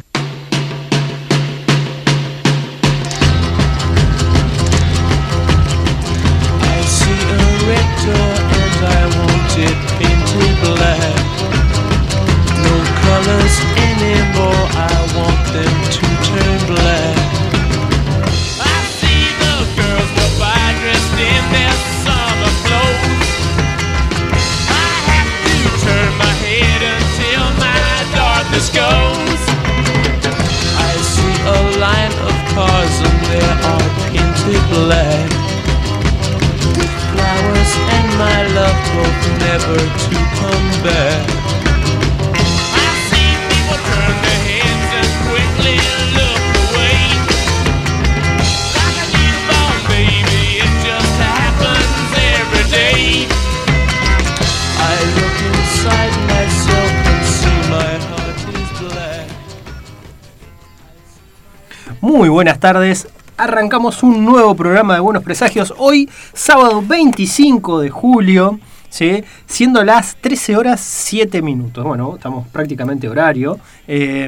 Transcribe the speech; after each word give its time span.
Buenas 62.56 62.74
tardes. 62.74 63.08
Arrancamos 63.36 64.02
un 64.02 64.24
nuevo 64.24 64.54
programa 64.54 64.94
de 64.94 65.00
Buenos 65.00 65.22
Presagios. 65.22 65.74
Hoy, 65.76 66.08
sábado 66.32 66.82
25 66.82 67.80
de 67.80 67.90
julio, 67.90 68.58
¿sí? 68.88 69.22
siendo 69.44 69.84
las 69.84 70.16
13 70.16 70.56
horas 70.56 70.80
7 70.80 71.42
minutos. 71.42 71.84
Bueno, 71.84 72.14
estamos 72.16 72.48
prácticamente 72.48 73.10
horario. 73.10 73.58
Eh, 73.86 74.26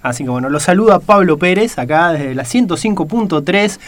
así 0.00 0.24
que 0.24 0.30
bueno, 0.30 0.48
los 0.48 0.62
saluda 0.62 1.00
Pablo 1.00 1.36
Pérez, 1.36 1.78
acá 1.78 2.12
desde 2.12 2.34
la 2.34 2.44
105.3, 2.44 3.78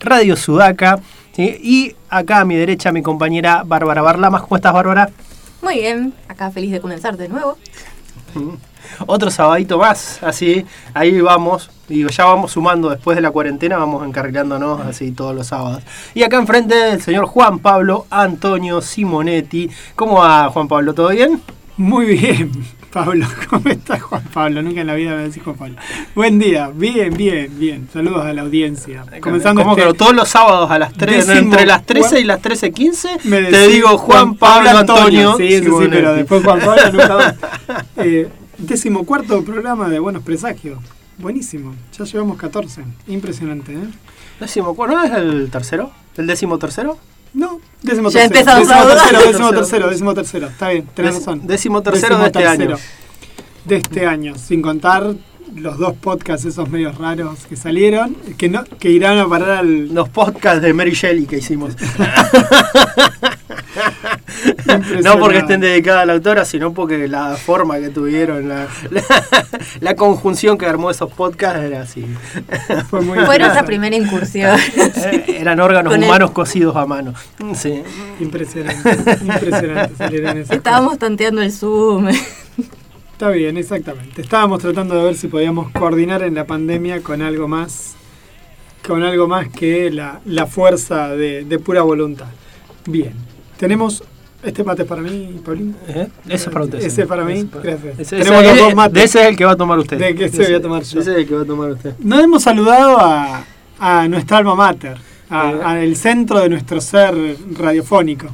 Radio 0.00 0.36
Sudaca. 0.36 1.00
Y 1.38 1.94
acá 2.10 2.40
a 2.40 2.44
mi 2.44 2.56
derecha 2.56 2.92
mi 2.92 3.00
compañera 3.00 3.62
Bárbara 3.64 4.02
Barlamas. 4.02 4.42
¿Cómo 4.42 4.56
estás, 4.56 4.74
Bárbara? 4.74 5.08
Muy 5.62 5.76
bien, 5.76 6.12
acá 6.28 6.50
feliz 6.50 6.70
de 6.70 6.80
comenzar 6.80 7.16
de 7.16 7.28
nuevo. 7.28 7.56
Otro 9.06 9.30
sabadito 9.30 9.78
más, 9.78 10.22
así, 10.22 10.64
ahí 10.94 11.20
vamos, 11.20 11.70
digo, 11.88 12.08
ya 12.08 12.24
vamos 12.24 12.52
sumando 12.52 12.90
después 12.90 13.16
de 13.16 13.22
la 13.22 13.30
cuarentena, 13.30 13.76
vamos 13.76 14.06
encarrilándonos 14.06 14.80
así 14.80 15.12
todos 15.12 15.34
los 15.34 15.46
sábados. 15.46 15.82
Y 16.14 16.22
acá 16.22 16.36
enfrente 16.36 16.92
el 16.92 17.02
señor 17.02 17.26
Juan 17.26 17.58
Pablo 17.58 18.06
Antonio 18.10 18.80
Simonetti. 18.80 19.70
¿Cómo 19.94 20.20
va 20.20 20.48
Juan 20.50 20.68
Pablo? 20.68 20.94
¿Todo 20.94 21.08
bien? 21.08 21.40
Muy 21.76 22.06
bien, 22.06 22.52
Pablo. 22.92 23.26
¿Cómo 23.50 23.68
estás, 23.68 24.02
Juan 24.02 24.22
Pablo? 24.32 24.62
Nunca 24.62 24.80
en 24.80 24.86
la 24.86 24.94
vida 24.94 25.14
me 25.14 25.22
decís 25.22 25.42
Juan 25.42 25.56
Pablo. 25.56 25.74
Buen 26.14 26.38
día, 26.38 26.70
bien, 26.74 27.14
bien, 27.16 27.50
bien. 27.58 27.88
Saludos 27.92 28.24
a 28.24 28.32
la 28.32 28.42
audiencia. 28.42 29.04
Comenzando 29.20 29.62
Como 29.62 29.76
este 29.76 29.92
todos 29.94 30.14
los 30.14 30.28
sábados 30.28 30.70
a 30.70 30.78
las 30.78 30.92
3, 30.94 31.26
décimo 31.26 31.38
entre 31.52 31.66
las 31.66 31.84
13 31.86 32.08
Juan- 32.08 32.20
y 32.20 32.24
las 32.24 32.42
13.15, 32.42 33.08
me 33.24 33.42
te 33.44 33.68
digo 33.68 33.96
Juan 33.98 34.34
Pablo 34.36 34.70
Antonio. 34.70 35.36
Sí, 35.36 35.58
sí, 35.60 35.66
pero 35.90 36.14
después 36.14 36.42
Juan 36.44 36.60
Pablo 36.60 36.82
nunca 36.92 37.16
más. 37.16 37.34
Eh, 37.98 38.28
décimo 38.58 39.04
cuarto 39.04 39.42
programa 39.44 39.88
de 39.88 39.98
Buenos 39.98 40.22
Presagios. 40.22 40.78
Buenísimo. 41.18 41.74
Ya 41.98 42.04
llevamos 42.04 42.36
14. 42.38 42.82
Impresionante, 43.08 43.72
¿eh? 43.72 43.78
Décimo, 44.40 44.74
¿cuál- 44.74 44.90
¿No 44.90 45.02
es 45.02 45.12
el 45.12 45.50
tercero? 45.50 45.90
¿El 46.16 46.26
décimo 46.26 46.58
tercero? 46.58 46.96
No, 47.34 47.60
décimo 47.82 48.10
Ya 48.10 48.28
tercero. 48.28 48.40
empezamos 48.40 48.68
décimo 48.68 48.80
a 48.80 48.84
dudar. 48.84 48.98
tercero, 48.98 49.26
décimo 49.30 49.50
tercero, 49.52 49.90
décimo 49.90 50.14
tercero. 50.14 50.46
Está 50.48 50.68
bien, 50.70 50.86
tenés 50.94 51.14
Dec- 51.14 51.18
razón. 51.18 51.46
décimo 51.46 51.82
tercero 51.82 52.18
de 52.18 52.26
este 52.26 52.46
año. 52.46 52.76
De 53.64 53.76
este 53.76 54.06
año, 54.06 54.34
sin 54.36 54.62
contar 54.62 55.14
los 55.54 55.78
dos 55.78 55.94
podcasts 55.94 56.44
esos 56.46 56.68
medios 56.68 56.96
raros 56.98 57.46
que 57.48 57.56
salieron, 57.56 58.14
que 58.36 58.48
no 58.48 58.64
que 58.64 58.90
irán 58.90 59.18
a 59.18 59.26
parar 59.28 59.50
al 59.58 59.88
Los 59.94 60.08
podcasts 60.10 60.60
de 60.62 60.72
Mary 60.74 60.92
Shelley 60.92 61.26
que 61.26 61.38
hicimos. 61.38 61.74
no 65.02 65.18
porque 65.18 65.38
estén 65.38 65.60
dedicadas 65.60 66.02
a 66.02 66.06
la 66.06 66.12
autora, 66.14 66.44
sino 66.44 66.72
porque 66.74 67.08
la 67.08 67.36
forma 67.36 67.78
que 67.78 67.88
tuvieron, 67.88 68.48
la, 68.48 68.66
la, 68.90 69.02
la 69.80 69.94
conjunción 69.96 70.58
que 70.58 70.66
armó 70.66 70.90
esos 70.90 71.12
podcasts 71.12 71.60
era 71.60 71.82
así. 71.82 72.04
Fue 72.90 73.00
muy 73.00 73.18
Fue 73.20 73.38
nuestra 73.38 73.64
primera 73.64 73.96
incursión. 73.96 74.58
Eh, 74.76 75.38
Eran 75.40 75.60
órganos 75.60 75.92
Con 75.92 76.02
el- 76.02 76.08
humanos 76.08 76.30
cosidos 76.32 76.76
a 76.76 76.86
mano. 76.86 77.14
Sí. 77.54 77.82
Impresionante, 78.20 78.90
impresionante 79.22 79.94
salieron 79.96 80.38
esas 80.38 80.56
Estábamos 80.56 80.98
tanteando 80.98 81.42
el 81.42 81.52
Zoom. 81.52 82.08
Está 83.12 83.30
bien, 83.30 83.56
exactamente. 83.56 84.22
Estábamos 84.22 84.60
tratando 84.60 84.94
de 84.96 85.04
ver 85.04 85.16
si 85.16 85.26
podíamos 85.28 85.70
coordinar 85.72 86.22
en 86.22 86.34
la 86.36 86.44
pandemia 86.46 87.00
con 87.02 87.20
algo 87.22 87.48
más, 87.48 87.96
con 88.86 89.02
algo 89.02 89.26
más 89.26 89.48
que 89.48 89.90
la, 89.90 90.20
la 90.24 90.46
fuerza 90.46 91.08
de, 91.08 91.44
de 91.44 91.58
pura 91.58 91.82
voluntad. 91.82 92.26
Bien, 92.86 93.12
tenemos 93.56 94.04
este 94.42 94.62
mate 94.64 94.84
para 94.84 95.02
mí, 95.02 95.40
Paulín. 95.44 95.74
¿Eh? 95.88 96.08
Ese 96.26 96.34
es 96.34 96.52
para 96.52 96.64
usted. 96.64 96.78
Ese 96.78 96.90
señor. 96.90 97.08
para 97.08 97.24
mí, 97.24 97.32
Ese 97.32 97.42
es 97.42 97.48
para- 97.50 97.62
gracias. 97.64 97.98
Ese, 97.98 98.16
Tenemos 98.18 98.42
ese- 98.42 98.50
los 98.50 98.58
dos 98.58 98.74
mates. 98.74 98.94
de 98.94 99.02
ese 99.04 99.20
es 99.22 99.26
el 99.26 99.36
que 99.36 99.44
va 99.44 99.52
a 99.52 99.56
tomar 99.56 99.78
usted. 99.78 99.98
De 99.98 100.14
que 100.14 100.24
ese 100.26 100.44
voy 100.44 100.54
a 100.54 100.62
tomar 100.62 100.82
yo. 100.82 101.00
Ese 101.00 101.10
es 101.12 101.16
el 101.18 101.26
que 101.26 101.34
va 101.34 101.42
a 101.42 101.46
tomar 101.46 101.70
usted. 101.72 101.94
No 101.98 102.20
hemos 102.20 102.42
saludado 102.42 102.98
a, 103.00 103.44
a 103.78 104.08
nuestra 104.08 104.38
alma 104.38 104.54
mater, 104.54 104.96
a- 105.30 105.50
Eh. 105.50 105.60
al 105.64 105.96
centro 105.96 106.40
de 106.40 106.48
nuestro 106.48 106.80
ser 106.80 107.14
radiofónico. 107.58 108.26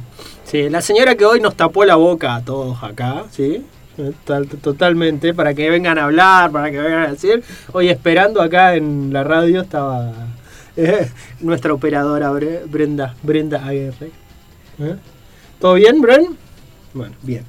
Sí, 0.43 0.69
la 0.69 0.81
señora 0.81 1.15
que 1.15 1.25
hoy 1.25 1.39
nos 1.41 1.55
tapó 1.55 1.83
la 1.85 1.95
boca 1.95 2.35
a 2.35 2.41
todos 2.41 2.81
acá, 2.83 3.23
¿sí? 3.31 3.65
Total- 3.97 4.47
totalmente, 4.47 5.33
para 5.33 5.53
que 5.53 5.69
vengan 5.69 5.97
a 5.97 6.03
hablar, 6.03 6.51
para 6.51 6.69
que 6.69 6.79
vengan 6.79 7.03
a 7.03 7.11
decir. 7.11 7.41
Hoy 7.71 7.89
esperando 7.89 8.41
acá 8.41 8.75
en 8.75 9.11
la 9.11 9.23
radio 9.23 9.61
estaba 9.61 10.11
eh, 10.77 11.09
nuestra 11.39 11.73
operadora 11.73 12.29
Bre- 12.31 12.61
Brenda, 12.69 13.15
Brenda 13.23 13.65
Aguirre. 13.65 14.11
¿Eh? 14.79 14.95
¿Todo 15.65 15.73
bien, 15.73 15.99
Bren? 15.99 16.37
Bueno, 16.93 17.15
bien. 17.23 17.43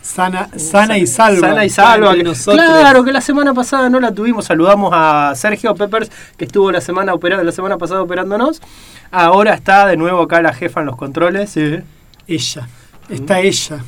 Sana, 0.00 0.48
sana 0.56 0.96
y 0.96 1.08
salva. 1.08 1.48
Sana 1.48 1.64
y 1.64 1.70
salva. 1.70 2.14
Que- 2.14 2.22
nosotros. 2.22 2.64
Claro 2.64 3.02
que 3.02 3.10
la 3.10 3.20
semana 3.20 3.52
pasada 3.52 3.90
no 3.90 3.98
la 3.98 4.12
tuvimos. 4.14 4.44
Saludamos 4.44 4.92
a 4.94 5.32
Sergio 5.34 5.74
Peppers, 5.74 6.08
que 6.36 6.44
estuvo 6.44 6.70
la 6.70 6.80
semana, 6.80 7.12
opera- 7.14 7.42
la 7.42 7.50
semana 7.50 7.78
pasada 7.78 8.00
operándonos. 8.00 8.62
Ahora 9.10 9.54
está 9.54 9.86
de 9.88 9.96
nuevo 9.96 10.22
acá 10.22 10.40
la 10.40 10.52
jefa 10.54 10.78
en 10.82 10.86
los 10.86 10.94
controles. 10.96 11.50
Sí. 11.50 11.80
Ella. 12.28 12.68
Está 13.08 13.40
ella. 13.40 13.78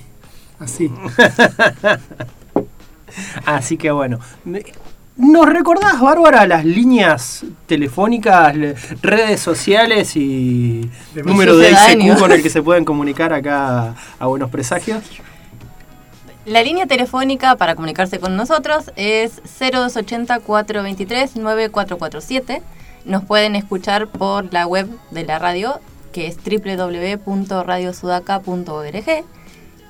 Así. 0.59 0.91
Así 3.47 3.77
que 3.77 3.93
bueno. 3.93 4.19
¿Nos 5.17 5.47
recordás, 5.47 6.01
Bárbara, 6.01 6.45
las 6.47 6.65
líneas 6.65 7.45
telefónicas, 7.67 8.57
le- 8.57 8.75
redes 9.01 9.41
sociales 9.41 10.17
y 10.17 10.91
De 11.15 11.23
número 11.23 11.57
de. 11.57 11.71
ICQ 11.71 12.19
con 12.19 12.33
el 12.33 12.43
que 12.43 12.51
se 12.51 12.61
pueden 12.63 12.85
comunicar 12.85 13.33
acá 13.33 13.95
a 14.19 14.27
Buenos 14.27 14.51
Presagios? 14.51 15.05
La 16.47 16.63
línea 16.65 16.87
telefónica 16.87 17.55
para 17.57 17.75
comunicarse 17.77 18.19
con 18.19 18.37
nosotros 18.37 18.91
es 18.97 19.41
0280-423-9447. 19.61 22.61
Nos 23.05 23.23
pueden 23.25 23.55
escuchar 23.57 24.09
por 24.09 24.53
la 24.53 24.67
web 24.67 24.89
de 25.11 25.25
la 25.25 25.39
radio, 25.39 25.79
que 26.13 26.27
es 26.27 26.37
www.radiosudaca.org. 26.39 29.25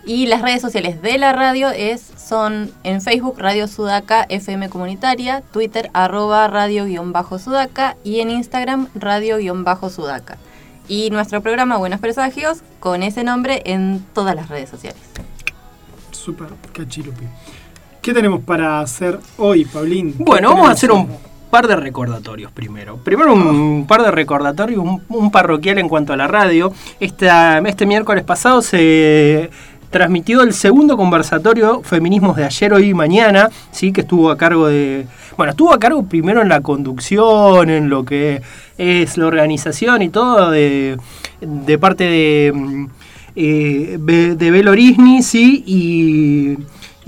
Y 0.07 0.27
las 0.27 0.43
redes 0.43 0.61
sociales 0.61 1.01
de 1.01 1.17
la 1.17 1.33
radio 1.33 1.71
es, 1.71 2.03
son 2.19 2.71
en 2.83 3.01
Facebook 3.01 3.37
Radio 3.39 3.67
Sudaca 3.67 4.27
FM 4.29 4.69
Comunitaria, 4.69 5.41
Twitter 5.51 5.89
arroba 5.95 6.47
radio-sudaca 6.47 7.97
y 8.05 8.21
en 8.21 8.29
Instagram 8.29 8.89
radio-sudaca. 8.95 10.37
Y 10.89 11.09
nuestro 11.09 11.41
programa 11.41 11.79
Buenos 11.79 12.01
Presagios 12.01 12.59
con 12.81 13.03
ese 13.03 13.25
nombre 13.25 13.63
en 13.65 14.05
todas 14.13 14.37
las 14.37 14.51
redes 14.51 14.69
sociales. 14.69 15.01
Super 16.11 16.49
cachirupi. 16.75 17.25
¿Qué 18.03 18.13
tenemos 18.13 18.43
para 18.43 18.81
hacer 18.81 19.19
hoy, 19.39 19.65
Paulín? 19.65 20.13
¿Qué 20.13 20.23
Bueno, 20.23 20.51
vamos 20.51 20.69
a 20.69 20.73
hacer 20.73 20.93
un 20.93 21.09
par 21.49 21.67
de 21.67 21.77
recordatorios 21.77 22.53
primero. 22.53 22.97
Primero 22.99 23.33
un 23.33 23.87
par 23.87 24.03
de 24.03 24.11
recordatorios, 24.11 24.85
un, 24.85 25.03
un 25.09 25.31
parroquial 25.31 25.79
en 25.79 25.89
cuanto 25.89 26.13
a 26.13 26.17
la 26.17 26.27
radio. 26.27 26.73
Esta, 27.01 27.59
este 27.61 27.87
miércoles 27.87 28.25
pasado 28.25 28.61
se 28.61 29.51
transmitió 29.95 30.43
el 30.43 30.53
segundo 30.53 30.97
conversatorio 30.97 31.81
Feminismos 31.85 32.35
de 32.35 32.45
ayer, 32.45 32.73
hoy 32.73 32.89
y 32.89 32.95
mañana, 32.95 33.49
sí, 33.71 33.93
que 33.93 34.01
estuvo 34.01 34.29
a 34.29 34.37
cargo 34.37 34.67
de... 34.67 35.07
Bueno, 35.37 35.53
estuvo 35.53 35.73
a 35.73 35.79
cargo 35.79 36.05
primero 36.05 36.43
en 36.43 36.49
la 36.49 36.63
conducción, 36.63 37.71
en 37.71 37.89
lo 37.89 38.05
que 38.05 38.43
es 38.77 39.17
la 39.17 39.27
organización 39.29 40.03
y 40.03 40.09
todo, 40.09 40.51
de, 40.51 40.99
de 41.41 41.79
parte 41.79 42.03
de, 42.03 42.53
mm, 42.53 42.87
eh, 43.37 43.99
de 44.01 44.51
Bel 44.51 44.67
Orisni, 44.67 45.23
sí, 45.23 45.63
y, 45.65 46.59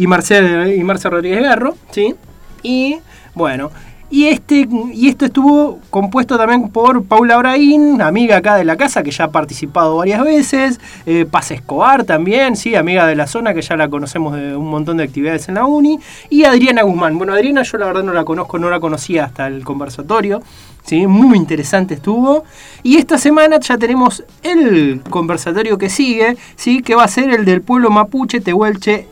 y, 0.01 0.07
Marcel, 0.07 0.79
y 0.79 0.85
Marcel 0.85 1.11
Rodríguez 1.11 1.43
Garro, 1.43 1.75
sí. 1.91 2.15
Y 2.63 2.99
bueno, 3.35 3.73
y 4.11 4.27
este 4.27 4.69
y 4.93 5.09
esto 5.09 5.25
estuvo 5.25 5.81
compuesto 5.91 6.39
también 6.39 6.69
por 6.69 7.05
Paula 7.05 7.37
Braín, 7.39 8.01
amiga 8.01 8.37
acá 8.37 8.57
de 8.57 8.65
la 8.65 8.77
casa 8.77 9.03
que 9.03 9.11
ya 9.11 9.25
ha 9.25 9.31
participado 9.31 9.97
varias 9.97 10.23
veces, 10.23 10.81
eh, 11.07 11.27
Paz 11.29 11.51
Escobar 11.51 12.05
también, 12.05 12.57
sí, 12.57 12.75
amiga 12.75 13.07
de 13.07 13.17
la 13.17 13.27
zona 13.27 13.53
que 13.53 13.63
ya 13.63 13.77
la 13.77 13.89
conocemos 13.89 14.37
de 14.37 14.57
un 14.57 14.69
montón 14.69 14.99
de 14.99 15.05
actividades 15.05 15.49
en 15.49 15.57
la 15.57 15.67
uni, 15.67 15.99
y 16.31 16.45
Adriana 16.45 16.83
Guzmán. 16.83 17.19
Bueno, 17.19 17.33
Adriana 17.33 17.63
yo 17.63 17.79
la 17.79 17.87
verdad 17.87 18.03
no 18.03 18.13
la 18.13 18.25
conozco, 18.25 18.59
no 18.59 18.71
la 18.71 18.81
conocía 18.81 19.25
hasta 19.25 19.47
el 19.47 19.65
conversatorio. 19.65 20.41
Sí, 20.85 21.09
muy 21.09 21.37
interesante 21.37 21.95
estuvo. 21.95 22.45
Y 22.85 22.97
esta 22.99 23.19
semana 23.19 23.59
ya 23.59 23.77
tenemos 23.77 24.23
el 24.45 25.03
conversatorio 25.11 25.79
que 25.79 25.91
sigue, 25.91 26.37
¿sí? 26.55 26.81
que 26.81 26.95
va 26.95 27.03
a 27.03 27.09
ser 27.09 27.31
el 27.31 27.45
del 27.45 27.61
pueblo 27.61 27.91
mapuche 27.91 28.41
Tehuelche 28.41 29.09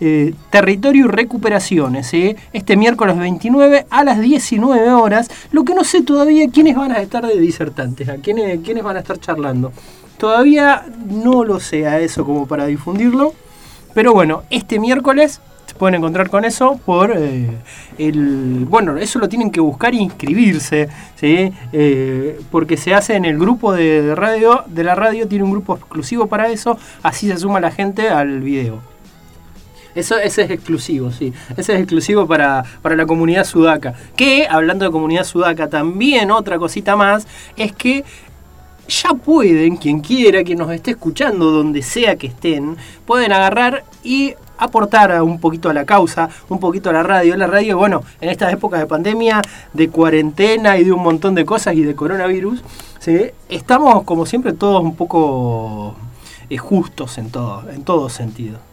eh, 0.00 0.34
Territorio 0.50 1.06
y 1.06 1.08
Recuperaciones, 1.08 2.06
¿sí? 2.06 2.36
este 2.52 2.76
miércoles 2.76 3.18
29 3.18 3.86
a 3.90 4.04
las 4.04 4.20
19 4.20 4.90
horas. 4.90 5.30
Lo 5.52 5.64
que 5.64 5.74
no 5.74 5.84
sé 5.84 6.02
todavía 6.02 6.48
quiénes 6.50 6.76
van 6.76 6.92
a 6.92 6.96
estar 6.96 7.26
de 7.26 7.38
disertantes, 7.38 8.08
a 8.08 8.16
quiénes, 8.16 8.60
quiénes 8.62 8.84
van 8.84 8.96
a 8.96 9.00
estar 9.00 9.18
charlando. 9.18 9.72
Todavía 10.18 10.86
no 11.08 11.44
lo 11.44 11.60
sé 11.60 11.86
a 11.86 12.00
eso 12.00 12.24
como 12.24 12.46
para 12.46 12.66
difundirlo. 12.66 13.34
Pero 13.94 14.12
bueno, 14.12 14.42
este 14.50 14.78
miércoles 14.78 15.40
se 15.66 15.74
pueden 15.74 15.94
encontrar 15.96 16.28
con 16.30 16.44
eso 16.44 16.78
por 16.84 17.12
eh, 17.16 17.50
el. 17.98 18.66
Bueno, 18.68 18.96
eso 18.96 19.18
lo 19.18 19.28
tienen 19.28 19.50
que 19.50 19.60
buscar 19.60 19.94
e 19.94 19.96
inscribirse, 19.96 20.88
¿sí? 21.16 21.52
Eh, 21.72 22.38
porque 22.50 22.76
se 22.76 22.94
hace 22.94 23.14
en 23.14 23.24
el 23.24 23.38
grupo 23.38 23.72
de 23.72 24.14
radio, 24.14 24.64
de 24.66 24.84
la 24.84 24.94
radio, 24.94 25.26
tiene 25.26 25.44
un 25.44 25.52
grupo 25.52 25.76
exclusivo 25.76 26.26
para 26.26 26.48
eso, 26.48 26.78
así 27.02 27.28
se 27.28 27.38
suma 27.38 27.58
la 27.58 27.70
gente 27.70 28.08
al 28.08 28.40
video. 28.40 28.95
Eso, 29.96 30.18
ese 30.18 30.42
es 30.42 30.50
exclusivo, 30.50 31.10
sí. 31.10 31.32
Ese 31.56 31.72
es 31.72 31.80
exclusivo 31.80 32.26
para, 32.26 32.62
para 32.82 32.94
la 32.94 33.06
comunidad 33.06 33.44
sudaca. 33.44 33.94
Que, 34.14 34.46
hablando 34.48 34.84
de 34.84 34.90
comunidad 34.90 35.24
sudaca, 35.24 35.68
también 35.68 36.30
otra 36.30 36.58
cosita 36.58 36.96
más, 36.96 37.26
es 37.56 37.72
que 37.72 38.04
ya 38.88 39.14
pueden, 39.14 39.76
quien 39.76 40.00
quiera, 40.00 40.44
quien 40.44 40.58
nos 40.58 40.70
esté 40.70 40.92
escuchando, 40.92 41.50
donde 41.50 41.82
sea 41.82 42.16
que 42.16 42.26
estén, 42.26 42.76
pueden 43.06 43.32
agarrar 43.32 43.84
y 44.04 44.34
aportar 44.58 45.20
un 45.22 45.40
poquito 45.40 45.70
a 45.70 45.74
la 45.74 45.84
causa, 45.84 46.28
un 46.50 46.60
poquito 46.60 46.90
a 46.90 46.92
la 46.92 47.02
radio. 47.02 47.34
La 47.36 47.46
radio, 47.46 47.78
bueno, 47.78 48.02
en 48.20 48.28
estas 48.28 48.52
épocas 48.52 48.80
de 48.80 48.86
pandemia, 48.86 49.40
de 49.72 49.88
cuarentena 49.88 50.76
y 50.78 50.84
de 50.84 50.92
un 50.92 51.02
montón 51.02 51.34
de 51.34 51.44
cosas 51.44 51.74
y 51.74 51.82
de 51.82 51.94
coronavirus, 51.94 52.62
¿sí? 52.98 53.30
estamos 53.48 54.04
como 54.04 54.26
siempre 54.26 54.52
todos 54.52 54.82
un 54.82 54.94
poco 54.94 55.96
eh, 56.50 56.58
justos 56.58 57.18
en 57.18 57.30
todo, 57.30 57.64
en 57.70 57.82
todo 57.82 58.10
sentido. 58.10 58.65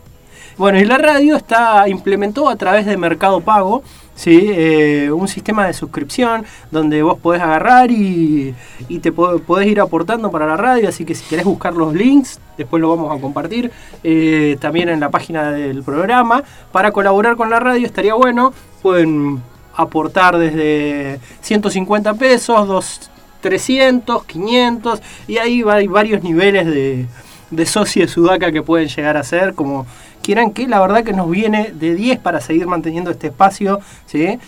Bueno, 0.58 0.80
y 0.80 0.86
la 0.86 0.98
radio 0.98 1.36
está 1.36 1.88
implementó 1.90 2.48
a 2.50 2.56
través 2.56 2.86
de 2.86 2.96
Mercado 2.96 3.42
Pago, 3.42 3.82
¿sí? 4.16 4.50
Eh, 4.52 5.10
un 5.12 5.28
sistema 5.28 5.66
de 5.66 5.74
suscripción 5.74 6.46
donde 6.70 7.02
vos 7.02 7.18
podés 7.20 7.42
agarrar 7.42 7.90
y, 7.90 8.54
te 9.02 9.12
po- 9.12 9.40
podés 9.40 9.68
ir 9.68 9.80
aportando 9.80 10.30
para 10.32 10.46
la 10.46 10.56
radio, 10.56 10.90
así 10.90 11.06
que 11.06 11.16
si 11.16 11.24
querés 11.26 11.46
buscar 11.46 11.74
los 11.74 11.94
links, 11.96 12.40
después 12.58 12.80
lo 12.82 12.90
vamos 12.96 13.18
a 13.18 13.20
compartir 13.20 13.72
eh, 14.04 14.58
también 14.62 14.90
en 14.90 15.00
la 15.00 15.10
página 15.10 15.52
del 15.52 15.82
programa. 15.84 16.44
Para 16.72 16.92
colaborar 16.92 17.36
con 17.36 17.50
la 17.50 17.60
radio 17.60 17.86
estaría 17.88 18.14
bueno, 18.14 18.54
pueden 18.84 19.42
aportar 19.76 20.38
desde 20.38 21.20
150 21.42 22.14
pesos, 22.14 22.68
dos, 22.68 23.10
300, 23.42 24.24
500, 24.26 25.02
y 25.28 25.38
ahí 25.40 25.64
hay 25.68 25.88
varios 25.88 26.22
niveles 26.22 26.68
de, 26.68 27.08
de 27.50 27.66
socio 27.66 28.04
de 28.04 28.08
Sudaca 28.08 28.52
que 28.52 28.62
pueden 28.62 28.88
llegar 28.88 29.18
a 29.18 29.24
ser, 29.24 29.56
como 29.56 29.88
quieran 30.24 30.52
que 30.52 30.68
la 30.68 30.80
verdad 30.80 31.04
que 31.04 31.14
nos 31.14 31.30
viene 31.30 31.72
de 31.72 31.94
10 31.94 32.20
para 32.20 32.42
seguir 32.42 32.66
manteniendo 32.66 33.12
este 33.12 33.28
espacio, 33.28 33.80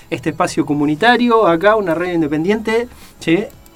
este 0.09 0.29
espacio 0.29 0.65
comunitario, 0.65 1.45
acá 1.45 1.75
una 1.75 1.93
red 1.93 2.13
independiente, 2.13 2.87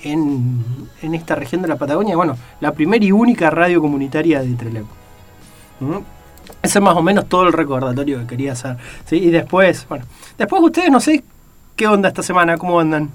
en, 0.01 0.63
en 1.01 1.13
esta 1.13 1.35
región 1.35 1.61
de 1.61 1.67
la 1.67 1.75
Patagonia, 1.75 2.15
bueno, 2.15 2.37
la 2.61 2.71
primera 2.71 3.03
y 3.03 3.11
única 3.11 3.49
radio 3.49 3.81
comunitaria 3.81 4.41
de 4.41 4.55
Trelew. 4.55 4.85
¿Mm? 5.81 5.97
Ese 6.61 6.79
es 6.79 6.83
más 6.83 6.95
o 6.95 7.01
menos 7.01 7.27
todo 7.27 7.47
el 7.47 7.53
recordatorio 7.53 8.19
que 8.19 8.27
quería 8.27 8.53
hacer. 8.53 8.77
¿sí? 9.05 9.17
Y 9.17 9.29
después, 9.29 9.85
bueno, 9.87 10.05
después 10.37 10.61
ustedes 10.61 10.89
no 10.89 10.99
sé 10.99 11.23
qué 11.75 11.87
onda 11.87 12.09
esta 12.09 12.23
semana, 12.23 12.57
cómo 12.57 12.79
andan. 12.79 13.09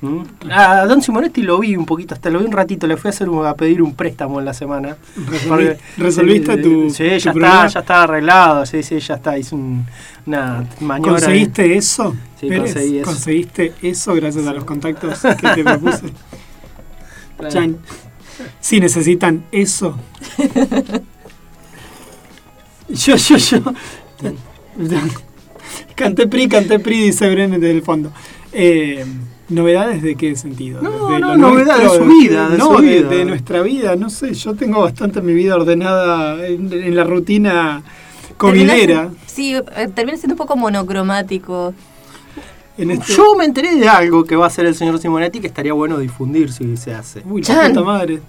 ¿Mm? 0.00 0.20
A 0.52 0.86
Don 0.86 1.02
Simonetti 1.02 1.42
lo 1.42 1.58
vi 1.58 1.74
un 1.74 1.84
poquito, 1.84 2.14
hasta 2.14 2.30
lo 2.30 2.38
vi 2.38 2.44
un 2.44 2.52
ratito, 2.52 2.86
le 2.86 2.96
fui 2.96 3.08
a, 3.08 3.10
hacer 3.10 3.28
un- 3.28 3.44
a 3.44 3.54
pedir 3.54 3.82
un 3.82 3.94
préstamo 3.94 4.38
en 4.38 4.44
la 4.44 4.54
semana. 4.54 4.96
¿Resolviste 5.96 6.54
sí, 6.56 6.62
tu, 6.62 6.90
Sí, 6.90 6.96
tu 6.98 7.08
ya 7.08 7.16
está, 7.16 7.32
problema? 7.32 7.66
ya 7.66 7.80
está 7.80 8.02
arreglado, 8.04 8.64
sí, 8.66 8.82
sí, 8.84 9.00
ya 9.00 9.14
está, 9.16 9.36
hice 9.36 9.54
un- 9.56 9.84
una 10.26 10.64
maniobra. 10.80 11.14
¿Conseguiste 11.20 11.76
eso? 11.76 12.14
Sí, 12.38 12.46
Pérez? 12.48 12.72
conseguí 12.74 12.98
eso. 12.98 13.10
¿Conseguiste 13.10 13.72
eso 13.82 14.14
gracias 14.14 14.46
a 14.46 14.52
los 14.52 14.64
contactos 14.64 15.18
que 15.20 15.48
te 15.48 15.64
propuse? 15.64 16.02
Claro. 17.38 17.52
Chan. 17.54 17.76
Si 18.60 18.80
necesitan 18.80 19.44
eso. 19.52 19.96
Yo, 22.88 23.16
yo, 23.16 23.36
yo. 23.36 23.60
Canté 25.94 26.26
PRI, 26.26 26.48
canté 26.48 26.78
PRI, 26.78 27.02
dice 27.02 27.28
Brenet 27.30 27.60
desde 27.60 27.76
el 27.76 27.82
fondo. 27.82 28.12
Eh, 28.52 29.04
¿Novedades 29.48 30.02
de 30.02 30.14
qué 30.16 30.36
sentido? 30.36 30.82
No, 30.82 31.08
¿De 31.08 31.18
no, 31.20 31.36
novedades 31.36 31.90
de 31.92 31.98
su 31.98 32.04
vida, 32.04 32.48
de 32.50 32.58
no, 32.58 32.76
su 32.76 32.82
de- 32.82 32.88
vida. 32.98 33.08
de 33.08 33.24
nuestra 33.24 33.62
vida, 33.62 33.96
no 33.96 34.10
sé. 34.10 34.34
Yo 34.34 34.54
tengo 34.54 34.82
bastante 34.82 35.22
mi 35.22 35.32
vida 35.32 35.54
ordenada 35.56 36.46
en, 36.46 36.70
en 36.72 36.94
la 36.96 37.04
rutina. 37.04 37.82
Termina- 38.38 39.10
Sí, 39.26 39.54
eh, 39.54 39.88
termina 39.94 40.18
siendo 40.18 40.34
un 40.34 40.38
poco 40.38 40.56
monocromático. 40.56 41.72
En 42.78 42.92
este, 42.92 43.12
Yo 43.12 43.34
me 43.36 43.44
enteré 43.44 43.74
de 43.74 43.88
algo 43.88 44.24
que 44.24 44.36
va 44.36 44.44
a 44.44 44.46
hacer 44.46 44.64
el 44.64 44.74
señor 44.74 44.98
Simonetti 45.00 45.40
que 45.40 45.48
estaría 45.48 45.72
bueno 45.72 45.98
difundir 45.98 46.52
si 46.52 46.76
se 46.76 46.94
hace. 46.94 47.22
Uy, 47.28 47.42
la 47.42 47.68
puta 47.68 47.82
madre. 47.82 48.20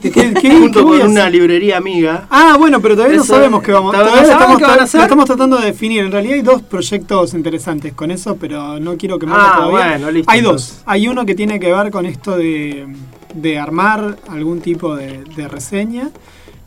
¿Qué, 0.00 0.34
Junto 0.60 0.84
con 0.84 1.00
una 1.02 1.28
librería 1.28 1.76
amiga. 1.78 2.26
Ah, 2.30 2.56
bueno, 2.58 2.80
pero 2.80 2.94
todavía 2.94 3.16
no 3.18 3.24
sabemos 3.24 3.62
qué 3.62 3.72
vamos. 3.72 3.92
¿todavía 3.92 4.24
saben 4.24 4.32
estamos, 4.32 4.58
qué 4.58 4.64
van 4.64 4.78
a 4.80 4.82
hacer? 4.84 4.98
lo 5.00 5.02
estamos 5.04 5.24
tratando 5.26 5.56
de 5.58 5.66
definir. 5.66 6.04
En 6.04 6.12
realidad 6.12 6.34
hay 6.36 6.42
dos 6.42 6.62
proyectos 6.62 7.34
interesantes 7.34 7.92
con 7.94 8.10
eso, 8.12 8.36
pero 8.36 8.78
no 8.78 8.96
quiero 8.96 9.18
quemarlo 9.18 9.44
Ah, 9.44 9.56
todavía. 9.56 9.88
bueno, 9.98 10.10
listo, 10.12 10.30
hay 10.30 10.38
entonces. 10.38 10.68
dos. 10.76 10.82
Hay 10.86 11.08
uno 11.08 11.26
que 11.26 11.34
tiene 11.34 11.58
que 11.58 11.72
ver 11.72 11.90
con 11.90 12.06
esto 12.06 12.36
de, 12.36 12.86
de 13.34 13.58
armar 13.58 14.18
algún 14.28 14.60
tipo 14.60 14.94
de, 14.94 15.24
de 15.36 15.48
reseña. 15.48 16.10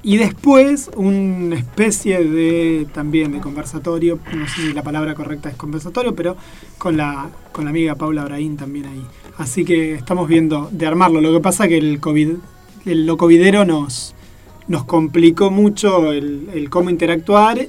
Y 0.08 0.18
después 0.18 0.92
una 0.96 1.56
especie 1.56 2.24
de 2.24 2.86
también 2.94 3.32
de 3.32 3.40
conversatorio, 3.40 4.20
no 4.36 4.48
sé 4.48 4.68
si 4.68 4.74
la 4.74 4.84
palabra 4.84 5.16
correcta 5.16 5.50
es 5.50 5.56
conversatorio, 5.56 6.14
pero 6.14 6.38
con 6.78 6.96
la, 6.96 7.32
con 7.52 7.64
la 7.64 7.72
amiga 7.72 7.96
Paula 7.96 8.24
Braín 8.24 8.56
también 8.56 8.86
ahí. 8.86 9.04
Así 9.40 9.66
que 9.66 9.96
estamos 9.96 10.28
viendo 10.28 10.70
de 10.72 10.86
armarlo. 10.86 11.22
Lo 11.22 11.34
que 11.34 11.40
pasa 11.40 11.68
que 11.68 11.80
el 11.80 12.00
COVID, 12.00 12.34
el, 12.86 13.08
lo 13.08 13.18
covidero 13.18 13.66
nos, 13.66 14.14
nos 14.68 14.84
complicó 14.84 15.50
mucho 15.50 16.14
el, 16.14 16.68
cómo 16.70 16.92
interactuar 16.92 17.68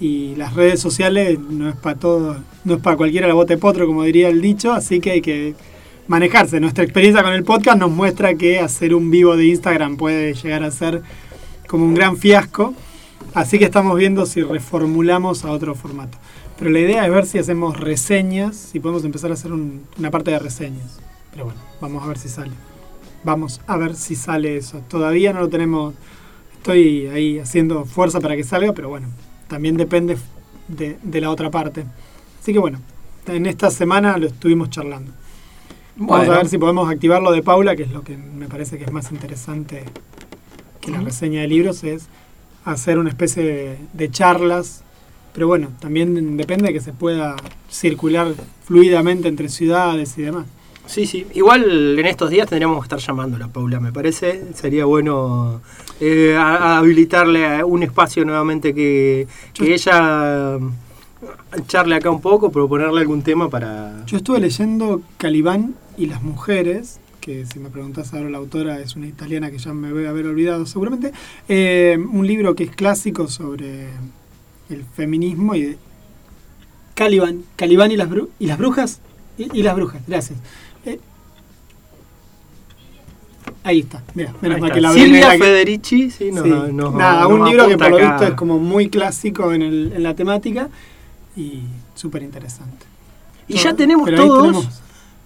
y 0.00 0.36
las 0.36 0.54
redes 0.54 0.80
sociales 0.80 1.38
no 1.38 1.68
es 1.68 1.76
para 1.76 1.98
todo, 1.98 2.38
no 2.64 2.76
es 2.76 2.80
para 2.80 2.96
cualquiera 2.96 3.28
la 3.28 3.34
bota 3.34 3.52
de 3.52 3.58
potro, 3.58 3.86
como 3.86 4.04
diría 4.04 4.30
el 4.30 4.40
dicho, 4.40 4.72
así 4.72 5.00
que 5.00 5.10
hay 5.10 5.20
que 5.20 5.54
manejarse. 6.06 6.60
Nuestra 6.60 6.82
experiencia 6.82 7.22
con 7.22 7.34
el 7.34 7.44
podcast 7.44 7.78
nos 7.78 7.90
muestra 7.90 8.36
que 8.36 8.58
hacer 8.58 8.94
un 8.94 9.10
vivo 9.10 9.36
de 9.36 9.44
Instagram 9.44 9.98
puede 9.98 10.32
llegar 10.32 10.62
a 10.62 10.70
ser 10.70 11.02
como 11.68 11.84
un 11.84 11.94
gran 11.94 12.16
fiasco. 12.16 12.74
Así 13.34 13.58
que 13.58 13.66
estamos 13.66 13.96
viendo 13.96 14.26
si 14.26 14.42
reformulamos 14.42 15.44
a 15.44 15.52
otro 15.52 15.74
formato. 15.76 16.18
Pero 16.58 16.70
la 16.70 16.80
idea 16.80 17.04
es 17.06 17.12
ver 17.12 17.26
si 17.26 17.38
hacemos 17.38 17.78
reseñas, 17.78 18.56
si 18.56 18.80
podemos 18.80 19.04
empezar 19.04 19.30
a 19.30 19.34
hacer 19.34 19.52
un- 19.52 19.84
una 19.98 20.10
parte 20.10 20.32
de 20.32 20.40
reseñas. 20.40 20.98
Pero 21.30 21.44
bueno, 21.44 21.60
vamos 21.80 22.02
a 22.02 22.06
ver 22.08 22.18
si 22.18 22.28
sale. 22.28 22.50
Vamos 23.22 23.60
a 23.66 23.76
ver 23.76 23.94
si 23.94 24.16
sale 24.16 24.56
eso. 24.56 24.80
Todavía 24.88 25.32
no 25.32 25.40
lo 25.40 25.48
tenemos. 25.48 25.94
Estoy 26.56 27.06
ahí 27.06 27.38
haciendo 27.38 27.84
fuerza 27.84 28.20
para 28.20 28.34
que 28.34 28.42
salga, 28.44 28.72
pero 28.72 28.88
bueno, 28.88 29.08
también 29.46 29.76
depende 29.76 30.16
de, 30.66 30.98
de 31.02 31.20
la 31.20 31.30
otra 31.30 31.50
parte. 31.50 31.84
Así 32.40 32.52
que 32.52 32.58
bueno, 32.58 32.80
en 33.26 33.46
esta 33.46 33.70
semana 33.70 34.16
lo 34.18 34.26
estuvimos 34.26 34.70
charlando. 34.70 35.12
Vamos 35.96 36.16
Bueno. 36.18 36.32
a 36.32 36.36
ver 36.38 36.48
si 36.48 36.58
podemos 36.58 36.90
activar 36.90 37.22
lo 37.22 37.30
de 37.32 37.42
Paula, 37.42 37.76
que 37.76 37.82
es 37.84 37.92
lo 37.92 38.02
que 38.02 38.16
me 38.16 38.46
parece 38.48 38.78
que 38.78 38.84
es 38.84 38.92
más 38.92 39.10
interesante 39.12 39.84
que 40.80 40.90
la 40.90 41.00
reseña 41.00 41.40
de 41.42 41.48
libros, 41.48 41.84
es 41.84 42.06
hacer 42.64 42.98
una 42.98 43.08
especie 43.10 43.42
de, 43.42 43.78
de 43.92 44.10
charlas. 44.10 44.82
Pero 45.32 45.46
bueno, 45.46 45.68
también 45.80 46.36
depende 46.36 46.68
de 46.68 46.72
que 46.72 46.80
se 46.80 46.92
pueda 46.92 47.36
circular 47.70 48.34
fluidamente 48.64 49.28
entre 49.28 49.48
ciudades 49.48 50.16
y 50.18 50.22
demás. 50.22 50.46
Sí, 50.86 51.06
sí. 51.06 51.26
Igual 51.34 51.98
en 51.98 52.06
estos 52.06 52.30
días 52.30 52.48
tendríamos 52.48 52.78
que 52.78 52.84
estar 52.86 52.98
llamándola, 52.98 53.48
Paula, 53.48 53.78
me 53.78 53.92
parece. 53.92 54.42
Sería 54.54 54.86
bueno 54.86 55.60
eh, 56.00 56.34
a- 56.36 56.56
a 56.74 56.78
habilitarle 56.78 57.46
a 57.46 57.66
un 57.66 57.82
espacio 57.82 58.24
nuevamente 58.24 58.74
que, 58.74 59.28
que 59.52 59.74
ella 59.74 60.56
mm, 60.58 60.72
charle 61.66 61.96
acá 61.96 62.10
un 62.10 62.22
poco, 62.22 62.50
proponerle 62.50 63.00
algún 63.00 63.22
tema 63.22 63.50
para... 63.50 64.02
Yo 64.06 64.16
estuve 64.16 64.40
leyendo 64.40 65.02
Calibán 65.18 65.74
y 65.98 66.06
las 66.06 66.22
mujeres, 66.22 67.00
que 67.20 67.44
si 67.46 67.58
me 67.58 67.68
preguntas 67.70 68.12
ahora 68.14 68.30
la 68.30 68.38
autora 68.38 68.80
es 68.80 68.96
una 68.96 69.06
italiana 69.06 69.50
que 69.50 69.58
ya 69.58 69.72
me 69.72 69.92
voy 69.92 70.06
a 70.06 70.10
haber 70.10 70.26
olvidado 70.26 70.64
seguramente, 70.66 71.12
eh, 71.48 71.98
un 72.12 72.26
libro 72.26 72.54
que 72.54 72.64
es 72.64 72.70
clásico 72.70 73.28
sobre 73.28 73.88
el 74.70 74.84
feminismo 74.94 75.54
y 75.54 75.62
de 75.62 75.78
Calibán, 76.94 77.42
Calibán 77.56 77.92
y 77.92 77.96
las, 77.96 78.08
bru- 78.08 78.28
y 78.38 78.46
las 78.46 78.58
brujas, 78.58 79.00
y, 79.36 79.58
y 79.58 79.62
las 79.62 79.74
brujas, 79.76 80.02
gracias. 80.06 80.38
Eh, 80.84 80.98
ahí 83.64 83.80
está, 83.80 84.02
mira, 84.14 84.34
menos 84.40 84.60
mal 84.60 84.72
que 84.72 84.80
la 84.80 84.92
Silvia 84.92 85.26
abrí, 85.26 85.38
que- 85.38 85.44
Federici, 85.44 86.10
sí, 86.10 86.30
nos- 86.32 86.94
Nada, 86.94 87.26
un 87.26 87.44
libro 87.48 87.68
que 87.68 87.76
por 87.78 87.90
lo 87.90 87.96
visto 87.98 88.24
es 88.24 88.34
como 88.34 88.58
muy 88.58 88.88
clásico 88.88 89.52
en, 89.52 89.62
el- 89.62 89.92
en 89.94 90.02
la 90.02 90.14
temática 90.14 90.68
y 91.36 91.62
súper 91.94 92.22
interesante. 92.22 92.86
Y 93.46 93.56
ya 93.58 93.74
tenemos 93.74 94.04
Pero 94.08 94.22
ahí 94.22 94.28
todos 94.28 94.42
tenemos- 94.46 94.80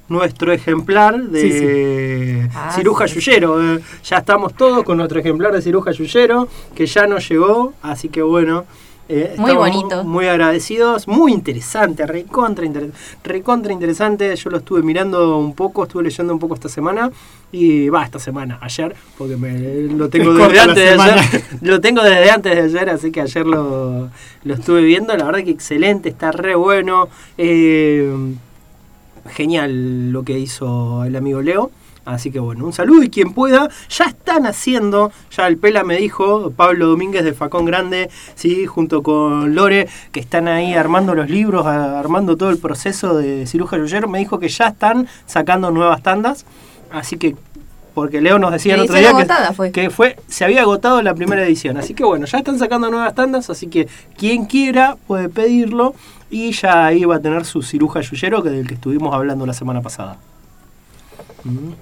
nuestro 0.09 0.53
ejemplar 0.53 1.23
de 1.29 2.49
Ah, 2.55 2.73
ciruja 2.75 3.09
sí. 3.09 3.15
yuyero. 3.15 3.77
eh. 3.77 3.81
Ya 4.05 4.19
estamos 4.19 4.55
todos 4.55 4.83
con 4.85 4.99
nuestro 4.99 5.21
ejemplar 5.21 5.53
de 5.53 5.63
ciruja 5.63 5.93
yuyero, 5.93 6.49
que 6.75 6.87
ya 6.87 7.07
nos 7.07 7.29
llegó, 7.29 7.73
así 7.83 8.09
que 8.09 8.23
bueno. 8.23 8.65
eh, 9.09 9.35
Muy 9.37 9.53
bonito. 9.53 10.05
Muy 10.05 10.27
agradecidos, 10.27 11.07
muy 11.09 11.33
interesante, 11.33 12.07
recontra, 12.07 12.65
inter- 12.65 12.93
recontra 13.25 13.73
interesante. 13.73 14.35
Yo 14.37 14.49
lo 14.51 14.59
estuve 14.59 14.83
mirando 14.83 15.37
un 15.39 15.55
poco, 15.55 15.83
estuve 15.85 16.05
leyendo 16.05 16.33
un 16.33 16.39
poco 16.39 16.55
esta 16.55 16.69
semana. 16.69 17.11
Y 17.51 17.91
va, 17.91 18.05
esta 18.05 18.19
semana, 18.19 18.59
ayer, 18.63 18.95
porque 19.19 19.37
me, 19.37 19.53
lo 19.93 20.09
tengo 20.09 20.33
Es 20.33 20.39
desde 20.39 20.61
antes 20.61 20.77
de 20.97 21.03
ayer. 21.03 21.45
Lo 21.61 21.81
tengo 21.83 22.03
desde 22.03 22.31
antes 22.31 22.55
de 22.55 22.61
ayer, 22.63 22.89
así 22.91 23.11
que 23.13 23.21
ayer 23.21 23.45
lo, 23.47 24.09
lo 24.45 24.55
estuve 24.55 24.81
viendo. 24.83 25.15
La 25.17 25.25
verdad 25.27 25.45
que 25.45 25.51
excelente, 25.51 26.09
está 26.09 26.33
re 26.33 26.55
bueno. 26.55 27.09
Eh, 27.37 28.11
genial 29.27 30.13
lo 30.13 30.23
que 30.25 30.39
hizo 30.39 31.05
el 31.05 31.17
amigo 31.17 31.43
Leo. 31.43 31.71
Así 32.05 32.33
que 32.33 32.41
bueno, 32.41 32.67
un 32.67 32.73
saludo 32.73 33.05
y 33.05 33.11
quien 33.11 33.33
pueda, 33.33 33.69
ya 33.89 34.07
están 34.07 34.45
haciendo, 34.47 35.13
ya 35.31 35.47
el 35.47 35.57
Pela 35.57 35.85
me 35.85 35.97
dijo, 35.97 36.51
Pablo 36.51 36.89
Domínguez 36.89 37.23
de 37.25 37.33
Facón 37.33 37.65
Grande, 37.65 38.11
sí, 38.35 38.67
junto 38.67 39.05
con 39.05 39.55
Lore, 39.55 39.89
que 40.11 40.19
están 40.19 40.49
ahí 40.49 40.75
armando 40.75 41.15
los 41.15 41.31
libros, 41.31 41.65
armando 41.65 42.37
todo 42.37 42.51
el 42.51 42.59
proceso 42.59 43.17
de 43.17 43.47
Ciruja 43.47 43.77
Yuyer, 43.79 44.09
me 44.09 44.19
dijo 44.19 44.41
que 44.41 44.49
ya 44.49 44.69
están 44.69 45.07
sacando 45.27 45.71
nuevas 45.71 46.03
tandas, 46.03 46.45
así 46.91 47.19
que, 47.19 47.37
porque 47.95 48.21
Leo 48.21 48.41
nos 48.41 48.51
decía 48.51 48.75
el 48.75 48.81
otro 48.81 48.97
día 48.97 49.13
que, 49.15 49.55
fue. 49.55 49.71
que 49.71 49.91
fue, 49.91 50.17
se 50.27 50.45
había 50.45 50.63
agotado 50.63 51.03
la 51.03 51.15
primera 51.15 51.45
edición, 51.45 51.77
así 51.77 51.95
que 51.95 52.03
bueno, 52.03 52.27
ya 52.27 52.39
están 52.39 52.59
sacando 52.59 52.91
nuevas 52.91 53.15
tandas, 53.15 53.49
así 53.49 53.69
que 53.69 53.87
quien 54.17 54.47
quiera 54.47 54.97
puede 55.07 55.29
pedirlo 55.29 55.95
y 56.33 56.51
ya 56.53 56.87
ahí 56.87 57.05
va 57.05 57.17
a 57.17 57.21
tener 57.21 57.45
su 57.45 57.63
Ciruja 57.63 58.01
Yuyero, 58.01 58.43
que 58.43 58.51
del 58.51 58.67
que 58.67 58.75
estuvimos 58.75 59.15
hablando 59.15 59.47
la 59.47 59.53
semana 59.55 59.81
pasada. 59.83 60.17
Mm. 61.45 61.73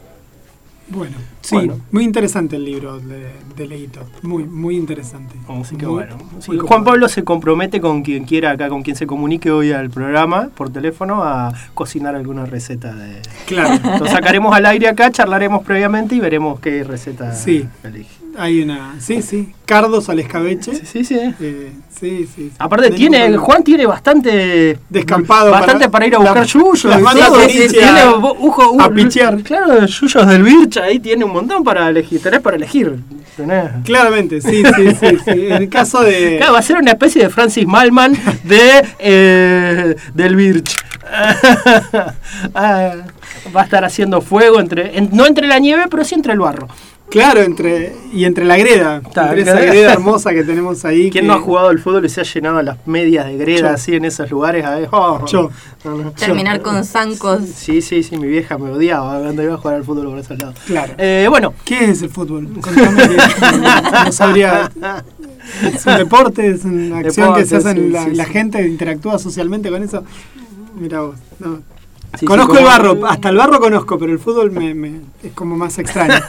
Bueno, 0.93 1.17
sí, 1.41 1.55
Bueno. 1.55 1.79
muy 1.93 2.03
interesante 2.03 2.57
el 2.57 2.65
libro 2.65 2.99
de, 2.99 3.31
de 3.57 3.67
Leito. 3.69 4.01
Muy, 4.23 4.43
muy 4.43 4.77
interesante. 4.77 5.37
Así 5.49 5.77
que 5.77 5.87
Muy- 5.87 5.95
bueno. 5.95 6.17
sí, 6.41 6.59
Juan. 6.59 6.83
Pablo 6.83 7.09
se 7.09 7.23
compromete 7.23 7.81
con 7.81 8.03
quien 8.03 8.25
quiera 8.25 8.51
acá, 8.51 8.69
con 8.69 8.83
quien 8.83 8.97
se 8.97 9.07
comunique 9.07 9.53
hoy 9.53 9.71
al 9.71 9.89
programa 9.89 10.49
por 10.57 10.71
teléfono 10.71 11.23
a 11.23 11.53
cocinar 11.75 12.17
alguna 12.17 12.45
receta 12.45 12.93
de. 12.93 13.23
Claro, 13.47 13.81
Lo 14.01 14.07
sacaremos 14.09 14.53
al 14.53 14.67
aire 14.67 14.89
acá, 14.89 15.13
charlaremos 15.13 15.63
previamente 15.65 16.17
y 16.17 16.21
veremos 16.21 16.59
qué 16.59 16.83
receta 16.83 17.35
Sí. 17.37 17.69
elige. 17.85 18.20
Hay 18.39 18.63
una. 18.63 18.97
Sí, 19.01 19.23
sí. 19.23 19.53
Cardos 19.67 20.09
al 20.09 20.19
escabeche. 20.21 20.75
Sí, 20.75 20.87
sí, 20.87 21.05
sí. 21.05 21.19
Eh, 21.41 21.73
sí, 21.99 22.29
sí. 22.35 22.51
Aparte 22.59 22.91
tiene. 22.91 23.37
Juan 23.37 23.63
tiene 23.63 23.87
bastante 23.87 24.79
Descampado 24.89 25.51
bastante 25.51 25.89
para, 25.89 25.91
para- 25.91 26.07
ir 26.07 26.15
a 26.15 26.19
buscar 26.19 26.37
la- 26.39 26.45
yuyos, 26.45 26.85
las 26.85 26.99
Sí, 27.53 27.69
tiene 27.69 28.01
a- 28.81 28.89
pichear. 28.91 29.43
Claro, 29.43 29.87
yuyos 29.87 30.27
del 30.27 30.43
Birch 30.43 30.77
ahí 30.79 30.99
tiene 31.01 31.25
un 31.25 31.33
montón 31.33 31.63
para 31.65 31.89
elegir, 31.89 32.21
tenés 32.23 32.41
para 32.41 32.57
elegir. 32.57 32.97
Tenés. 33.37 33.71
Claramente, 33.85 34.41
sí, 34.41 34.63
sí, 34.77 34.91
sí, 34.99 35.17
sí. 35.25 35.31
En 35.47 35.53
el 35.63 35.69
caso 35.69 36.03
de. 36.03 36.37
Claro, 36.39 36.53
va 36.55 36.59
a 36.59 36.63
ser 36.63 36.77
una 36.79 36.91
especie 36.93 37.23
de 37.23 37.29
Francis 37.31 37.67
Malman 37.67 38.13
de 38.45 38.85
eh, 38.99 39.97
del 40.15 40.37
Birch. 40.37 40.77
Ah, 42.55 42.93
va 43.55 43.61
a 43.63 43.65
estar 43.65 43.85
haciendo 43.85 44.21
fuego 44.21 44.61
entre 44.61 44.97
en- 44.99 45.11
no 45.13 45.27
entre 45.27 45.47
la 45.47 45.59
nieve, 45.59 45.85
pero 45.91 46.05
sí 46.05 46.15
entre 46.15 46.33
el 46.33 46.39
barro. 46.41 46.69
Claro, 47.11 47.41
entre 47.41 47.95
y 48.13 48.25
entre 48.25 48.45
la 48.45 48.57
greda, 48.57 49.03
Está, 49.05 49.29
entre 49.31 49.43
esa 49.43 49.55
greda. 49.55 49.73
greda 49.73 49.93
hermosa 49.95 50.33
que 50.33 50.45
tenemos 50.45 50.85
ahí. 50.85 51.11
¿Quién 51.11 51.25
que- 51.25 51.29
no 51.29 51.35
ha 51.35 51.41
jugado 51.41 51.69
al 51.69 51.79
fútbol 51.81 52.05
y 52.05 52.09
se 52.09 52.21
ha 52.21 52.25
llenado 52.25 52.63
las 52.63 52.87
medias 52.87 53.27
de 53.27 53.37
greda 53.37 53.61
Yo. 53.61 53.75
así 53.75 53.97
en 53.97 54.05
esos 54.05 54.31
lugares? 54.31 54.65
Oh. 54.93 55.25
Yo. 55.27 55.51
No, 55.85 55.97
no. 55.97 56.11
Terminar 56.13 56.63
con 56.63 56.85
zancos. 56.85 57.43
Sí, 57.55 57.83
sí, 57.83 58.03
sí, 58.03 58.17
mi 58.17 58.29
vieja 58.29 58.59
me 58.59 58.71
odiaba 58.71 59.19
cuando 59.21 59.43
iba 59.43 59.55
a 59.55 59.57
jugar 59.57 59.75
al 59.77 59.85
fútbol 59.85 60.07
por 60.11 60.19
esos 60.19 60.39
lados. 60.39 60.55
Claro. 60.67 60.93
Eh, 60.99 61.27
bueno, 61.29 61.53
¿Qué 61.65 61.85
es 61.91 62.03
el 62.03 62.11
fútbol? 62.11 62.49
Que 62.63 62.71
no, 64.07 64.13
sabría. 64.13 64.71
Es 65.75 65.85
un 65.87 65.97
deporte, 65.97 66.47
es 66.49 66.65
una 66.65 66.99
acción 66.99 67.35
que 67.35 67.45
se 67.45 67.57
hace 67.57 67.75
sí, 67.75 67.89
la, 67.89 68.05
sí, 68.05 68.15
la 68.15 68.25
sí. 68.25 68.33
gente 68.33 68.67
interactúa 68.67 69.19
socialmente 69.19 69.69
con 69.71 69.83
eso. 69.83 70.05
Mira 70.79 71.01
vos. 71.01 71.17
no. 71.41 71.61
Sí, 72.19 72.27
conozco 72.27 72.55
sí, 72.55 72.59
el 72.61 72.65
barro, 72.67 73.07
hasta 73.07 73.29
el 73.29 73.37
barro 73.37 73.61
conozco, 73.61 73.99
pero 73.99 74.13
el 74.13 74.19
fútbol 74.19 74.51
me, 74.51 74.75
me- 74.75 75.01
es 75.23 75.33
como 75.33 75.57
más 75.57 75.79
extraño. 75.79 76.15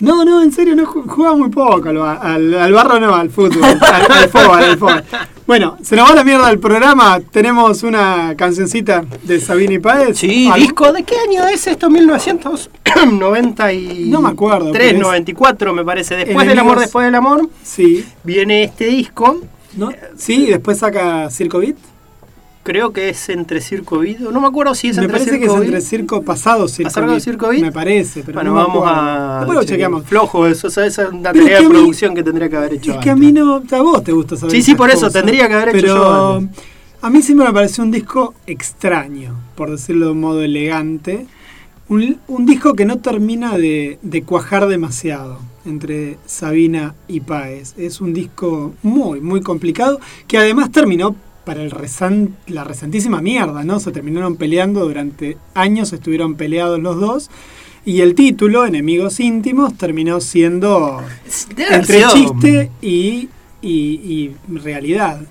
No, 0.00 0.24
no, 0.24 0.40
en 0.44 0.52
serio, 0.52 0.76
no 0.76 0.84
ju- 0.86 1.08
jugaba 1.08 1.34
muy 1.36 1.48
poco 1.48 1.88
al, 1.88 1.96
al- 2.00 2.54
al 2.54 2.72
barro, 2.72 3.00
no, 3.00 3.12
al 3.16 3.30
fútbol, 3.30 3.64
al, 3.64 4.12
al 4.12 4.28
fútbol, 4.28 4.58
al 4.62 4.78
fútbol. 4.78 5.04
Bueno, 5.44 5.76
se 5.82 5.96
nos 5.96 6.08
va 6.08 6.14
la 6.14 6.22
mierda 6.22 6.48
el 6.52 6.60
programa. 6.60 7.18
Tenemos 7.32 7.82
una 7.82 8.34
cancioncita 8.36 9.04
de 9.24 9.40
Sabine 9.40 9.74
y 9.74 9.78
Páez. 9.80 10.16
Sí, 10.16 10.48
disco, 10.54 10.92
¿de 10.92 11.02
qué 11.02 11.16
año 11.18 11.48
es 11.48 11.66
esto? 11.66 11.90
1990 11.90 13.72
y 13.72 14.08
No 14.08 14.20
me 14.20 14.28
acuerdo, 14.28 14.70
3, 14.70 14.84
pero 14.92 14.98
es- 14.98 15.02
94 15.02 15.74
me 15.74 15.84
parece. 15.84 16.14
Después 16.14 16.46
del 16.46 16.58
amor, 16.60 16.78
después 16.78 17.04
del 17.04 17.14
amor, 17.16 17.48
Sí, 17.64 18.04
viene 18.22 18.62
este 18.62 18.84
disco. 18.86 19.40
¿no? 19.76 19.90
Sí, 20.16 20.44
y 20.44 20.50
después 20.50 20.78
saca 20.78 21.28
Circo 21.30 21.58
Beat. 21.58 21.74
Creo 22.64 22.92
que 22.92 23.08
es 23.08 23.28
entre 23.30 23.62
Circo 23.62 24.00
Video. 24.00 24.30
No 24.30 24.40
me 24.42 24.46
acuerdo 24.48 24.74
si 24.74 24.88
es 24.88 24.96
Me 24.96 25.04
entre 25.04 25.18
parece 25.18 25.38
que 25.38 25.46
Circo 25.46 25.56
es 25.56 25.64
entre 25.64 25.80
Circo 25.80 26.22
pasado, 26.22 26.68
Circo 26.68 26.90
¿Pasado. 26.92 27.20
Circo 27.20 27.48
Beat? 27.48 27.62
Me 27.62 27.72
parece, 27.72 28.22
pero 28.22 28.34
Bueno, 28.36 28.50
no 28.52 28.56
me 28.56 28.66
vamos 28.66 28.84
a. 28.86 29.36
Después 29.38 29.56
lo 29.56 29.62
che, 29.62 29.68
chequeamos. 29.68 30.04
Flojo 30.04 30.46
eso, 30.46 30.66
o 30.66 30.70
sea, 30.70 30.84
esa 30.84 31.04
es 31.04 31.08
una 31.12 31.32
Pero 31.32 31.44
es 31.46 31.50
tarea 31.52 31.58
que 31.58 31.62
de 31.64 31.68
mí- 31.70 31.74
producción 31.76 32.14
que 32.14 32.22
tendría 32.22 32.48
que 32.50 32.56
haber 32.56 32.74
hecho. 32.74 32.92
Es 32.92 32.98
que 32.98 33.10
a 33.10 33.16
mí 33.16 33.32
no. 33.32 33.62
A 33.70 33.80
vos 33.82 34.04
te 34.04 34.12
gusta 34.12 34.36
saber 34.36 34.54
Sí, 34.54 34.60
sí, 34.62 34.74
por 34.74 34.90
eso, 34.90 35.06
cosas. 35.06 35.14
tendría 35.14 35.48
que 35.48 35.54
haber 35.54 35.68
hecho 35.70 35.78
Pero 35.80 35.94
yo 35.96 36.34
antes. 36.36 36.58
a 37.00 37.08
mí 37.10 37.22
siempre 37.22 37.46
me 37.46 37.54
pareció 37.54 37.82
un 37.84 37.90
disco 37.90 38.34
extraño, 38.46 39.34
por 39.54 39.70
decirlo 39.70 40.06
de 40.06 40.12
un 40.12 40.20
modo 40.20 40.42
elegante. 40.42 41.26
Un, 41.88 42.18
un 42.28 42.44
disco 42.44 42.74
que 42.74 42.84
no 42.84 42.98
termina 42.98 43.56
de, 43.56 43.98
de 44.02 44.22
cuajar 44.22 44.66
demasiado 44.68 45.38
entre 45.64 46.18
Sabina 46.26 46.94
y 47.08 47.20
Páez. 47.20 47.72
Es 47.78 48.02
un 48.02 48.12
disco 48.12 48.74
muy, 48.82 49.22
muy 49.22 49.40
complicado 49.40 49.98
que 50.26 50.36
además 50.36 50.70
terminó 50.70 51.16
para 51.48 51.62
el 51.62 51.70
resan- 51.70 52.34
la 52.46 52.62
resantísima 52.62 53.22
mierda, 53.22 53.64
¿no? 53.64 53.80
Se 53.80 53.90
terminaron 53.90 54.36
peleando 54.36 54.80
durante 54.86 55.38
años, 55.54 55.94
estuvieron 55.94 56.34
peleados 56.34 56.78
los 56.78 57.00
dos. 57.00 57.30
Y 57.86 58.02
el 58.02 58.14
título, 58.14 58.66
Enemigos 58.66 59.18
íntimos, 59.18 59.72
terminó 59.78 60.20
siendo 60.20 61.00
Debe 61.56 61.74
entre 61.76 62.02
chiste 62.12 62.70
y, 62.82 63.30
y- 63.62 63.70
y 63.70 64.34
realidad. 64.58 65.22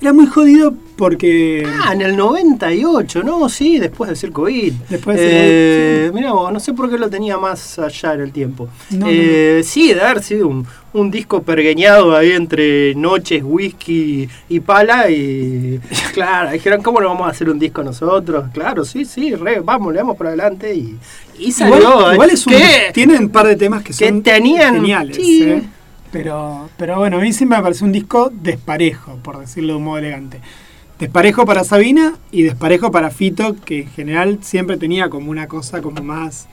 Era 0.00 0.14
muy 0.14 0.26
jodido 0.28 0.72
porque... 0.96 1.66
Ah, 1.82 1.92
en 1.92 2.00
el 2.00 2.16
98, 2.16 3.22
¿no? 3.22 3.46
Sí, 3.50 3.78
después 3.78 4.08
del 4.08 4.16
Circo 4.16 4.44
Beat. 4.44 4.72
Después 4.88 5.18
del 5.18 5.28
eh, 5.30 6.00
Circo 6.04 6.16
Mirá 6.16 6.32
vos, 6.32 6.50
no 6.54 6.58
sé 6.60 6.72
por 6.72 6.88
qué 6.88 6.96
lo 6.96 7.10
tenía 7.10 7.36
más 7.36 7.78
allá 7.78 8.14
en 8.14 8.20
el 8.22 8.32
tiempo. 8.32 8.68
No, 8.90 9.06
Eh, 9.10 9.60
Sí, 9.62 9.92
de 9.92 10.00
haber 10.00 10.22
sido 10.22 10.48
un, 10.48 10.66
un 10.94 11.10
disco 11.10 11.42
pergueñado 11.42 12.16
ahí 12.16 12.32
entre 12.32 12.94
noches, 12.94 13.42
whisky 13.44 14.28
y 14.48 14.60
pala 14.60 15.10
y... 15.10 15.78
Claro, 16.14 16.52
dijeron, 16.52 16.82
¿cómo 16.82 17.00
no 17.00 17.08
vamos 17.08 17.26
a 17.26 17.30
hacer 17.30 17.50
un 17.50 17.58
disco 17.58 17.82
nosotros? 17.82 18.46
Claro, 18.54 18.84
sí, 18.84 19.04
sí, 19.04 19.34
re, 19.34 19.60
vamos, 19.60 19.92
le 19.92 19.98
damos 19.98 20.16
para 20.16 20.30
adelante 20.30 20.74
y... 20.74 20.96
Y 21.38 21.50
salió, 21.52 21.76
Igual, 21.78 22.10
eh. 22.10 22.14
igual 22.14 22.30
es 22.30 22.46
un, 22.46 22.52
¿Qué? 22.52 22.90
tienen 22.94 23.24
un 23.24 23.28
par 23.28 23.46
de 23.46 23.56
temas 23.56 23.82
que 23.82 23.92
Que 23.92 24.08
son 24.08 24.22
tenían- 24.22 24.74
geniales. 24.76 25.16
sí. 25.16 25.42
¿eh? 25.42 25.62
Pero, 26.12 26.70
pero 26.76 26.98
bueno, 26.98 27.18
a 27.18 27.20
mí 27.20 27.32
siempre 27.32 27.58
me 27.58 27.64
parece 27.64 27.84
un 27.84 27.90
disco 27.90 28.30
desparejo, 28.32 29.16
por 29.16 29.38
decirlo 29.40 29.72
de 29.72 29.76
un 29.78 29.84
modo 29.84 29.98
elegante. 29.98 30.40
Desparejo 31.00 31.44
para 31.44 31.64
Sabina 31.64 32.14
y 32.30 32.42
desparejo 32.44 32.92
para 32.92 33.10
Fito, 33.10 33.56
que 33.64 33.80
en 33.80 33.88
general 33.90 34.38
siempre 34.42 34.76
tenía 34.76 35.10
como 35.10 35.32
una 35.32 35.48
cosa 35.48 35.82
como 35.82 36.00
más... 36.04 36.46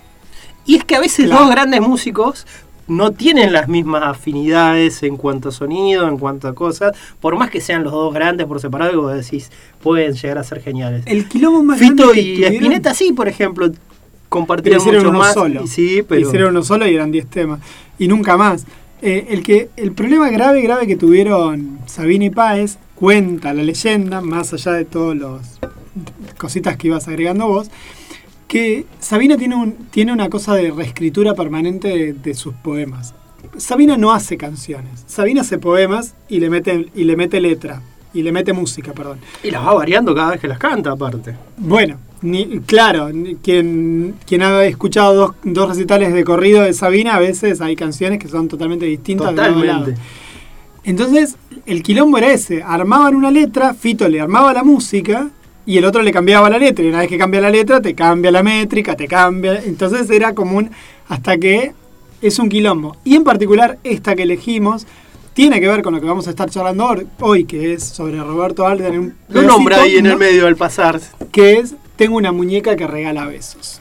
Y 0.65 0.77
es 0.77 0.83
que 0.83 0.95
a 0.95 1.00
veces 1.00 1.27
Claro. 1.27 1.41
dos 1.43 1.51
grandes 1.51 1.79
músicos 1.81 2.48
no 2.91 3.12
tienen 3.12 3.53
las 3.53 3.67
mismas 3.67 4.03
afinidades 4.03 5.01
en 5.03 5.17
cuanto 5.17 5.50
a 5.50 5.51
sonido, 5.51 6.07
en 6.07 6.17
cuanto 6.17 6.48
a 6.48 6.55
cosas, 6.55 6.95
por 7.19 7.38
más 7.38 7.50
que 7.50 7.62
sean 7.62 7.83
los 7.83 7.91
dos 7.93 8.13
grandes 8.13 8.45
por 8.48 8.60
separado, 8.60 9.01
vos 9.01 9.13
decís, 9.13 9.50
pueden 9.81 10.13
llegar 10.13 10.38
a 10.38 10.43
ser 10.43 10.62
geniales. 10.62 11.03
El 11.07 11.27
quilombo 11.27 11.63
más 11.63 11.79
Fito 11.79 12.13
y 12.13 12.36
tuvieron- 12.36 12.53
Spinetta 12.55 12.93
sí, 12.93 13.13
por 13.13 13.27
ejemplo, 13.27 13.71
compartieron 14.29 14.79
hicieron 14.81 15.01
mucho 15.03 15.10
uno 15.10 15.19
más. 15.19 15.33
solo. 15.33 15.67
Sí, 15.67 16.03
pero 16.07 16.21
Hicieron 16.21 16.50
uno 16.51 16.63
solo 16.63 16.88
y 16.88 16.95
eran 16.95 17.12
10 17.12 17.27
temas. 17.27 17.60
Y 17.98 18.07
nunca 18.07 18.38
más. 18.38 18.65
Eh, 19.01 19.27
el, 19.29 19.41
que, 19.43 19.69
el 19.77 19.93
problema 19.93 20.29
grave, 20.29 20.62
grave 20.62 20.86
que 20.86 20.95
tuvieron 20.95 21.79
Sabina 21.88 22.25
y 22.25 22.29
Páez, 22.29 22.77
cuenta 22.95 23.53
la 23.53 23.63
leyenda, 23.63 24.21
más 24.21 24.53
allá 24.53 24.74
de 24.74 24.86
todos 24.86 25.15
los 25.15 25.41
cositas 26.38 26.77
que 26.77 26.88
ibas 26.88 27.07
agregando 27.07 27.48
vos, 27.48 27.69
que 28.51 28.86
Sabina 29.00 29.38
tiene, 29.38 29.55
un, 29.55 29.75
tiene 29.91 30.12
una 30.12 30.29
cosa 30.29 30.53
de 30.55 30.72
reescritura 30.72 31.34
permanente 31.36 31.88
de, 31.88 32.12
de 32.12 32.34
sus 32.34 32.53
poemas. 32.53 33.13
Sabina 33.55 33.96
no 33.96 34.12
hace 34.12 34.36
canciones. 34.36 35.05
Sabina 35.08 35.39
hace 35.39 35.58
poemas 35.58 36.15
y 36.27 36.41
le 36.41 36.50
mete, 36.50 36.89
y 36.93 37.05
le 37.05 37.15
mete 37.15 37.39
letra. 37.39 37.81
Y 38.13 38.24
le 38.24 38.34
mete 38.34 38.51
música, 38.51 38.91
perdón. 38.91 39.20
y 39.41 39.51
las 39.51 39.65
va 39.65 39.74
variando 39.74 40.13
cada 40.13 40.31
vez 40.31 40.41
que 40.41 40.50
las 40.50 40.58
canta, 40.60 40.91
aparte. 40.91 41.34
Bueno, 41.55 41.96
ni- 42.22 42.60
claro, 42.60 43.10
quien, 43.41 44.15
quien 44.27 44.41
ha 44.41 44.65
escuchado 44.65 45.13
dos, 45.15 45.36
dos 45.46 45.70
recitales 45.70 46.13
de 46.13 46.25
corrido 46.25 46.62
de 46.62 46.74
Sabina, 46.74 47.15
a 47.15 47.20
veces 47.20 47.62
hay 47.62 47.77
canciones 47.77 48.20
que 48.20 48.27
son 48.27 48.50
totalmente 48.50 48.86
distintas. 48.86 49.29
de 49.34 49.36
lado. 49.38 49.53
Totalmente. 49.62 50.01
Entonces, 50.84 51.38
el 51.65 51.84
quilombo 51.84 52.17
era 52.17 52.34
ese. 52.34 52.62
Armaban 52.63 53.15
una 53.15 53.31
letra, 53.31 53.74
Fito 53.74 54.10
le 54.10 54.20
armaba 54.20 54.51
la 54.51 54.63
música 54.65 55.29
y 55.65 55.77
el 55.77 55.86
otro 55.86 56.01
le 56.01 56.12
cambiaba 56.12 56.50
la 56.50 56.58
letra. 56.58 56.84
Y 56.84 56.89
una 56.89 57.00
vez 57.00 57.10
que 57.10 57.18
cambia 57.18 57.41
la 57.41 57.50
letra, 57.50 57.82
te 57.82 57.94
cambia 57.96 58.32
la 58.32 58.44
métrica, 58.44 58.96
te 58.96 59.08
cambia. 59.08 59.62
Entonces 59.63 60.10
era 60.10 60.34
común 60.34 60.72
hasta 61.08 61.38
que 61.38 61.74
es 62.22 62.39
un 62.39 62.50
quilombo. 62.50 62.98
Y 63.03 63.15
en 63.15 63.24
particular, 63.24 63.77
esta 63.84 64.15
que 64.15 64.24
elegimos 64.24 64.86
tiene 65.34 65.60
que 65.62 65.68
ver 65.68 65.82
con 65.82 65.94
lo 65.94 66.01
que 66.01 66.08
vamos 66.08 66.27
a 66.27 66.32
estar 66.32 66.50
charlando 66.50 66.94
hoy, 67.20 67.46
que 67.46 67.74
es 67.74 67.84
sobre 67.84 68.18
Roberto 68.22 68.68
Alden. 68.68 69.00
Un 69.00 69.15
Lo 69.30 69.41
nombra 69.44 69.82
ahí 69.82 69.96
en 69.98 70.06
¿no? 70.06 70.12
el 70.12 70.18
medio 70.18 70.48
al 70.48 70.56
pasar. 70.56 71.00
que 71.32 71.53
es 71.53 71.75
Tengo 71.96 72.18
una 72.18 72.32
muñeca 72.32 72.75
que 72.75 72.88
regala 72.88 73.25
besos. 73.25 73.80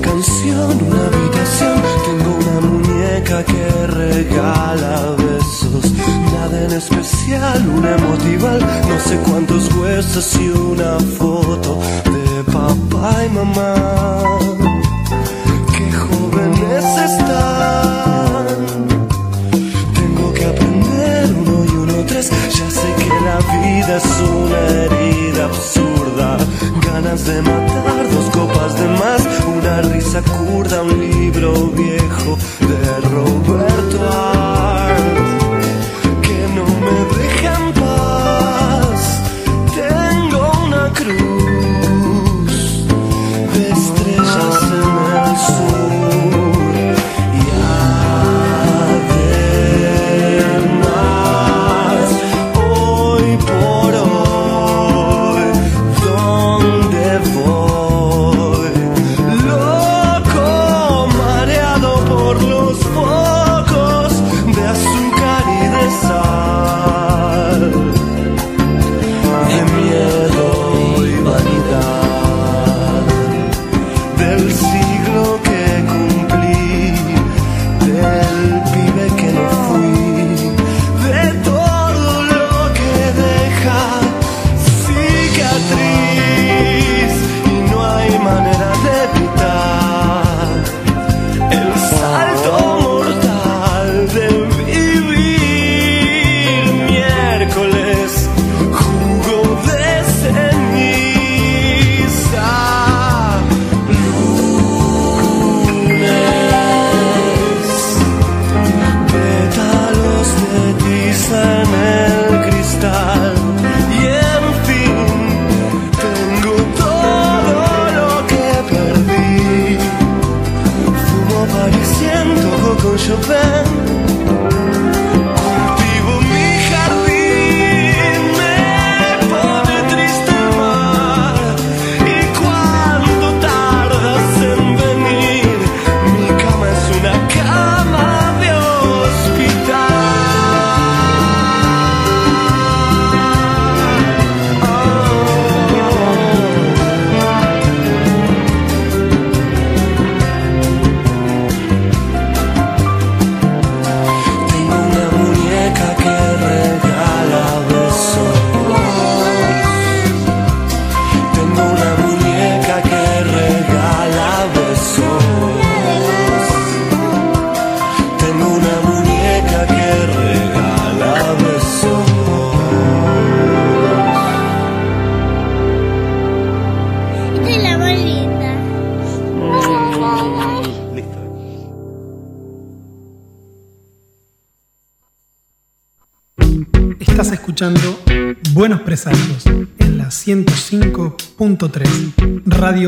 Una 0.00 0.12
canción, 0.12 0.82
una 0.86 1.06
habitación, 1.06 1.82
tengo 2.04 2.36
una 2.36 2.60
muñeca 2.66 3.44
que 3.44 3.86
regala 3.86 5.16
besos. 5.16 5.92
Nada 6.32 6.64
en 6.64 6.72
especial, 6.72 7.68
una 7.68 7.96
emotival, 7.96 8.60
no 8.60 9.00
sé 9.00 9.16
cuántos 9.28 9.72
huesos 9.74 10.36
y 10.40 10.48
una 10.48 10.98
foto 11.18 11.78
de 12.04 12.44
papá 12.44 13.24
y 13.24 13.28
mamá. 13.30 13.74
Qué 15.76 15.92
jóvenes 15.92 16.84
están. 16.84 18.29
Ya 22.28 22.70
sé 22.70 22.94
que 22.98 23.08
la 23.24 23.38
vida 23.38 23.96
es 23.96 24.20
una 24.20 24.58
herida 24.58 25.46
absurda. 25.46 26.36
Ganas 26.86 27.24
de 27.24 27.40
matar, 27.40 28.10
dos 28.10 28.28
copas 28.30 28.78
de 28.78 28.88
más, 28.88 29.22
una 29.46 29.80
risa 29.82 30.20
curda, 30.22 30.82
un 30.82 31.00
libro 31.00 31.68
viejo 31.68 32.36
de 32.60 33.08
Roberto 33.08 34.79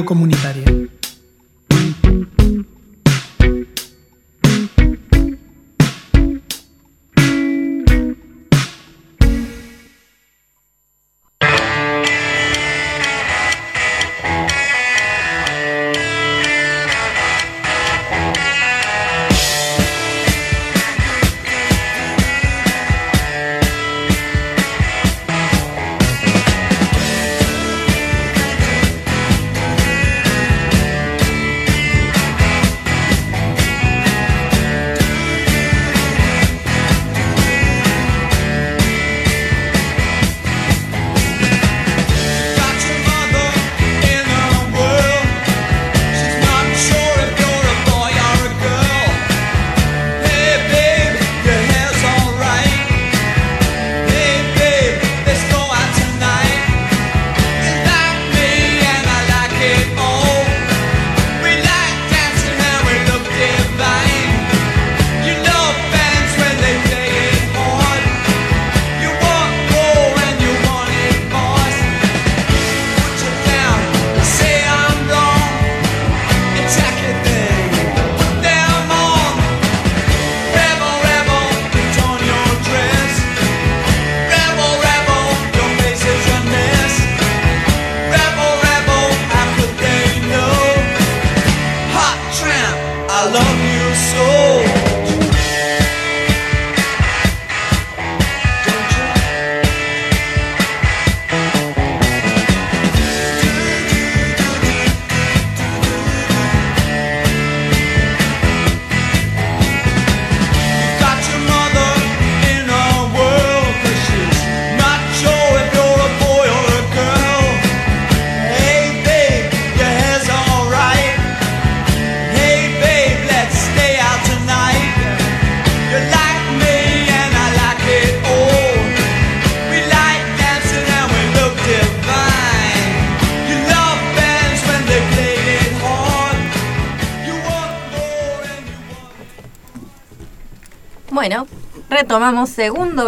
Comunitaria. 0.00 0.71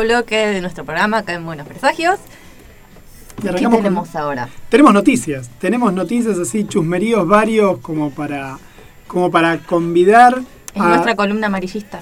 Bloque 0.05 0.37
de 0.37 0.61
nuestro 0.61 0.85
programa 0.85 1.19
acá 1.19 1.33
en 1.35 1.45
Buenos 1.45 1.67
Presagios. 1.67 2.19
¿Qué 3.43 3.65
con- 3.65 3.73
tenemos 3.77 4.15
ahora? 4.15 4.49
Tenemos 4.69 4.95
noticias, 4.95 5.51
tenemos 5.59 5.93
noticias 5.93 6.39
así, 6.39 6.65
chusmeríos 6.67 7.27
varios 7.27 7.79
como 7.81 8.11
para, 8.11 8.59
como 9.07 9.31
para 9.31 9.59
convidar 9.59 10.41
Es 10.75 10.81
a... 10.81 10.89
nuestra 10.89 11.17
columna 11.17 11.49
amarillista. 11.49 12.01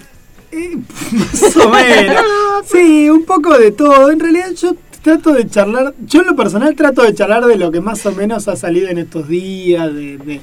Más 1.12 1.57
o 1.57 1.71
menos. 1.71 2.23
Sí, 2.71 3.09
un 3.09 3.25
poco 3.25 3.57
de 3.59 3.73
todo. 3.73 4.11
En 4.11 4.21
realidad 4.21 4.51
yo 4.53 4.75
trato 5.03 5.33
de 5.33 5.49
charlar, 5.49 5.95
yo 6.05 6.21
en 6.21 6.27
lo 6.27 6.37
personal 6.37 6.75
trato 6.77 7.03
de 7.03 7.15
charlar 7.15 7.45
de 7.47 7.57
lo 7.57 7.73
que 7.73 7.81
más 7.81 8.05
o 8.07 8.12
menos 8.12 8.47
ha 8.49 8.55
salido 8.57 8.88
en 8.88 8.99
estos 8.99 9.27
días, 9.29 9.93
de, 9.95 10.19
de- 10.19 10.41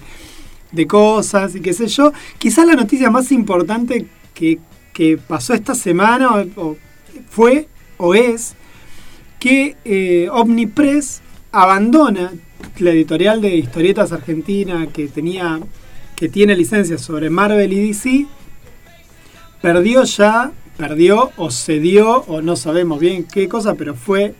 de 0.71 0.85
cosas 0.87 1.55
y 1.55 1.61
qué 1.61 1.73
sé 1.73 1.87
yo. 1.87 2.11
Quizás 2.39 2.65
la 2.65 2.73
noticia 2.75 3.09
más 3.09 3.31
importante 3.31 4.05
que, 4.33 4.59
que 4.93 5.17
pasó 5.17 5.53
esta 5.53 5.73
semana 5.75 6.29
o- 6.35 6.61
o 6.61 6.77
fue 7.39 7.69
o 7.95 8.15
es 8.15 8.53
que 9.39 9.77
eh, 9.85 10.27
Omnipress 10.29 11.21
abandona 11.53 12.33
la 12.79 12.89
editorial 12.89 13.39
de 13.39 13.55
historietas 13.55 14.11
argentina 14.11 14.87
que 14.91 15.07
tenía 15.07 15.61
que 16.17 16.27
tiene 16.27 16.57
licencias 16.57 16.99
sobre 16.99 17.29
Marvel 17.29 17.71
y 17.71 17.87
DC 17.87 18.27
perdió 19.61 20.03
ya, 20.03 20.51
perdió 20.75 21.31
o 21.37 21.49
cedió, 21.49 22.25
o 22.27 22.41
no 22.41 22.57
sabemos 22.57 22.99
bien 22.99 23.23
qué 23.23 23.47
cosa, 23.47 23.75
pero 23.75 23.95
fue 23.95 24.35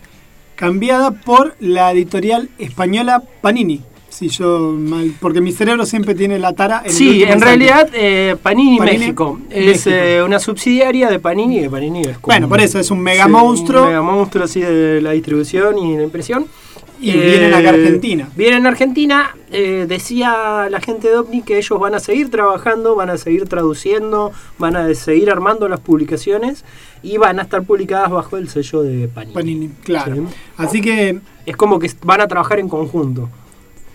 cambiada 0.57 1.11
por 1.11 1.55
la 1.61 1.93
editorial 1.93 2.49
española 2.57 3.23
Panini. 3.39 3.81
Si 4.19 4.27
yo 4.27 4.75
mal, 4.77 5.13
porque 5.21 5.39
mi 5.39 5.53
cerebro 5.53 5.85
siempre 5.85 6.13
tiene 6.13 6.39
la 6.39 6.51
tara 6.51 6.81
en 6.83 6.91
Sí, 6.91 7.23
en 7.23 7.39
realidad 7.39 7.89
eh, 7.93 8.35
Panini, 8.43 8.77
Panini, 8.77 8.97
México 8.97 9.39
es 9.49 9.65
México. 9.65 9.89
eh, 9.95 10.21
una 10.25 10.39
subsidiaria 10.39 11.09
de 11.09 11.19
Panini, 11.19 11.61
que 11.61 11.69
Panini 11.69 12.01
es 12.01 12.17
como- 12.17 12.33
Bueno, 12.33 12.49
por 12.49 12.59
eso 12.59 12.79
es 12.79 12.91
un 12.91 12.99
mega 12.99 13.23
sí, 13.25 13.31
monstruo. 13.31 13.83
Un 13.83 13.87
mega 13.87 14.01
monstruo 14.01 14.43
así 14.43 14.59
de 14.59 14.99
la 15.01 15.11
distribución 15.11 15.77
y 15.77 15.95
la 15.95 16.03
impresión. 16.03 16.47
Y 17.01 17.13
vienen 17.13 17.53
acá 17.53 17.69
a 17.69 17.73
Argentina. 17.75 18.27
Vienen 18.35 18.65
a 18.65 18.69
Argentina, 18.69 19.33
eh, 19.53 19.85
decía 19.87 20.67
la 20.69 20.81
gente 20.81 21.07
de 21.07 21.15
OVNI 21.15 21.43
que 21.43 21.57
ellos 21.57 21.79
van 21.79 21.95
a 21.95 22.01
seguir 22.01 22.29
trabajando, 22.29 22.97
van 22.97 23.09
a 23.09 23.17
seguir 23.17 23.47
traduciendo, 23.47 24.33
van 24.57 24.75
a 24.75 24.93
seguir 24.95 25.29
armando 25.31 25.69
las 25.69 25.79
publicaciones 25.79 26.65
y 27.01 27.15
van 27.17 27.39
a 27.39 27.43
estar 27.43 27.63
publicadas 27.63 28.11
bajo 28.11 28.35
el 28.35 28.49
sello 28.49 28.83
de 28.83 29.07
Panini. 29.07 29.33
Panini, 29.33 29.69
claro. 29.85 30.13
Sí. 30.13 30.21
Así 30.57 30.81
que 30.81 31.19
Es 31.45 31.55
como 31.55 31.79
que 31.79 31.89
van 32.03 32.19
a 32.19 32.27
trabajar 32.27 32.59
en 32.59 32.67
conjunto. 32.67 33.29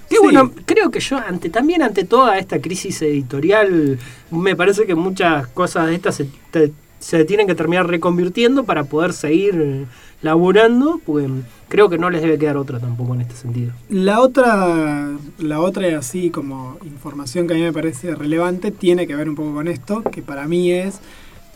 Sí. 0.09 0.17
bueno, 0.23 0.51
creo 0.67 0.90
que 0.90 1.01
yo 1.01 1.17
ante 1.19 1.51
también 1.51 1.83
ante 1.83 2.05
toda 2.05 2.38
esta 2.38 2.61
crisis 2.61 3.01
editorial 3.03 3.99
me 4.31 4.55
parece 4.57 4.85
que 4.87 4.95
muchas 4.95 5.47
cosas 5.49 5.87
de 5.88 5.95
estas 5.97 6.14
se, 6.17 6.29
te- 6.51 6.73
se 7.01 7.25
tienen 7.25 7.47
que 7.47 7.55
terminar 7.55 7.87
reconvirtiendo 7.88 8.64
para 8.64 8.85
poder 8.85 9.12
seguir 9.12 9.87
laburando, 10.23 11.01
pues 11.05 11.27
creo 11.69 11.88
que 11.90 11.99
no 11.99 12.09
les 12.09 12.23
debe 12.23 12.38
quedar 12.38 12.57
otra 12.57 12.79
tampoco 12.79 13.14
en 13.14 13.23
este 13.23 13.35
sentido. 13.35 13.73
La 13.90 14.21
otra, 14.21 15.11
la 15.38 15.61
otra 15.61 15.99
así 15.99 16.31
como 16.31 16.79
información 16.85 17.47
que 17.47 17.55
a 17.55 17.57
mí 17.57 17.62
me 17.62 17.73
parece 17.73 18.14
relevante 18.14 18.71
tiene 18.71 19.07
que 19.07 19.14
ver 19.17 19.29
un 19.29 19.35
poco 19.35 19.53
con 19.55 19.69
esto, 19.69 20.03
que 20.03 20.23
para 20.23 20.47
mí 20.47 20.73
es 20.73 21.01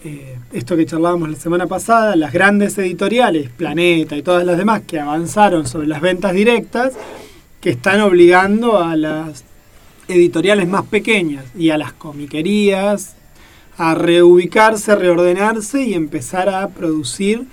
eh, 0.05 0.37
esto 0.53 0.77
que 0.77 0.85
charlábamos 0.85 1.31
la 1.31 1.37
semana 1.37 1.67
pasada, 1.67 2.15
las 2.15 2.33
grandes 2.33 2.77
editoriales, 2.79 3.49
Planeta 3.51 4.17
y 4.17 4.23
todas 4.23 4.45
las 4.45 4.59
demás 4.59 4.83
que 4.87 5.01
avanzaron 5.01 5.67
sobre 5.67 5.87
las 5.87 6.01
ventas 6.03 6.35
directas, 6.35 6.93
que 7.61 7.71
están 7.71 8.01
obligando 8.01 8.79
a 8.79 8.97
las 8.97 9.45
editoriales 10.09 10.69
más 10.69 10.85
pequeñas 10.85 11.45
y 11.57 11.71
a 11.71 11.79
las 11.79 11.93
comiquerías 11.93 13.15
a 13.77 13.95
reubicarse, 13.95 14.97
reordenarse 14.97 15.83
y 15.85 15.95
empezar 15.95 16.49
a 16.49 16.69
producir 16.69 17.47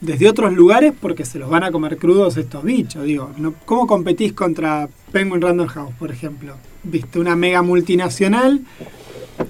desde 0.00 0.28
otros 0.28 0.52
lugares 0.52 0.92
porque 1.00 1.24
se 1.24 1.38
los 1.38 1.48
van 1.48 1.62
a 1.62 1.70
comer 1.70 1.96
crudos 1.96 2.36
estos 2.36 2.64
bichos. 2.64 3.04
Digo. 3.04 3.30
¿cómo 3.64 3.86
competís 3.86 4.32
contra 4.32 4.88
Penguin 5.12 5.40
Random 5.40 5.68
House, 5.68 5.94
por 5.98 6.10
ejemplo? 6.10 6.56
Viste, 6.82 7.18
una 7.18 7.36
mega 7.36 7.62
multinacional. 7.62 8.62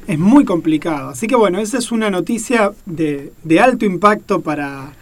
Es 0.06 0.18
muy 0.18 0.44
complicado. 0.44 1.10
Así 1.10 1.26
que 1.26 1.36
bueno, 1.36 1.58
esa 1.58 1.78
es 1.78 1.90
una 1.90 2.10
noticia 2.10 2.72
de, 2.86 3.32
de 3.42 3.60
alto 3.60 3.84
impacto 3.84 4.40
para 4.40 4.92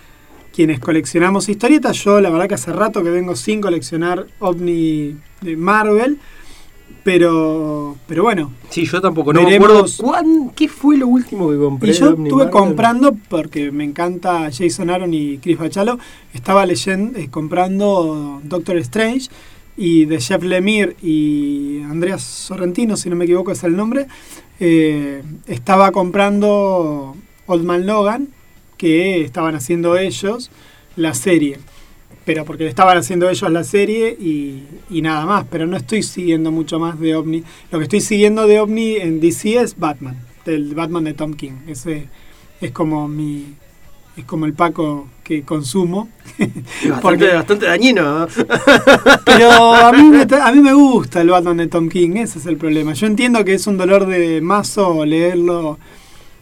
quienes 0.52 0.78
coleccionamos 0.80 1.48
historietas. 1.48 1.96
Yo 2.04 2.20
la 2.20 2.30
verdad 2.30 2.48
que 2.48 2.54
hace 2.54 2.72
rato 2.72 3.02
que 3.02 3.10
vengo 3.10 3.34
sin 3.36 3.60
coleccionar 3.60 4.26
ovni 4.38 5.16
de 5.40 5.56
Marvel. 5.56 6.18
Pero, 7.04 7.96
pero 8.06 8.22
bueno. 8.22 8.52
Sí, 8.70 8.84
yo 8.86 9.00
tampoco. 9.00 9.32
No 9.32 9.40
Veremos- 9.44 10.00
me 10.00 10.08
acuerdo 10.08 10.52
qué 10.54 10.68
fue 10.68 10.96
lo 10.96 11.08
último 11.08 11.50
que 11.50 11.56
compré. 11.56 11.90
Y 11.90 11.94
yo 11.94 12.10
Omni 12.10 12.28
estuve 12.28 12.44
Marvel. 12.44 12.60
comprando, 12.60 13.16
porque 13.28 13.72
me 13.72 13.82
encanta 13.84 14.50
Jason 14.56 14.88
Aaron 14.88 15.12
y 15.12 15.38
Chris 15.38 15.58
Bachalo, 15.58 15.98
estaba 16.32 16.64
leyendo, 16.64 17.18
eh, 17.18 17.28
comprando 17.28 18.40
Doctor 18.44 18.76
Strange 18.78 19.28
y 19.76 20.04
de 20.04 20.20
Jeff 20.20 20.44
Lemire 20.44 20.96
y 21.02 21.80
Andreas 21.90 22.22
Sorrentino, 22.22 22.96
si 22.96 23.10
no 23.10 23.16
me 23.16 23.24
equivoco 23.24 23.50
es 23.50 23.64
el 23.64 23.74
nombre, 23.74 24.06
eh, 24.60 25.22
estaba 25.48 25.90
comprando 25.90 27.16
Old 27.46 27.64
Man 27.64 27.84
Logan, 27.84 28.28
que 28.82 29.20
estaban 29.22 29.54
haciendo 29.54 29.96
ellos 29.96 30.50
la 30.96 31.14
serie. 31.14 31.60
Pero 32.24 32.44
porque 32.44 32.66
estaban 32.66 32.98
haciendo 32.98 33.30
ellos 33.30 33.48
la 33.52 33.62
serie 33.62 34.10
y, 34.10 34.64
y 34.90 35.02
nada 35.02 35.24
más. 35.24 35.46
Pero 35.48 35.68
no 35.68 35.76
estoy 35.76 36.02
siguiendo 36.02 36.50
mucho 36.50 36.80
más 36.80 36.98
de 36.98 37.14
OVNI. 37.14 37.44
Lo 37.70 37.78
que 37.78 37.84
estoy 37.84 38.00
siguiendo 38.00 38.48
de 38.48 38.58
OVNI 38.58 38.96
en 38.96 39.20
DC 39.20 39.54
es 39.60 39.78
Batman. 39.78 40.16
El 40.46 40.74
Batman 40.74 41.04
de 41.04 41.14
Tom 41.14 41.34
King. 41.34 41.52
Ese 41.68 42.08
es 42.60 42.72
como 42.72 43.06
mi... 43.06 43.54
Es 44.16 44.24
como 44.24 44.44
el 44.46 44.52
Paco 44.52 45.06
que 45.22 45.42
consumo. 45.42 46.08
Bastante, 46.38 46.98
Porque- 47.02 47.28
bastante 47.34 47.66
dañino. 47.66 48.26
Pero 49.24 49.74
a 49.74 49.92
mí, 49.92 50.02
me, 50.02 50.22
a 50.42 50.52
mí 50.52 50.60
me 50.60 50.74
gusta 50.74 51.20
el 51.20 51.30
Batman 51.30 51.56
de 51.58 51.68
Tom 51.68 51.88
King, 51.88 52.16
ese 52.16 52.40
es 52.40 52.46
el 52.46 52.56
problema. 52.56 52.92
Yo 52.94 53.06
entiendo 53.06 53.44
que 53.44 53.54
es 53.54 53.66
un 53.68 53.78
dolor 53.78 54.06
de 54.06 54.40
mazo 54.40 55.04
leerlo 55.06 55.78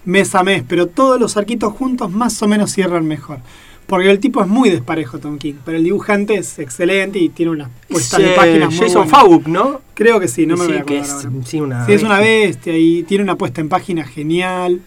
mes 0.05 0.35
a 0.35 0.43
mes, 0.43 0.63
pero 0.67 0.87
todos 0.87 1.21
los 1.21 1.37
arquitos 1.37 1.73
juntos 1.75 2.11
más 2.11 2.43
o 2.43 2.49
menos 2.49 2.73
cierran 2.73 3.07
mejor. 3.07 3.39
Porque 3.87 4.09
el 4.09 4.21
tipo 4.21 4.41
es 4.41 4.47
muy 4.47 4.71
desparejo, 4.71 5.19
Tom 5.19 5.37
King, 5.37 5.55
pero 5.65 5.77
el 5.77 5.83
dibujante 5.83 6.35
es 6.37 6.61
excelente 6.61 7.19
y 7.19 7.29
tiene 7.29 7.51
una 7.51 7.69
puesta 7.89 8.19
de 8.19 8.29
páginas 8.35 8.73
muy 8.73 8.79
Jason. 8.87 9.09
Fauk, 9.09 9.47
¿no? 9.49 9.81
Creo 9.95 10.21
que 10.21 10.29
sí, 10.29 10.47
no 10.47 10.57
me 10.57 10.65
Sí, 10.65 10.71
voy 10.73 10.81
a 10.81 10.85
que 10.85 10.99
es, 11.01 11.11
ahora. 11.11 11.31
sí, 11.45 11.61
una 11.61 11.87
Sí, 11.87 11.93
es 11.95 12.03
una 12.05 12.21
bestia 12.21 12.79
y 12.79 13.03
tiene 13.03 13.25
una 13.25 13.35
puesta 13.35 13.61
en 13.61 13.69
página 13.69 14.05
genial. 14.05 14.81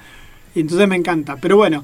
Y 0.55 0.61
entonces 0.61 0.87
me 0.87 0.95
encanta. 0.95 1.35
Pero 1.35 1.57
bueno, 1.57 1.83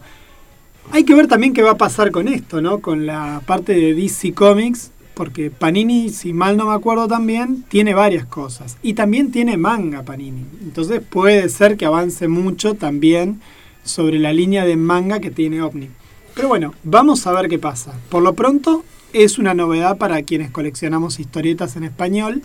hay 0.92 1.04
que 1.04 1.13
ver 1.13 1.28
también 1.28 1.54
qué 1.54 1.62
va 1.62 1.72
a 1.72 1.78
pasar 1.78 2.10
con 2.12 2.30
esto, 2.30 2.62
¿no? 2.62 2.80
Con 2.80 3.06
la 3.06 3.42
parte 3.46 3.74
de 3.74 3.94
DC 3.94 4.34
Comics. 4.34 4.92
Porque 5.19 5.51
Panini, 5.51 6.12
si 6.12 6.32
mal 6.32 6.55
no 6.55 6.67
me 6.67 6.73
acuerdo 6.73 7.05
también, 7.10 7.65
tiene 7.67 7.93
varias 7.93 8.23
cosas. 8.25 8.77
Y 8.82 8.93
también 8.93 9.34
tiene 9.34 9.58
manga 9.58 10.03
Panini. 10.03 10.45
Entonces 10.62 11.01
puede 11.01 11.49
ser 11.49 11.75
que 11.75 11.86
avance 11.86 12.29
mucho 12.29 12.75
también 12.75 13.41
sobre 13.84 14.17
la 14.17 14.32
línea 14.32 14.63
de 14.63 14.77
manga 14.77 15.19
que 15.19 15.29
tiene 15.29 15.62
OVNI. 15.62 15.89
Pero 16.36 16.47
bueno, 16.47 16.73
vamos 16.84 17.27
a 17.27 17.34
ver 17.34 17.49
qué 17.49 17.60
pasa. 17.60 17.99
Por 18.08 18.23
lo 18.23 18.34
pronto, 18.34 18.86
es 19.12 19.38
una 19.38 19.53
novedad 19.53 19.97
para 19.97 20.23
quienes 20.23 20.51
coleccionamos 20.51 21.19
historietas 21.19 21.75
en 21.75 21.84
español. 21.84 22.41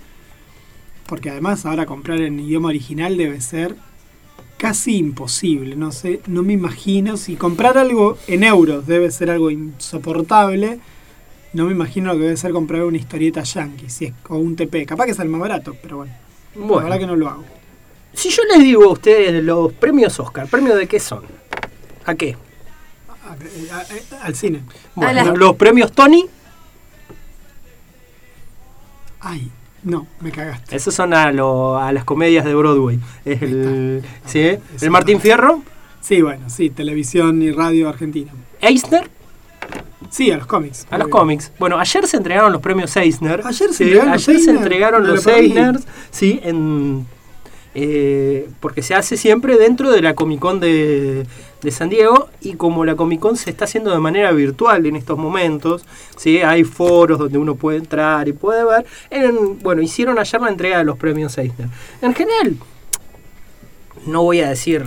Porque 1.06 1.30
además 1.30 1.66
ahora 1.66 1.86
comprar 1.86 2.20
en 2.22 2.40
idioma 2.40 2.70
original 2.70 3.16
debe 3.16 3.40
ser 3.40 3.76
casi 4.58 4.96
imposible. 4.96 5.76
No 5.76 5.92
sé, 5.92 6.22
no 6.26 6.42
me 6.42 6.54
imagino. 6.54 7.18
Si 7.18 7.36
comprar 7.36 7.78
algo 7.78 8.18
en 8.26 8.42
euros 8.42 8.88
debe 8.88 9.12
ser 9.12 9.30
algo 9.30 9.52
insoportable. 9.52 10.80
No 11.54 11.66
me 11.66 11.72
imagino 11.72 12.12
lo 12.12 12.18
que 12.18 12.24
debe 12.24 12.36
ser 12.36 12.52
comprar 12.52 12.84
una 12.84 12.96
historieta 12.98 13.42
yankee 13.42 13.88
si 13.88 14.06
es, 14.06 14.12
o 14.28 14.36
un 14.36 14.56
TP. 14.56 14.84
Capaz 14.86 15.06
que 15.06 15.12
es 15.12 15.18
el 15.20 15.28
más 15.28 15.40
barato, 15.40 15.74
pero 15.80 15.98
bueno. 15.98 16.12
La 16.56 16.82
verdad 16.82 16.98
que 16.98 17.06
no 17.06 17.16
lo 17.16 17.28
hago. 17.28 17.44
si 18.12 18.28
yo 18.30 18.42
les 18.52 18.62
digo 18.62 18.84
a 18.84 18.92
ustedes 18.92 19.42
los 19.42 19.72
premios 19.72 20.18
Oscar, 20.20 20.46
¿premios 20.48 20.76
de 20.76 20.86
qué 20.86 21.00
son? 21.00 21.22
¿A 22.04 22.14
qué? 22.14 22.36
A- 23.08 23.32
a- 23.32 24.16
a- 24.20 24.24
al 24.26 24.34
cine. 24.36 24.60
Bueno, 24.94 25.12
la- 25.12 25.32
los 25.32 25.56
premios 25.56 25.90
Tony, 25.92 26.26
Ay, 29.20 29.50
no, 29.82 30.06
me 30.20 30.30
cagaste. 30.30 30.76
esos 30.76 30.94
son 30.94 31.14
a, 31.14 31.32
lo- 31.32 31.78
a 31.78 31.92
las 31.92 32.04
comedias 32.04 32.44
de 32.44 32.54
Broadway. 32.54 32.98
Es 33.24 33.42
el, 33.42 34.02
¿sí? 34.26 34.58
El 34.80 34.90
Martín. 34.90 35.20
Fierro, 35.20 35.62
Sí, 36.00 36.20
bueno, 36.20 36.50
sí, 36.50 36.68
televisión 36.68 37.40
y 37.40 37.50
radio 37.50 37.88
argentina. 37.88 38.30
Eisner, 38.60 39.08
Sí, 40.10 40.30
a 40.30 40.36
los 40.36 40.46
cómics. 40.46 40.86
a 40.90 40.98
los 40.98 41.08
cómics. 41.08 41.52
Bueno, 41.58 41.78
ayer 41.78 42.06
se 42.06 42.16
entregaron 42.16 42.52
los 42.52 42.60
premios 42.60 42.96
Eisner. 42.96 43.42
Ayer 43.44 43.72
se 43.72 43.84
entregaron 43.84 44.12
los 44.12 44.28
ayer 44.28 44.40
se 44.40 44.50
Eisner. 44.50 44.56
entregaron 44.56 45.06
los. 45.06 45.26
Eisner, 45.26 45.80
sí, 46.10 46.40
en, 46.42 47.06
eh, 47.74 48.48
porque 48.60 48.82
se 48.82 48.94
hace 48.94 49.16
siempre 49.16 49.56
dentro 49.56 49.90
de 49.90 50.00
la 50.02 50.14
Comic 50.14 50.38
Con 50.38 50.60
de, 50.60 51.26
de 51.62 51.70
San 51.72 51.88
Diego 51.88 52.28
y 52.40 52.54
como 52.54 52.84
la 52.84 52.94
Comic 52.94 53.18
Con 53.20 53.36
se 53.36 53.50
está 53.50 53.64
haciendo 53.64 53.90
de 53.90 53.98
manera 53.98 54.30
virtual 54.30 54.86
en 54.86 54.94
estos 54.96 55.18
momentos, 55.18 55.84
¿sí? 56.16 56.38
hay 56.40 56.62
foros 56.62 57.18
donde 57.18 57.36
uno 57.38 57.56
puede 57.56 57.78
entrar 57.78 58.28
y 58.28 58.32
puede 58.32 58.64
ver. 58.64 58.86
En- 59.10 59.58
bueno, 59.58 59.82
hicieron 59.82 60.18
ayer 60.20 60.40
la 60.40 60.50
entrega 60.50 60.78
de 60.78 60.84
los 60.84 60.96
premios 60.98 61.36
Eisner. 61.36 61.68
En 62.00 62.14
general, 62.14 62.56
no 64.06 64.22
voy 64.22 64.40
a 64.40 64.50
decir 64.50 64.84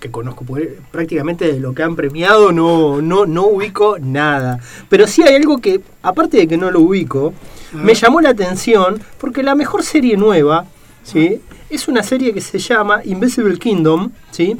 que 0.00 0.10
conozco 0.10 0.44
porque 0.44 0.78
prácticamente 0.90 1.52
de 1.52 1.60
lo 1.60 1.74
que 1.74 1.82
han 1.82 1.96
premiado, 1.96 2.52
no, 2.52 3.02
no, 3.02 3.26
no 3.26 3.46
ubico 3.46 3.98
nada. 3.98 4.60
Pero 4.88 5.06
sí 5.06 5.22
hay 5.22 5.34
algo 5.34 5.58
que, 5.58 5.80
aparte 6.02 6.36
de 6.36 6.48
que 6.48 6.56
no 6.56 6.70
lo 6.70 6.80
ubico, 6.80 7.34
A 7.72 7.76
me 7.76 7.94
llamó 7.94 8.20
la 8.20 8.30
atención 8.30 9.00
porque 9.18 9.42
la 9.42 9.54
mejor 9.54 9.82
serie 9.82 10.16
nueva 10.16 10.66
¿sí? 11.02 11.40
es 11.68 11.88
una 11.88 12.02
serie 12.02 12.32
que 12.32 12.40
se 12.40 12.58
llama 12.58 13.00
Invisible 13.04 13.58
Kingdom, 13.58 14.10
¿sí? 14.30 14.56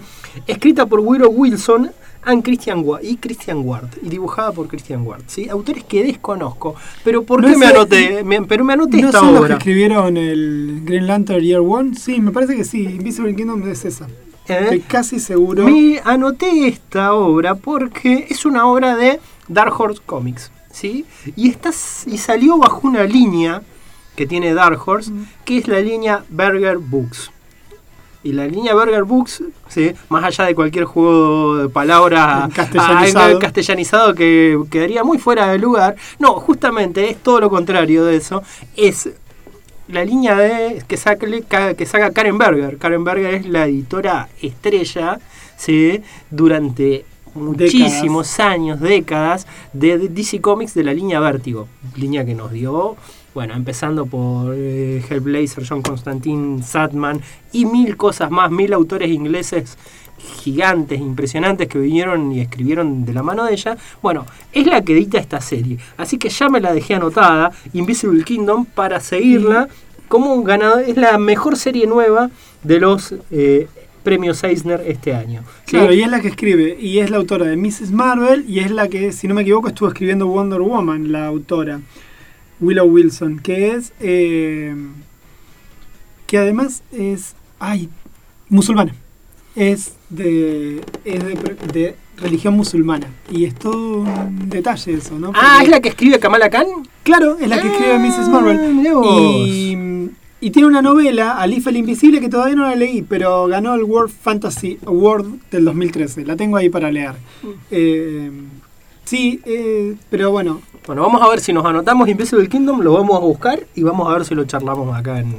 escrita 0.47 0.87
por 0.87 1.01
Willow 1.01 1.31
Wilson 1.31 1.91
and 2.25 2.43
Christian 2.43 2.83
Wa- 2.85 3.01
y 3.03 3.17
Christian 3.17 3.59
Ward 3.65 3.89
y 4.03 4.09
dibujada 4.09 4.53
por 4.53 4.69
Christian 4.69 5.07
Ward, 5.07 5.23
¿sí? 5.27 5.49
autores 5.49 5.85
que 5.85 6.03
desconozco. 6.05 6.75
Pero 7.05 7.23
¿por 7.23 7.45
qué 7.45 7.57
me 7.57 7.67
anoté? 7.67 8.23
Me- 8.25 8.43
pero 8.43 8.65
me 8.65 8.73
anoté 8.75 9.01
¿No 9.01 9.09
esta 9.09 9.21
son 9.21 9.29
los 9.33 9.41
que 9.41 9.45
obra. 9.47 9.57
escribieron 9.57 10.17
el 10.17 10.83
Green 10.85 11.07
Lantern 11.07 11.43
Year 11.43 11.61
One? 11.61 11.95
Sí, 11.97 12.21
me 12.21 12.31
parece 12.31 12.57
que 12.57 12.65
sí. 12.65 12.83
Invisible 12.85 13.35
Kingdom 13.35 13.69
es 13.71 13.85
esa. 13.85 14.07
¿Eh? 14.49 14.59
Estoy 14.63 14.81
casi 14.81 15.21
seguro. 15.21 15.65
Me 15.65 16.01
anoté 16.05 16.69
esta 16.69 17.13
obra 17.15 17.55
porque 17.55 18.27
es 18.31 18.45
una 18.47 18.67
obra 18.67 18.97
de 18.97 19.21
Dark 19.47 19.79
Horse 19.79 20.01
Comics, 20.05 20.51
¿sí? 20.71 21.05
Y, 21.37 21.49
está, 21.51 21.71
y 22.07 22.17
salió 22.19 22.57
bajo 22.59 22.87
una 22.89 23.05
línea 23.05 23.63
que 24.17 24.27
tiene 24.27 24.53
Dark 24.55 24.81
Horse, 24.87 25.13
que 25.45 25.59
es 25.59 25.69
la 25.69 25.81
línea 25.81 26.25
Burger 26.31 26.79
Books. 26.79 27.31
Y 28.29 28.33
la 28.33 28.47
línea 28.47 28.75
Burger 28.75 29.05
Books, 29.05 29.43
¿sí? 29.69 29.95
más 30.11 30.23
allá 30.23 30.45
de 30.45 30.55
cualquier 30.55 30.85
juego 30.85 31.57
de 31.57 31.69
palabras 31.71 32.53
castellanizado. 32.53 33.37
ah, 33.37 33.41
castellanizado 33.41 34.15
que 34.15 34.61
quedaría 34.71 35.03
muy 35.03 35.17
fuera 35.17 35.49
de 35.51 35.59
lugar, 35.59 35.97
no, 36.19 36.35
justamente 36.35 37.09
es 37.09 37.17
todo 37.23 37.41
lo 37.41 37.49
contrario 37.49 38.05
de 38.05 38.17
eso. 38.17 38.43
Es 38.77 39.09
la 39.89 40.05
línea 40.05 40.37
de 40.37 40.83
que 40.87 40.99
saca, 40.99 41.27
que 41.75 41.87
saca 41.87 42.13
Karen 42.13 42.37
Berger. 42.37 42.77
Karen 42.77 43.03
Berger 43.03 43.33
es 43.33 43.47
la 43.47 43.65
editora 43.65 44.29
estrella 44.43 45.19
¿sí? 45.57 46.03
durante 46.31 47.07
muchísimos 47.33 48.39
años, 48.41 48.79
décadas, 48.79 49.47
de 49.73 49.97
DC 50.11 50.43
Comics 50.43 50.75
de 50.75 50.85
la 50.85 50.93
línea 50.93 51.19
Vértigo. 51.19 51.67
Línea 51.97 52.27
que 52.27 52.35
nos 52.35 52.53
dio, 52.53 52.99
bueno, 53.35 53.55
empezando 53.55 54.07
por 54.07 54.55
eh, 54.57 55.03
Hellblazer, 55.09 55.65
John 55.69 55.83
Constantine, 55.83 56.63
Satman 56.63 57.21
y 57.53 57.65
mil 57.65 57.97
cosas 57.97 58.31
más, 58.31 58.51
mil 58.51 58.73
autores 58.73 59.11
ingleses 59.11 59.77
gigantes, 60.19 61.01
impresionantes 61.01 61.69
que 61.69 61.79
vinieron 61.79 62.33
y 62.33 62.41
escribieron 62.41 63.05
de 63.05 63.13
la 63.13 63.23
mano 63.23 63.45
de 63.45 63.53
ella. 63.53 63.77
Bueno, 64.03 64.27
es 64.53 64.67
la 64.67 64.83
que 64.83 64.93
edita 64.93 65.19
esta 65.19 65.41
serie. 65.41 65.79
Así 65.97 66.19
que 66.19 66.29
ya 66.29 66.49
me 66.49 66.61
la 66.61 66.73
dejé 66.73 66.95
anotada, 66.95 67.53
Invisible 67.73 68.25
Kingdom, 68.25 68.65
para 68.65 69.01
seguirla 69.01 69.69
como 70.09 70.35
un 70.35 70.45
ganador. 70.45 70.83
Es 70.83 70.97
la 70.97 71.19
mejor 71.19 71.57
serie 71.57 71.87
nueva 71.87 72.31
de 72.63 72.81
los 72.81 73.15
eh, 73.31 73.69
premios 74.03 74.43
Eisner 74.43 74.83
este 74.87 75.15
año. 75.15 75.43
Claro, 75.67 75.93
y 75.93 76.03
es 76.03 76.11
la 76.11 76.21
que 76.21 76.29
escribe, 76.29 76.77
y 76.81 76.99
es 76.99 77.11
la 77.11 77.19
autora 77.19 77.47
de 77.47 77.57
Mrs. 77.57 77.93
Marvel, 77.93 78.45
y 78.49 78.61
es 78.61 78.71
la 78.71 78.89
que, 78.89 79.13
si 79.13 79.29
no 79.29 79.35
me 79.35 79.43
equivoco, 79.43 79.69
estuvo 79.69 79.89
escribiendo 79.89 80.27
Wonder 80.27 80.61
Woman, 80.61 81.13
la 81.13 81.27
autora, 81.27 81.81
Willow 82.61 82.87
Wilson, 82.87 83.39
que 83.39 83.73
es, 83.75 83.93
eh, 84.01 84.75
que 86.27 86.39
además 86.39 86.83
es, 86.93 87.35
ay, 87.59 87.89
musulmana, 88.49 88.95
es 89.55 89.93
de, 90.11 90.81
es 91.05 91.25
de, 91.25 91.35
de 91.73 91.97
religión 92.17 92.55
musulmana, 92.55 93.09
y 93.31 93.45
es 93.45 93.55
todo 93.55 94.01
un 94.01 94.49
detalle 94.49 94.95
eso, 94.95 95.19
¿no? 95.19 95.33
Ah, 95.35 95.61
es 95.63 95.69
la 95.69 95.81
que 95.81 95.89
escribe 95.91 96.19
Kamala 96.19 96.51
Khan. 96.51 96.67
Claro, 97.03 97.39
es 97.41 97.49
la 97.49 97.61
que 97.61 97.69
escribe 97.69 97.95
Ah, 97.95 97.99
Mrs. 97.99 98.29
Marvel. 98.29 98.87
Y, 99.05 100.11
y 100.41 100.51
tiene 100.51 100.69
una 100.69 100.83
novela, 100.83 101.39
Alif 101.39 101.67
el 101.67 101.77
Invisible, 101.79 102.21
que 102.21 102.29
todavía 102.29 102.55
no 102.55 102.65
la 102.65 102.77
leí, 102.77 103.03
pero 103.03 103.47
ganó 103.47 103.75
el 103.75 103.83
World 103.85 104.13
Fantasy 104.13 104.79
Award 104.87 105.27
del 105.51 105.65
2013. 105.65 106.25
La 106.27 106.37
tengo 106.37 106.57
ahí 106.57 106.69
para 106.69 106.91
leer. 106.91 107.15
Mm. 107.43 107.49
Eh, 107.71 108.31
sí, 109.05 109.41
eh, 109.45 109.97
pero 110.11 110.31
bueno, 110.31 110.61
Bueno, 110.89 111.03
vamos 111.03 111.21
a 111.21 111.29
ver 111.29 111.41
si 111.41 111.53
nos 111.53 111.67
anotamos 111.67 112.09
Invisible 112.09 112.49
Kingdom, 112.49 112.81
lo 112.81 112.95
vamos 112.95 113.15
a 113.15 113.19
buscar 113.19 113.61
y 113.75 113.83
vamos 113.83 114.09
a 114.09 114.15
ver 114.15 114.25
si 114.25 114.35
lo 114.35 114.47
charlamos 114.47 114.97
acá 114.97 115.21
en, 115.21 115.35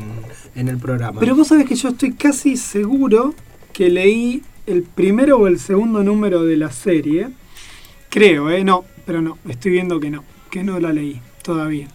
en 0.53 0.67
el 0.67 0.77
programa. 0.77 1.19
pero 1.19 1.35
vos 1.35 1.47
sabés 1.47 1.65
que 1.65 1.73
yo 1.73 1.89
estoy 1.89 2.13
casi 2.13 2.55
seguro 2.55 3.33
que 3.73 3.89
leí 3.89 4.43
el 4.67 4.83
primero 4.83 5.37
o 5.39 5.47
el 5.47 5.57
segundo 5.57 6.03
número 6.03 6.43
de 6.43 6.55
la 6.55 6.69
serie. 6.71 7.29
Creo, 8.09 8.51
¿eh? 8.51 8.63
No, 8.63 8.85
pero 9.07 9.23
no, 9.23 9.39
estoy 9.49 9.71
viendo 9.71 9.99
que 9.99 10.11
no, 10.11 10.23
que 10.51 10.63
no 10.63 10.79
la 10.79 10.93
leí 10.93 11.19
todavía. 11.41 11.87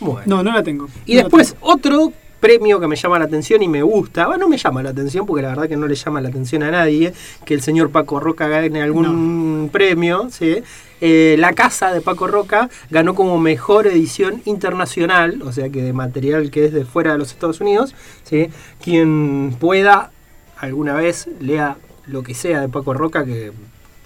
bueno. 0.00 0.22
No, 0.24 0.42
no 0.42 0.50
la 0.50 0.62
tengo. 0.62 0.88
y 1.04 1.16
no 1.16 1.20
después 1.20 1.56
otro 1.60 2.14
premio 2.40 2.80
que 2.80 2.86
me 2.86 2.96
llama 2.96 3.18
la 3.18 3.26
atención 3.26 3.62
y 3.62 3.68
me 3.68 3.82
gusta, 3.82 4.28
bueno, 4.28 4.44
no 4.44 4.48
me 4.48 4.56
llama 4.56 4.82
la 4.82 4.90
atención 4.90 5.26
porque 5.26 5.42
la 5.42 5.48
verdad 5.48 5.68
que 5.68 5.76
no 5.76 5.86
le 5.86 5.94
llama 5.94 6.22
la 6.22 6.30
atención 6.30 6.62
a 6.62 6.70
nadie 6.70 7.12
que 7.44 7.52
el 7.52 7.60
señor 7.60 7.90
Paco 7.90 8.18
Roca 8.18 8.48
gane 8.48 8.80
algún 8.80 9.68
premio, 9.70 10.28
¿sí? 10.30 10.62
Eh, 11.00 11.36
la 11.38 11.52
casa 11.52 11.92
de 11.92 12.00
Paco 12.00 12.26
Roca 12.26 12.68
ganó 12.90 13.14
como 13.14 13.38
mejor 13.38 13.86
edición 13.86 14.42
internacional, 14.46 15.42
o 15.42 15.52
sea 15.52 15.68
que 15.70 15.82
de 15.82 15.92
material 15.92 16.50
que 16.50 16.64
es 16.64 16.72
de 16.72 16.84
fuera 16.84 17.12
de 17.12 17.18
los 17.18 17.30
Estados 17.32 17.60
Unidos, 17.60 17.94
¿sí? 18.24 18.48
quien 18.82 19.56
pueda 19.60 20.10
alguna 20.58 20.94
vez 20.94 21.28
lea 21.40 21.76
lo 22.06 22.22
que 22.22 22.34
sea 22.34 22.60
de 22.62 22.68
Paco 22.68 22.94
Roca 22.94 23.24
que 23.24 23.52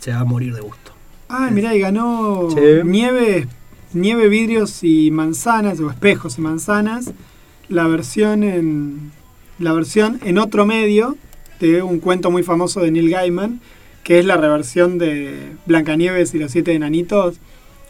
se 0.01 0.11
va 0.13 0.21
a 0.21 0.25
morir 0.25 0.55
de 0.55 0.61
gusto. 0.61 0.93
Ah, 1.29 1.49
mirá, 1.51 1.75
y 1.75 1.81
ganó 1.81 2.49
Sí. 2.51 2.61
nieve, 2.85 3.49
nieve, 3.95 4.29
vidrios 4.29 4.85
y 4.85 5.11
manzanas, 5.11 5.81
o 5.81 5.89
espejos 5.91 6.37
y 6.37 6.43
manzanas, 6.43 7.13
la 7.69 7.87
versión 7.89 8.43
en 8.43 9.13
la 9.59 9.73
versión 9.73 10.21
en 10.25 10.39
otro 10.39 10.67
medio 10.67 11.17
de 11.61 11.81
un 11.83 12.01
cuento 12.01 12.31
muy 12.31 12.43
famoso 12.43 12.81
de 12.81 12.91
Neil 12.91 13.09
Gaiman, 13.09 13.61
que 14.05 14.19
es 14.19 14.25
la 14.25 14.37
reversión 14.37 14.99
de 14.99 15.53
Blancanieves 15.67 16.35
y 16.35 16.39
los 16.39 16.53
siete 16.53 16.73
enanitos. 16.73 17.37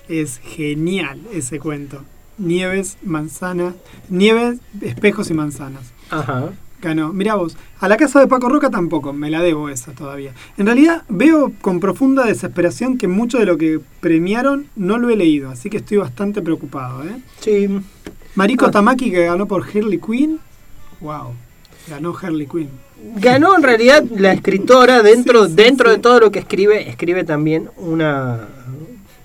Es 0.08 0.38
genial 0.38 1.20
ese 1.32 1.58
cuento. 1.58 2.04
Nieves, 2.38 2.98
manzanas, 3.02 3.74
nieves, 4.08 4.58
espejos 4.80 5.30
y 5.30 5.34
manzanas. 5.34 5.92
Ajá. 6.10 6.50
Ganó. 6.80 7.12
Mirá 7.12 7.36
vos, 7.36 7.56
a 7.78 7.86
la 7.88 7.96
casa 7.96 8.18
de 8.18 8.26
Paco 8.26 8.48
Roca 8.48 8.68
tampoco, 8.68 9.12
me 9.12 9.30
la 9.30 9.40
debo 9.40 9.68
esa 9.68 9.92
todavía. 9.92 10.32
En 10.58 10.66
realidad 10.66 11.04
veo 11.08 11.52
con 11.60 11.78
profunda 11.78 12.24
desesperación 12.26 12.98
que 12.98 13.06
mucho 13.06 13.38
de 13.38 13.46
lo 13.46 13.56
que 13.56 13.78
premiaron 14.00 14.66
no 14.74 14.98
lo 14.98 15.08
he 15.08 15.16
leído, 15.16 15.50
así 15.50 15.70
que 15.70 15.76
estoy 15.76 15.98
bastante 15.98 16.42
preocupado. 16.42 17.04
¿eh? 17.04 17.16
Sí. 17.38 17.68
Mariko 18.34 18.66
Ah. 18.66 18.70
Tamaki 18.72 19.12
que 19.12 19.26
ganó 19.26 19.46
por 19.46 19.62
Harley 19.64 19.98
Quinn. 20.00 20.40
Wow, 21.00 21.34
ganó 21.88 22.16
Harley 22.20 22.48
Quinn. 22.48 22.70
Ganó 23.16 23.56
en 23.56 23.62
realidad 23.62 24.04
la 24.16 24.32
escritora 24.32 25.02
dentro, 25.02 25.44
Sí, 25.44 25.50
sí, 25.50 25.56
dentro 25.56 25.90
sí. 25.90 25.96
de 25.96 26.02
todo 26.02 26.20
lo 26.20 26.30
que 26.30 26.38
escribe, 26.40 26.88
escribe 26.88 27.24
también 27.24 27.70
una 27.76 28.48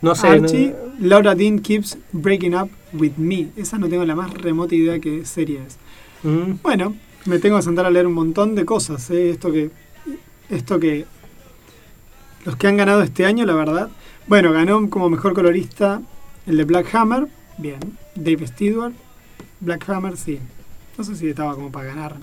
no 0.02 0.14
sé, 0.16 0.28
Archie, 0.28 0.70
no- 1.00 1.08
Laura 1.08 1.36
Dean 1.36 1.60
Keeps 1.60 1.98
Breaking 2.12 2.56
Up 2.56 2.70
With 2.94 3.14
Me. 3.18 3.48
Esa 3.56 3.78
no 3.78 3.88
tengo 3.88 4.06
la 4.06 4.16
más 4.16 4.34
remota 4.34 4.76
idea 4.76 5.00
qué 5.00 5.26
serie 5.26 5.62
es. 5.68 5.78
Mm. 6.24 6.54
Bueno, 6.64 6.96
me 7.26 7.40
tengo 7.40 7.58
que 7.58 7.64
sentar 7.64 7.86
a 7.86 7.90
leer 7.92 8.08
un 8.08 8.14
montón 8.14 8.56
de 8.56 8.66
cosas. 8.66 9.10
¿eh? 9.12 9.30
Esto 9.32 9.52
que. 9.52 9.70
Esto 10.50 10.80
que. 10.80 11.06
Los 12.46 12.56
que 12.56 12.68
han 12.68 12.78
ganado 12.78 13.02
este 13.04 13.26
año, 13.26 13.46
la 13.46 13.54
verdad. 13.54 13.90
Bueno, 14.28 14.52
ganó 14.52 14.90
como 14.90 15.10
mejor 15.10 15.34
colorista 15.34 16.02
el 16.46 16.58
de 16.58 16.64
Black 16.64 16.94
Hammer. 16.96 17.28
Bien. 17.58 17.80
Dave 18.16 18.48
Stewart. 18.48 18.94
Black 19.60 19.88
Hammer, 19.90 20.18
sí. 20.18 20.40
No 20.98 21.04
sé 21.04 21.16
si 21.16 21.28
estaba 21.30 21.56
como 21.56 21.72
para 21.72 21.88
ganar. 21.88 22.16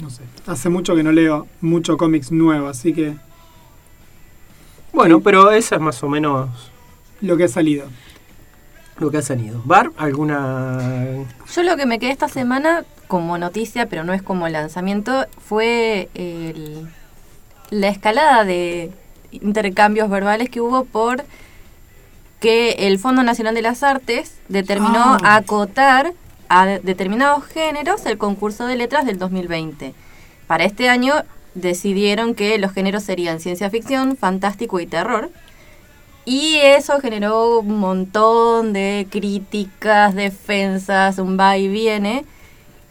No 0.00 0.10
sé. 0.10 0.22
Hace 0.46 0.68
mucho 0.68 0.94
que 0.94 1.02
no 1.02 1.12
leo 1.12 1.46
mucho 1.60 1.96
cómics 1.96 2.30
nuevo, 2.32 2.68
así 2.68 2.92
que 2.92 3.16
Bueno, 4.92 5.20
pero 5.20 5.50
esa 5.50 5.76
es 5.76 5.80
más 5.80 6.02
o 6.02 6.08
menos 6.08 6.48
lo 7.20 7.36
que 7.36 7.44
ha 7.44 7.48
salido. 7.48 7.86
lo 8.98 9.12
que 9.12 9.18
ha 9.18 9.22
salido. 9.22 9.62
¿Bar? 9.64 9.92
¿Alguna...? 9.96 11.06
Yo 11.54 11.62
lo 11.62 11.76
que 11.76 11.86
me 11.86 12.00
quedé 12.00 12.10
esta 12.10 12.26
semana 12.28 12.84
como 13.06 13.38
noticia, 13.38 13.86
pero 13.88 14.02
no 14.02 14.12
es 14.12 14.22
como 14.22 14.48
lanzamiento, 14.48 15.24
fue 15.46 16.08
el- 16.14 16.88
la 17.70 17.88
escalada 17.88 18.44
de 18.44 18.90
intercambios 19.30 20.10
verbales 20.10 20.50
que 20.50 20.60
hubo 20.60 20.84
por 20.84 21.24
que 22.40 22.70
el 22.88 22.98
Fondo 22.98 23.22
Nacional 23.22 23.54
de 23.54 23.62
las 23.62 23.84
Artes 23.84 24.34
determinó 24.48 25.16
Ah. 25.22 25.36
acotar 25.36 26.12
a 26.48 26.66
de- 26.66 26.80
determinados 26.80 27.44
géneros 27.46 28.04
el 28.06 28.18
concurso 28.18 28.66
de 28.66 28.76
letras 28.76 29.06
del 29.06 29.18
2020. 29.18 29.94
Para 30.46 30.64
este 30.64 30.88
año 30.88 31.14
decidieron 31.54 32.34
que 32.34 32.58
los 32.58 32.72
géneros 32.72 33.02
serían 33.02 33.40
ciencia 33.40 33.70
ficción, 33.70 34.16
fantástico 34.16 34.80
y 34.80 34.86
terror. 34.86 35.30
Y 36.24 36.56
eso 36.56 37.00
generó 37.00 37.60
un 37.60 37.78
montón 37.78 38.72
de 38.72 39.06
críticas, 39.10 40.14
defensas, 40.14 41.18
un 41.18 41.38
va 41.38 41.56
y 41.56 41.68
viene. 41.68 42.24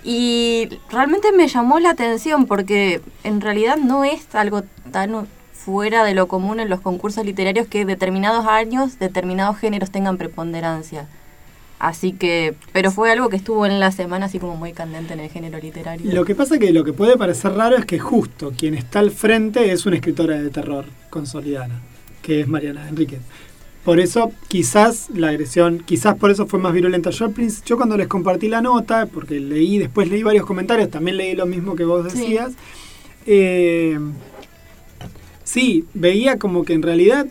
Y 0.04 0.70
realmente 0.89 1.32
me 1.32 1.48
llamó 1.48 1.80
la 1.80 1.91
atención 1.91 2.46
porque 2.48 3.02
en 3.24 3.41
realidad 3.41 3.78
no 3.78 4.04
es 4.04 4.34
algo 4.34 4.63
tan 4.91 5.28
fuera 5.52 6.04
de 6.04 6.13
lo 6.13 6.28
común 6.28 6.60
en 6.60 6.70
los 6.70 6.82
concursos 6.82 7.26
literarios 7.26 7.67
que 7.67 7.86
determinados 7.86 8.46
años, 8.48 9.00
determinados 9.00 9.58
géneros 9.58 9.91
tengan 9.91 10.17
preponderancia. 10.17 11.08
Así 11.79 12.11
que, 12.13 12.55
pero 12.73 12.89
fue 12.89 13.11
algo 13.11 13.29
que 13.29 13.35
estuvo 13.35 13.65
en 13.65 13.79
la 13.79 13.91
semana 13.91 14.25
así 14.25 14.39
como 14.39 14.55
muy 14.55 14.73
candente 14.73 15.13
en 15.13 15.19
el 15.19 15.29
género 15.29 15.59
literario. 15.59 16.11
Lo 16.11 16.25
que 16.25 16.33
pasa 16.33 16.57
que 16.57 16.71
lo 16.73 16.83
que 16.83 16.91
puede 16.93 17.17
parecer 17.17 17.53
raro 17.53 17.77
es 17.77 17.85
que 17.85 17.99
justo 17.99 18.51
quien 18.57 18.73
está 18.73 18.99
al 18.99 19.11
frente 19.11 19.71
es 19.71 19.85
una 19.85 19.97
escritora 19.97 20.41
de 20.41 20.49
terror 20.49 20.85
consolidada, 21.11 21.79
que 22.23 22.41
es 22.41 22.47
Mariana 22.47 22.89
Enríquez. 22.89 23.19
Por 23.83 23.99
eso 23.99 24.31
quizás 24.47 25.09
la 25.13 25.29
agresión, 25.29 25.79
quizás 25.85 26.15
por 26.15 26.31
eso 26.31 26.47
fue 26.47 26.59
más 26.59 26.73
virulenta. 26.73 27.11
Yo, 27.11 27.29
yo 27.65 27.77
cuando 27.77 27.95
les 27.95 28.07
compartí 28.07 28.49
la 28.49 28.61
nota, 28.61 29.05
porque 29.05 29.39
leí, 29.39 29.77
después 29.77 30.09
leí 30.09 30.23
varios 30.23 30.45
comentarios, 30.45 30.89
también 30.89 31.15
leí 31.17 31.35
lo 31.35 31.45
mismo 31.45 31.75
que 31.75 31.85
vos 31.85 32.11
Sí. 32.11 32.19
decías, 32.19 32.53
eh, 33.27 33.99
sí, 35.43 35.85
veía 35.93 36.37
como 36.39 36.65
que 36.65 36.73
en 36.73 36.81
realidad 36.81 37.27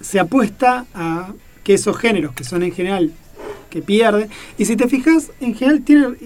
se 0.00 0.18
apuesta 0.20 0.84
a 0.94 1.32
que 1.64 1.74
esos 1.74 1.96
géneros, 1.96 2.32
que 2.34 2.44
son 2.44 2.62
en 2.62 2.72
general 2.72 3.12
que 3.76 3.82
pierden, 3.82 4.30
y 4.56 4.64
si 4.64 4.74
te 4.74 4.88
fijas, 4.88 5.30
en 5.40 5.54
general 5.54 5.82
tienen, 5.82 6.16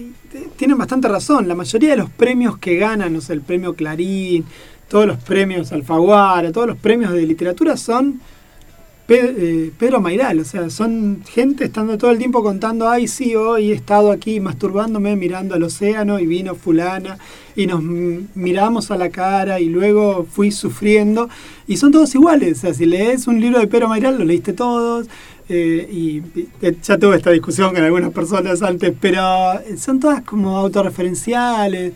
tienen 0.55 0.77
bastante 0.77 1.09
razón. 1.09 1.49
La 1.49 1.55
mayoría 1.55 1.89
de 1.89 1.97
los 1.97 2.09
premios 2.09 2.57
que 2.57 2.77
ganan, 2.77 3.11
no 3.11 3.19
sé, 3.19 3.33
el 3.33 3.41
premio 3.41 3.73
Clarín, 3.73 4.45
todos 4.87 5.05
los 5.05 5.17
premios 5.17 5.73
Alfaguara, 5.73 6.51
todos 6.53 6.67
los 6.67 6.77
premios 6.77 7.11
de 7.11 7.25
literatura 7.25 7.75
son 7.75 8.21
eh, 9.13 9.71
Pedro 9.77 9.99
Mairal, 9.99 10.39
o 10.39 10.45
sea, 10.45 10.69
son 10.69 11.21
gente 11.29 11.65
estando 11.65 11.97
todo 11.97 12.11
el 12.11 12.17
tiempo 12.17 12.41
contando, 12.41 12.87
ay, 12.87 13.09
sí, 13.09 13.35
hoy 13.35 13.71
he 13.71 13.73
estado 13.73 14.09
aquí 14.09 14.39
masturbándome 14.39 15.17
mirando 15.17 15.53
al 15.53 15.63
océano 15.63 16.17
y 16.17 16.25
vino 16.25 16.55
fulana 16.55 17.17
y 17.53 17.67
nos 17.67 17.83
miramos 17.83 18.89
a 18.89 18.95
la 18.95 19.09
cara 19.09 19.59
y 19.59 19.65
luego 19.65 20.25
fui 20.31 20.51
sufriendo 20.51 21.27
y 21.67 21.75
son 21.75 21.91
todos 21.91 22.15
iguales, 22.15 22.59
o 22.59 22.61
sea, 22.61 22.73
si 22.73 22.85
lees 22.85 23.27
un 23.27 23.41
libro 23.41 23.59
de 23.59 23.67
Pedro 23.67 23.89
Mairal 23.89 24.17
lo 24.17 24.23
leíste 24.23 24.53
todos 24.53 25.07
eh, 25.53 25.89
y, 25.91 26.21
ya 26.81 26.97
tuve 26.97 27.17
esta 27.17 27.31
discusión 27.31 27.73
con 27.73 27.83
algunas 27.83 28.11
personas 28.11 28.61
antes, 28.61 28.93
pero 29.01 29.59
eh, 29.59 29.75
son 29.77 29.99
todas 29.99 30.21
como 30.21 30.57
autorreferenciales. 30.57 31.93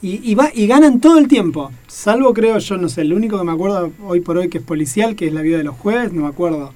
Y, 0.00 0.32
y, 0.32 0.36
y 0.54 0.66
ganan 0.66 1.00
todo 1.00 1.18
el 1.18 1.28
tiempo. 1.28 1.70
Salvo, 1.88 2.32
creo 2.32 2.58
yo, 2.58 2.78
no 2.78 2.88
sé, 2.88 3.02
el 3.02 3.12
único 3.12 3.38
que 3.38 3.44
me 3.44 3.52
acuerdo 3.52 3.92
hoy 4.02 4.20
por 4.20 4.38
hoy 4.38 4.48
que 4.48 4.58
es 4.58 4.64
policial, 4.64 5.14
que 5.14 5.26
es 5.26 5.32
La 5.34 5.42
vida 5.42 5.58
de 5.58 5.64
los 5.64 5.76
jueves, 5.76 6.12
no 6.12 6.22
me 6.22 6.28
acuerdo. 6.28 6.72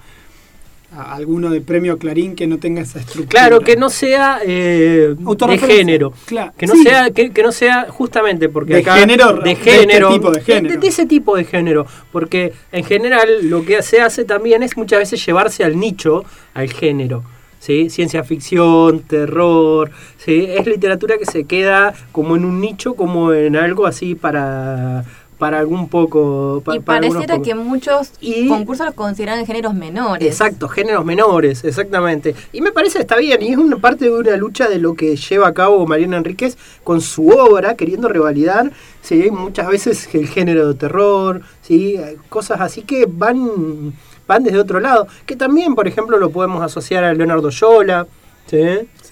A- 0.92 1.14
alguno 1.14 1.50
de 1.50 1.60
premio 1.60 1.98
Clarín 1.98 2.34
que 2.34 2.46
no 2.48 2.58
tenga 2.58 2.82
esa 2.82 2.98
estructura. 2.98 3.28
Claro, 3.28 3.60
que 3.60 3.76
no 3.76 3.90
sea 3.90 4.40
eh, 4.44 5.14
de 5.16 5.58
género. 5.58 6.12
Claro. 6.26 6.52
Que 6.58 6.66
no, 6.66 6.74
Sí. 6.74 6.82
sea, 6.82 7.10
que, 7.10 7.30
que 7.30 7.42
no 7.44 7.52
sea 7.52 7.86
justamente 7.90 8.48
porque 8.48 8.74
De 8.74 8.80
acá- 8.80 8.96
género, 8.96 9.34
de 9.34 9.42
de 9.42 9.50
este 9.52 9.70
género, 9.70 10.12
tipo 10.12 10.30
de 10.32 10.40
género. 10.40 10.80
de 10.80 10.86
ese 10.88 11.06
tipo 11.06 11.36
de 11.36 11.44
género, 11.44 11.86
porque 12.10 12.52
en 12.72 12.84
general 12.84 13.28
lo 13.48 13.64
que 13.64 13.82
se 13.82 14.00
hace 14.00 14.24
también 14.24 14.62
es 14.64 14.76
muchas 14.76 14.98
veces 14.98 15.24
llevarse 15.24 15.62
al 15.62 15.78
nicho, 15.78 16.24
al 16.54 16.68
género. 16.72 17.22
¿sí? 17.60 17.90
Ciencia 17.90 18.24
ficción, 18.24 19.00
terror, 19.00 19.90
¿sí? 20.16 20.46
es 20.48 20.66
literatura 20.66 21.18
que 21.18 21.26
se 21.26 21.44
queda 21.44 21.92
como 22.10 22.34
en 22.34 22.46
un 22.46 22.58
nicho, 22.58 22.94
como 22.94 23.34
en 23.34 23.54
algo 23.54 23.84
así 23.86 24.14
para, 24.14 25.04
para 25.40 25.58
algún 25.58 25.88
poco... 25.88 26.62
pa- 26.64 26.76
y 26.76 26.80
para 26.80 27.00
pareciera 27.00 27.40
que 27.42 27.54
muchos 27.54 28.12
Y- 28.20 28.46
concursos 28.46 28.86
los 28.86 28.94
consideran 28.94 29.44
géneros 29.46 29.74
menores. 29.74 30.28
Exacto, 30.28 30.68
géneros 30.68 31.04
menores, 31.04 31.64
exactamente. 31.64 32.34
Y 32.52 32.60
me 32.60 32.70
parece 32.72 32.98
que 32.98 33.02
está 33.02 33.16
bien, 33.16 33.40
y 33.42 33.48
es 33.48 33.56
una 33.56 33.78
parte 33.78 34.04
de 34.04 34.12
una 34.12 34.36
lucha 34.36 34.68
de 34.68 34.78
lo 34.78 34.94
que 34.94 35.16
lleva 35.16 35.48
a 35.48 35.54
cabo 35.54 35.84
Mariana 35.86 36.18
Enríquez 36.18 36.56
con 36.84 37.00
su 37.00 37.28
obra, 37.30 37.74
queriendo 37.74 38.06
revalidar 38.08 38.70
¿sí? 39.02 39.30
muchas 39.30 39.66
veces 39.66 40.08
el 40.14 40.28
género 40.28 40.68
de 40.68 40.74
terror, 40.74 41.40
¿sí? 41.62 41.98
cosas 42.28 42.60
así 42.60 42.82
que 42.82 43.06
van, 43.10 43.94
van 44.28 44.44
desde 44.44 44.58
otro 44.58 44.78
lado. 44.78 45.08
Que 45.24 45.36
también, 45.36 45.74
por 45.74 45.88
ejemplo, 45.88 46.18
lo 46.18 46.28
podemos 46.30 46.62
asociar 46.62 47.02
a 47.02 47.14
Leonardo 47.14 47.48
Yola. 47.48 48.06
¿sí? 48.46 48.58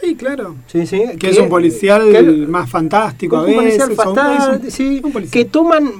Sí, 0.01 0.15
claro. 0.15 0.57
Sí, 0.67 0.87
sí, 0.87 1.03
Que, 1.19 1.31
es 1.31 1.39
un 1.39 1.49
policial 1.49 2.03
que- 2.13 2.23
más 2.23 2.69
fantástico 2.69 3.37
a 3.39 3.45
un 3.45 3.55
policial 3.55 3.89
veces. 3.89 4.07
un- 4.07 4.15
fantástico, 4.15 4.55
es 4.55 4.65
un- 4.65 4.71
sí, 4.71 5.01
un 5.03 5.13
policial. 5.13 5.33
que 5.33 5.45
toman 5.49 5.91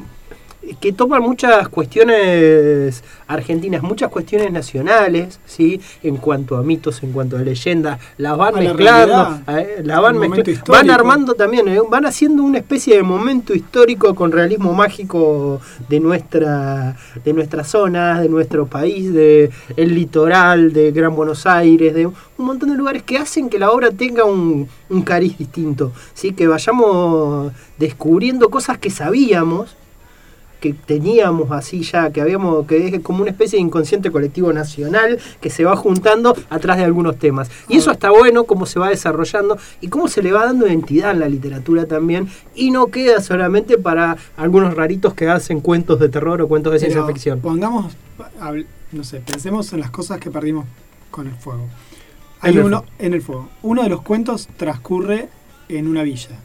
que 0.81 0.93
toman 0.93 1.23
muchas 1.23 1.69
cuestiones 1.69 3.03
argentinas, 3.27 3.83
muchas 3.83 4.11
cuestiones 4.11 4.51
nacionales, 4.53 5.39
¿sí? 5.47 5.81
En 6.03 6.17
cuanto 6.17 6.57
a 6.57 6.63
mitos, 6.63 7.03
en 7.03 7.13
cuanto 7.13 7.37
a 7.37 7.41
leyendas, 7.41 7.99
las 8.17 8.37
van 8.37 8.57
A 8.57 8.61
la 8.61 8.69
mezclando, 8.75 9.15
realidad, 9.47 9.59
eh, 9.61 9.83
las 9.85 10.01
van, 10.01 10.15
el 10.15 10.21
mezcla- 10.21 10.45
momento 10.45 10.73
van 10.73 10.91
armando 10.91 11.35
también, 11.35 11.69
eh, 11.69 11.79
van 11.89 12.07
haciendo 12.07 12.43
una 12.43 12.59
especie 12.59 12.97
de 12.97 13.03
momento 13.03 13.55
histórico 13.55 14.15
con 14.15 14.33
realismo 14.33 14.73
mágico 14.73 15.61
de 15.89 16.01
nuestra, 16.01 16.97
de 17.25 17.33
nuestra 17.33 17.65
zona, 17.65 18.21
de 18.21 18.29
nuestro 18.29 18.67
país, 18.67 19.13
de 19.13 19.51
el 19.77 19.95
litoral, 19.95 20.73
de 20.73 20.93
Gran 20.93 21.15
Buenos 21.15 21.47
Aires, 21.47 21.95
de 21.95 22.07
un 22.07 22.15
montón 22.39 22.71
de 22.71 22.77
lugares 22.77 23.03
que 23.03 23.19
hacen 23.19 23.49
que 23.49 23.59
la 23.59 23.71
obra 23.71 23.91
tenga 23.91 24.25
un, 24.25 24.69
un 24.89 25.03
cariz 25.03 25.37
distinto, 25.39 25.93
¿sí? 26.15 26.33
que 26.33 26.47
vayamos 26.47 27.53
descubriendo 27.79 28.49
cosas 28.49 28.79
que 28.79 28.91
sabíamos, 28.91 29.77
que 30.61 30.73
teníamos 30.73 31.51
así 31.53 31.83
ya, 31.83 32.11
que 32.11 32.21
habíamos, 32.21 32.67
que 32.67 32.89
es 32.89 33.01
como 33.01 33.23
una 33.23 33.31
especie 33.31 33.59
de 33.59 33.65
inconsciente 33.65 34.11
colectivo 34.11 34.53
nacional 34.53 35.19
que 35.41 35.51
se 35.51 35.65
va 35.65 35.77
juntando 35.77 36.37
atrás 36.51 36.79
de 36.79 36.85
algunos 36.85 37.19
temas. 37.19 37.51
Y 37.69 37.77
eso 37.77 37.91
está 37.91 38.11
bueno, 38.11 38.45
cómo 38.45 38.67
se 38.67 38.79
va 38.79 38.89
desarrollando 38.89 39.59
y 39.81 39.89
cómo 39.89 40.09
se 40.09 40.23
le 40.23 40.33
va 40.33 40.47
dando 40.47 40.67
identidad 40.67 41.13
en 41.13 41.21
la 41.21 41.29
literatura 41.29 41.87
también, 41.87 42.29
y 42.55 42.71
no 42.71 42.89
queda 42.89 43.21
solamente 43.21 43.79
para 43.79 44.17
algunos 44.37 44.75
raritos 44.75 45.15
que 45.15 45.29
hacen 45.29 45.61
cuentos 45.61 46.01
de 46.01 46.09
terror 46.09 46.43
o 46.43 46.49
cuentos 46.49 46.73
de 46.73 46.81
ciencia 46.81 47.05
ficción. 47.05 47.41
Pongamos, 47.41 47.97
no 48.93 49.05
sé, 49.05 49.21
pensemos 49.21 49.73
en 49.73 49.81
las 49.81 49.91
cosas 49.91 50.19
que 50.19 50.31
perdimos 50.31 50.67
con 51.11 51.27
el 51.27 51.35
fuego. 51.35 51.65
En 52.43 52.49
Hay 52.49 52.57
el 52.57 52.65
uno 52.65 52.85
en 52.99 53.15
el 53.15 53.23
fuego. 53.23 53.49
Uno 53.63 53.83
de 53.83 53.89
los 53.89 54.03
cuentos 54.03 54.49
transcurre 54.57 55.29
en 55.69 55.87
una 55.87 56.03
villa, 56.03 56.39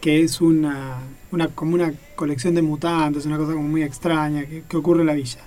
que 0.00 0.22
es 0.22 0.40
una, 0.40 0.98
una 1.30 1.48
como 1.48 1.74
una 1.74 1.92
colección 2.14 2.54
de 2.54 2.62
mutantes, 2.62 3.26
una 3.26 3.36
cosa 3.36 3.52
como 3.52 3.68
muy 3.68 3.82
extraña 3.82 4.44
que, 4.46 4.62
que 4.68 4.76
ocurre 4.76 5.00
en 5.00 5.06
la 5.06 5.14
villa. 5.14 5.40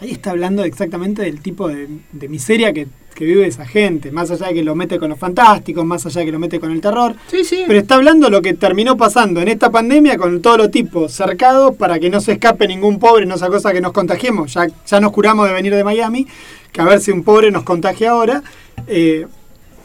Ahí 0.00 0.10
está 0.10 0.32
hablando 0.32 0.64
exactamente 0.64 1.22
del 1.22 1.40
tipo 1.40 1.68
de, 1.68 1.88
de 2.10 2.28
miseria 2.28 2.72
que, 2.72 2.88
que 3.14 3.24
vive 3.24 3.46
esa 3.46 3.64
gente, 3.64 4.10
más 4.10 4.30
allá 4.30 4.48
de 4.48 4.54
que 4.54 4.64
lo 4.64 4.74
mete 4.74 4.98
con 4.98 5.08
los 5.08 5.18
fantásticos, 5.18 5.84
más 5.84 6.04
allá 6.04 6.20
de 6.20 6.26
que 6.26 6.32
lo 6.32 6.40
mete 6.40 6.58
con 6.58 6.72
el 6.72 6.80
terror. 6.80 7.14
Sí, 7.28 7.44
sí. 7.44 7.62
Pero 7.66 7.78
está 7.78 7.94
hablando 7.94 8.28
lo 8.28 8.42
que 8.42 8.54
terminó 8.54 8.96
pasando 8.96 9.40
en 9.40 9.48
esta 9.48 9.70
pandemia 9.70 10.18
con 10.18 10.42
todos 10.42 10.58
los 10.58 10.70
tipos 10.72 11.12
cercados 11.12 11.76
para 11.76 12.00
que 12.00 12.10
no 12.10 12.20
se 12.20 12.32
escape 12.32 12.66
ningún 12.66 12.98
pobre, 12.98 13.24
no 13.24 13.38
sea 13.38 13.48
cosa 13.48 13.72
que 13.72 13.80
nos 13.80 13.92
contagiemos. 13.92 14.52
Ya, 14.52 14.66
ya 14.84 15.00
nos 15.00 15.12
curamos 15.12 15.46
de 15.46 15.54
venir 15.54 15.74
de 15.74 15.84
Miami, 15.84 16.26
que 16.72 16.80
a 16.80 16.84
ver 16.84 17.00
si 17.00 17.12
un 17.12 17.22
pobre 17.22 17.52
nos 17.52 17.62
contagia 17.62 18.10
ahora. 18.10 18.42
Eh, 18.88 19.26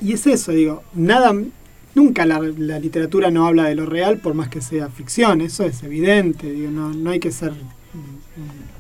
y 0.01 0.14
es 0.14 0.26
eso, 0.26 0.51
digo, 0.51 0.82
nada, 0.95 1.36
nunca 1.95 2.25
la, 2.25 2.39
la 2.39 2.79
literatura 2.79 3.31
no 3.31 3.45
habla 3.47 3.65
de 3.65 3.75
lo 3.75 3.85
real 3.85 4.17
por 4.17 4.33
más 4.33 4.49
que 4.49 4.61
sea 4.61 4.89
ficción, 4.89 5.41
eso 5.41 5.63
es 5.63 5.83
evidente, 5.83 6.51
digo, 6.51 6.71
no, 6.71 6.89
no 6.93 7.09
hay 7.11 7.19
que 7.19 7.31
ser 7.31 7.53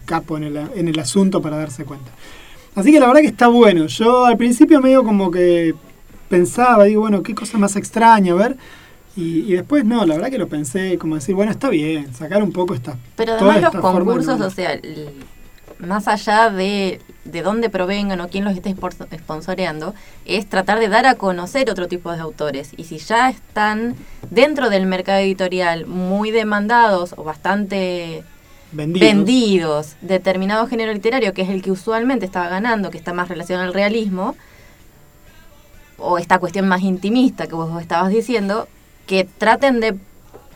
capo 0.05 0.37
en 0.37 0.43
el, 0.43 0.57
en 0.75 0.87
el 0.87 0.97
asunto 0.99 1.41
para 1.41 1.57
darse 1.57 1.85
cuenta. 1.85 2.09
Así 2.75 2.91
que 2.91 2.99
la 2.99 3.07
verdad 3.07 3.21
que 3.21 3.27
está 3.27 3.47
bueno. 3.47 3.87
Yo 3.87 4.25
al 4.25 4.37
principio 4.37 4.79
medio 4.81 5.03
como 5.03 5.29
que 5.31 5.75
pensaba, 6.29 6.85
digo, 6.85 7.01
bueno, 7.01 7.21
qué 7.23 7.35
cosa 7.35 7.57
más 7.57 7.75
extraña, 7.75 8.33
a 8.33 8.35
ver. 8.35 8.57
Y, 9.15 9.39
y 9.41 9.53
después 9.53 9.83
no, 9.85 10.05
la 10.05 10.15
verdad 10.15 10.29
que 10.29 10.37
lo 10.37 10.47
pensé 10.47 10.97
como 10.97 11.15
decir, 11.15 11.35
bueno, 11.35 11.51
está 11.51 11.69
bien, 11.69 12.13
sacar 12.13 12.41
un 12.41 12.51
poco 12.51 12.73
esta... 12.73 12.97
Pero 13.15 13.33
además 13.33 13.55
los 13.61 13.71
concursos, 14.05 14.39
o 14.47 14.49
sea, 14.55 14.73
el- 14.73 15.09
más 15.79 16.07
allá 16.07 16.49
de, 16.49 16.99
de 17.23 17.41
dónde 17.41 17.69
provengan 17.69 18.19
o 18.21 18.27
quién 18.27 18.43
los 18.43 18.55
esté 18.55 18.75
sponsoreando, 19.17 19.95
es 20.25 20.47
tratar 20.47 20.79
de 20.79 20.89
dar 20.89 21.05
a 21.05 21.15
conocer 21.15 21.69
otro 21.69 21.87
tipo 21.87 22.11
de 22.11 22.19
autores. 22.19 22.71
Y 22.77 22.83
si 22.83 22.97
ya 22.97 23.29
están 23.29 23.95
dentro 24.29 24.69
del 24.69 24.85
mercado 24.85 25.19
editorial 25.19 25.85
muy 25.85 26.31
demandados 26.31 27.13
o 27.17 27.23
bastante 27.23 28.23
Vendidos. 28.71 29.09
vendidos 29.09 29.95
determinado 30.01 30.67
género 30.67 30.93
literario, 30.93 31.33
que 31.33 31.41
es 31.41 31.49
el 31.49 31.61
que 31.61 31.71
usualmente 31.71 32.25
estaba 32.25 32.49
ganando, 32.49 32.91
que 32.91 32.97
está 32.97 33.13
más 33.13 33.29
relacionado 33.29 33.67
al 33.67 33.73
realismo, 33.73 34.35
o 35.97 36.17
esta 36.17 36.39
cuestión 36.39 36.67
más 36.67 36.81
intimista 36.81 37.47
que 37.47 37.55
vos 37.55 37.81
estabas 37.81 38.09
diciendo, 38.09 38.67
que 39.07 39.23
traten 39.23 39.79
de 39.79 39.97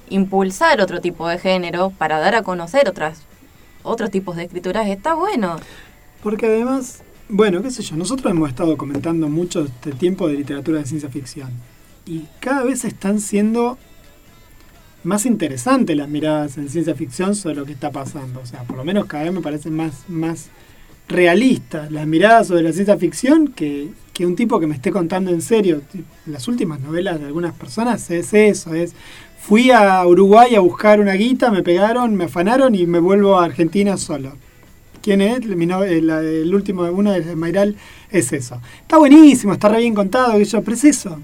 impulsar 0.09 0.79
otro 0.79 1.01
tipo 1.01 1.27
de 1.27 1.39
género 1.39 1.91
para 1.97 2.19
dar 2.19 2.35
a 2.35 2.43
conocer 2.43 2.87
otras 2.87 3.23
otros 3.83 4.09
tipos 4.11 4.35
de 4.35 4.43
escrituras, 4.43 4.87
está 4.87 5.13
bueno. 5.13 5.57
Porque 6.21 6.47
además, 6.47 7.03
bueno, 7.29 7.61
qué 7.61 7.71
sé 7.71 7.83
yo, 7.83 7.95
nosotros 7.95 8.31
hemos 8.31 8.49
estado 8.49 8.77
comentando 8.77 9.29
mucho 9.29 9.65
este 9.65 9.91
tiempo 9.91 10.27
de 10.27 10.35
literatura 10.35 10.79
de 10.79 10.85
ciencia 10.85 11.09
ficción. 11.09 11.51
Y 12.05 12.25
cada 12.39 12.63
vez 12.63 12.85
están 12.85 13.19
siendo 13.19 13.77
más 15.03 15.25
interesantes 15.25 15.95
las 15.95 16.07
miradas 16.07 16.57
en 16.57 16.69
ciencia 16.69 16.95
ficción 16.95 17.35
sobre 17.35 17.55
lo 17.55 17.65
que 17.65 17.73
está 17.73 17.91
pasando. 17.91 18.39
O 18.41 18.45
sea, 18.45 18.63
por 18.63 18.77
lo 18.77 18.85
menos 18.85 19.05
cada 19.05 19.25
vez 19.25 19.33
me 19.33 19.41
parecen 19.41 19.75
más, 19.75 20.03
más 20.07 20.49
realistas 21.07 21.91
las 21.91 22.07
miradas 22.07 22.47
sobre 22.47 22.63
la 22.63 22.71
ciencia 22.71 22.97
ficción 22.97 23.49
que, 23.49 23.89
que 24.13 24.25
un 24.25 24.35
tipo 24.35 24.59
que 24.59 24.67
me 24.67 24.75
esté 24.75 24.91
contando 24.91 25.31
en 25.31 25.41
serio. 25.41 25.81
Las 26.25 26.47
últimas 26.47 26.79
novelas 26.79 27.19
de 27.19 27.25
algunas 27.25 27.53
personas 27.53 28.09
es 28.11 28.33
eso, 28.33 28.73
es 28.73 28.93
fui 29.45 29.71
a 29.71 30.05
Uruguay 30.07 30.55
a 30.55 30.59
buscar 30.61 30.99
una 30.99 31.13
guita, 31.13 31.51
me 31.51 31.63
pegaron, 31.63 32.15
me 32.15 32.25
afanaron 32.25 32.73
y 32.75 32.85
me 32.87 32.99
vuelvo 32.99 33.37
a 33.37 33.45
Argentina 33.45 33.97
solo. 33.97 34.33
¿Quién 35.01 35.19
es? 35.21 35.45
Mi 35.45 35.65
no- 35.65 35.83
el, 35.83 36.09
el 36.09 36.55
último, 36.55 36.83
uno 36.83 37.11
de 37.11 37.35
Mayral 37.35 37.75
es 38.09 38.31
eso. 38.31 38.61
Está 38.81 38.97
buenísimo, 38.97 39.51
está 39.53 39.67
re 39.67 39.79
bien 39.79 39.93
contado, 39.93 40.37
que 40.37 40.45
yo, 40.45 40.61
pero 40.63 40.75
es 40.77 40.83
eso. 40.85 41.19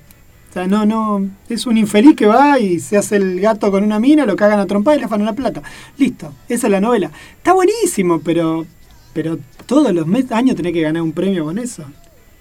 O 0.49 0.53
sea, 0.53 0.67
no, 0.67 0.85
no, 0.85 1.29
es 1.47 1.65
un 1.65 1.77
infeliz 1.77 2.15
que 2.15 2.25
va 2.25 2.59
y 2.59 2.79
se 2.79 2.97
hace 2.97 3.15
el 3.17 3.39
gato 3.39 3.71
con 3.71 3.83
una 3.83 3.99
mina, 3.99 4.25
lo 4.25 4.35
cagan 4.35 4.59
a 4.59 4.65
trompada 4.65 4.97
y 4.97 4.99
le 4.99 5.05
afanan 5.05 5.27
la 5.27 5.33
plata. 5.33 5.61
Listo, 5.97 6.33
esa 6.49 6.67
es 6.67 6.71
la 6.71 6.81
novela. 6.81 7.11
Está 7.37 7.53
buenísimo, 7.53 8.19
pero, 8.19 8.65
pero 9.13 9.37
todos 9.65 9.93
los 9.93 10.05
años 10.31 10.55
tenés 10.57 10.73
que 10.73 10.81
ganar 10.81 11.01
un 11.03 11.11
premio 11.13 11.45
con 11.45 11.57
eso. 11.59 11.85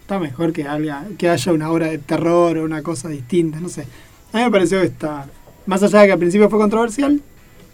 Está 0.01 0.19
mejor 0.19 0.51
que, 0.51 0.67
haya, 0.67 1.05
que 1.17 1.29
haya 1.29 1.53
una 1.53 1.69
obra 1.69 1.87
de 1.87 1.99
terror 1.99 2.57
o 2.57 2.65
una 2.65 2.81
cosa 2.81 3.09
distinta, 3.09 3.59
no 3.59 3.69
sé. 3.69 3.85
A 4.33 4.37
mí 4.39 4.43
me 4.43 4.51
pareció 4.51 4.79
que 4.81 4.87
está, 4.87 5.27
más 5.69 5.83
allá 5.83 5.99
de 5.99 6.07
que 6.07 6.13
al 6.13 6.19
principio 6.19 6.49
fue 6.49 6.57
controversial, 6.57 7.21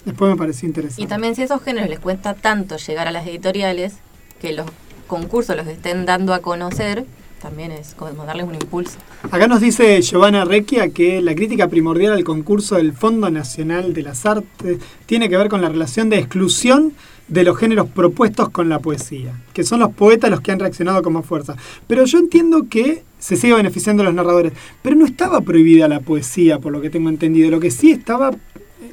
después 0.04 0.30
me 0.30 0.36
pareció 0.36 0.68
interesante. 0.68 1.02
Y 1.02 1.08
también 1.08 1.34
si 1.34 1.44
a 1.44 1.46
esos 1.46 1.64
géneros 1.64 1.90
les 1.90 2.00
cuesta 2.00 2.34
tanto 2.34 2.76
llegar 2.76 3.08
a 3.08 3.12
las 3.12 3.26
editoriales, 3.26 3.94
que 4.42 4.52
los 4.52 4.66
concursos 5.08 5.56
los 5.56 5.66
estén 5.66 6.06
dando 6.06 6.34
a 6.34 6.40
conocer, 6.40 7.06
también 7.42 7.72
es 7.72 7.96
como 7.96 8.26
darles 8.26 8.48
un 8.48 8.56
impulso. 8.56 8.98
Acá 9.32 9.48
nos 9.48 9.62
dice 9.62 10.02
Giovanna 10.02 10.44
Recchia 10.44 10.90
que 10.90 11.22
la 11.22 11.36
crítica 11.36 11.70
primordial 11.70 12.12
al 12.12 12.26
concurso 12.26 12.76
del 12.76 12.92
Fondo 12.92 13.30
Nacional 13.30 13.94
de 13.94 14.04
las 14.04 14.26
Artes 14.26 14.80
tiene 15.06 15.30
que 15.30 15.38
ver 15.38 15.48
con 15.48 15.62
la 15.62 15.70
relación 15.70 16.10
de 16.10 16.18
exclusión 16.18 16.92
de 17.30 17.46
los 17.46 17.58
géneros 17.58 17.88
propuestos 17.88 18.50
con 18.50 18.68
la 18.68 18.80
poesía, 18.80 19.40
que 19.54 19.64
son 19.64 19.80
los 19.80 19.94
poetas 19.94 20.30
los 20.30 20.42
que 20.42 20.52
han 20.52 20.60
reaccionado 20.60 21.02
como 21.02 21.24
fuerza. 21.24 21.56
Pero 21.88 22.04
yo 22.04 22.20
entiendo 22.20 22.68
que 22.70 23.04
se 23.26 23.36
sigue 23.36 23.56
beneficiando 23.56 24.04
a 24.04 24.06
los 24.06 24.14
narradores, 24.14 24.54
pero 24.84 24.96
no 24.96 25.06
estaba 25.06 25.42
prohibida 25.42 25.88
la 25.88 26.00
poesía, 26.00 26.60
por 26.60 26.72
lo 26.72 26.80
que 26.82 26.90
tengo 26.92 27.10
entendido. 27.10 27.50
Lo 27.50 27.60
que 27.60 27.72
sí 27.72 27.92
estaba, 27.92 28.32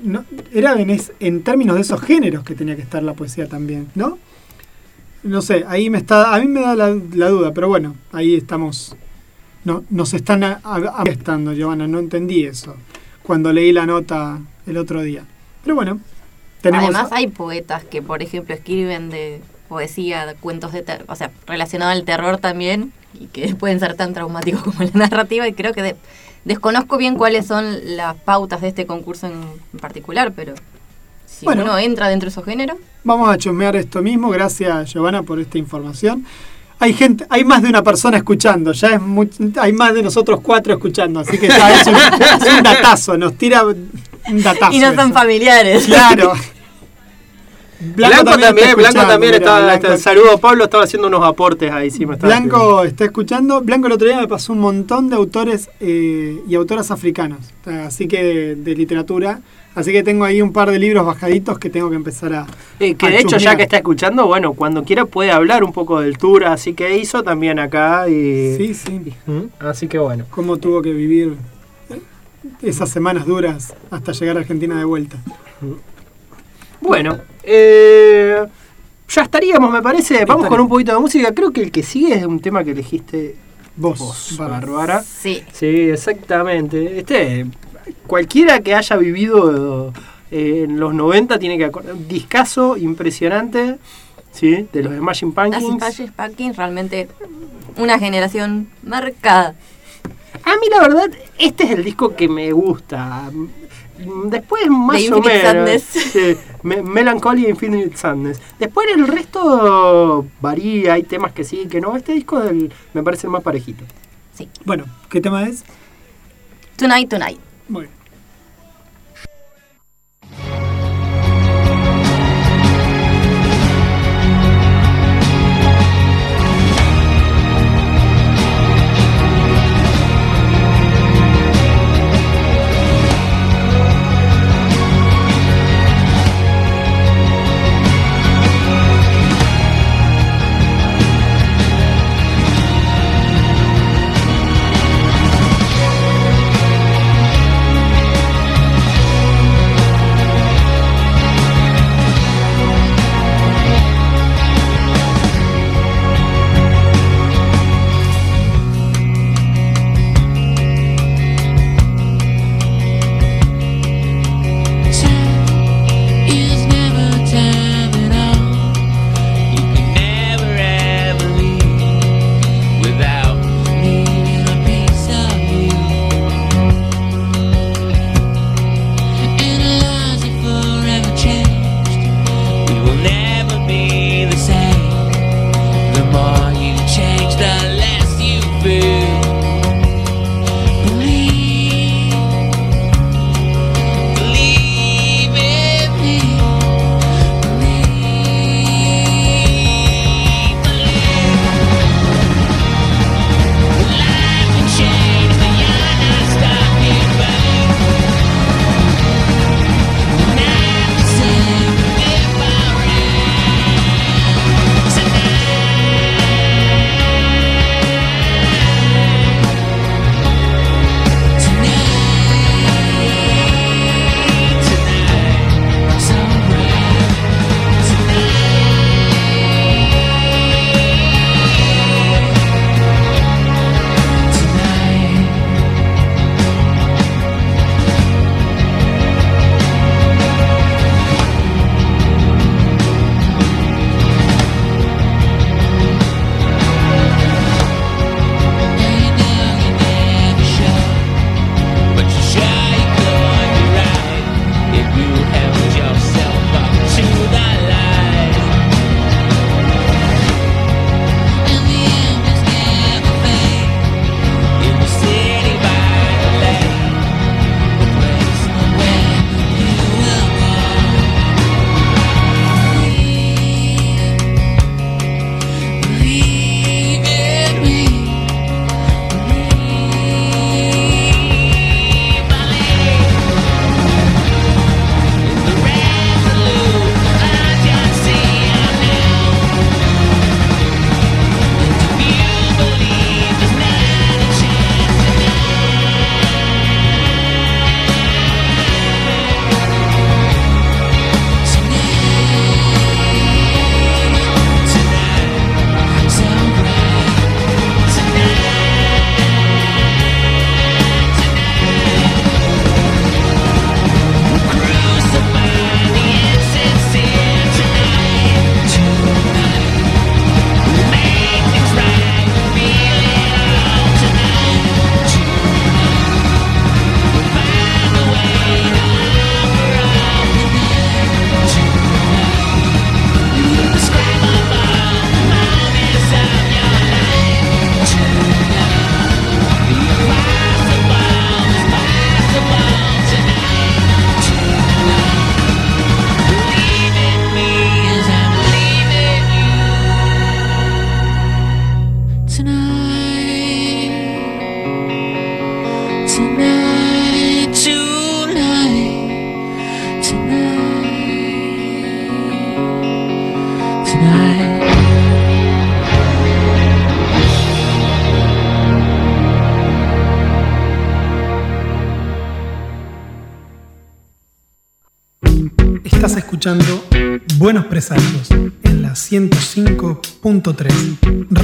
no, 0.02 0.24
era 0.52 0.72
en, 0.80 0.88
es- 0.90 1.12
en 1.20 1.42
términos 1.42 1.76
de 1.76 1.82
esos 1.82 2.00
géneros 2.00 2.42
que 2.42 2.54
tenía 2.54 2.74
que 2.76 2.82
estar 2.82 3.02
la 3.02 3.12
poesía 3.14 3.46
también, 3.46 3.88
¿no? 3.94 4.18
No 5.22 5.42
sé, 5.42 5.64
ahí 5.68 5.90
me 5.90 5.98
está, 5.98 6.34
a 6.34 6.40
mí 6.40 6.46
me 6.48 6.60
da 6.60 6.74
la, 6.74 6.96
la 7.14 7.28
duda, 7.28 7.52
pero 7.52 7.68
bueno, 7.68 7.94
ahí 8.10 8.34
estamos 8.34 8.96
no, 9.64 9.84
nos 9.90 10.14
están 10.14 10.42
arrestando, 10.42 11.52
Giovanna, 11.52 11.86
no 11.86 11.98
entendí 11.98 12.44
eso 12.44 12.74
cuando 13.22 13.52
leí 13.52 13.70
la 13.70 13.86
nota 13.86 14.40
el 14.66 14.76
otro 14.78 15.02
día. 15.02 15.24
Pero 15.62 15.76
bueno, 15.76 16.00
tenemos... 16.60 16.86
Además 16.92 17.12
hay 17.12 17.28
poetas 17.28 17.84
que, 17.84 18.02
por 18.02 18.22
ejemplo, 18.22 18.54
escriben 18.54 19.10
de 19.10 19.40
poesía, 19.68 20.34
cuentos 20.40 20.72
de 20.72 20.82
terror, 20.82 21.06
o 21.08 21.14
sea, 21.14 21.30
relacionado 21.46 21.92
al 21.92 22.04
terror 22.04 22.38
también, 22.38 22.92
y 23.18 23.26
que 23.26 23.54
pueden 23.58 23.78
ser 23.80 23.94
tan 23.94 24.12
traumáticos 24.14 24.62
como 24.64 24.82
la 24.82 24.90
narrativa, 24.94 25.46
y 25.48 25.52
creo 25.52 25.72
que 25.72 25.82
de- 25.82 25.96
desconozco 26.44 26.96
bien 26.98 27.14
cuáles 27.16 27.46
son 27.46 27.96
las 27.96 28.16
pautas 28.16 28.60
de 28.60 28.68
este 28.68 28.86
concurso 28.86 29.26
en, 29.26 29.34
en 29.72 29.78
particular, 29.80 30.32
pero 30.34 30.54
si 31.26 31.44
Bueno. 31.44 31.62
uno 31.62 31.78
entra 31.78 32.08
dentro 32.08 32.26
de 32.26 32.30
esos 32.30 32.44
géneros, 32.44 32.76
Vamos 33.04 33.28
a 33.28 33.36
chusmear 33.36 33.74
esto 33.74 34.00
mismo, 34.00 34.28
gracias 34.30 34.92
Giovanna 34.92 35.24
por 35.24 35.40
esta 35.40 35.58
información. 35.58 36.24
Hay 36.78 36.92
gente, 36.94 37.26
hay 37.28 37.44
más 37.44 37.62
de 37.62 37.68
una 37.68 37.82
persona 37.82 38.16
escuchando, 38.16 38.72
ya 38.72 38.88
es 38.94 39.00
muy- 39.00 39.28
hay 39.60 39.72
más 39.72 39.92
de 39.94 40.02
nosotros 40.04 40.40
cuatro 40.40 40.72
escuchando, 40.72 41.18
así 41.20 41.36
que 41.38 41.48
ya 41.48 41.80
es 41.80 41.86
un, 41.86 41.94
es 42.46 42.54
un 42.58 42.62
datazo, 42.62 43.16
nos 43.18 43.36
tira 43.36 43.64
un 43.64 44.42
datazo. 44.42 44.72
y 44.72 44.78
no 44.80 44.94
son 44.94 45.06
eso. 45.06 45.12
familiares. 45.14 45.84
Claro. 45.86 46.32
Blanco, 47.96 48.36
también, 48.38 48.76
Blanco 48.76 49.06
también. 49.06 49.32
Blanco- 49.40 49.96
Saludo 49.96 50.38
Pablo, 50.38 50.64
estaba 50.64 50.84
haciendo 50.84 51.08
unos 51.08 51.24
aportes 51.24 51.70
ahí, 51.72 51.90
sí 51.90 52.06
me 52.06 52.16
Blanco 52.16 52.84
está 52.84 53.04
escuchando. 53.04 53.60
Blanco 53.60 53.86
el 53.88 53.92
otro 53.94 54.06
día 54.06 54.20
me 54.20 54.28
pasó 54.28 54.52
un 54.52 54.60
montón 54.60 55.08
de 55.10 55.16
autores 55.16 55.68
eh, 55.80 56.40
y 56.48 56.54
autoras 56.54 56.90
africanos, 56.90 57.38
así 57.66 58.06
que 58.08 58.22
de, 58.22 58.54
de 58.56 58.74
literatura. 58.74 59.40
Así 59.74 59.90
que 59.90 60.02
tengo 60.02 60.26
ahí 60.26 60.42
un 60.42 60.52
par 60.52 60.70
de 60.70 60.78
libros 60.78 61.06
bajaditos 61.06 61.58
que 61.58 61.70
tengo 61.70 61.88
que 61.88 61.96
empezar 61.96 62.34
a. 62.34 62.46
Eh, 62.78 62.94
que 62.94 63.06
a 63.06 63.08
de 63.08 63.20
hecho, 63.20 63.38
ya 63.38 63.56
que 63.56 63.62
está 63.62 63.78
escuchando, 63.78 64.26
bueno, 64.26 64.52
cuando 64.52 64.84
quiera 64.84 65.06
puede 65.06 65.30
hablar 65.30 65.64
un 65.64 65.72
poco 65.72 66.00
del 66.00 66.18
tour, 66.18 66.44
así 66.44 66.74
que 66.74 66.98
hizo 66.98 67.22
también 67.22 67.58
acá. 67.58 68.06
Y, 68.06 68.54
Sí, 68.58 68.74
sí. 68.74 69.00
Así 69.58 69.88
que 69.88 69.96
bueno. 69.96 70.26
Cómo 70.28 70.58
tuvo 70.58 70.82
que 70.82 70.92
vivir 70.92 71.36
esas 72.60 72.90
semanas 72.90 73.24
duras 73.24 73.72
hasta 73.90 74.12
llegar 74.12 74.36
a 74.36 74.40
Argentina 74.40 74.76
de 74.76 74.84
vuelta. 74.84 75.16
Bueno, 76.82 77.18
eh, 77.42 78.44
ya 79.08 79.22
estaríamos, 79.22 79.72
me 79.72 79.80
parece. 79.80 80.24
Vamos 80.24 80.48
con 80.48 80.60
un 80.60 80.68
poquito 80.68 80.92
de 80.92 80.98
música. 80.98 81.32
Creo 81.32 81.52
que 81.52 81.62
el 81.62 81.70
que 81.70 81.82
sigue 81.82 82.14
es 82.14 82.24
un 82.24 82.40
tema 82.40 82.64
que 82.64 82.72
elegiste 82.72 83.36
Vos, 83.76 83.98
vos, 83.98 84.36
Bárbara. 84.36 85.02
Sí. 85.02 85.42
Sí, 85.52 85.66
exactamente. 85.66 86.98
Este, 86.98 87.46
cualquiera 88.06 88.60
que 88.60 88.74
haya 88.74 88.96
vivido 88.96 89.92
eh, 90.30 90.64
en 90.64 90.78
los 90.78 90.92
90 90.94 91.38
tiene 91.38 91.56
que 91.56 91.64
acordar. 91.64 91.94
Un 91.94 92.06
discazo 92.06 92.76
impresionante, 92.76 93.78
¿sí? 94.30 94.68
De 94.72 94.82
los 94.82 94.94
Smashing 94.94 95.32
Las 95.34 95.50
Pumpkins. 95.50 95.76
Smashing 95.78 96.12
Pumpkins 96.12 96.56
realmente 96.56 97.08
una 97.76 97.98
generación 97.98 98.68
marcada. 98.82 99.54
A 100.44 100.56
mí 100.56 100.66
la 100.70 100.80
verdad, 100.80 101.10
este 101.38 101.64
es 101.64 101.70
el 101.70 101.84
disco 101.84 102.14
que 102.14 102.28
me 102.28 102.52
gusta. 102.52 103.30
Mm, 104.06 104.28
Después 104.30 104.66
más 104.68 104.96
De 104.98 105.12
o 105.12 105.16
Infinite 105.18 105.38
menos. 105.44 105.82
Sadness. 105.82 105.82
sí, 106.12 106.36
Me- 106.62 106.82
Melancholy 106.82 107.46
e 107.46 107.50
Infinite 107.50 107.96
Sadness. 107.96 108.40
Después 108.58 108.86
el 108.94 109.06
resto 109.08 110.26
varía, 110.40 110.94
hay 110.94 111.02
temas 111.04 111.32
que 111.32 111.44
sí 111.44 111.66
que 111.68 111.80
no. 111.80 111.96
Este 111.96 112.12
disco 112.12 112.40
es 112.42 112.50
el- 112.50 112.72
me 112.94 113.02
parece 113.02 113.26
el 113.26 113.30
más 113.32 113.42
parejito. 113.42 113.84
Bueno, 114.64 114.84
¿qué 115.08 115.20
tema 115.20 115.46
es? 115.46 115.64
Tonight, 116.76 117.08
Tonight. 117.08 117.38
Muy 117.68 117.82
bien. 117.82 118.01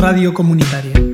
Radio 0.08 0.32
Comunitaria. 0.32 1.07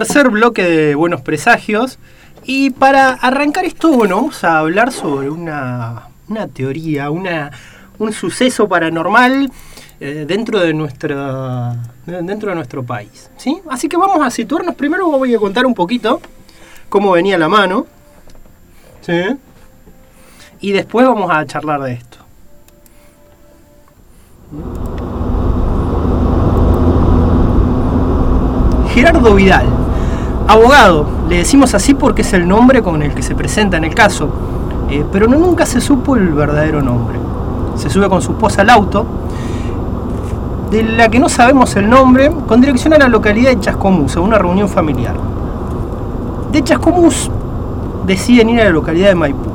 Tercer 0.00 0.30
bloque 0.30 0.62
de 0.62 0.94
Buenos 0.94 1.20
Presagios. 1.20 1.98
Y 2.46 2.70
para 2.70 3.12
arrancar 3.12 3.66
esto, 3.66 3.92
bueno, 3.92 4.16
vamos 4.16 4.42
a 4.44 4.60
hablar 4.60 4.92
sobre 4.92 5.28
una, 5.28 6.08
una 6.26 6.48
teoría, 6.48 7.10
una, 7.10 7.50
un 7.98 8.10
suceso 8.14 8.66
paranormal 8.66 9.52
eh, 10.00 10.24
dentro, 10.26 10.58
de 10.58 10.72
nuestra, 10.72 11.76
dentro 12.06 12.48
de 12.48 12.54
nuestro 12.54 12.82
país. 12.82 13.30
¿sí? 13.36 13.60
Así 13.68 13.90
que 13.90 13.98
vamos 13.98 14.26
a 14.26 14.30
situarnos. 14.30 14.74
Primero 14.74 15.06
voy 15.06 15.34
a 15.34 15.38
contar 15.38 15.66
un 15.66 15.74
poquito 15.74 16.22
cómo 16.88 17.12
venía 17.12 17.36
la 17.36 17.50
mano. 17.50 17.86
¿sí? 19.02 19.36
Y 20.60 20.72
después 20.72 21.06
vamos 21.06 21.30
a 21.30 21.44
charlar 21.44 21.82
de 21.82 21.92
esto. 21.92 22.16
Gerardo 28.94 29.34
Vidal, 29.34 29.79
abogado, 30.50 31.06
le 31.28 31.38
decimos 31.38 31.74
así 31.74 31.94
porque 31.94 32.22
es 32.22 32.32
el 32.32 32.48
nombre 32.48 32.82
con 32.82 33.02
el 33.02 33.14
que 33.14 33.22
se 33.22 33.34
presenta 33.34 33.76
en 33.76 33.84
el 33.84 33.94
caso, 33.94 34.28
eh, 34.90 35.04
pero 35.12 35.28
no, 35.28 35.38
nunca 35.38 35.64
se 35.64 35.80
supo 35.80 36.16
el 36.16 36.28
verdadero 36.30 36.82
nombre. 36.82 37.18
Se 37.76 37.88
sube 37.88 38.08
con 38.08 38.20
su 38.20 38.32
esposa 38.32 38.62
al 38.62 38.70
auto, 38.70 39.06
de 40.70 40.82
la 40.82 41.08
que 41.08 41.18
no 41.18 41.28
sabemos 41.28 41.74
el 41.76 41.88
nombre, 41.88 42.32
con 42.46 42.60
dirección 42.60 42.92
a 42.94 42.98
la 42.98 43.08
localidad 43.08 43.50
de 43.50 43.60
Chascomús, 43.60 44.16
a 44.16 44.20
una 44.20 44.38
reunión 44.38 44.68
familiar. 44.68 45.14
De 46.52 46.62
Chascomús 46.62 47.30
deciden 48.06 48.50
ir 48.50 48.60
a 48.60 48.64
la 48.64 48.70
localidad 48.70 49.08
de 49.08 49.14
Maipú, 49.14 49.50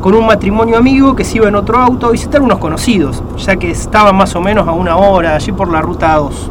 con 0.00 0.14
un 0.14 0.26
matrimonio 0.26 0.76
amigo 0.76 1.14
que 1.14 1.24
se 1.24 1.36
iba 1.36 1.48
en 1.48 1.54
otro 1.54 1.78
auto 1.78 2.08
a 2.08 2.10
visitar 2.10 2.42
unos 2.42 2.58
conocidos, 2.58 3.22
ya 3.36 3.56
que 3.56 3.70
estaban 3.70 4.16
más 4.16 4.34
o 4.34 4.40
menos 4.40 4.66
a 4.66 4.72
una 4.72 4.96
hora 4.96 5.36
allí 5.36 5.52
por 5.52 5.70
la 5.70 5.80
ruta 5.80 6.14
2 6.16 6.50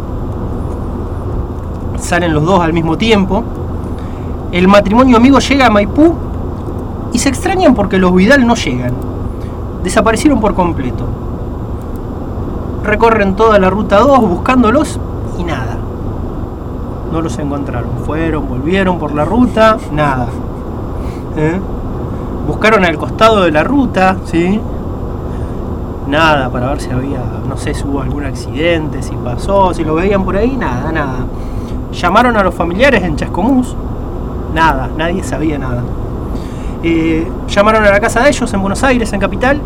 salen 2.04 2.34
los 2.34 2.44
dos 2.44 2.60
al 2.60 2.74
mismo 2.74 2.98
tiempo. 2.98 3.44
El 4.54 4.68
matrimonio 4.68 5.18
amigo 5.18 5.40
llega 5.40 5.66
a 5.66 5.70
Maipú 5.72 6.14
y 7.12 7.18
se 7.18 7.28
extrañan 7.28 7.74
porque 7.74 7.98
los 7.98 8.14
Vidal 8.14 8.46
no 8.46 8.54
llegan. 8.54 8.94
Desaparecieron 9.84 10.40
por 10.40 10.54
completo. 10.54 11.08
Recorren 12.84 13.36
toda 13.36 13.58
la 13.58 13.72
ruta 13.72 13.98
2 13.98 14.22
buscándolos 14.22 15.00
y 15.40 15.44
nada. 15.44 15.80
No 17.12 17.20
los 17.20 17.40
encontraron. 17.40 17.90
Fueron, 18.06 18.48
volvieron 18.48 19.00
por 19.00 19.16
la 19.16 19.26
ruta, 19.26 19.80
nada. 19.92 20.28
¿Eh? 21.36 21.60
Buscaron 22.48 22.86
al 22.86 22.96
costado 23.00 23.42
de 23.42 23.52
la 23.52 23.64
ruta, 23.64 24.18
¿sí? 24.26 24.62
Nada, 26.08 26.52
para 26.52 26.68
ver 26.68 26.80
si 26.80 26.92
había, 26.92 27.24
no 27.50 27.58
sé, 27.58 27.74
si 27.74 27.88
hubo 27.88 28.02
algún 28.02 28.24
accidente, 28.24 29.02
si 29.02 29.16
pasó, 29.16 29.74
si 29.74 29.84
lo 29.84 29.96
veían 29.96 30.24
por 30.24 30.38
ahí, 30.38 30.56
nada, 30.56 30.92
nada. 30.92 31.26
Llamaron 31.92 32.38
a 32.38 32.44
los 32.44 32.54
familiares 32.54 33.02
en 33.02 33.16
Chascomús, 33.16 33.76
nada, 34.54 34.90
nadie 34.98 35.24
sabía 35.24 35.58
nada. 35.58 35.84
Eh, 36.84 37.28
llamaron 37.48 37.84
a 37.86 37.92
la 37.92 38.00
casa 38.00 38.22
de 38.22 38.30
ellos 38.30 38.54
en 38.54 38.62
Buenos 38.62 38.84
Aires, 38.84 39.12
en 39.14 39.20
Capital, 39.20 39.62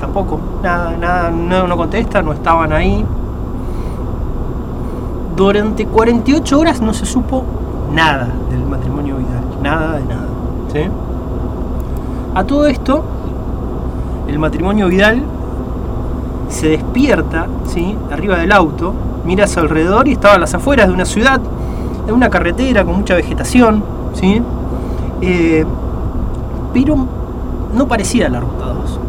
tampoco, 0.00 0.40
nada, 0.62 0.96
nada, 0.98 1.30
no, 1.30 1.66
no 1.66 1.76
contestan, 1.76 2.24
no 2.24 2.32
estaban 2.32 2.72
ahí. 2.72 3.04
Durante 5.36 5.86
48 5.86 6.58
horas 6.58 6.80
no 6.80 6.92
se 6.92 7.06
supo 7.06 7.44
nada 7.92 8.28
del 8.50 8.64
matrimonio 8.66 9.16
Vidal, 9.16 9.62
nada 9.62 9.92
de 9.98 10.04
nada. 10.04 10.26
¿sí? 10.72 10.80
A 12.34 12.44
todo 12.44 12.66
esto, 12.66 13.04
el 14.26 14.38
matrimonio 14.38 14.88
Vidal 14.88 15.22
se 16.48 16.70
despierta, 16.70 17.46
¿sí? 17.66 17.96
arriba 18.10 18.38
del 18.38 18.52
auto, 18.52 18.92
mira 19.24 19.44
a 19.44 19.46
su 19.46 19.60
alrededor 19.60 20.08
y 20.08 20.12
estaba 20.12 20.34
a 20.34 20.38
las 20.38 20.54
afueras 20.54 20.88
de 20.88 20.94
una 20.94 21.04
ciudad, 21.04 21.40
en 22.08 22.14
una 22.14 22.30
carretera 22.30 22.84
con 22.84 22.96
mucha 22.96 23.14
vegetación, 23.14 23.84
¿sí? 24.14 24.42
Eh, 25.20 25.64
pero 26.72 26.96
no 27.74 27.86
parecía 27.86 28.28
la 28.28 28.40
ruta 28.40 28.64
2. 28.64 29.00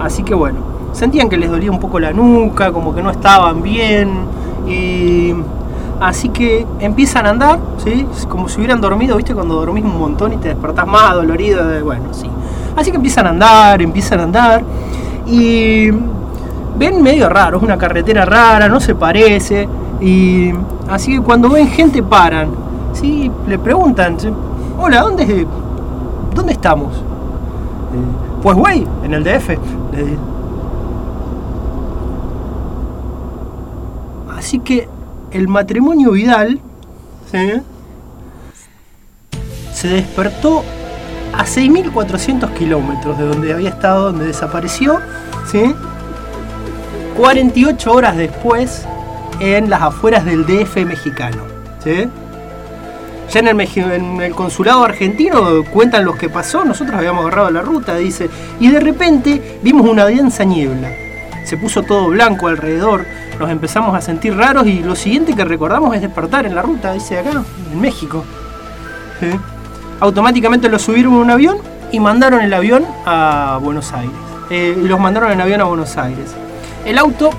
Así 0.00 0.22
que 0.22 0.34
bueno, 0.34 0.58
sentían 0.92 1.28
que 1.28 1.36
les 1.36 1.50
dolía 1.50 1.70
un 1.70 1.78
poco 1.78 2.00
la 2.00 2.12
nuca, 2.12 2.72
como 2.72 2.94
que 2.94 3.02
no 3.02 3.10
estaban 3.10 3.62
bien, 3.62 4.10
y 4.66 5.34
así 6.00 6.30
que 6.30 6.66
empiezan 6.80 7.26
a 7.26 7.30
andar, 7.30 7.60
¿sí? 7.78 8.06
como 8.28 8.48
si 8.48 8.58
hubieran 8.58 8.80
dormido, 8.80 9.16
¿viste? 9.16 9.34
Cuando 9.34 9.54
dormís 9.54 9.84
un 9.84 9.98
montón 9.98 10.32
y 10.32 10.36
te 10.38 10.48
despertás 10.48 10.86
más 10.86 11.14
dolorido, 11.14 11.62
bueno, 11.84 12.12
sí. 12.12 12.28
Así 12.76 12.90
que 12.90 12.96
empiezan 12.96 13.26
a 13.26 13.30
andar, 13.30 13.82
empiezan 13.82 14.20
a 14.20 14.22
andar, 14.24 14.64
y 15.26 15.90
ven 16.76 17.02
medio 17.02 17.28
raro, 17.28 17.58
es 17.58 17.62
una 17.62 17.78
carretera 17.78 18.24
rara, 18.24 18.68
no 18.68 18.80
se 18.80 18.94
parece. 18.94 19.68
Y 20.00 20.50
así 20.90 21.12
que 21.12 21.20
cuando 21.20 21.48
ven 21.50 21.68
gente 21.68 22.02
paran, 22.02 22.50
¿sí? 22.92 23.30
le 23.46 23.58
preguntan, 23.58 24.16
hola, 24.78 25.02
¿dónde, 25.02 25.46
dónde 26.34 26.52
estamos? 26.52 26.94
Eh, 26.96 28.30
pues 28.42 28.56
güey, 28.56 28.86
en 29.04 29.14
el 29.14 29.24
DF. 29.24 29.50
Así 34.36 34.58
que 34.58 34.88
el 35.30 35.48
matrimonio 35.48 36.12
Vidal 36.12 36.60
se 39.72 39.88
despertó 39.88 40.64
a 41.32 41.44
6.400 41.44 42.52
kilómetros 42.54 43.16
de 43.18 43.26
donde 43.26 43.52
había 43.52 43.68
estado, 43.68 44.06
donde 44.06 44.26
desapareció, 44.26 44.98
¿sí? 45.50 45.74
48 47.16 47.92
horas 47.92 48.16
después 48.16 48.86
en 49.40 49.70
las 49.70 49.82
afueras 49.82 50.24
del 50.24 50.46
DF 50.46 50.76
mexicano. 50.86 51.42
¿sí? 51.82 52.08
Ya 53.32 53.40
en 53.40 53.48
el, 53.48 53.60
en 53.60 54.20
el, 54.20 54.34
consulado 54.34 54.84
argentino 54.84 55.64
cuentan 55.72 56.04
los 56.04 56.16
que 56.16 56.28
pasó, 56.28 56.64
nosotros 56.64 56.96
habíamos 56.96 57.22
agarrado 57.22 57.50
la 57.50 57.62
ruta, 57.62 57.96
dice, 57.96 58.28
y 58.58 58.68
de 58.68 58.80
repente 58.80 59.58
vimos 59.62 59.88
una 59.88 60.04
densa 60.04 60.44
niebla. 60.44 60.90
Se 61.44 61.56
puso 61.56 61.82
todo 61.82 62.08
blanco 62.08 62.48
alrededor, 62.48 63.06
nos 63.38 63.50
empezamos 63.50 63.94
a 63.94 64.00
sentir 64.00 64.36
raros 64.36 64.66
y 64.66 64.80
lo 64.80 64.94
siguiente 64.94 65.34
que 65.34 65.44
recordamos 65.44 65.94
es 65.94 66.02
despertar 66.02 66.44
en 66.44 66.54
la 66.54 66.62
ruta, 66.62 66.92
dice 66.92 67.18
acá, 67.18 67.42
en 67.72 67.80
México. 67.80 68.24
¿sí? 69.20 69.28
Automáticamente 70.00 70.68
los 70.68 70.82
subieron 70.82 71.14
en 71.14 71.18
un 71.20 71.30
avión 71.30 71.58
y 71.92 72.00
mandaron 72.00 72.40
el 72.40 72.52
avión 72.52 72.84
a 73.06 73.58
Buenos 73.62 73.92
Aires. 73.92 74.14
Eh, 74.50 74.76
los 74.76 74.98
mandaron 74.98 75.30
en 75.30 75.40
avión 75.40 75.60
a 75.60 75.64
Buenos 75.64 75.96
Aires. 75.96 76.34
El 76.84 76.98
auto, 76.98 77.30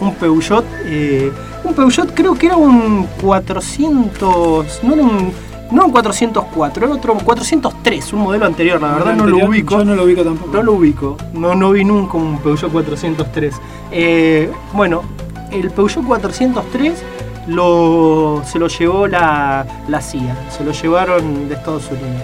un 0.00 0.14
Peugeot, 0.14 0.64
eh, 0.84 1.32
un 1.64 1.74
Peugeot 1.74 2.12
creo 2.14 2.34
que 2.34 2.46
era 2.46 2.56
un 2.56 3.06
400, 3.20 4.80
no 4.82 4.94
era 4.94 5.02
un, 5.02 5.32
no 5.70 5.86
un 5.86 5.90
404, 5.92 6.84
era 6.84 6.94
otro 6.94 7.14
403, 7.14 8.12
un 8.12 8.20
modelo 8.20 8.46
anterior, 8.46 8.80
la 8.80 8.94
verdad 8.94 9.14
no 9.16 9.26
lo 9.26 9.46
ubico. 9.46 9.78
Yo 9.78 9.84
no 9.84 9.94
lo 9.94 10.04
ubico 10.04 10.22
tampoco. 10.22 10.52
No 10.52 10.62
lo 10.62 10.72
ubico, 10.72 11.16
no, 11.34 11.54
no 11.54 11.70
vi 11.70 11.84
nunca 11.84 12.16
un 12.16 12.38
Peugeot 12.38 12.70
403. 12.70 13.54
Eh, 13.90 14.50
bueno, 14.72 15.02
el 15.50 15.70
Peugeot 15.70 16.04
403 16.04 17.02
lo, 17.48 18.42
se 18.44 18.58
lo 18.58 18.68
llevó 18.68 19.06
la, 19.06 19.66
la 19.88 20.00
CIA, 20.00 20.36
se 20.50 20.64
lo 20.64 20.72
llevaron 20.72 21.48
de 21.48 21.54
Estados 21.54 21.88
Unidos. 21.90 22.22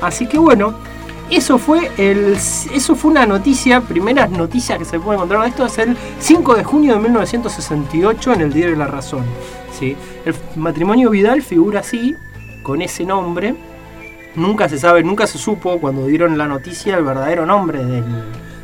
Así 0.00 0.26
que 0.26 0.38
bueno, 0.38 0.74
eso 1.30 1.58
fue 1.58 1.90
el 1.96 2.36
eso 2.36 2.94
fue 2.94 3.10
una 3.10 3.26
noticia, 3.26 3.80
primeras 3.80 4.30
noticias 4.30 4.78
que 4.78 4.84
se 4.84 5.00
puede 5.00 5.16
encontrar 5.16 5.42
de 5.42 5.48
esto 5.48 5.64
es 5.64 5.78
el 5.78 5.96
5 6.20 6.54
de 6.54 6.64
junio 6.64 6.94
de 6.94 7.00
1968 7.00 8.32
en 8.32 8.40
el 8.40 8.52
diario 8.52 8.76
La 8.76 8.86
Razón. 8.86 9.24
¿sí? 9.78 9.96
El 10.24 10.34
matrimonio 10.56 11.10
Vidal 11.10 11.42
figura 11.42 11.80
así, 11.80 12.14
con 12.62 12.82
ese 12.82 13.04
nombre. 13.04 13.54
Nunca 14.36 14.68
se 14.68 14.78
sabe, 14.78 15.02
nunca 15.02 15.26
se 15.26 15.38
supo 15.38 15.78
cuando 15.78 16.06
dieron 16.06 16.36
la 16.36 16.46
noticia 16.46 16.96
el 16.96 17.04
verdadero 17.04 17.46
nombre 17.46 17.84
del, 17.84 18.04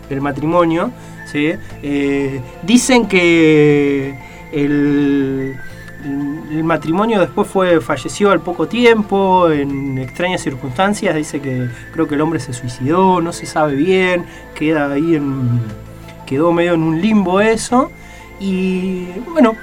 del 0.08 0.20
matrimonio. 0.20 0.90
¿sí? 1.30 1.52
Eh, 1.82 2.40
dicen 2.62 3.06
que 3.06 4.18
el, 4.52 5.56
el 6.05 6.64
matrimonio 6.64 7.20
después 7.20 7.48
fue 7.48 7.80
falleció 7.80 8.30
al 8.30 8.40
poco 8.40 8.66
tiempo 8.66 9.51
en 9.51 9.98
extrañas 9.98 10.40
circunstancias 10.40 11.14
dice 11.14 11.40
que 11.40 11.68
creo 11.92 12.09
que 12.09 12.14
el 12.14 12.20
hombre 12.20 12.40
se 12.40 12.53
suicidó 12.53 13.20
no 13.20 13.32
se 13.32 13.46
sabe 13.46 13.74
bien 13.74 14.24
queda 14.55 14.90
ahí 14.90 15.16
en 15.16 15.61
quedó 16.26 16.53
medio 16.53 16.74
en 16.74 16.82
un 16.82 17.01
limbo 17.01 17.40
eso. 17.40 17.90
Y 18.38 19.07
bueno 19.32 19.55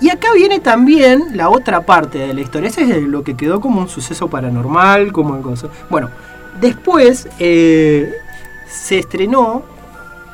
y 0.00 0.10
acá 0.10 0.28
viene 0.34 0.60
también 0.60 1.28
la 1.34 1.48
otra 1.48 1.86
parte 1.86 2.18
de 2.18 2.34
la 2.34 2.40
historia 2.42 2.68
ese 2.68 2.82
es 2.82 3.02
lo 3.02 3.24
que 3.24 3.36
quedó 3.36 3.60
como 3.60 3.80
un 3.80 3.88
suceso 3.88 4.28
paranormal 4.28 5.12
como 5.12 5.40
cosa 5.40 5.68
bueno 5.88 6.10
después 6.60 7.26
eh, 7.38 8.12
se 8.68 8.98
estrenó 8.98 9.62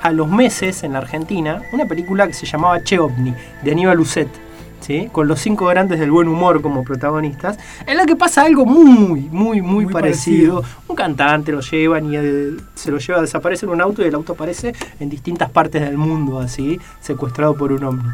a 0.03 0.11
los 0.11 0.29
meses 0.29 0.83
en 0.83 0.95
la 0.95 0.99
Argentina 0.99 1.63
una 1.73 1.87
película 1.87 2.27
que 2.27 2.33
se 2.33 2.47
llamaba 2.47 2.83
Che 2.83 2.99
OVNI 2.99 3.35
de 3.63 3.71
Aníbal 3.71 3.97
Lucet 3.97 4.50
¿sí? 4.81 5.09
con 5.13 5.29
los 5.29 5.41
cinco 5.41 5.67
grandes 5.67 5.99
del 5.99 6.11
buen 6.11 6.29
humor 6.29 6.61
como 6.63 6.85
protagonistas, 6.85 7.59
en 7.87 7.97
la 7.97 8.07
que 8.07 8.17
pasa 8.17 8.43
algo 8.43 8.67
muy, 8.67 9.21
muy, 9.31 9.63
muy, 9.63 9.87
parecido. 9.87 10.63
Un 10.89 10.97
cantante 10.97 11.53
lo 11.53 11.61
llevan 11.61 12.13
y 12.13 12.17
eh, 12.17 12.57
se 12.75 12.91
lo 12.91 12.99
lleva, 12.99 13.21
desaparece 13.21 13.67
en 13.67 13.73
un 13.73 13.81
auto 13.81 14.03
y 14.03 14.07
el 14.07 14.15
auto 14.15 14.33
aparece 14.33 14.75
en 14.99 15.09
distintas 15.09 15.51
partes 15.51 15.83
del 15.83 15.97
mundo, 15.97 16.41
así, 16.41 16.81
secuestrado 17.01 17.57
por 17.57 17.73
un 17.73 17.85
hombre. 17.85 18.09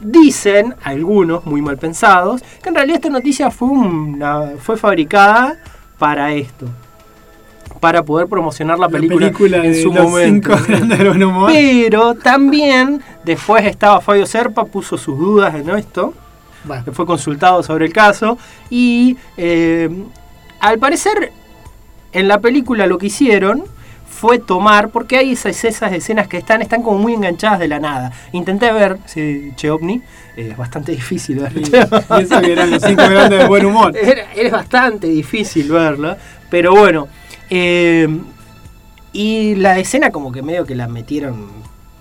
Dicen 0.00 0.74
algunos, 0.84 1.44
muy 1.44 1.60
mal 1.60 1.76
pensados, 1.76 2.42
que 2.62 2.68
en 2.68 2.74
realidad 2.74 2.96
esta 2.96 3.10
noticia 3.10 3.50
fue, 3.50 3.68
una, 3.68 4.52
fue 4.58 4.76
fabricada 4.76 5.56
para 5.98 6.32
esto 6.32 6.66
para 7.78 8.02
poder 8.02 8.26
promocionar 8.26 8.78
la 8.78 8.88
película, 8.88 9.64
en 9.64 9.74
su 9.74 9.92
momento. 9.92 10.50
Pero 11.46 12.14
también 12.14 13.02
después 13.24 13.64
estaba 13.64 14.00
Fabio 14.00 14.26
Serpa, 14.26 14.64
puso 14.64 14.96
sus 14.98 15.18
dudas 15.18 15.54
en 15.54 15.70
esto, 15.70 16.14
fue 16.92 17.06
consultado 17.06 17.62
sobre 17.62 17.86
el 17.86 17.92
caso 17.92 18.36
y 18.68 19.16
eh, 19.36 19.88
al 20.60 20.78
parecer 20.78 21.32
en 22.12 22.28
la 22.28 22.40
película 22.40 22.86
lo 22.86 22.98
que 22.98 23.06
hicieron 23.06 23.64
fue 24.18 24.40
tomar, 24.40 24.88
porque 24.88 25.16
hay 25.16 25.32
esas, 25.32 25.64
esas 25.64 25.92
escenas 25.92 26.26
que 26.26 26.38
están, 26.38 26.60
están 26.60 26.82
como 26.82 26.98
muy 26.98 27.14
enganchadas 27.14 27.60
de 27.60 27.68
la 27.68 27.78
nada. 27.78 28.10
Intenté 28.32 28.72
ver 28.72 28.98
si 29.06 29.52
Cheovni, 29.54 30.02
es 30.36 30.56
bastante 30.56 30.90
difícil 31.00 31.38
verlo. 31.38 31.62
que 31.62 32.52
eran 32.52 32.70
los 32.70 32.82
cinco 32.82 33.02
grandes 33.08 33.38
de 33.38 33.46
buen 33.46 33.64
humor. 33.64 33.92
es 34.36 34.50
bastante 34.50 35.06
difícil 35.06 35.70
verlo, 35.70 36.16
pero 36.50 36.72
bueno, 36.72 37.06
eh, 37.50 38.08
y 39.12 39.54
la 39.56 39.78
escena 39.78 40.10
como 40.10 40.32
que 40.32 40.42
medio 40.42 40.64
que 40.64 40.74
la 40.74 40.88
metieron 40.88 41.48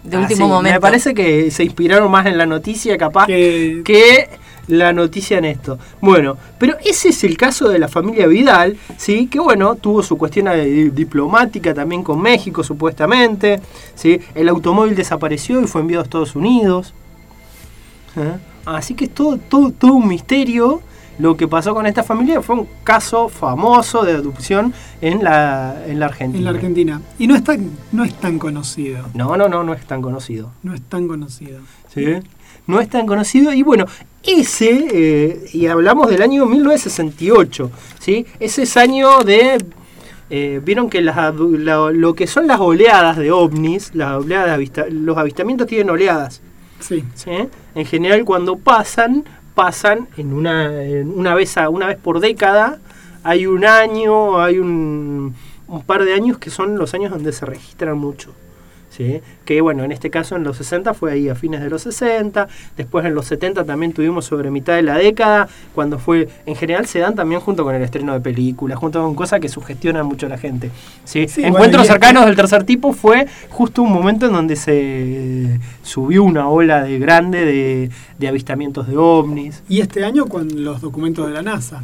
de 0.03 0.17
último 0.17 0.47
momento. 0.47 0.75
Me 0.75 0.79
parece 0.79 1.13
que 1.13 1.51
se 1.51 1.63
inspiraron 1.63 2.09
más 2.09 2.25
en 2.25 2.37
la 2.37 2.45
noticia 2.45 2.97
capaz 2.97 3.27
que... 3.27 4.29
la 4.67 4.91
noticia 4.91 5.37
en 5.37 5.45
esto. 5.45 5.79
Bueno, 6.01 6.37
pero 6.59 6.75
ese 6.83 7.09
es 7.09 7.23
el 7.23 7.37
caso 7.37 7.69
de 7.69 7.79
la 7.79 7.87
familia 7.87 8.27
Vidal, 8.27 8.77
¿sí? 8.97 9.27
Que 9.27 9.39
bueno, 9.39 9.75
tuvo 9.75 10.03
su 10.03 10.17
cuestión 10.17 10.47
diplomática 10.93 11.73
también 11.73 12.03
con 12.03 12.21
México 12.21 12.63
supuestamente, 12.63 13.61
¿sí? 13.95 14.19
El 14.35 14.49
automóvil 14.49 14.95
desapareció 14.95 15.61
y 15.61 15.67
fue 15.67 15.81
enviado 15.81 16.01
a 16.01 16.05
Estados 16.05 16.35
Unidos. 16.35 16.93
¿eh? 18.17 18.37
Así 18.65 18.93
que 18.93 19.05
es 19.05 19.13
todo, 19.13 19.37
todo, 19.37 19.71
todo 19.71 19.93
un 19.93 20.07
misterio 20.07 20.81
lo 21.19 21.35
que 21.35 21.47
pasó 21.47 21.73
con 21.73 21.85
esta 21.87 22.03
familia 22.03 22.41
fue 22.41 22.55
un 22.55 22.67
caso 22.83 23.29
famoso 23.29 24.03
de 24.03 24.13
adopción 24.13 24.73
en 25.01 25.23
la, 25.23 25.83
en 25.87 25.99
la 25.99 26.07
Argentina. 26.07 26.37
En 26.37 26.43
la 26.45 26.51
Argentina. 26.51 27.01
Y 27.17 27.27
no 27.27 27.35
es, 27.35 27.43
tan, 27.43 27.71
no 27.91 28.03
es 28.03 28.13
tan 28.15 28.37
conocido. 28.37 29.05
No, 29.13 29.35
no, 29.35 29.49
no, 29.49 29.63
no 29.63 29.73
es 29.73 29.85
tan 29.85 30.01
conocido. 30.01 30.51
No 30.63 30.73
es 30.73 30.81
tan 30.81 31.07
conocido. 31.07 31.59
Sí, 31.93 32.05
no 32.67 32.79
es 32.79 32.89
tan 32.89 33.07
conocido. 33.07 33.53
Y 33.53 33.63
bueno, 33.63 33.85
ese, 34.23 34.87
eh, 34.91 35.45
y 35.53 35.65
hablamos 35.67 36.09
del 36.09 36.21
año 36.21 36.45
1968, 36.45 37.71
¿sí? 37.99 38.25
Ese 38.39 38.63
es 38.63 38.77
año 38.77 39.23
de... 39.23 39.63
Eh, 40.29 40.59
vieron 40.61 40.89
que 40.89 41.01
las, 41.01 41.33
lo 41.33 42.13
que 42.13 42.27
son 42.27 42.47
las 42.47 42.59
oleadas 42.59 43.15
de 43.15 43.31
ovnis, 43.31 43.95
las 43.95 44.17
oleadas 44.17 44.59
los 44.91 45.17
avistamientos 45.17 45.67
tienen 45.67 45.89
oleadas. 45.89 46.41
Sí. 46.81 47.05
¿sí? 47.15 47.31
En 47.73 47.85
general 47.85 48.25
cuando 48.25 48.57
pasan 48.57 49.23
pasan 49.57 50.07
en 50.17 50.33
una, 50.33 50.71
una, 51.03 51.33
vez 51.33 51.57
a, 51.57 51.69
una 51.69 51.87
vez 51.87 51.97
por 51.97 52.19
década. 52.19 52.77
Hay 53.23 53.47
un 53.47 53.65
año, 53.65 54.39
hay 54.39 54.59
un, 54.59 55.33
un 55.67 55.81
par 55.81 56.05
de 56.05 56.13
años 56.13 56.37
que 56.37 56.51
son 56.51 56.77
los 56.77 56.93
años 56.93 57.09
donde 57.09 57.31
se 57.33 57.43
registran 57.43 57.97
mucho. 57.97 58.33
¿Sí? 58.97 59.21
Que 59.45 59.61
bueno, 59.61 59.83
en 59.83 59.91
este 59.91 60.09
caso 60.09 60.35
en 60.35 60.43
los 60.43 60.57
60 60.57 60.93
fue 60.93 61.11
ahí 61.11 61.29
a 61.29 61.35
fines 61.35 61.61
de 61.61 61.69
los 61.69 61.83
60, 61.83 62.47
después 62.75 63.05
en 63.05 63.13
los 63.13 63.27
70 63.27 63.63
también 63.63 63.93
tuvimos 63.93 64.25
sobre 64.25 64.49
mitad 64.49 64.75
de 64.75 64.81
la 64.81 64.97
década, 64.97 65.47
cuando 65.75 65.99
fue, 65.99 66.27
en 66.45 66.55
general 66.55 66.87
se 66.87 66.99
dan 66.99 67.15
también 67.15 67.39
junto 67.39 67.63
con 67.63 67.75
el 67.75 67.81
estreno 67.83 68.13
de 68.13 68.19
películas, 68.19 68.77
junto 68.79 69.01
con 69.03 69.13
cosas 69.15 69.39
que 69.39 69.49
sugestionan 69.49 70.05
mucho 70.05 70.25
a 70.25 70.29
la 70.29 70.37
gente. 70.37 70.71
¿sí? 71.05 71.27
Encuentros 71.37 71.87
cercanos 71.87 72.25
del 72.25 72.35
tercer 72.35 72.63
tipo 72.63 72.93
fue 72.93 73.27
justo 73.49 73.83
un 73.83 73.91
momento 73.91 74.25
en 74.25 74.33
donde 74.33 74.55
se 74.55 75.59
subió 75.83 76.23
una 76.23 76.49
ola 76.49 76.83
de 76.83 76.97
grande 76.99 77.45
de, 77.45 77.91
de 78.17 78.27
avistamientos 78.27 78.87
de 78.87 78.97
ovnis. 78.97 79.63
Y 79.69 79.81
este 79.81 80.03
año 80.03 80.25
con 80.25 80.63
los 80.63 80.81
documentos 80.81 81.27
de 81.27 81.33
la 81.33 81.41
NASA, 81.41 81.83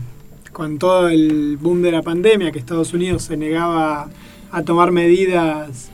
con 0.51 0.79
todo 0.79 1.09
el 1.09 1.57
boom 1.57 1.81
de 1.81 1.91
la 1.91 2.01
pandemia, 2.01 2.51
que 2.51 2.59
Estados 2.59 2.93
Unidos 2.93 3.23
se 3.23 3.37
negaba 3.37 4.09
a 4.51 4.61
tomar 4.61 4.91
medidas 4.91 5.89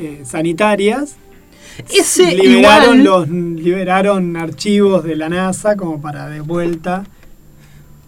eh, 0.00 0.20
sanitarias. 0.24 1.16
Ese 1.88 2.34
liberaron, 2.34 3.04
los, 3.04 3.28
liberaron 3.28 4.36
archivos 4.36 5.04
de 5.04 5.16
la 5.16 5.28
NASA 5.28 5.76
como 5.76 6.00
para 6.00 6.28
de 6.28 6.40
vuelta 6.40 7.04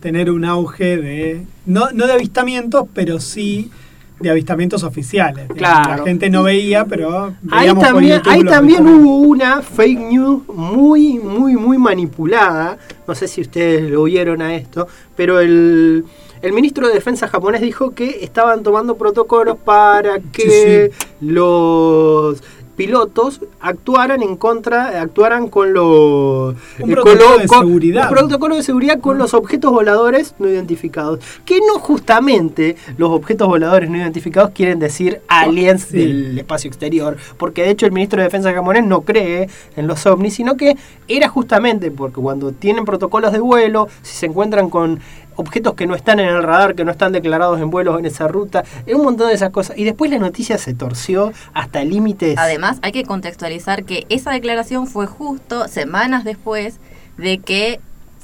tener 0.00 0.30
un 0.30 0.44
auge 0.44 0.96
de, 0.96 1.46
no, 1.64 1.90
no 1.92 2.06
de 2.06 2.12
avistamientos, 2.12 2.88
pero 2.92 3.20
sí 3.20 3.70
de 4.18 4.30
avistamientos 4.30 4.82
oficiales. 4.84 5.48
Claro. 5.56 5.98
La 5.98 6.04
gente 6.04 6.30
no 6.30 6.42
veía, 6.44 6.84
pero 6.86 7.34
ahí 7.50 7.74
también, 7.74 8.22
ahí 8.24 8.44
también 8.44 8.86
hubo 8.86 9.18
una 9.18 9.62
fake 9.62 9.98
news 9.98 10.48
muy, 10.48 11.18
muy, 11.18 11.56
muy 11.56 11.78
manipulada. 11.78 12.78
No 13.06 13.14
sé 13.14 13.28
si 13.28 13.40
ustedes 13.40 13.90
lo 13.90 14.04
vieron 14.04 14.40
a 14.40 14.54
esto, 14.54 14.86
pero 15.16 15.40
el 15.40 16.04
el 16.42 16.52
ministro 16.52 16.88
de 16.88 16.94
Defensa 16.94 17.28
japonés 17.28 17.60
dijo 17.60 17.92
que 17.92 18.24
estaban 18.24 18.62
tomando 18.62 18.96
protocolos 18.96 19.56
para 19.58 20.18
que 20.32 20.90
los 21.20 22.42
pilotos 22.76 23.40
actuaran 23.60 24.22
en 24.22 24.36
contra, 24.36 25.00
actuaran 25.00 25.48
con 25.48 25.72
los 25.72 26.54
un 26.80 26.90
eh, 26.90 26.94
protocolo 26.94 27.38
de 27.38 27.48
seguridad. 27.48 28.02
Un 28.04 28.16
protocolo 28.16 28.56
de 28.56 28.62
seguridad 28.62 29.00
con 29.00 29.18
los 29.18 29.34
objetos 29.34 29.70
voladores 29.70 30.34
no 30.38 30.48
identificados. 30.48 31.20
Que 31.44 31.60
no 31.60 31.78
justamente 31.78 32.76
los 32.96 33.10
objetos 33.10 33.46
voladores 33.46 33.90
no 33.90 33.98
identificados 33.98 34.50
quieren 34.50 34.78
decir 34.78 35.20
aliens 35.28 35.92
del 35.92 36.38
espacio 36.38 36.68
exterior. 36.68 37.16
Porque 37.36 37.62
de 37.62 37.70
hecho 37.70 37.86
el 37.86 37.92
ministro 37.92 38.18
de 38.18 38.24
Defensa 38.24 38.52
japonés 38.52 38.84
no 38.84 39.02
cree 39.02 39.48
en 39.76 39.86
los 39.86 40.04
ovnis, 40.06 40.34
sino 40.34 40.56
que 40.56 40.76
era 41.08 41.28
justamente 41.28 41.90
porque 41.90 42.20
cuando 42.20 42.52
tienen 42.52 42.84
protocolos 42.84 43.32
de 43.32 43.40
vuelo, 43.40 43.88
si 44.02 44.16
se 44.16 44.26
encuentran 44.26 44.70
con 44.70 45.00
objetos 45.36 45.74
que 45.74 45.86
no 45.86 45.94
están 45.94 46.20
en 46.20 46.28
el 46.28 46.42
radar, 46.42 46.74
que 46.74 46.84
no 46.84 46.90
están 46.90 47.12
declarados 47.12 47.60
en 47.60 47.70
vuelos 47.70 47.98
en 47.98 48.06
esa 48.06 48.28
ruta, 48.28 48.64
un 48.86 49.02
montón 49.02 49.28
de 49.28 49.34
esas 49.34 49.50
cosas. 49.50 49.76
Y 49.78 49.84
después 49.84 50.10
la 50.10 50.18
noticia 50.18 50.58
se 50.58 50.74
torció 50.74 51.32
hasta 51.54 51.84
límites. 51.84 52.38
Además, 52.38 52.78
hay 52.82 52.92
que 52.92 53.04
contextualizar 53.04 53.84
que 53.84 54.06
esa 54.08 54.32
declaración 54.32 54.86
fue 54.86 55.06
justo 55.06 55.68
semanas 55.68 56.24
después 56.24 56.78
de 57.16 57.38
que 57.38 57.80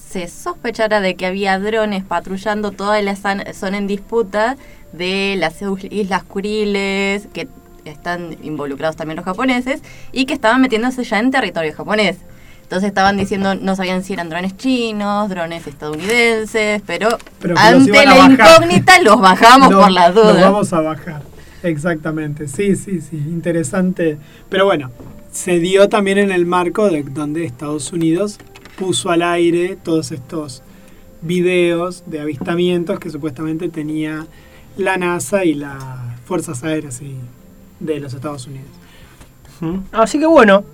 se 0.09 0.27
sospechara 0.29 1.01
de 1.01 1.17
que 1.17 1.27
había 1.27 1.59
drones 1.59 2.03
patrullando 2.03 2.71
toda 2.71 3.01
la 3.03 3.15
zona 3.17 3.77
en 3.77 3.87
disputa 3.87 4.57
de 4.93 5.37
las 5.39 5.61
Islas 5.91 6.23
Kuriles, 6.23 7.29
que 7.33 7.47
están 7.85 8.37
involucrados 8.43 8.97
también 8.97 9.17
los 9.17 9.25
japoneses, 9.25 9.83
y 10.13 10.25
que 10.25 10.35
estaban 10.35 10.61
metiéndose 10.61 11.05
ya 11.05 11.19
en 11.19 11.31
territorio 11.31 11.75
japonés. 11.75 12.17
Entonces 12.69 12.89
estaban 12.89 13.17
diciendo, 13.17 13.55
no 13.55 13.75
sabían 13.77 14.05
si 14.05 14.13
eran 14.13 14.29
drones 14.29 14.55
chinos, 14.59 15.31
drones 15.31 15.67
estadounidenses, 15.67 16.83
pero, 16.87 17.09
ante 17.57 18.05
la 18.05 18.27
incógnita 18.29 19.01
los 19.01 19.19
bajamos 19.19 19.73
por 19.73 19.91
las 19.91 20.15
dudas. 20.15 20.35
Los 20.35 20.43
vamos 20.43 20.73
a 20.75 20.81
bajar, 20.83 21.23
exactamente. 21.63 22.47
Sí, 22.47 22.77
sí, 22.77 23.01
sí, 23.01 23.17
interesante. 23.17 24.19
Pero 24.51 24.67
bueno, 24.67 24.91
se 25.33 25.61
dio 25.61 25.89
también 25.89 26.19
en 26.19 26.31
el 26.31 26.45
marco 26.45 26.91
de 26.91 27.05
donde 27.05 27.47
Estados 27.47 27.91
Unidos 27.95 28.37
puso 28.77 29.09
al 29.11 29.23
aire 29.23 29.79
todos 29.83 30.13
estos 30.13 30.63
videos 31.23 32.03
de 32.05 32.21
avistamientos 32.21 33.01
que 33.01 33.09
supuestamente 33.09 33.71
tenía 33.71 34.27
la 34.77 34.99
NASA 34.99 35.47
y 35.47 35.55
las 35.55 35.83
Fuerzas 36.27 36.63
Aéreas 36.65 37.01
y- 37.01 37.17
de 37.81 37.99
los 37.99 38.13
Estados 38.13 38.47
Unidos. 38.47 38.69
Así 39.91 40.19
que 40.21 40.27
bueno, 40.27 40.65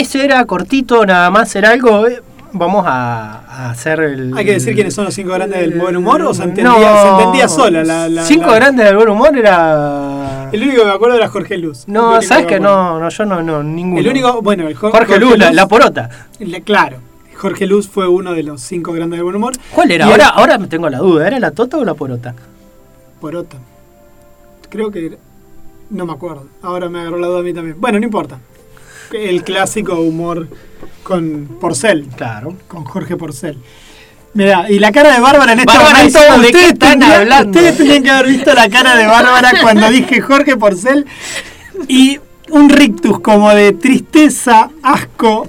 eso 0.00 0.18
era 0.18 0.44
cortito, 0.44 1.04
nada 1.06 1.30
más 1.30 1.54
era 1.56 1.70
algo. 1.70 2.06
eh, 2.06 2.22
Vamos 2.52 2.84
a, 2.84 3.42
a 3.48 3.70
hacer 3.70 4.00
el. 4.00 4.36
¿Hay 4.36 4.44
que 4.44 4.54
decir 4.54 4.74
quiénes 4.74 4.92
son 4.92 5.04
los 5.04 5.14
cinco 5.14 5.30
grandes 5.34 5.60
del 5.60 5.78
buen 5.78 5.96
humor 5.96 6.20
o 6.22 6.34
se 6.34 6.42
entendía, 6.42 6.64
No. 6.68 7.02
se 7.02 7.08
entendía 7.08 7.46
sola? 7.48 7.84
La, 7.84 8.08
la- 8.08 8.24
Cinco 8.24 8.46
la- 8.48 8.54
grandes 8.56 8.86
del 8.86 8.96
buen 8.96 9.08
humor 9.08 9.38
era. 9.38 10.48
El 10.50 10.60
único 10.64 10.80
que 10.80 10.86
me 10.88 10.92
acuerdo 10.92 11.14
era 11.16 11.28
Jorge 11.28 11.56
Luz. 11.58 11.84
No, 11.86 12.20
sabes 12.22 12.46
que 12.46 12.58
no, 12.58 12.98
no, 12.98 13.08
yo 13.08 13.24
no, 13.24 13.40
no, 13.40 13.62
ninguno. 13.62 14.00
El 14.00 14.08
único, 14.08 14.42
bueno, 14.42 14.66
el 14.66 14.74
Jorge 14.74 15.20
Luz, 15.20 15.38
la, 15.38 15.52
la 15.52 15.68
porota. 15.68 16.10
la- 16.40 16.60
claro, 16.62 16.96
Jorge 17.36 17.68
Luz 17.68 17.88
fue 17.88 18.08
uno 18.08 18.32
de 18.34 18.42
los 18.42 18.60
cinco 18.62 18.92
grandes 18.92 19.18
del 19.18 19.22
buen 19.24 19.36
humor. 19.36 19.52
¿Cuál 19.72 19.92
era? 19.92 20.06
Y 20.08 20.10
Ahora, 20.10 20.24
el- 20.34 20.40
ahora 20.40 20.58
me 20.58 20.66
tengo 20.66 20.88
la 20.90 20.98
duda, 20.98 21.28
¿era 21.28 21.38
la 21.38 21.52
tota 21.52 21.76
o 21.76 21.84
la 21.84 21.94
porota? 21.94 22.34
Porota. 23.20 23.58
Creo 24.68 24.90
que. 24.90 25.06
era- 25.06 25.16
No 25.90 26.04
me 26.04 26.12
acuerdo. 26.14 26.46
Ahora 26.62 26.88
me 26.88 26.98
agarró 27.00 27.18
la 27.18 27.28
duda 27.28 27.38
a 27.38 27.42
mí 27.42 27.54
también. 27.54 27.76
Bueno, 27.80 28.00
no 28.00 28.04
importa. 28.04 28.38
El 29.12 29.42
clásico 29.42 30.00
humor 30.00 30.48
con 31.02 31.58
Porcel. 31.60 32.06
Claro. 32.16 32.54
Con 32.68 32.84
Jorge 32.84 33.16
Porcel. 33.16 33.58
Mira, 34.32 34.70
y 34.70 34.78
la 34.78 34.92
cara 34.92 35.12
de 35.12 35.20
Bárbara 35.20 35.52
en 35.54 35.60
este 35.60 35.72
Bárbara 35.72 35.98
momento. 35.98 36.18
¿de 36.20 36.26
qué 36.28 36.46
ustedes, 36.46 36.72
están 36.72 36.90
tendrían, 36.90 37.20
hablando? 37.20 37.50
ustedes 37.50 37.76
tendrían 37.76 38.02
que 38.04 38.10
haber 38.10 38.26
visto 38.28 38.54
la 38.54 38.68
cara 38.68 38.96
de 38.96 39.06
Bárbara 39.06 39.52
cuando 39.60 39.90
dije 39.90 40.20
Jorge 40.20 40.56
Porcel. 40.56 41.06
Y 41.88 42.20
un 42.50 42.68
rictus 42.68 43.20
como 43.20 43.52
de 43.52 43.72
tristeza, 43.72 44.70
asco, 44.82 45.48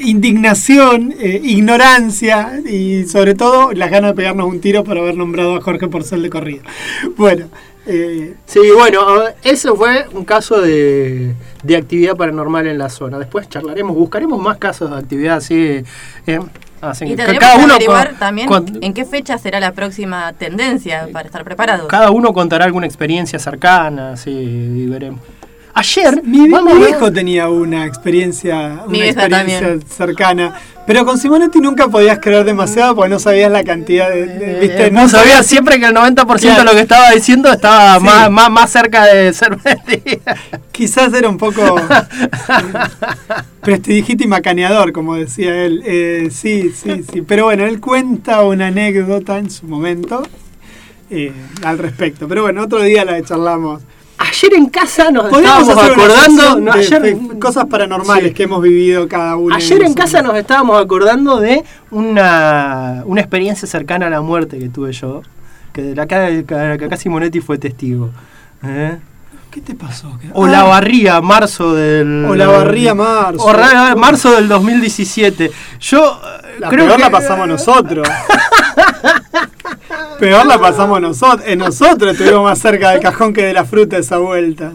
indignación, 0.00 1.14
eh, 1.18 1.40
ignorancia 1.42 2.60
y 2.66 3.04
sobre 3.04 3.34
todo 3.34 3.72
las 3.72 3.90
ganas 3.90 4.10
de 4.12 4.16
pegarnos 4.16 4.46
un 4.46 4.60
tiro 4.60 4.84
por 4.84 4.98
haber 4.98 5.16
nombrado 5.16 5.56
a 5.56 5.60
Jorge 5.60 5.88
Porcel 5.88 6.22
de 6.22 6.30
corrido. 6.30 6.62
Bueno, 7.16 7.48
eh, 7.86 8.34
Sí, 8.46 8.60
bueno, 8.76 9.00
eso 9.42 9.76
fue 9.76 10.06
un 10.12 10.24
caso 10.24 10.60
de, 10.60 11.34
de 11.62 11.76
actividad 11.76 12.16
paranormal 12.16 12.66
en 12.66 12.78
la 12.78 12.88
zona. 12.88 13.18
Después 13.18 13.48
charlaremos, 13.48 13.94
buscaremos 13.96 14.40
más 14.40 14.58
casos 14.58 14.90
de 14.90 14.96
actividad 14.96 15.36
así. 15.36 15.82
eh, 16.26 16.40
así 16.80 17.04
Y 17.04 17.10
que 17.10 17.16
cada 17.38 17.56
que 17.56 17.64
uno 17.64 17.74
con- 17.86 18.16
también 18.18 18.48
con- 18.48 18.78
en 18.82 18.92
qué 18.92 19.04
fecha 19.04 19.38
será 19.38 19.60
la 19.60 19.72
próxima 19.72 20.32
tendencia 20.32 21.08
para 21.12 21.26
estar 21.26 21.44
preparados. 21.44 21.86
cada 21.86 22.10
uno 22.10 22.32
contará 22.32 22.64
alguna 22.64 22.86
experiencia 22.86 23.38
cercana, 23.38 24.12
así 24.12 24.30
y 24.30 24.86
veremos. 24.86 25.20
Ayer, 25.74 26.22
mi, 26.22 26.50
vamos 26.50 26.78
viejo 26.78 27.10
tenía 27.10 27.48
una 27.48 27.86
experiencia, 27.86 28.82
una 28.86 29.06
experiencia 29.06 29.28
también. 29.60 29.82
cercana, 29.88 30.54
pero 30.86 31.06
con 31.06 31.16
Simonetti 31.16 31.60
nunca 31.60 31.88
podías 31.88 32.18
creer 32.18 32.44
demasiado 32.44 32.94
porque 32.94 33.08
no 33.08 33.18
sabías 33.18 33.50
la 33.50 33.64
cantidad 33.64 34.10
de... 34.10 34.26
de- 34.26 34.60
¿viste? 34.60 34.86
Eh, 34.88 34.90
no 34.90 35.08
sabía 35.08 35.42
siempre 35.42 35.80
que 35.80 35.86
el 35.86 35.94
90% 35.94 36.26
de 36.34 36.38
Claro. 36.40 36.64
lo 36.64 36.72
que 36.72 36.80
estaba 36.80 37.10
diciendo 37.12 37.50
estaba 37.50 37.98
Sí. 37.98 38.04
más, 38.04 38.30
más, 38.30 38.50
más 38.50 38.70
cerca 38.70 39.06
de 39.06 39.32
ser 39.32 39.56
mentira. 39.64 40.36
Quizás 40.72 41.14
era 41.14 41.28
un 41.28 41.38
poco 41.38 41.62
prestidigito 43.62 44.24
y 44.24 44.26
macaneador, 44.26 44.92
como 44.92 45.14
decía 45.14 45.64
él. 45.64 45.82
Eh, 45.86 46.28
sí, 46.30 46.70
sí, 46.74 47.02
sí. 47.10 47.22
Pero 47.22 47.44
bueno, 47.44 47.64
él 47.64 47.80
cuenta 47.80 48.42
una 48.42 48.66
anécdota 48.66 49.38
en 49.38 49.50
su 49.50 49.66
momento 49.66 50.22
eh, 51.10 51.32
al 51.64 51.78
respecto. 51.78 52.28
Pero 52.28 52.42
bueno, 52.42 52.62
otro 52.62 52.82
día 52.82 53.04
la 53.04 53.22
charlamos. 53.22 53.82
Ayer 54.32 54.54
en 54.54 54.66
casa 54.66 55.10
nos 55.10 55.26
estábamos 55.32 55.76
acordando. 55.76 56.58
no, 56.60 56.72
de 56.72 56.80
ayer, 56.80 57.16
cosas 57.38 57.66
paranormales 57.66 58.28
Sí. 58.28 58.34
que 58.34 58.42
hemos 58.44 58.62
vivido 58.62 59.06
cada 59.08 59.36
uno. 59.36 59.54
Ayer 59.54 59.82
en 59.82 59.92
casa 59.94 60.22
nos 60.22 60.34
estábamos 60.36 60.82
acordando 60.82 61.38
de 61.38 61.62
una, 61.90 63.02
una 63.04 63.20
experiencia 63.20 63.68
cercana 63.68 64.06
a 64.06 64.10
la 64.10 64.20
muerte 64.22 64.58
que 64.58 64.68
tuve 64.68 64.92
yo, 64.92 65.22
que 65.72 65.82
de 65.82 65.94
la 65.94 66.06
que, 66.06 66.44
que 66.46 66.54
acá 66.86 66.96
Simonetti 66.96 67.40
fue 67.40 67.58
testigo. 67.58 68.10
¿eh? 68.64 68.96
¿Qué 69.50 69.60
te 69.60 69.74
pasó? 69.74 70.18
¿Qué- 70.18 70.30
O 70.32 70.46
Ah, 70.46 70.48
la 70.48 70.62
barría, 70.62 71.20
marzo 71.20 71.74
del... 71.74 72.24
O 72.24 72.34
la 72.34 72.46
barría, 72.46 72.94
marzo. 72.94 73.44
O 73.44 73.96
marzo 73.98 74.32
del 74.32 74.48
2017. 74.48 75.50
Yo 75.78 76.18
La 76.58 76.70
creo 76.70 76.86
peor 76.86 76.96
que... 76.96 77.02
la 77.02 77.10
pasamos 77.10 77.46
nosotros. 77.48 78.08
peor 80.18 80.46
la 80.46 80.58
pasamos 80.58 81.00
nosotros. 81.00 81.42
En 81.46 81.58
nosotros 81.58 82.12
estuvimos 82.12 82.44
más 82.44 82.58
cerca 82.58 82.90
del 82.90 83.00
cajón 83.00 83.32
que 83.32 83.44
de 83.44 83.52
la 83.52 83.64
fruta 83.64 83.96
esa 83.98 84.18
vuelta. 84.18 84.72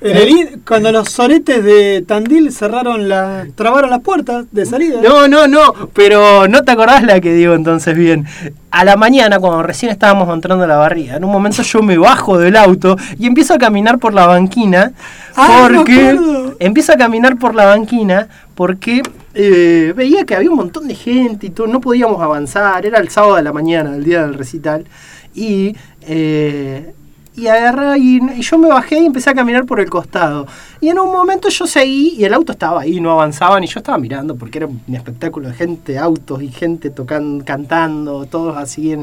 En 0.00 0.16
el 0.16 0.28
in- 0.28 0.62
cuando 0.66 0.92
los 0.92 1.08
soretes 1.10 1.64
de 1.64 2.04
Tandil 2.06 2.52
cerraron 2.52 3.08
la, 3.08 3.44
trabaron 3.56 3.90
las 3.90 4.00
puertas 4.00 4.46
de 4.52 4.64
salida. 4.64 5.00
No, 5.02 5.26
no, 5.26 5.48
no, 5.48 5.72
pero 5.94 6.46
no 6.46 6.62
te 6.62 6.70
acordás 6.70 7.02
la 7.02 7.20
que 7.20 7.32
digo 7.34 7.54
entonces 7.54 7.96
bien. 7.96 8.24
A 8.70 8.84
la 8.84 8.96
mañana, 8.96 9.40
cuando 9.40 9.62
recién 9.64 9.90
estábamos 9.90 10.32
entrando 10.32 10.62
a 10.62 10.68
la 10.68 10.76
barriga, 10.76 11.16
en 11.16 11.24
un 11.24 11.32
momento 11.32 11.62
yo 11.62 11.82
me 11.82 11.98
bajo 11.98 12.38
del 12.38 12.54
auto 12.56 12.96
y 13.18 13.26
empiezo 13.26 13.54
a 13.54 13.58
caminar 13.58 13.98
por 13.98 14.14
la 14.14 14.26
banquina 14.26 14.92
Ah, 15.36 15.68
porque 15.74 16.18
empiezo 16.60 16.92
a 16.92 16.96
caminar 16.96 17.36
por 17.36 17.54
la 17.54 17.64
banquina 17.66 18.28
porque 18.58 19.02
eh, 19.34 19.92
veía 19.94 20.24
que 20.24 20.34
había 20.34 20.50
un 20.50 20.56
montón 20.56 20.88
de 20.88 20.96
gente 20.96 21.46
y 21.46 21.50
todo, 21.50 21.68
no 21.68 21.80
podíamos 21.80 22.20
avanzar, 22.20 22.84
era 22.84 22.98
el 22.98 23.08
sábado 23.08 23.36
de 23.36 23.44
la 23.44 23.52
mañana, 23.52 23.94
el 23.94 24.02
día 24.02 24.22
del 24.22 24.34
recital, 24.34 24.84
y 25.32 25.76
eh, 26.02 26.92
y 27.38 27.46
agarré 27.46 27.98
y, 28.00 28.20
y 28.36 28.42
yo 28.42 28.58
me 28.58 28.68
bajé 28.68 28.98
y 28.98 29.06
empecé 29.06 29.30
a 29.30 29.34
caminar 29.34 29.64
por 29.64 29.78
el 29.78 29.88
costado. 29.88 30.48
Y 30.80 30.88
en 30.88 30.98
un 30.98 31.12
momento 31.12 31.48
yo 31.48 31.68
seguí 31.68 32.14
y 32.18 32.24
el 32.24 32.34
auto 32.34 32.50
estaba 32.50 32.80
ahí, 32.80 33.00
no 33.00 33.12
avanzaban 33.12 33.62
y 33.62 33.68
yo 33.68 33.78
estaba 33.78 33.96
mirando 33.96 34.34
porque 34.34 34.58
era 34.58 34.66
un 34.66 34.82
espectáculo 34.92 35.48
de 35.48 35.54
gente, 35.54 35.96
autos 35.96 36.42
y 36.42 36.48
gente 36.48 36.90
tocando, 36.90 37.44
cantando, 37.44 38.26
todos 38.26 38.56
así 38.56 38.96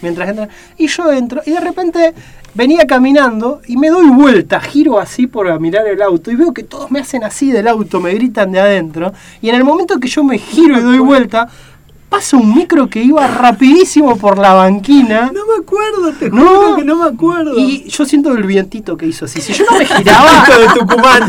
mientras 0.00 0.30
entran. 0.30 0.48
Y 0.78 0.86
yo 0.86 1.12
entro 1.12 1.42
y 1.44 1.50
de 1.50 1.60
repente 1.60 2.14
venía 2.54 2.86
caminando 2.86 3.60
y 3.66 3.76
me 3.76 3.88
doy 3.88 4.08
vuelta, 4.08 4.60
giro 4.60 4.98
así 5.00 5.26
por 5.26 5.58
mirar 5.60 5.86
el 5.86 6.02
auto 6.02 6.30
y 6.30 6.36
veo 6.36 6.52
que 6.52 6.62
todos 6.62 6.90
me 6.90 7.00
hacen 7.00 7.24
así 7.24 7.50
del 7.50 7.68
auto, 7.68 8.00
me 8.00 8.12
gritan 8.14 8.52
de 8.52 8.60
adentro. 8.60 9.12
Y 9.40 9.48
en 9.48 9.54
el 9.54 9.64
momento 9.64 9.98
que 9.98 10.08
yo 10.08 10.22
me 10.24 10.38
giro 10.38 10.78
y 10.78 10.82
doy 10.82 10.98
vuelta, 10.98 11.48
pasa 12.08 12.36
un 12.36 12.54
micro 12.54 12.88
que 12.90 13.02
iba 13.02 13.26
rapidísimo 13.26 14.16
por 14.16 14.36
la 14.38 14.52
banquina. 14.52 15.30
No 15.32 15.46
me 15.46 15.62
acuerdo, 15.62 16.12
te 16.18 16.28
No. 16.30 16.44
juro 16.46 16.76
que 16.76 16.84
no 16.84 16.96
me 16.96 17.06
acuerdo. 17.06 17.58
Y 17.58 17.84
yo 17.88 18.04
siento 18.04 18.32
el 18.32 18.42
vientito 18.44 18.96
que 18.98 19.06
hizo 19.06 19.24
así. 19.24 19.40
Si 19.40 19.52
yo 19.54 19.64
no 19.70 19.78
me 19.78 19.86
giraba, 19.86 20.44
de 20.46 20.78
Tucumán. 20.78 21.22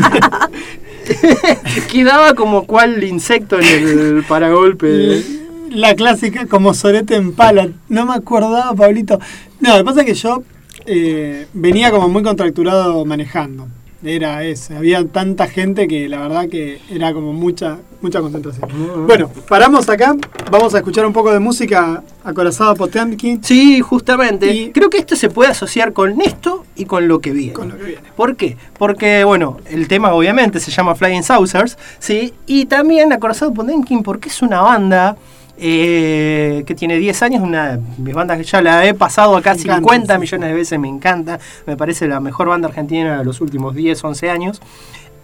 quedaba 1.90 2.34
como 2.34 2.66
cual 2.66 3.02
insecto 3.04 3.58
en 3.60 3.66
el 3.66 4.24
paragolpe. 4.28 5.22
La 5.70 5.94
clásica 5.94 6.46
como 6.46 6.72
sorete 6.74 7.16
en 7.16 7.32
pala. 7.34 7.68
No 7.88 8.06
me 8.06 8.14
acordaba, 8.14 8.74
Pablito. 8.74 9.18
No, 9.60 9.72
lo 9.72 9.78
que 9.78 9.84
pasa 9.84 10.00
es 10.00 10.06
que 10.06 10.14
yo 10.14 10.42
eh, 10.86 11.46
venía 11.52 11.90
como 11.90 12.08
muy 12.08 12.22
contracturado 12.22 13.04
manejando. 13.04 13.66
Era 14.06 14.44
ese. 14.44 14.76
Había 14.76 15.02
tanta 15.06 15.46
gente 15.46 15.88
que 15.88 16.10
la 16.10 16.20
verdad 16.20 16.46
que 16.50 16.78
era 16.90 17.14
como 17.14 17.32
mucha, 17.32 17.78
mucha 18.02 18.20
concentración. 18.20 18.68
Bueno, 19.06 19.30
paramos 19.48 19.88
acá. 19.88 20.14
Vamos 20.50 20.74
a 20.74 20.78
escuchar 20.78 21.06
un 21.06 21.14
poco 21.14 21.32
de 21.32 21.38
música 21.38 22.02
acorazada 22.22 22.74
Potemkin. 22.74 23.42
Sí, 23.42 23.80
justamente. 23.80 24.52
Y- 24.54 24.72
Creo 24.72 24.90
que 24.90 24.98
esto 24.98 25.16
se 25.16 25.30
puede 25.30 25.50
asociar 25.52 25.94
con 25.94 26.20
esto 26.20 26.66
y 26.76 26.84
con 26.84 27.08
lo 27.08 27.22
que 27.22 27.32
viene. 27.32 27.54
Con 27.54 27.70
lo 27.70 27.78
que 27.78 27.82
viene. 27.84 28.02
¿Por 28.14 28.36
qué? 28.36 28.58
Porque, 28.76 29.24
bueno, 29.24 29.56
el 29.70 29.88
tema 29.88 30.12
obviamente 30.12 30.60
se 30.60 30.70
llama 30.70 30.94
Flying 30.94 31.22
Saucers, 31.22 31.78
¿sí? 31.98 32.34
Y 32.46 32.66
también 32.66 33.10
Acorazado 33.10 33.54
Potemkin 33.54 34.02
porque 34.02 34.28
es 34.28 34.42
una 34.42 34.60
banda 34.60 35.16
eh, 35.56 36.64
que 36.66 36.74
tiene 36.74 36.98
10 36.98 37.22
años, 37.22 37.42
una 37.42 37.76
de 37.76 37.82
mis 37.98 38.14
bandas 38.14 38.38
que 38.38 38.44
ya 38.44 38.60
la 38.60 38.84
he 38.86 38.94
pasado 38.94 39.36
acá 39.36 39.54
Me 39.54 39.60
encanta, 39.62 39.76
50 39.76 40.14
sí. 40.14 40.20
millones 40.20 40.48
de 40.48 40.54
veces, 40.54 40.78
me 40.80 40.88
encanta, 40.88 41.38
me 41.66 41.76
parece 41.76 42.08
la 42.08 42.20
mejor 42.20 42.48
banda 42.48 42.68
argentina 42.68 43.18
de 43.18 43.24
los 43.24 43.40
últimos 43.40 43.74
10, 43.74 44.02
11 44.02 44.30
años. 44.30 44.60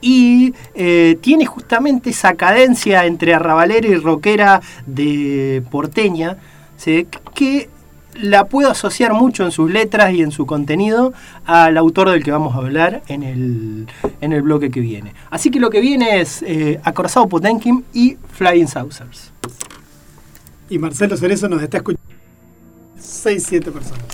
Y 0.00 0.54
eh, 0.74 1.18
tiene 1.20 1.44
justamente 1.44 2.10
esa 2.10 2.34
cadencia 2.34 3.04
entre 3.04 3.34
arrabalera 3.34 3.86
y 3.86 3.96
rockera 3.96 4.62
de 4.86 5.62
porteña, 5.70 6.38
¿sí? 6.76 7.06
que 7.34 7.68
la 8.14 8.46
puedo 8.46 8.70
asociar 8.70 9.12
mucho 9.12 9.44
en 9.44 9.50
sus 9.50 9.70
letras 9.70 10.12
y 10.12 10.22
en 10.22 10.30
su 10.30 10.46
contenido 10.46 11.12
al 11.44 11.76
autor 11.76 12.10
del 12.10 12.22
que 12.22 12.30
vamos 12.30 12.54
a 12.54 12.58
hablar 12.58 13.02
en 13.08 13.22
el, 13.22 13.86
en 14.20 14.32
el 14.32 14.42
bloque 14.42 14.70
que 14.70 14.80
viene. 14.80 15.14
Así 15.30 15.50
que 15.50 15.60
lo 15.60 15.70
que 15.70 15.80
viene 15.80 16.20
es 16.20 16.42
eh, 16.42 16.80
Acorazado 16.84 17.28
Potemkin 17.28 17.84
y 17.92 18.16
Flying 18.32 18.68
Saucers. 18.68 19.32
Y 20.70 20.78
Marcelo 20.78 21.16
Cerezo 21.16 21.48
nos 21.48 21.62
está 21.62 21.78
escuchando. 21.78 22.08
6, 22.98 23.44
7 23.46 23.70
personas. 23.72 24.04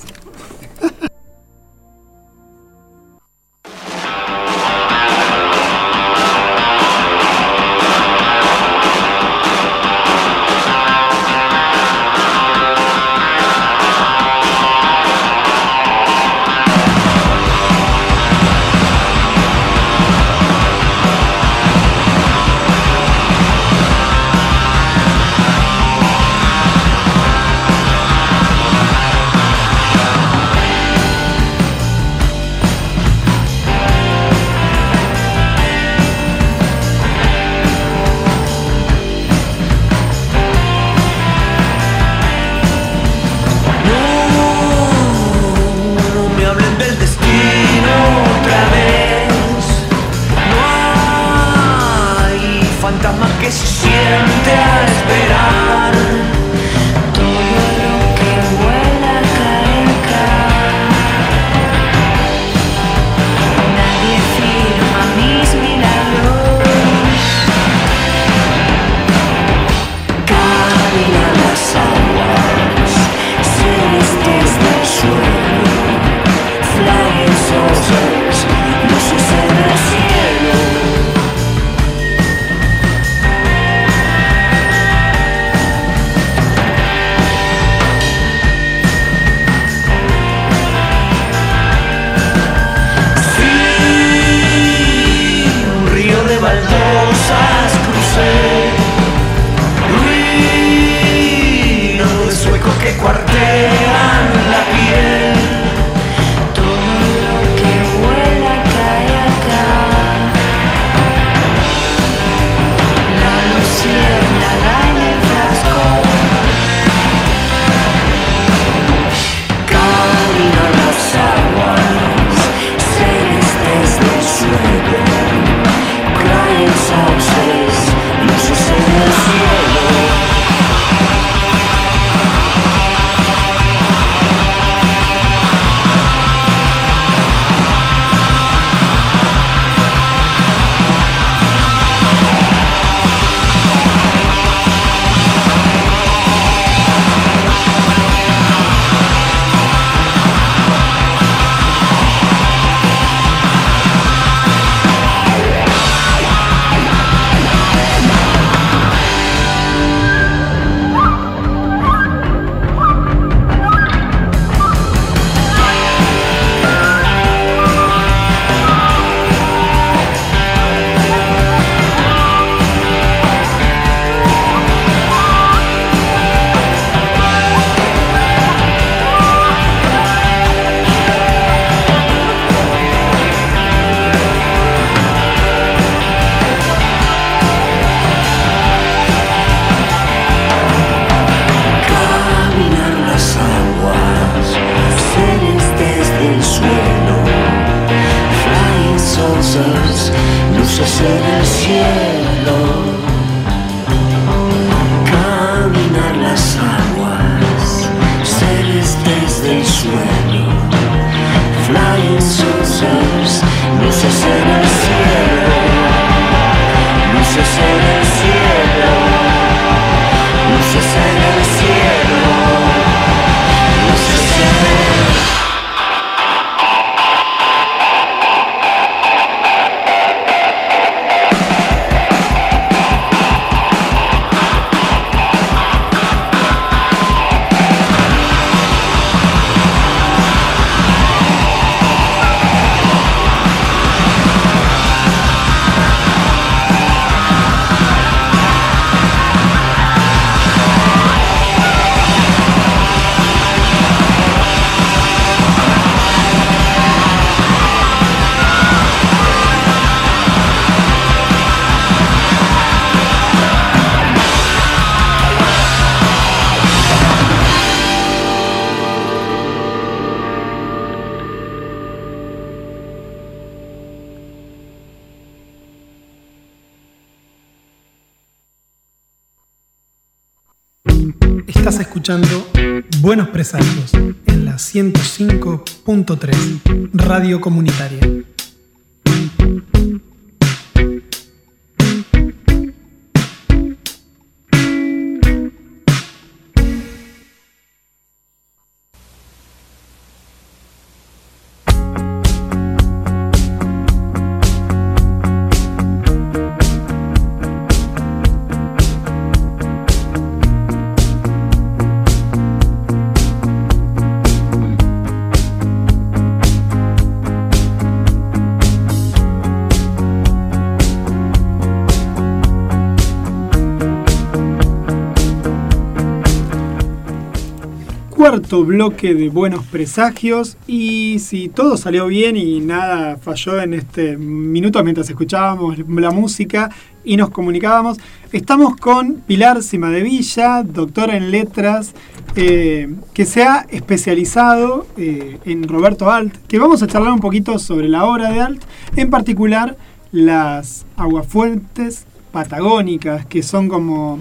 Bloque 328.64 329.14
de 329.14 329.28
Buenos 329.28 329.64
Presagios 329.66 330.56
y 330.66 331.18
si 331.18 331.48
todo 331.48 331.76
salió 331.76 332.06
bien 332.06 332.36
y 332.36 332.60
nada 332.60 333.16
falló 333.16 333.60
en 333.60 333.74
este 333.74 334.16
minuto 334.16 334.82
mientras 334.82 335.08
escuchábamos 335.08 335.78
la 335.88 336.10
música 336.10 336.70
y 337.04 337.16
nos 337.16 337.30
comunicábamos, 337.30 337.98
estamos 338.32 338.76
con 338.76 339.14
Pilar 339.26 339.62
Cimadevilla, 339.62 340.62
doctora 340.62 341.16
en 341.16 341.30
letras, 341.30 341.94
eh, 342.34 342.92
que 343.14 343.24
se 343.24 343.44
ha 343.44 343.66
especializado 343.70 344.86
eh, 344.96 345.38
en 345.44 345.68
Roberto 345.68 346.10
Alt, 346.10 346.34
que 346.46 346.58
vamos 346.58 346.82
a 346.82 346.86
charlar 346.86 347.12
un 347.12 347.20
poquito 347.20 347.58
sobre 347.58 347.88
la 347.88 348.04
obra 348.04 348.30
de 348.32 348.40
Alt, 348.40 348.62
en 348.96 349.10
particular 349.10 349.76
las 350.10 350.84
aguafuentes 350.96 352.06
patagónicas, 352.32 353.24
que 353.26 353.42
son 353.42 353.68
como... 353.68 354.18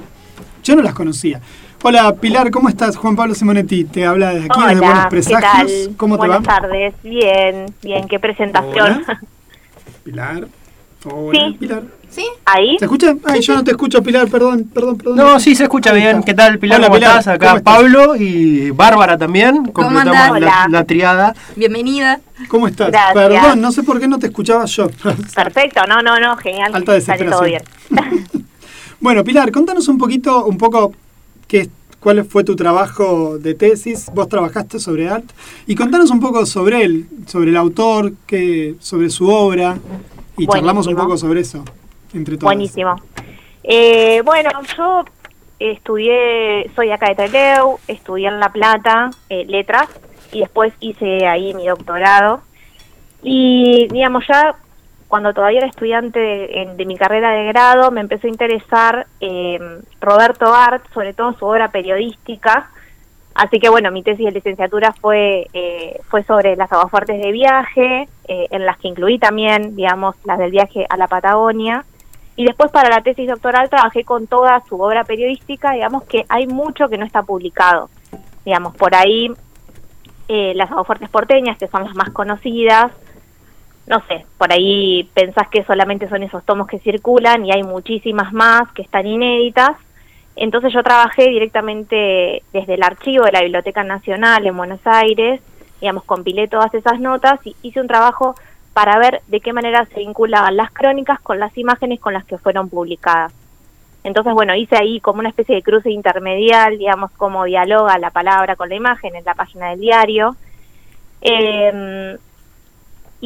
Yo 0.64 0.76
no 0.76 0.82
las 0.82 0.94
conocía. 0.94 1.42
Hola 1.88 2.16
Pilar, 2.16 2.50
¿cómo 2.50 2.68
estás? 2.68 2.98
Juan 2.98 3.16
Pablo 3.16 3.36
Simonetti 3.36 3.84
te 3.84 4.08
habla 4.08 4.32
desde 4.34 4.46
aquí, 4.48 4.58
Hola, 4.60 4.68
desde 4.70 4.82
Buenos 4.82 5.04
¿qué 5.04 5.10
Presagios. 5.12 5.42
tal? 5.86 5.96
¿Cómo 5.98 6.16
te 6.16 6.18
Buenas 6.18 6.40
va? 6.40 6.44
tardes, 6.44 6.96
bien, 7.04 7.68
bien, 7.84 8.08
qué 8.08 8.20
presentación. 8.20 9.04
Hola. 9.06 9.22
Pilar. 10.04 10.48
Hola, 11.04 11.40
Sí. 11.48 11.58
Pilar. 11.60 11.84
¿Sí? 12.10 12.26
Ahí, 12.44 12.76
¿Se 12.80 12.86
escucha? 12.86 13.14
Ay, 13.26 13.42
yo 13.42 13.54
no 13.54 13.64
te 13.64 13.70
escucho, 13.70 14.02
Pilar, 14.02 14.28
perdón, 14.30 14.64
perdón, 14.74 14.98
perdón. 14.98 15.16
No, 15.16 15.40
sí, 15.40 15.54
se 15.54 15.66
escucha 15.66 15.92
Ahí 15.92 15.98
bien. 16.02 16.16
está. 16.18 16.26
¿Qué 16.26 16.34
tal, 16.34 16.58
Pilar? 16.58 16.80
Hola, 16.80 16.88
¿Cómo 16.88 16.98
Pilar, 16.98 17.20
estás? 17.20 17.36
Acá 17.36 17.46
¿cómo 17.50 17.58
estás? 17.58 17.76
Pablo 17.76 18.16
y 18.16 18.72
Bárbara 18.72 19.16
también. 19.20 19.66
Completamos 19.66 20.38
andás? 20.38 20.42
la, 20.42 20.68
la 20.68 20.86
triada. 20.86 21.36
Bienvenida. 21.56 22.20
¿Cómo 22.48 22.68
estás? 22.68 22.90
Gracias. 22.90 23.14
Perdón, 23.14 23.62
no 23.62 23.72
sé 23.72 23.84
por 23.84 24.00
qué 24.00 24.08
no 24.08 24.18
te 24.18 24.26
escuchaba 24.26 24.66
yo. 24.66 24.90
perfecto, 25.36 25.82
no, 25.88 26.02
no, 26.02 26.20
no, 26.20 26.36
genial, 26.38 26.74
Alta 26.74 27.00
sale 27.00 27.26
todo 27.26 27.44
bien. 27.44 27.62
desesperación. 27.92 28.48
bueno, 29.00 29.24
Pilar, 29.24 29.52
contanos 29.52 29.88
un 29.88 30.00
poquito, 30.00 30.46
un 30.46 30.58
poco 30.58 30.94
qué, 31.48 31.70
cuál 32.00 32.24
fue 32.26 32.44
tu 32.44 32.56
trabajo 32.56 33.38
de 33.38 33.54
tesis. 33.54 34.12
Vos 34.14 34.30
trabajaste 34.30 34.80
sobre 34.80 35.10
art 35.10 35.26
y 35.66 35.76
contanos 35.76 36.12
un 36.12 36.20
poco 36.20 36.46
sobre 36.46 36.84
él, 36.84 37.08
sobre 37.26 37.50
el 37.50 37.58
autor, 37.58 38.14
qué, 38.28 38.76
sobre 38.80 39.10
su 39.10 39.30
obra 39.30 39.78
y 40.38 40.48
charlamos 40.48 40.88
un 40.88 40.94
Buenísimo. 40.94 41.08
poco 41.08 41.18
sobre 41.18 41.42
eso 41.42 41.64
entre 42.14 42.38
todos. 42.38 42.46
Buenísimo. 42.46 42.96
Eh, 43.64 44.22
bueno, 44.24 44.50
yo 44.78 45.06
estudié, 45.60 46.70
soy 46.76 46.92
acá 46.92 47.10
de 47.10 47.16
Trelew, 47.16 47.78
estudié 47.88 48.28
en 48.28 48.40
La 48.40 48.50
Plata, 48.50 49.10
eh, 49.30 49.46
letras, 49.46 49.90
y 50.32 50.42
después 50.42 50.74
hice 50.80 51.26
ahí 51.26 51.54
mi 51.54 51.68
doctorado. 51.68 52.42
Y, 53.24 53.88
digamos, 53.92 54.24
ya 54.28 54.56
cuando 55.08 55.34
todavía 55.34 55.60
era 55.60 55.68
estudiante 55.68 56.20
de, 56.20 56.74
de 56.76 56.86
mi 56.86 56.98
carrera 56.98 57.32
de 57.32 57.46
grado, 57.46 57.92
me 57.92 58.02
empezó 58.02 58.28
a 58.28 58.30
interesar 58.30 59.08
eh, 59.20 59.60
Roberto 60.02 60.54
Art, 60.54 60.84
sobre 60.94 61.14
todo 61.14 61.34
su 61.34 61.46
obra 61.46 61.70
periodística. 61.72 62.70
Así 63.36 63.60
que, 63.60 63.70
bueno, 63.70 63.92
mi 63.92 64.02
tesis 64.02 64.26
de 64.26 64.32
licenciatura 64.32 64.94
fue, 64.94 65.48
eh, 65.54 66.00
fue 66.10 66.24
sobre 66.24 66.56
las 66.56 66.72
aguafuertes 66.72 67.22
de 67.22 67.32
viaje, 67.34 68.08
eh, 68.28 68.48
en 68.50 68.66
las 68.66 68.78
que 68.78 68.88
incluí 68.88 69.20
también, 69.20 69.76
digamos, 69.76 70.16
las 70.24 70.40
del 70.40 70.52
viaje 70.52 70.86
a 70.90 70.96
la 70.96 71.08
Patagonia. 71.08 71.84
Y 72.38 72.46
después 72.46 72.72
para 72.72 72.90
la 72.90 73.02
tesis 73.02 73.28
doctoral 73.28 73.70
trabajé 73.70 74.06
con 74.06 74.28
toda 74.28 74.64
su 74.68 74.82
obra 74.82 75.04
periodística, 75.04 75.72
digamos 75.72 76.04
que 76.04 76.26
hay 76.30 76.48
mucho 76.48 76.88
que 76.88 76.98
no 76.98 77.06
está 77.06 77.24
publicado. 77.24 77.90
Digamos, 78.46 78.76
por 78.76 78.96
ahí 78.96 79.30
eh, 80.30 80.54
las 80.56 80.72
aguafuertes 80.72 81.10
porteñas, 81.10 81.58
que 81.58 81.68
son 81.68 81.84
las 81.84 81.96
más 81.96 82.12
conocidas, 82.12 82.92
no 83.88 84.02
sé, 84.08 84.26
por 84.38 84.52
ahí 84.52 85.10
pensás 85.14 85.48
que 85.50 85.64
solamente 85.64 86.10
son 86.10 86.24
esos 86.24 86.44
tomos 86.44 86.68
que 86.68 86.80
circulan 86.80 87.46
y 87.46 87.52
hay 87.52 87.64
muchísimas 87.64 88.34
más 88.34 88.72
que 88.72 88.82
están 88.82 89.06
inéditas. 89.06 89.78
Entonces 90.36 90.74
yo 90.74 90.84
trabajé 90.84 91.30
directamente 91.30 92.42
desde 92.52 92.74
el 92.74 92.84
archivo 92.84 93.26
de 93.26 93.32
la 93.32 93.42
Biblioteca 93.42 93.84
Nacional 93.84 94.46
en 94.46 94.58
Buenos 94.58 94.82
Aires, 94.86 95.40
digamos, 95.80 96.04
compilé 96.04 96.48
todas 96.48 96.74
esas 96.74 97.00
notas 97.00 97.40
y 97.46 97.56
hice 97.62 97.80
un 97.80 97.88
trabajo 97.88 98.36
para 98.74 98.98
ver 98.98 99.22
de 99.28 99.40
qué 99.40 99.54
manera 99.54 99.86
se 99.86 100.00
vinculaban 100.00 100.58
las 100.58 100.72
crónicas 100.72 101.20
con 101.22 101.40
las 101.40 101.56
imágenes 101.58 102.00
con 102.00 102.14
las 102.14 102.26
que 102.26 102.38
fueron 102.38 102.70
publicadas. 102.70 103.34
Entonces, 104.04 104.34
bueno, 104.34 104.56
hice 104.56 104.76
ahí 104.76 105.00
como 105.00 105.20
una 105.20 105.30
especie 105.30 105.56
de 105.56 105.64
cruce 105.64 105.90
intermedial, 105.90 106.78
digamos, 106.78 107.12
cómo 107.12 107.46
dialoga 107.46 107.98
la 107.98 108.12
palabra 108.12 108.56
con 108.56 108.70
la 108.70 108.76
imagen 108.76 109.16
en 109.16 109.24
la 109.24 109.34
página 109.34 109.70
del 109.70 109.80
diario. 109.80 110.36
Eh, 111.22 112.18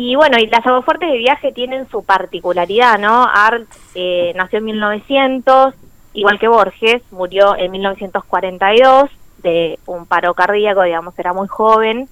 y 0.02 0.16
bueno, 0.16 0.38
y 0.40 0.48
las 0.48 0.66
aguafuertes 0.66 1.12
de 1.12 1.18
viaje 1.18 1.52
tienen 1.52 1.90
su 1.90 2.06
particularidad, 2.06 2.98
¿no? 2.98 3.28
Art 3.30 3.68
eh, 3.96 4.32
nació 4.34 4.60
en 4.60 4.66
1900, 4.66 5.74
igual 6.14 6.40
que 6.40 6.48
Borges, 6.48 7.02
murió 7.12 7.58
en 7.58 7.70
1942 7.70 9.10
de 9.44 9.78
un 9.88 10.06
paro 10.06 10.34
cardíaco, 10.36 10.84
digamos, 10.84 11.20
era 11.20 11.34
muy 11.34 11.50
joven. 11.50 12.08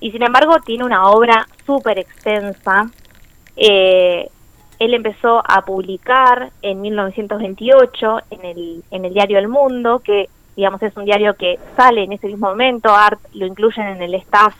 Y 0.00 0.10
sin 0.10 0.24
embargo 0.24 0.56
tiene 0.66 0.82
una 0.82 1.10
obra 1.10 1.46
súper 1.64 2.00
extensa. 2.00 2.90
Eh, 3.54 4.28
él 4.80 4.92
empezó 4.92 5.44
a 5.46 5.64
publicar 5.64 6.50
en 6.60 6.80
1928 6.80 8.18
en 8.30 8.44
el, 8.44 8.84
en 8.90 9.04
el 9.04 9.14
diario 9.14 9.38
El 9.38 9.46
Mundo, 9.46 10.00
que 10.00 10.28
digamos 10.56 10.82
es 10.82 10.96
un 10.96 11.04
diario 11.04 11.36
que 11.36 11.60
sale 11.76 12.02
en 12.02 12.14
ese 12.14 12.26
mismo 12.26 12.48
momento, 12.48 12.92
Art 12.92 13.20
lo 13.32 13.46
incluyen 13.46 13.86
en 13.86 14.02
el 14.02 14.14
staff 14.14 14.56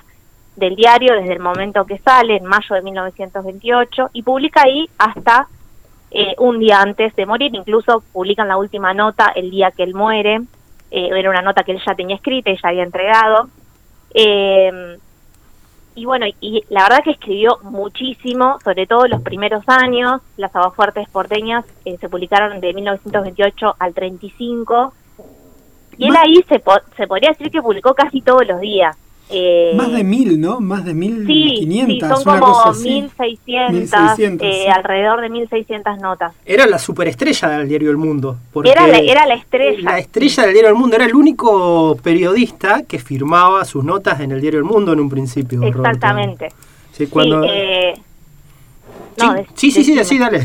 del 0.57 0.77
diario 0.77 1.15
desde 1.15 1.33
el 1.33 1.41
momento 1.41 1.85
que 1.87 1.99
sale, 1.99 2.37
en 2.37 2.45
mayo 2.45 2.75
de 2.75 2.83
1928, 2.83 4.11
y 4.13 4.23
publica 4.23 4.63
ahí 4.63 4.89
hasta 4.99 5.49
eh, 6.11 6.35
un 6.39 6.59
día 6.59 6.81
antes 6.81 7.15
de 7.17 7.25
morir, 7.27 7.55
incluso 7.55 8.03
publican 8.13 8.49
la 8.49 8.57
última 8.59 8.93
nota 8.93 9.33
el 9.35 9.51
día 9.51 9.71
que 9.71 9.83
él 9.83 9.95
muere, 9.95 10.43
eh, 10.91 11.09
era 11.15 11.31
una 11.31 11.41
nota 11.43 11.63
que 11.63 11.73
él 11.73 11.81
ya 11.87 11.95
tenía 11.95 12.17
escrita 12.17 12.51
y 12.51 12.57
ya 12.63 12.69
había 12.69 12.83
entregado. 12.83 13.49
Eh, 14.13 14.99
y 15.95 16.05
bueno, 16.07 16.27
y 16.41 16.65
la 16.71 16.83
verdad 16.85 17.03
que 17.05 17.11
escribió 17.13 17.59
muchísimo, 17.65 18.59
sobre 18.65 18.87
todo 18.87 19.07
los 19.09 19.21
primeros 19.23 19.63
años, 19.69 20.21
las 20.39 20.55
aguafuertes 20.57 21.09
porteñas 21.11 21.65
eh, 21.85 21.97
se 21.99 22.09
publicaron 22.09 22.61
de 22.61 22.73
1928 22.73 23.77
al 23.79 23.93
35, 23.95 24.93
y 25.99 26.09
él 26.09 26.17
ahí 26.17 26.43
se, 26.49 26.59
po- 26.61 26.81
se 26.97 27.07
podría 27.07 27.31
decir 27.31 27.51
que 27.51 27.61
publicó 27.61 27.95
casi 27.95 28.23
todos 28.23 28.47
los 28.47 28.61
días. 28.61 28.97
Eh, 29.33 29.73
Más 29.75 29.91
de 29.91 30.05
mil, 30.05 30.41
¿no? 30.41 30.61
Más 30.61 30.85
de 30.85 30.93
mil 30.95 31.27
quinientas, 31.27 32.19
sí, 32.19 32.25
son 32.25 32.35
una 32.35 32.41
como. 32.41 32.73
1600, 32.75 33.73
1600, 33.73 34.47
eh, 34.47 34.53
sí. 34.53 34.69
alrededor 34.69 35.21
de 35.23 35.31
1600 35.31 35.99
notas. 35.99 36.35
Era 36.45 36.67
la 36.67 36.79
superestrella 36.79 37.49
del 37.49 37.69
diario 37.69 37.91
El 37.91 37.97
Mundo. 37.97 38.37
Era 38.65 38.87
la, 38.87 38.99
era 38.99 39.27
la 39.27 39.35
estrella. 39.35 39.91
La 39.91 39.99
estrella 39.99 40.45
del 40.45 40.53
diario 40.53 40.71
El 40.71 40.77
Mundo 40.77 40.97
era 40.97 41.07
el 41.07 41.15
único 41.15 41.97
periodista 42.03 42.83
que 42.83 42.99
firmaba 42.99 43.65
sus 43.65 43.85
notas 43.85 44.21
en 44.21 44.33
el 44.33 44.41
diario 44.41 44.59
El 44.59 44.65
Mundo 44.65 44.93
en 44.93 45.01
un 45.01 45.09
principio. 45.09 45.61
Roberto. 45.61 45.79
Exactamente. 45.81 46.49
Sí, 46.93 47.07
cuando... 47.07 47.43
Sí, 47.43 47.49
eh, 47.51 47.95
Sí, 49.15 49.27
no, 49.27 49.35
sí, 49.55 49.71
sí, 49.71 49.85
sí, 49.85 50.05
sí, 50.05 50.19
dale. 50.19 50.41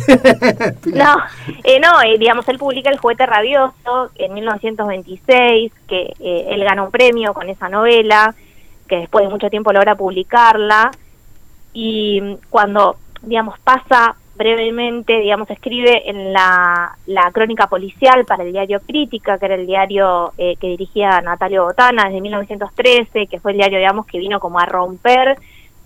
No, 0.93 1.17
eh, 1.63 1.79
no 1.79 2.01
eh, 2.01 2.17
digamos, 2.19 2.47
él 2.49 2.57
publica 2.57 2.89
El 2.89 2.97
juguete 2.97 3.25
rabioso 3.25 4.11
en 4.15 4.33
1926, 4.33 5.71
que 5.87 6.13
él 6.19 6.63
gana 6.65 6.83
un 6.83 6.91
premio 6.91 7.33
con 7.33 7.49
esa 7.49 7.69
novela, 7.69 8.35
que 8.87 8.97
después 8.97 9.23
de 9.25 9.29
mucho 9.29 9.49
tiempo 9.49 9.71
logra 9.73 9.95
publicarla, 9.95 10.91
y 11.73 12.21
cuando, 12.49 12.95
digamos, 13.21 13.59
pasa 13.59 14.15
brevemente, 14.35 15.19
digamos, 15.19 15.49
escribe 15.49 16.09
en 16.09 16.31
la, 16.31 16.95
la 17.07 17.31
crónica 17.31 17.67
policial 17.67 18.23
para 18.25 18.43
el 18.43 18.51
diario 18.51 18.79
Crítica, 18.81 19.37
que 19.39 19.45
era 19.47 19.55
el 19.55 19.65
diario 19.65 20.31
eh, 20.37 20.55
que 20.57 20.67
dirigía 20.67 21.21
Natalio 21.21 21.63
Botana 21.65 22.05
desde 22.05 22.21
1913, 22.21 23.27
que 23.27 23.39
fue 23.39 23.51
el 23.51 23.57
diario, 23.57 23.79
digamos, 23.79 24.05
que 24.05 24.19
vino 24.19 24.39
como 24.39 24.59
a 24.59 24.65
romper 24.65 25.37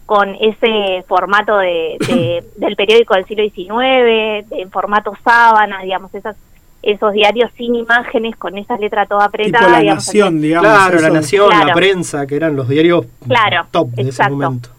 con 0.05 0.35
ese 0.41 1.03
formato 1.07 1.57
de, 1.57 1.95
de- 1.99 2.43
del 2.57 2.75
periódico 2.75 3.13
del 3.15 3.25
siglo 3.25 3.43
XIX, 3.43 3.77
de- 3.79 4.45
en 4.51 4.69
formato 4.71 5.13
sábana, 5.23 5.81
digamos, 5.81 6.13
esas 6.13 6.35
esos 6.83 7.13
diarios 7.13 7.51
sin 7.57 7.75
imágenes, 7.75 8.35
con 8.37 8.57
esa 8.57 8.77
letra 8.77 9.05
toda 9.05 9.25
Tipo 9.29 9.37
apretada. 9.47 9.69
La 9.69 9.79
digamos, 9.79 10.05
Nación, 10.07 10.27
así. 10.35 10.37
digamos. 10.41 10.69
Claro, 10.69 10.99
La. 11.01 11.09
Nación, 11.09 11.49
La. 11.67 11.73
Prensa, 11.73 12.25
que 12.27 12.35
eran 12.35 12.55
los 12.55 12.67
diarios 12.67 13.05
Claro, 13.27 13.67
top 13.71 13.89
de 13.89 14.09
ese 14.09 14.29
momento. 14.29 14.69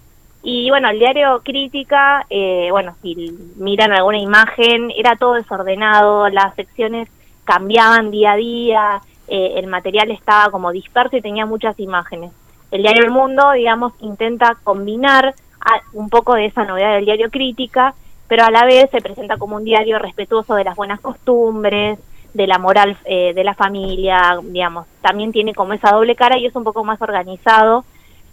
Y 0.43 0.69
bueno, 0.71 0.91
el 0.91 0.99
diario 0.99 1.41
Crítica, 1.45 2.27
eh, 2.29 2.67
bueno, 2.73 2.95
si 3.01 3.33
miran 3.59 3.93
alguna 3.93 4.19
imagen, 4.19 4.91
era 4.97 5.15
todo 5.15 5.35
desordenado, 5.35 6.29
las 6.31 6.55
secciones 6.57 7.09
cambiaban 7.45 8.11
día 8.11 8.33
a 8.33 8.37
día, 8.37 9.01
eh, 9.29 9.53
el 9.57 9.69
material 9.69 10.11
estaba 10.11 10.51
como 10.51 10.73
disperso 10.73 11.17
y 11.17 11.21
tenía 11.23 11.47
muchas 11.47 11.79
imágenes. 11.79 12.33
El 12.73 12.83
diario 12.83 13.05
El 13.05 13.11
Mundo, 13.11 13.53
digamos, 13.53 13.93
intenta 14.01 14.57
combinar 14.65 15.35
a- 15.61 15.81
un 15.93 16.09
poco 16.09 16.35
de 16.35 16.47
esa 16.47 16.65
novedad 16.65 16.95
del 16.97 17.05
diario 17.05 17.31
Crítica, 17.31 17.95
pero 18.33 18.47
a 18.47 18.51
la 18.51 18.65
vez 18.65 18.89
se 18.91 19.03
presenta 19.03 19.37
como 19.37 19.57
un 19.57 19.65
diario 19.65 19.99
respetuoso 19.99 20.55
de 20.55 20.65
las 20.65 20.75
buenas 20.75 21.01
costumbres, 21.01 21.99
de 22.33 22.47
la 22.47 22.59
moral 22.59 22.97
eh, 23.05 23.35
de 23.35 23.45
la 23.45 23.53
familia, 23.53 24.39
digamos, 24.43 24.87
también 25.03 25.33
tiene 25.33 25.53
como 25.53 25.75
esa 25.75 25.91
doble 25.91 26.17
cara 26.17 26.39
y 26.39 26.47
es 26.47 26.57
un 26.57 26.65
poco 26.65 26.83
más 26.83 27.03
organizado 27.03 27.85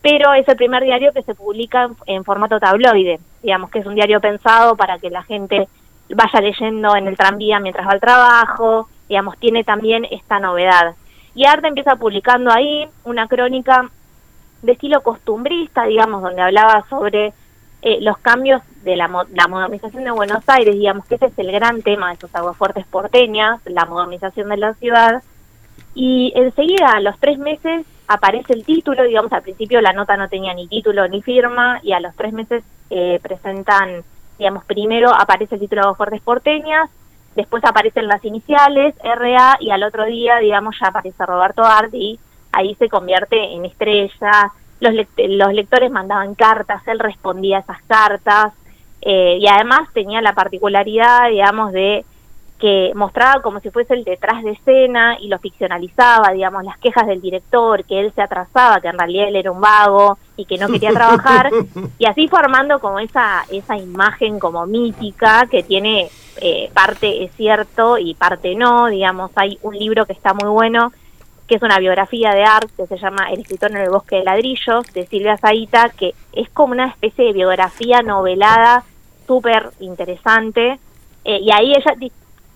pero 0.02 0.34
es 0.36 0.48
el 0.48 0.56
primer 0.56 0.86
diario 0.86 1.12
que 1.12 1.22
se 1.24 1.36
publica 1.36 1.84
en, 1.84 1.98
en 2.06 2.24
formato 2.24 2.62
tabloide, 2.62 3.20
digamos 3.44 3.72
que 3.72 3.80
es 3.80 3.86
un 3.86 3.96
diario 3.96 4.22
pensado 4.22 4.78
para 4.78 5.00
que 5.00 5.10
la 5.10 5.24
gente 5.24 5.68
vaya 6.08 6.40
leyendo 6.40 6.96
en 6.96 7.10
el 7.10 7.18
tranvía 7.18 7.60
mientras 7.60 7.86
va 7.86 7.92
al 7.92 8.00
trabajo, 8.00 8.88
digamos, 9.10 9.38
tiene 9.38 9.66
también 9.66 10.08
esta 10.12 10.40
novedad. 10.40 10.96
Y 11.36 11.44
Arte 11.44 11.68
empieza 11.68 11.98
publicando 11.98 12.54
ahí 12.54 12.88
una 13.04 13.28
crónica 13.28 13.90
de 14.62 14.72
estilo 14.72 15.02
costumbrista, 15.02 15.84
digamos, 15.84 16.22
donde 16.22 16.42
hablaba 16.42 16.86
sobre 16.90 17.34
eh, 17.82 18.00
los 18.02 18.18
cambios 18.18 18.62
de 18.84 18.96
la, 18.96 19.08
la 19.08 19.48
modernización 19.48 20.04
de 20.04 20.12
Buenos 20.12 20.44
Aires, 20.48 20.76
digamos 20.76 21.06
que 21.06 21.16
ese 21.16 21.28
es 21.28 21.40
el 21.40 21.52
gran 21.52 21.82
tema 21.82 22.08
de 22.08 22.14
estos 22.14 22.34
aguafuertes 22.36 22.86
porteñas, 22.88 23.62
la 23.66 23.86
modernización 23.86 24.50
de 24.50 24.58
la 24.58 24.74
ciudad, 24.74 25.24
y 25.96 26.32
enseguida, 26.36 26.92
a 26.92 27.00
los 27.00 27.18
tres 27.20 27.38
meses, 27.38 27.86
aparece 28.08 28.54
el 28.54 28.66
título, 28.66 29.04
digamos, 29.04 29.32
al 29.32 29.44
principio 29.44 29.82
la 29.82 29.94
nota 29.94 30.18
no 30.18 30.30
tenía 30.30 30.54
ni 30.54 30.68
título 30.68 31.08
ni 31.08 31.22
firma, 31.22 31.80
y 31.84 31.94
a 31.94 32.00
los 32.00 32.16
tres 32.16 32.34
meses 32.34 32.64
eh, 32.90 33.20
presentan, 33.22 34.04
digamos, 34.38 34.66
primero 34.66 35.14
aparece 35.14 35.56
el 35.56 35.62
título 35.62 35.90
de 35.90 35.96
Fuertes 35.96 36.22
Porteñas, 36.22 36.90
después 37.36 37.64
aparecen 37.64 38.08
las 38.08 38.24
iniciales, 38.26 38.96
RA, 39.04 39.58
y 39.60 39.72
al 39.72 39.84
otro 39.84 40.06
día, 40.06 40.38
digamos, 40.38 40.76
ya 40.80 40.88
aparece 40.88 41.26
Roberto 41.26 41.64
Art, 41.64 41.94
y 41.94 42.20
ahí 42.52 42.76
se 42.76 42.90
convierte 42.90 43.38
en 43.54 43.66
estrella, 43.66 44.52
los, 44.80 44.94
lect- 44.94 45.28
los 45.28 45.54
lectores 45.54 45.92
mandaban 45.92 46.36
cartas, 46.36 46.82
él 46.88 47.00
respondía 47.00 47.58
a 47.58 47.62
esas 47.62 47.82
cartas, 47.84 48.54
eh, 49.02 49.38
y 49.40 49.48
además 49.48 49.90
tenía 49.94 50.22
la 50.22 50.34
particularidad, 50.34 51.30
digamos, 51.30 51.72
de 51.72 52.06
que 52.60 52.92
mostraba 52.94 53.42
como 53.42 53.62
si 53.62 53.70
fuese 53.70 53.94
el 53.94 54.04
detrás 54.04 54.44
de 54.44 54.52
escena 54.52 55.18
y 55.18 55.30
lo 55.30 55.40
ficcionalizaba, 55.40 56.34
digamos, 56.34 56.66
las 56.66 56.78
quejas 56.78 57.08
del 57.08 57.22
director, 57.22 57.86
que 57.86 58.02
él 58.02 58.12
se 58.14 58.22
atrasaba, 58.22 58.82
que 58.82 58.90
en 58.90 59.00
realidad 59.00 59.30
él 59.30 59.38
era 59.38 59.52
un 59.52 59.62
vago 59.62 60.18
y 60.36 60.44
que 60.44 60.58
no 60.58 60.68
quería 60.68 60.92
trabajar, 60.92 61.50
y 61.98 62.06
así 62.06 62.28
formando 62.28 62.80
como 62.82 63.00
esa, 63.00 63.46
esa 63.50 63.78
imagen 63.78 64.40
como 64.40 64.66
mítica 64.66 65.48
que 65.50 65.64
tiene 65.64 66.10
eh, 66.42 66.70
parte 66.74 67.24
es 67.24 67.32
cierto 67.38 67.98
y 67.98 68.14
parte 68.14 68.54
no, 68.56 68.88
digamos, 68.88 69.32
hay 69.36 69.58
un 69.62 69.78
libro 69.78 70.06
que 70.06 70.14
está 70.14 70.34
muy 70.34 70.50
bueno, 70.50 70.92
que 71.50 71.56
es 71.56 71.64
una 71.64 71.80
biografía 71.80 72.30
de 72.32 72.44
Art, 72.44 72.70
que 72.78 72.86
se 72.86 72.98
llama 72.98 73.32
El 73.32 73.40
escritor 73.42 73.72
en 73.72 73.78
el 73.78 73.90
bosque 73.90 74.18
de 74.18 74.24
ladrillos, 74.24 74.86
de 74.94 75.08
Silvia 75.08 75.36
Zaita, 75.36 75.90
que 75.90 76.14
es 76.32 76.48
como 76.52 76.74
una 76.74 76.86
especie 76.88 77.26
de 77.26 77.34
biografía 77.34 78.04
novelada 78.04 78.84
súper 79.26 79.72
interesante, 79.80 80.80
eh, 81.26 81.40
y 81.42 81.52
ahí 81.52 81.72
ella 81.72 81.96
di- 81.98 82.12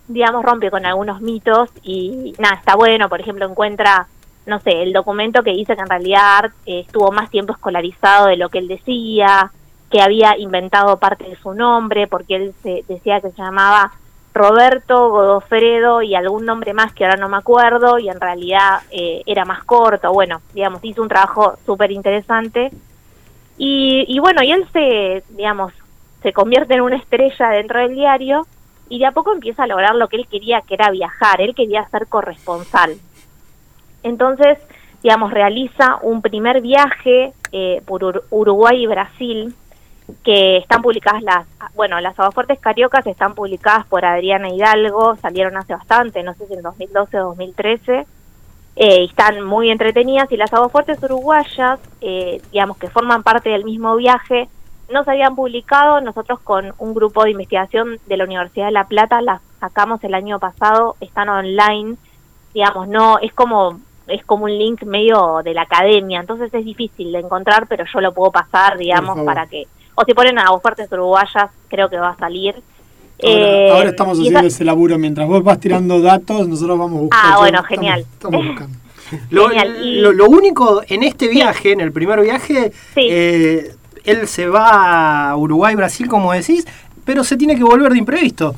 digamos, 0.06 0.44
rompe 0.44 0.70
con 0.70 0.86
algunos 0.86 1.20
mitos 1.20 1.70
y 1.82 2.34
nada, 2.38 2.54
está 2.54 2.76
bueno, 2.76 3.08
por 3.08 3.20
ejemplo, 3.20 3.46
encuentra, 3.46 4.06
no 4.46 4.60
sé, 4.60 4.82
el 4.82 4.92
documento 4.92 5.42
que 5.42 5.50
dice 5.52 5.74
que 5.74 5.82
en 5.82 5.88
realidad 5.88 6.36
Art 6.38 6.54
eh, 6.66 6.80
estuvo 6.86 7.10
más 7.10 7.30
tiempo 7.30 7.52
escolarizado 7.52 8.26
de 8.26 8.36
lo 8.36 8.48
que 8.48 8.58
él 8.58 8.68
decía, 8.68 9.50
que 9.90 10.02
había 10.02 10.38
inventado 10.38 10.98
parte 10.98 11.24
de 11.24 11.36
su 11.36 11.52
nombre, 11.54 12.06
porque 12.06 12.36
él 12.36 12.54
se 12.62 12.84
decía 12.88 13.20
que 13.20 13.30
se 13.30 13.42
llamaba 13.42 13.92
Roberto 14.34 15.10
Godofredo 15.10 16.02
y 16.02 16.14
algún 16.16 16.44
nombre 16.44 16.74
más 16.74 16.92
que 16.92 17.04
ahora 17.04 17.16
no 17.16 17.28
me 17.28 17.36
acuerdo, 17.36 17.98
y 18.00 18.08
en 18.08 18.20
realidad 18.20 18.80
eh, 18.90 19.22
era 19.26 19.44
más 19.44 19.62
corto, 19.64 20.12
bueno, 20.12 20.40
digamos, 20.52 20.80
hizo 20.84 21.00
un 21.02 21.08
trabajo 21.08 21.54
súper 21.64 21.92
interesante. 21.92 22.70
Y, 23.56 24.04
y 24.08 24.18
bueno, 24.18 24.42
y 24.42 24.50
él 24.50 24.66
se, 24.72 25.22
digamos, 25.30 25.72
se 26.22 26.32
convierte 26.32 26.74
en 26.74 26.80
una 26.80 26.96
estrella 26.96 27.50
dentro 27.50 27.78
del 27.80 27.94
diario 27.94 28.46
y 28.88 28.98
de 28.98 29.06
a 29.06 29.12
poco 29.12 29.32
empieza 29.32 29.62
a 29.62 29.66
lograr 29.68 29.94
lo 29.94 30.08
que 30.08 30.16
él 30.16 30.26
quería, 30.28 30.60
que 30.62 30.74
era 30.74 30.90
viajar, 30.90 31.40
él 31.40 31.54
quería 31.54 31.88
ser 31.88 32.08
corresponsal. 32.08 32.96
Entonces, 34.02 34.58
digamos, 35.02 35.32
realiza 35.32 35.98
un 36.02 36.20
primer 36.22 36.60
viaje 36.60 37.32
eh, 37.52 37.82
por 37.86 38.02
Ur- 38.02 38.22
Uruguay 38.30 38.82
y 38.82 38.86
Brasil, 38.86 39.54
que 40.22 40.58
están 40.58 40.82
publicadas 40.82 41.22
las, 41.22 41.46
bueno, 41.74 42.00
las 42.00 42.18
Aguafuertes 42.18 42.58
Cariocas 42.58 43.06
están 43.06 43.34
publicadas 43.34 43.86
por 43.86 44.04
Adriana 44.04 44.48
Hidalgo, 44.48 45.16
salieron 45.16 45.56
hace 45.56 45.74
bastante, 45.74 46.22
no 46.22 46.34
sé 46.34 46.46
si 46.46 46.54
en 46.54 46.62
2012 46.62 47.20
o 47.20 47.24
2013, 47.28 48.06
eh, 48.76 49.02
y 49.02 49.04
están 49.06 49.42
muy 49.42 49.70
entretenidas, 49.70 50.30
y 50.30 50.36
las 50.36 50.52
Aguafuertes 50.52 51.02
Uruguayas, 51.02 51.80
eh, 52.00 52.42
digamos, 52.52 52.76
que 52.76 52.90
forman 52.90 53.22
parte 53.22 53.50
del 53.50 53.64
mismo 53.64 53.96
viaje, 53.96 54.48
no 54.90 55.04
se 55.04 55.12
habían 55.12 55.34
publicado, 55.34 56.00
nosotros 56.00 56.40
con 56.40 56.74
un 56.78 56.94
grupo 56.94 57.24
de 57.24 57.30
investigación 57.30 57.98
de 58.06 58.16
la 58.18 58.24
Universidad 58.24 58.66
de 58.66 58.72
La 58.72 58.86
Plata 58.86 59.22
las 59.22 59.40
sacamos 59.58 60.04
el 60.04 60.12
año 60.12 60.38
pasado, 60.38 60.96
están 61.00 61.30
online, 61.30 61.96
digamos, 62.52 62.88
no, 62.88 63.18
es 63.20 63.32
como 63.32 63.80
es 64.06 64.22
como 64.24 64.44
un 64.44 64.58
link 64.58 64.82
medio 64.82 65.40
de 65.42 65.54
la 65.54 65.62
academia, 65.62 66.20
entonces 66.20 66.52
es 66.52 66.64
difícil 66.64 67.12
de 67.12 67.20
encontrar, 67.20 67.66
pero 67.68 67.84
yo 67.90 68.00
lo 68.00 68.12
puedo 68.12 68.30
pasar, 68.30 68.76
digamos, 68.76 69.18
para 69.24 69.46
que, 69.46 69.66
o 69.94 70.04
si 70.04 70.14
ponen 70.14 70.38
a 70.38 70.46
fuertes 70.60 70.90
uruguayas, 70.92 71.50
creo 71.68 71.88
que 71.88 71.96
va 71.98 72.10
a 72.10 72.16
salir. 72.16 72.54
Ahora, 73.22 73.36
Eh, 73.36 73.70
ahora 73.70 73.88
estamos 73.90 74.18
haciendo 74.18 74.40
esa- 74.40 74.48
ese 74.48 74.64
laburo. 74.64 74.98
Mientras 74.98 75.26
vos 75.28 75.42
vas 75.44 75.60
tirando 75.60 76.00
datos, 76.00 76.48
nosotros 76.48 76.78
vamos 76.78 77.00
buscando. 77.02 77.28
Ah, 77.34 77.38
bueno, 77.38 77.58
estamos- 77.60 77.68
genial. 77.68 78.00
Estamos, 78.00 78.44
buscando. 78.46 78.78
Lo, 79.30 79.48
Genial, 79.48 79.76
y- 79.84 80.00
lo- 80.00 80.12
lo 80.12 80.26
único 80.26 80.82
en 80.88 81.02
este 81.04 81.28
viaje, 81.28 81.72
en 81.72 81.80
el 81.80 81.92
primer 81.92 82.20
viaje, 82.22 82.72
Sí. 82.94 83.06
eh, 83.08 83.74
él 84.04 84.26
se 84.26 84.48
va 84.48 85.30
a 85.30 85.36
Uruguay, 85.36 85.74
Brasil, 85.76 86.08
como 86.08 86.32
decís, 86.32 86.66
pero 87.04 87.22
se 87.22 87.36
tiene 87.36 87.54
que 87.56 87.62
volver 87.64 87.92
de 87.92 87.98
imprevisto. 87.98 88.54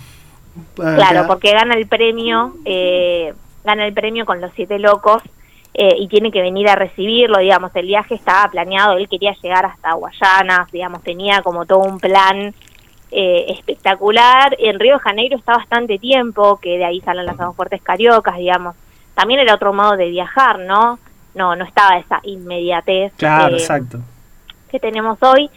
Claro, 0.75 1.27
porque 1.27 1.53
gana 1.53 1.75
el 1.75 1.87
premio, 1.87 2.55
eh, 2.65 3.35
gana 3.65 3.87
el 3.87 3.93
premio 3.93 4.25
con 4.25 4.41
los 4.41 4.51
siete 4.55 4.79
locos 4.79 5.23
eh, 5.79 5.95
y 5.99 6.09
tiene 6.09 6.31
que 6.31 6.41
venir 6.41 6.71
a 6.71 6.75
recibirlo, 6.75 7.39
digamos, 7.39 7.71
el 7.77 7.87
viaje 7.87 8.15
estaba 8.15 8.51
planeado, 8.51 8.97
él 8.97 9.11
quería 9.11 9.35
llegar 9.43 9.67
hasta 9.67 9.93
Guayanas, 9.93 10.73
digamos, 10.73 11.03
tenía 11.03 11.43
como 11.43 11.67
todo 11.67 11.81
un 11.81 12.01
plan 12.01 12.55
eh, 13.11 13.45
espectacular. 13.49 14.57
En 14.59 14.81
Río 14.81 14.95
de 14.95 15.01
Janeiro 15.01 15.37
está 15.37 15.53
bastante 15.53 15.99
tiempo, 15.99 16.59
que 16.63 16.79
de 16.79 16.87
ahí 16.87 17.03
salen 17.03 17.27
las 17.27 17.37
fuertes 17.55 17.83
cariocas, 17.83 18.39
digamos. 18.39 18.75
También 19.15 19.41
era 19.41 19.55
otro 19.55 19.75
modo 19.75 19.99
de 19.99 20.09
viajar, 20.09 20.61
¿no? 20.61 20.99
No, 21.35 21.55
no 21.55 21.65
estaba 21.67 21.99
esa 21.99 22.21
inmediatez. 22.23 23.13
Claro, 23.19 23.55
eh, 23.55 23.59
exacto. 23.59 23.99
que 24.71 24.81
tenemos 24.81 25.23
hoy. 25.23 25.51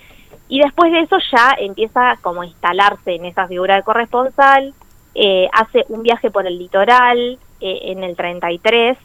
Y 0.50 0.60
después 0.60 0.92
de 0.92 1.00
eso 1.00 1.18
ya 1.32 1.56
empieza 1.58 2.18
como 2.22 2.42
a 2.42 2.46
instalarse 2.46 3.16
en 3.16 3.24
esa 3.24 3.48
figura 3.48 3.78
de 3.78 3.84
corresponsal, 3.84 4.74
eh, 5.16 5.48
hace 5.54 5.86
un 5.88 6.04
viaje 6.04 6.30
por 6.30 6.46
el 6.46 6.60
litoral 6.60 7.40
eh, 7.62 7.80
en 7.84 8.04
el 8.04 8.18
33, 8.18 8.98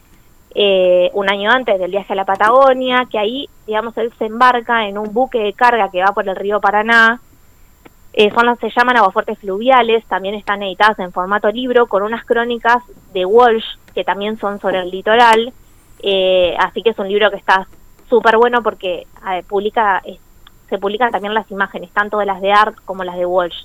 eh, 0.54 1.10
un 1.14 1.28
año 1.30 1.50
antes 1.50 1.78
del 1.78 1.90
viaje 1.90 2.12
a 2.12 2.16
la 2.16 2.24
Patagonia, 2.24 3.06
que 3.10 3.18
ahí, 3.18 3.48
digamos, 3.66 3.96
él 3.96 4.12
se 4.18 4.26
embarca 4.26 4.86
en 4.86 4.98
un 4.98 5.12
buque 5.12 5.38
de 5.38 5.52
carga 5.52 5.90
que 5.90 6.02
va 6.02 6.12
por 6.12 6.28
el 6.28 6.36
río 6.36 6.60
Paraná, 6.60 7.20
eh, 8.12 8.30
son 8.30 8.46
las, 8.46 8.58
se 8.60 8.70
llaman 8.70 8.96
aguafuertes 8.96 9.38
fluviales, 9.38 10.04
también 10.06 10.34
están 10.34 10.62
editadas 10.62 10.98
en 11.00 11.12
formato 11.12 11.50
libro 11.50 11.86
con 11.86 12.02
unas 12.02 12.24
crónicas 12.24 12.82
de 13.12 13.24
Walsh 13.24 13.64
que 13.94 14.04
también 14.04 14.38
son 14.38 14.60
sobre 14.60 14.80
el 14.80 14.90
litoral, 14.90 15.52
eh, 16.00 16.54
así 16.58 16.82
que 16.82 16.90
es 16.90 16.98
un 16.98 17.08
libro 17.08 17.30
que 17.30 17.36
está 17.36 17.66
súper 18.08 18.36
bueno 18.36 18.62
porque 18.62 19.06
publica 19.48 20.02
se 20.68 20.78
publican 20.78 21.10
también 21.10 21.34
las 21.34 21.50
imágenes, 21.50 21.90
tanto 21.92 22.18
de 22.18 22.26
las 22.26 22.40
de 22.40 22.52
Art 22.52 22.76
como 22.84 23.04
las 23.04 23.16
de 23.16 23.26
Walsh. 23.26 23.64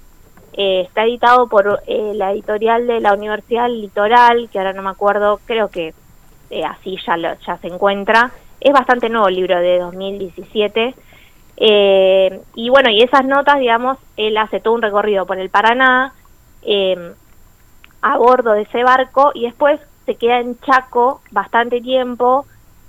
Eh, 0.54 0.82
está 0.82 1.04
editado 1.04 1.48
por 1.48 1.82
eh, 1.88 2.12
la 2.16 2.32
editorial 2.32 2.88
de 2.88 3.00
la 3.00 3.14
Universidad 3.14 3.70
Litoral, 3.70 4.50
que 4.52 4.60
ahora 4.60 4.74
no 4.74 4.82
me 4.82 4.90
acuerdo, 4.90 5.40
creo 5.46 5.70
que 5.70 5.94
eh, 6.50 6.64
así 6.66 6.98
ya, 7.06 7.18
lo- 7.18 7.38
ya 7.46 7.58
se 7.58 7.68
encuentra. 7.68 8.32
Es 8.60 8.74
bastante 8.74 9.10
nuevo 9.10 9.28
el 9.28 9.36
libro 9.36 9.60
de 9.60 9.80
2017. 9.80 10.96
Eh, 11.58 12.42
y 12.56 12.70
bueno, 12.70 12.90
y 12.90 13.02
esas 13.02 13.26
notas, 13.26 13.60
digamos, 13.60 13.98
él 14.18 14.38
hace 14.38 14.60
todo 14.60 14.74
un 14.76 14.82
recorrido 14.82 15.26
por 15.26 15.38
el 15.40 15.50
Paraná 15.50 16.14
eh, 16.62 17.14
a 18.02 18.18
bordo 18.18 18.54
de 18.54 18.64
ese 18.64 18.84
barco 18.84 19.32
y 19.34 19.44
después 19.46 19.80
se 20.06 20.16
queda 20.16 20.40
en 20.40 20.60
Chaco 20.62 21.22
bastante 21.32 21.82
tiempo 21.82 22.46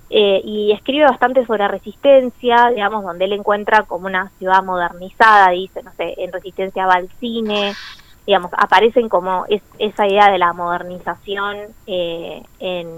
eh, 0.08 0.40
y 0.44 0.72
escribe 0.72 1.04
bastante 1.04 1.44
sobre 1.46 1.68
resistencia, 1.68 2.70
digamos, 2.70 3.04
donde 3.04 3.24
él 3.26 3.32
encuentra 3.32 3.82
como 3.84 4.06
una 4.06 4.30
ciudad 4.38 4.62
modernizada, 4.62 5.50
dice, 5.50 5.82
no 5.82 5.92
sé, 5.96 6.14
en 6.18 6.32
resistencia 6.32 6.86
va 6.86 6.94
al 6.94 7.08
cine, 7.20 7.72
digamos, 8.26 8.50
aparecen 8.56 9.08
como 9.08 9.44
es, 9.48 9.62
esa 9.78 10.06
idea 10.06 10.30
de 10.30 10.38
la 10.38 10.52
modernización 10.52 11.56
eh, 11.86 12.42
en, 12.58 12.90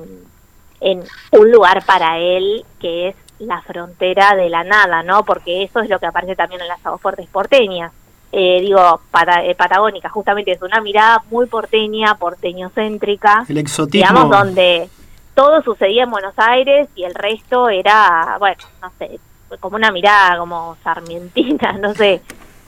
en 0.83 1.03
un 1.33 1.51
lugar 1.51 1.85
para 1.85 2.19
él 2.19 2.65
que 2.81 3.09
es 3.09 3.17
la 3.39 3.61
frontera 3.63 4.35
de 4.35 4.49
la 4.49 4.65
nada, 4.65 5.03
¿no? 5.03 5.25
Porque 5.25 5.63
eso 5.63 5.81
es 5.81 5.89
lo 5.89 5.99
que 5.99 6.07
aparece 6.07 6.37
también 6.37 6.61
en 6.61 6.69
las 6.69 6.85
aguafuertes 6.85 7.29
porteñas. 7.29 7.93
Eh, 8.31 8.61
digo, 8.63 9.01
pata, 9.11 9.45
eh, 9.45 9.55
patagónica, 9.55 10.09
justamente 10.09 10.53
es 10.53 10.63
una 10.63 10.81
mirada 10.81 11.23
muy 11.31 11.47
porteña, 11.47 12.15
porteñocéntrica. 12.15 13.45
El 13.49 13.59
exotismo. 13.59 14.09
Digamos, 14.09 14.31
donde 14.31 14.89
todo 15.35 15.63
sucedía 15.63 16.05
en 16.05 16.11
Buenos 16.11 16.35
Aires 16.37 16.89
y 16.95 17.05
el 17.05 17.15
resto 17.15 17.69
era, 17.69 18.37
bueno, 18.39 18.63
no 18.81 18.91
sé, 18.99 19.19
como 19.61 19.77
una 19.77 19.91
mirada 19.91 20.39
como 20.39 20.77
sarmientina, 20.83 21.73
no 21.81 21.95
sé, 21.95 22.23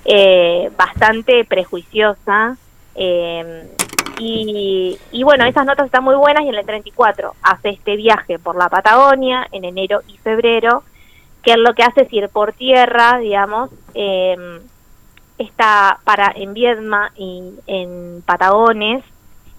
eh, 0.04 0.70
bastante 0.76 1.44
prejuiciosa. 1.44 2.56
Eh, 2.94 3.68
y, 4.18 5.22
bueno, 5.24 5.44
esas 5.44 5.66
notas 5.66 5.86
están 5.86 6.04
muy 6.04 6.14
buenas 6.14 6.44
y 6.44 6.48
en 6.48 6.54
el 6.54 6.64
34 6.64 7.34
hace 7.42 7.70
este 7.70 7.96
viaje 7.96 8.38
por 8.38 8.56
la 8.56 8.68
Patagonia 8.68 9.46
en 9.50 9.64
enero 9.64 10.02
y 10.06 10.16
febrero, 10.18 10.84
que 11.42 11.52
es 11.52 11.58
lo 11.58 11.74
que 11.74 11.82
hace 11.82 12.02
es 12.02 12.12
ir 12.12 12.28
por 12.28 12.52
tierra, 12.52 13.18
digamos, 13.18 13.70
eh, 13.94 14.36
está 15.38 15.98
para 16.04 16.32
en 16.34 16.54
Viedma 16.54 17.10
y 17.16 17.54
en 17.66 18.22
Patagones, 18.24 19.04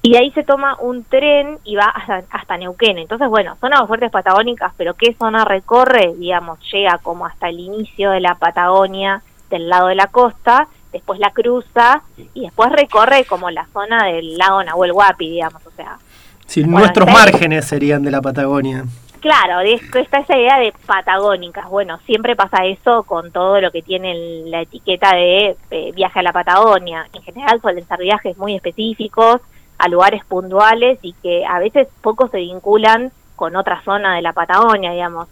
y 0.06 0.12
de 0.12 0.20
ahí 0.20 0.32
se 0.34 0.44
toma 0.44 0.78
un 0.80 1.04
tren 1.04 1.58
y 1.64 1.76
va 1.76 1.88
hasta, 2.30 2.58
Neuquén. 2.58 3.00
Entonces, 3.00 3.28
bueno, 3.28 3.58
son 3.60 3.74
aguas 3.74 3.88
fuertes 3.88 4.12
patagónicas, 4.12 4.72
pero 4.78 4.94
¿qué 4.94 5.16
zona 5.16 5.46
recorre? 5.46 6.14
Digamos, 6.16 6.60
llega 6.72 7.00
como 7.00 7.26
hasta 7.26 7.50
el 7.50 7.60
inicio 7.60 8.12
de 8.12 8.20
la 8.20 8.36
Patagonia, 8.36 9.24
del 9.50 9.68
lado 9.68 9.88
de 9.88 9.96
la 9.96 10.06
costa, 10.06 10.68
después 10.96 11.20
la 11.20 11.32
cruza 11.32 12.02
y 12.34 12.42
después 12.44 12.72
recorre 12.72 13.26
como 13.26 13.52
la 13.52 13.66
zona 13.74 14.06
del 14.06 14.38
lago 14.38 14.64
Nahuel 14.64 14.94
Huapi, 14.94 15.30
digamos, 15.30 15.66
o 15.66 15.72
sea. 15.72 15.98
Sí, 16.46 16.62
Bueno, 16.62 16.80
nuestros 16.80 17.12
márgenes 17.12 17.66
serían 17.66 18.02
de 18.02 18.12
la 18.12 18.22
Patagonia. 18.22 18.86
Claro, 19.20 19.60
está 19.60 20.20
esa 20.20 20.38
idea 20.38 20.60
de 20.60 20.72
patagónicas. 20.86 21.68
Bueno, 21.68 21.98
siempre 22.06 22.36
pasa 22.36 22.64
eso 22.66 23.04
con 23.04 23.32
todo 23.32 23.60
lo 23.60 23.72
que 23.72 23.82
tiene 23.82 24.14
la 24.46 24.62
etiqueta 24.62 25.16
de 25.16 25.58
eh, 25.72 25.92
viaje 25.94 26.20
a 26.20 26.24
la 26.24 26.32
Patagonia. 26.32 27.08
En 27.12 27.24
general 27.24 27.60
suelen 27.60 27.86
ser 27.88 28.00
viajes 28.00 28.38
muy 28.38 28.56
específicos, 28.56 29.42
a 29.78 29.90
lugares 29.90 30.24
puntuales 30.24 31.00
y 31.02 31.14
que 31.14 31.44
a 31.46 31.60
veces 31.60 31.88
poco 32.02 32.30
se 32.30 32.38
vinculan 32.38 33.12
con 33.36 33.56
otra 33.58 33.82
zona 33.84 34.16
de 34.16 34.22
la 34.22 34.32
Patagonia, 34.32 34.92
digamos. 34.92 35.28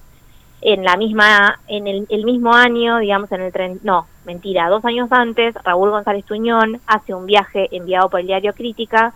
En 0.65 0.85
la 0.85 0.95
misma, 0.95 1.59
en 1.67 1.87
el, 1.87 2.23
mismo 2.23 2.53
año, 2.53 2.99
digamos, 2.99 3.29
en 3.33 3.41
el 3.41 3.51
tren, 3.51 3.81
no, 3.83 4.07
mentira, 4.23 4.69
dos 4.69 4.85
años 4.85 5.11
antes, 5.11 5.53
Raúl 5.61 5.89
González 5.89 6.23
Tuñón 6.23 6.79
hace 6.87 7.13
un 7.13 7.25
viaje 7.25 7.67
enviado 7.75 8.09
por 8.09 8.21
el 8.21 8.27
diario 8.27 8.53
Crítica 8.53 9.13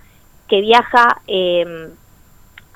que 0.49 0.59
viaja 0.59 1.21
eh, 1.25 1.89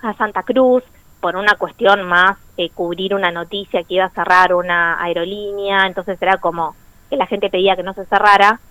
a 0.01 0.13
Santa 0.13 0.43
Cruz 0.43 0.83
por 1.19 1.35
una 1.35 1.55
cuestión 1.55 2.03
más 2.03 2.37
eh, 2.55 2.69
cubrir 2.69 3.13
una 3.13 3.29
noticia 3.29 3.83
que 3.83 3.95
iba 3.95 4.05
a 4.05 4.09
cerrar 4.09 4.53
una 4.53 5.01
aerolínea, 5.03 5.85
entonces 5.85 6.21
era 6.21 6.37
como 6.37 6.73
que 7.09 7.17
la 7.17 7.27
gente 7.27 7.49
pedía 7.49 7.75
que 7.75 7.83
no 7.83 7.93
se 7.93 8.05
cerrara. 8.05 8.61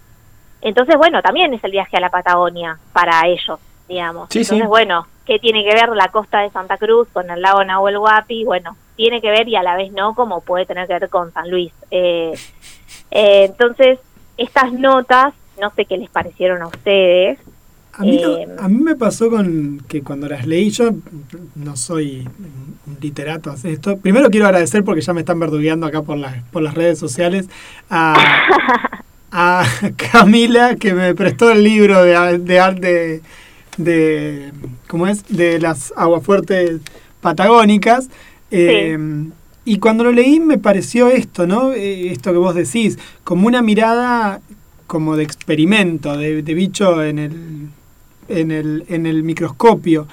Entonces, 0.62 0.96
bueno, 0.96 1.20
también 1.20 1.52
es 1.52 1.62
el 1.62 1.72
viaje 1.72 1.98
a 1.98 2.00
la 2.00 2.10
Patagonia 2.10 2.78
para 2.94 3.26
ellos, 3.26 3.60
digamos. 3.90 4.28
Sí, 4.30 4.44
sí. 4.44 4.54
entonces, 4.54 4.68
bueno, 4.68 5.06
¿qué 5.26 5.38
tiene 5.38 5.62
que 5.64 5.74
ver 5.74 5.90
la 5.90 6.08
costa 6.08 6.40
de 6.40 6.48
Santa 6.50 6.78
Cruz 6.78 7.08
con 7.12 7.28
el 7.30 7.42
lago 7.42 7.62
Nahuel 7.64 7.98
Huapi? 7.98 8.44
Bueno, 8.44 8.76
tiene 8.96 9.20
que 9.20 9.30
ver 9.30 9.46
y 9.48 9.56
a 9.56 9.62
la 9.62 9.76
vez 9.76 9.92
no, 9.92 10.14
como 10.14 10.40
puede 10.40 10.64
tener 10.64 10.86
que 10.86 10.94
ver 10.98 11.08
con 11.10 11.32
San 11.32 11.50
Luis. 11.50 11.72
Eh, 11.90 12.32
eh, 13.10 13.44
entonces, 13.44 13.98
estas 14.38 14.72
notas, 14.72 15.34
no 15.60 15.70
sé 15.76 15.84
qué 15.84 15.98
les 15.98 16.08
parecieron 16.08 16.62
a 16.62 16.68
ustedes. 16.68 17.38
A 17.94 18.02
mí, 18.02 18.16
Eh, 18.22 18.46
no- 18.46 18.62
a 18.62 18.68
mí 18.68 18.78
me 18.78 18.94
pasó 18.94 19.28
con 19.28 19.80
que 19.88 20.02
cuando 20.02 20.28
las 20.28 20.46
leí, 20.46 20.70
yo 20.70 20.90
no 21.56 21.76
soy 21.76 22.26
un 22.86 22.96
literato. 23.00 23.52
Esto. 23.64 23.98
Primero 23.98 24.30
quiero 24.30 24.46
agradecer 24.46 24.84
porque 24.84 25.00
ya 25.02 25.12
me 25.12 25.20
están 25.20 25.40
verdugueando 25.40 25.86
acá 25.86 26.00
por 26.02 26.16
las, 26.16 26.42
por 26.52 26.62
las 26.62 26.74
redes 26.74 26.98
sociales 26.98 27.48
a, 27.90 28.14
a 29.32 29.64
Camila 30.12 30.76
que 30.76 30.94
me 30.94 31.14
prestó 31.14 31.50
el 31.50 31.62
libro 31.64 32.02
de, 32.04 32.38
de 32.38 32.60
arte 32.60 33.20
de, 33.84 34.52
¿cómo 34.88 35.06
es? 35.06 35.24
De 35.28 35.58
las 35.58 35.92
aguafuertes 35.96 36.80
patagónicas. 37.20 38.08
Eh, 38.50 38.98
Y 39.64 39.78
cuando 39.78 40.04
lo 40.04 40.10
leí 40.10 40.40
me 40.40 40.56
pareció 40.58 41.08
esto, 41.08 41.46
¿no? 41.46 41.72
Eh, 41.72 42.10
esto 42.10 42.32
que 42.32 42.38
vos 42.38 42.54
decís, 42.54 42.98
como 43.24 43.46
una 43.46 43.60
mirada 43.62 44.40
como 44.86 45.16
de 45.16 45.22
experimento, 45.22 46.16
de, 46.16 46.42
de 46.42 46.54
bicho 46.54 47.04
en 47.04 47.18
el, 47.18 47.32
en, 48.28 48.50
el, 48.50 48.84
en 48.88 49.06
el 49.06 49.22
microscopio, 49.22 50.08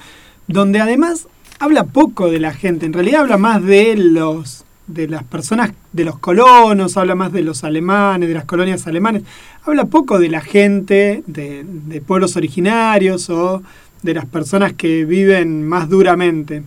donde 0.46 0.80
además 0.80 1.26
habla 1.58 1.84
poco 1.84 2.30
de 2.30 2.38
la 2.40 2.52
gente, 2.52 2.86
en 2.86 2.92
realidad 2.92 3.22
habla 3.22 3.38
más 3.38 3.64
de 3.64 3.96
los 3.96 4.64
de 4.88 5.06
las 5.06 5.22
personas, 5.22 5.72
de 5.92 6.04
los 6.04 6.18
colonos, 6.18 6.96
habla 6.96 7.14
más 7.14 7.32
de 7.32 7.42
los 7.42 7.62
alemanes, 7.62 8.28
de 8.28 8.34
las 8.34 8.44
colonias 8.44 8.86
alemanes, 8.86 9.22
habla 9.64 9.84
poco 9.84 10.18
de 10.18 10.28
la 10.28 10.40
gente, 10.40 11.22
de, 11.26 11.64
de 11.64 12.00
pueblos 12.00 12.36
originarios 12.36 13.30
o 13.30 13.62
de 14.02 14.14
las 14.14 14.26
personas 14.26 14.72
que 14.72 15.04
viven 15.04 15.66
más 15.68 15.88
duramente. 15.88 16.64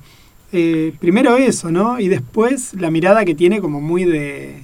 Eh, 0.54 0.94
primero 1.00 1.38
eso, 1.38 1.72
¿no? 1.72 2.00
Y 2.00 2.08
después 2.10 2.74
la 2.74 2.92
mirada 2.92 3.26
que 3.26 3.36
tiene 3.36 3.60
como 3.60 3.80
muy 3.82 4.04
de... 4.04 4.64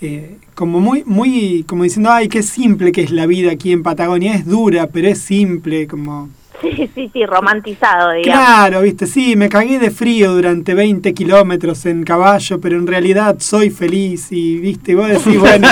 eh, 0.00 0.36
como 0.54 0.80
muy, 0.80 1.02
muy, 1.04 1.64
como 1.66 1.82
diciendo, 1.82 2.10
ay, 2.10 2.28
qué 2.28 2.42
simple 2.42 2.92
que 2.92 3.02
es 3.02 3.10
la 3.10 3.26
vida 3.26 3.50
aquí 3.50 3.72
en 3.72 3.82
Patagonia, 3.82 4.34
es 4.34 4.46
dura, 4.46 4.86
pero 4.88 5.08
es 5.08 5.18
simple, 5.18 5.86
como... 5.86 6.28
Sí, 6.60 6.90
sí, 6.94 7.10
sí, 7.12 7.24
romantizado, 7.26 8.12
digamos. 8.12 8.44
Claro, 8.44 8.82
viste, 8.82 9.06
sí, 9.06 9.36
me 9.36 9.48
cagué 9.48 9.78
de 9.78 9.90
frío 9.90 10.32
durante 10.32 10.74
20 10.74 11.14
kilómetros 11.14 11.86
en 11.86 12.02
caballo, 12.04 12.60
pero 12.60 12.76
en 12.76 12.86
realidad 12.86 13.36
soy 13.38 13.70
feliz 13.70 14.28
y, 14.32 14.58
viste, 14.58 14.94
vos 14.96 15.08
decís, 15.08 15.38
bueno, 15.38 15.68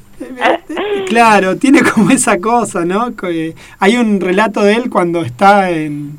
claro, 1.08 1.56
tiene 1.56 1.82
como 1.82 2.10
esa 2.10 2.38
cosa, 2.38 2.84
¿no? 2.84 3.14
Que 3.16 3.54
hay 3.78 3.96
un 3.96 4.20
relato 4.20 4.62
de 4.62 4.74
él 4.74 4.90
cuando 4.90 5.22
está 5.22 5.70
en, 5.70 6.18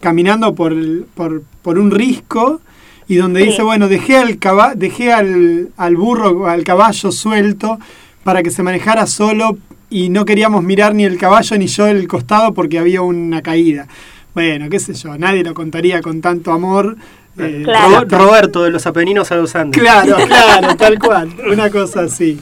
caminando 0.00 0.54
por, 0.54 0.74
por, 1.14 1.42
por 1.62 1.78
un 1.78 1.90
risco 1.90 2.60
y 3.06 3.16
donde 3.16 3.40
Sí. 3.42 3.46
dice, 3.48 3.62
bueno, 3.62 3.88
dejé, 3.88 4.16
al, 4.16 4.38
dejé 4.76 5.12
al, 5.12 5.68
al 5.76 5.96
burro, 5.96 6.48
al 6.48 6.64
caballo 6.64 7.12
suelto 7.12 7.78
para 8.22 8.42
que 8.42 8.50
se 8.50 8.62
manejara 8.62 9.06
solo 9.06 9.58
y 9.90 10.08
no 10.08 10.24
queríamos 10.24 10.62
mirar 10.64 10.94
ni 10.94 11.04
el 11.04 11.18
caballo 11.18 11.56
ni 11.58 11.66
yo 11.66 11.86
el 11.86 12.06
costado 12.08 12.52
porque 12.54 12.78
había 12.78 13.02
una 13.02 13.42
caída. 13.42 13.86
Bueno, 14.34 14.68
qué 14.68 14.80
sé 14.80 14.94
yo, 14.94 15.16
nadie 15.16 15.44
lo 15.44 15.54
contaría 15.54 16.00
con 16.02 16.20
tanto 16.20 16.52
amor. 16.52 16.96
eh, 17.38 17.62
Claro. 17.64 18.04
Ro- 18.08 18.18
Roberto 18.18 18.62
de 18.64 18.70
los 18.70 18.86
Apeninos 18.86 19.30
a 19.30 19.36
los 19.36 19.54
Andes. 19.54 19.80
Claro, 19.80 20.16
claro, 20.26 20.76
tal 20.76 20.98
cual, 20.98 21.34
una 21.50 21.70
cosa 21.70 22.02
así. 22.02 22.40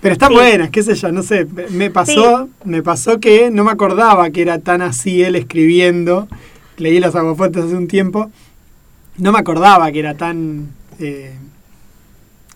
Pero 0.00 0.12
están 0.12 0.32
buenas, 0.32 0.70
qué 0.70 0.82
sé 0.84 0.94
yo, 0.94 1.10
no 1.10 1.22
sé, 1.24 1.44
me 1.70 1.90
pasó, 1.90 2.48
me 2.64 2.82
pasó 2.84 3.18
que 3.18 3.50
no 3.50 3.64
me 3.64 3.72
acordaba 3.72 4.30
que 4.30 4.42
era 4.42 4.60
tan 4.60 4.80
así 4.82 5.22
él 5.24 5.34
escribiendo. 5.34 6.28
Leí 6.76 7.00
las 7.00 7.16
aguafuertes 7.16 7.64
hace 7.64 7.74
un 7.74 7.88
tiempo. 7.88 8.30
No 9.16 9.32
me 9.32 9.40
acordaba 9.40 9.90
que 9.90 9.98
era 9.98 10.14
tan 10.14 10.68
eh, 11.00 11.34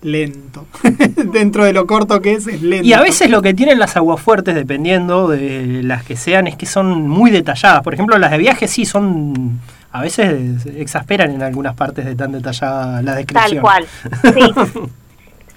lento. 0.03 0.67
Dentro 1.33 1.65
de 1.65 1.73
lo 1.73 1.87
corto 1.87 2.21
que 2.21 2.33
es, 2.33 2.47
es 2.47 2.63
lento. 2.63 2.87
Y 2.87 2.93
a 2.93 3.01
veces 3.01 3.31
lo 3.31 3.43
que 3.43 3.55
tienen 3.55 3.79
las 3.79 3.97
aguafuertes, 3.97 4.55
dependiendo 4.55 5.29
de 5.29 5.83
las 5.83 6.05
que 6.05 6.17
sean, 6.17 6.47
es 6.47 6.57
que 6.57 6.67
son 6.67 7.09
muy 7.09 7.31
detalladas. 7.31 7.83
Por 7.83 7.95
ejemplo, 7.95 8.19
las 8.19 8.31
de 8.31 8.39
viaje 8.39 8.69
sí 8.69 8.85
son. 8.85 9.61
A 9.91 10.01
veces 10.01 10.65
exasperan 10.67 11.33
en 11.33 11.43
algunas 11.43 11.75
partes 11.75 12.05
de 12.05 12.15
tan 12.15 12.33
detallada 12.33 13.03
la 13.03 13.15
descripción. 13.15 13.51
Tal 13.51 13.61
cual. 13.61 13.87
Sí. 14.35 14.81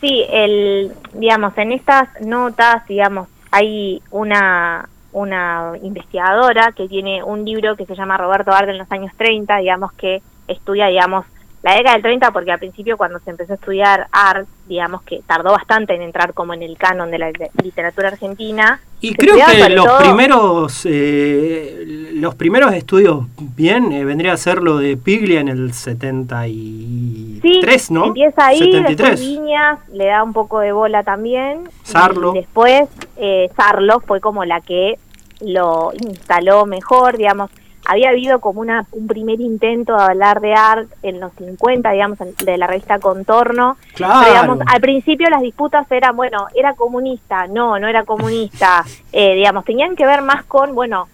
Sí, 0.01 0.23
el, 0.29 0.91
digamos, 1.13 1.57
en 1.57 1.71
estas 1.71 2.09
notas, 2.21 2.85
digamos, 2.87 3.27
hay 3.49 4.03
una, 4.11 4.87
una 5.13 5.71
investigadora 5.81 6.73
que 6.73 6.87
tiene 6.87 7.23
un 7.23 7.45
libro 7.45 7.75
que 7.75 7.85
se 7.85 7.95
llama 7.95 8.17
Roberto 8.17 8.51
Arte 8.51 8.71
en 8.71 8.77
los 8.77 8.91
años 8.91 9.11
30, 9.17 9.57
digamos, 9.57 9.93
que 9.93 10.21
estudia, 10.47 10.87
digamos, 10.87 11.25
la 11.65 11.73
década 11.75 11.93
del 11.95 12.03
30, 12.03 12.31
porque 12.31 12.51
al 12.51 12.59
principio 12.59 12.95
cuando 12.95 13.17
se 13.19 13.31
empezó 13.31 13.53
a 13.53 13.55
estudiar 13.55 14.07
art, 14.11 14.47
digamos 14.67 15.01
que 15.01 15.21
tardó 15.25 15.51
bastante 15.51 15.95
en 15.95 16.03
entrar 16.03 16.33
como 16.35 16.53
en 16.53 16.61
el 16.61 16.77
canon 16.77 17.09
de 17.09 17.17
la 17.17 17.31
literatura 17.63 18.09
argentina. 18.09 18.79
Y 19.01 19.15
creo 19.15 19.35
que 19.35 19.69
los 19.69 19.85
todo- 19.85 19.97
primeros 19.97 20.81
eh, 20.85 22.11
los 22.13 22.35
primeros 22.35 22.71
estudios 22.73 23.25
bien 23.55 23.91
eh, 23.91 24.05
vendría 24.05 24.33
a 24.33 24.37
ser 24.37 24.61
lo 24.61 24.77
de 24.77 24.95
Piglia 24.95 25.39
en 25.39 25.47
el 25.47 25.73
73, 25.73 27.81
Sí, 27.81 27.93
¿no? 27.93 28.05
empieza 28.05 28.47
ahí, 28.47 28.59
73. 28.59 28.97
después 28.97 29.19
Viñas 29.19 29.79
le 29.91 30.05
da 30.05 30.23
un 30.23 30.33
poco 30.33 30.59
de 30.59 30.71
bola 30.71 31.03
también. 31.03 31.63
Sarlo. 31.83 32.33
Y 32.35 32.39
después 32.39 32.87
eh, 33.17 33.49
Sarlo 33.55 33.99
fue 34.01 34.21
como 34.21 34.45
la 34.45 34.61
que 34.61 34.97
lo 35.41 35.91
instaló 35.99 36.65
mejor, 36.65 37.17
digamos. 37.17 37.49
Había 37.85 38.09
habido 38.09 38.39
como 38.39 38.61
una, 38.61 38.85
un 38.91 39.07
primer 39.07 39.39
intento 39.39 39.95
de 39.95 40.03
hablar 40.03 40.41
de 40.41 40.53
arte 40.53 40.93
en 41.03 41.19
los 41.19 41.31
50, 41.33 41.91
digamos, 41.91 42.17
de 42.19 42.57
la 42.57 42.67
revista 42.67 42.99
Contorno. 42.99 43.77
Claro. 43.93 44.19
Pero, 44.19 44.31
digamos, 44.33 44.59
al 44.67 44.81
principio 44.81 45.29
las 45.29 45.41
disputas 45.41 45.89
eran, 45.91 46.15
bueno, 46.15 46.47
¿era 46.55 46.73
comunista? 46.73 47.47
No, 47.47 47.79
no 47.79 47.87
era 47.87 48.03
comunista. 48.03 48.83
Eh, 49.17 49.35
digamos, 49.35 49.63
tenían 49.63 49.95
que 49.95 50.05
ver 50.05 50.21
más 50.21 50.43
con, 50.43 50.75
bueno, 50.75 51.07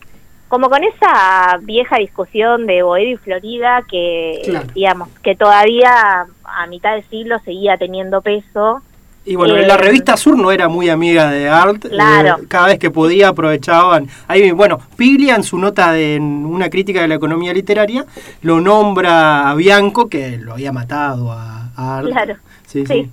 como 0.48 0.70
con 0.72 0.84
esa 0.84 1.60
vieja 1.62 1.98
discusión 1.98 2.66
de 2.66 2.82
Boedo 2.82 3.12
y 3.12 3.18
Florida 3.18 3.84
que, 3.88 4.42
Claro. 4.44 4.68
digamos, 4.74 5.10
que 5.22 5.36
todavía 5.36 6.26
a 6.44 6.68
mitad 6.68 6.94
del 6.96 7.04
siglo 7.10 7.38
seguía 7.46 7.78
teniendo 7.78 8.22
peso. 8.22 8.82
Y 9.24 9.36
bueno, 9.36 9.56
Eh, 9.56 9.68
la 9.68 9.78
revista 9.78 10.18
Sur 10.18 10.36
no 10.38 10.52
era 10.52 10.68
muy 10.68 10.90
amiga 10.90 11.30
de 11.30 11.48
Art. 11.48 11.86
Claro. 11.88 12.42
eh, 12.42 12.46
cada 12.48 12.68
vez 12.68 12.80
que 12.80 12.90
podía 12.90 13.28
aprovechaban. 13.30 14.08
Ahí, 14.28 14.50
bueno, 14.52 14.80
Piglia 14.98 15.36
en 15.36 15.44
su 15.44 15.60
nota 15.60 15.92
de 15.92 16.16
en 16.16 16.24
una 16.46 16.70
crítica 16.70 17.02
de 17.02 17.08
la 17.08 17.16
economía 17.16 17.54
literaria 17.54 18.06
lo 18.42 18.60
nombra 18.62 19.50
a 19.50 19.54
Bianco, 19.56 20.10
que 20.10 20.38
lo 20.38 20.54
había 20.54 20.72
matado 20.72 21.32
a, 21.32 21.70
a 21.76 21.98
Art. 22.00 22.08
Claro. 22.08 22.36
Sí, 22.66 22.86
Sí. 22.86 22.94
sí. 22.94 23.10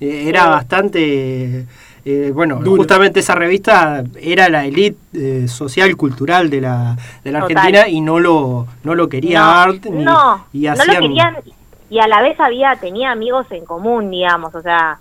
Eh, 0.00 0.28
era 0.28 0.44
Eh, 0.46 0.48
bastante... 0.50 1.66
eh, 2.04 2.30
bueno, 2.34 2.56
Duro. 2.56 2.76
justamente 2.78 3.20
esa 3.20 3.34
revista 3.34 4.02
era 4.20 4.48
la 4.48 4.64
elite 4.66 4.96
eh, 5.14 5.46
social 5.48 5.96
cultural 5.96 6.48
de 6.50 6.60
la, 6.60 6.96
de 7.24 7.30
la 7.32 7.40
Total. 7.40 7.56
Argentina 7.56 7.88
y 7.88 8.00
no 8.00 8.18
lo 8.20 8.66
no 8.84 8.94
lo 8.94 9.08
quería 9.08 9.40
no, 9.40 9.50
Art 9.50 9.84
ni- 9.86 10.04
no, 10.04 10.46
y 10.52 10.62
no 10.62 10.72
hacían 10.72 10.94
lo 10.94 11.00
querían 11.08 11.36
y 11.92 11.98
a 12.00 12.08
la 12.08 12.22
vez 12.22 12.40
había 12.40 12.74
tenía 12.76 13.10
amigos 13.10 13.46
en 13.50 13.64
común, 13.66 14.10
digamos, 14.10 14.54
o 14.54 14.62
sea, 14.62 14.98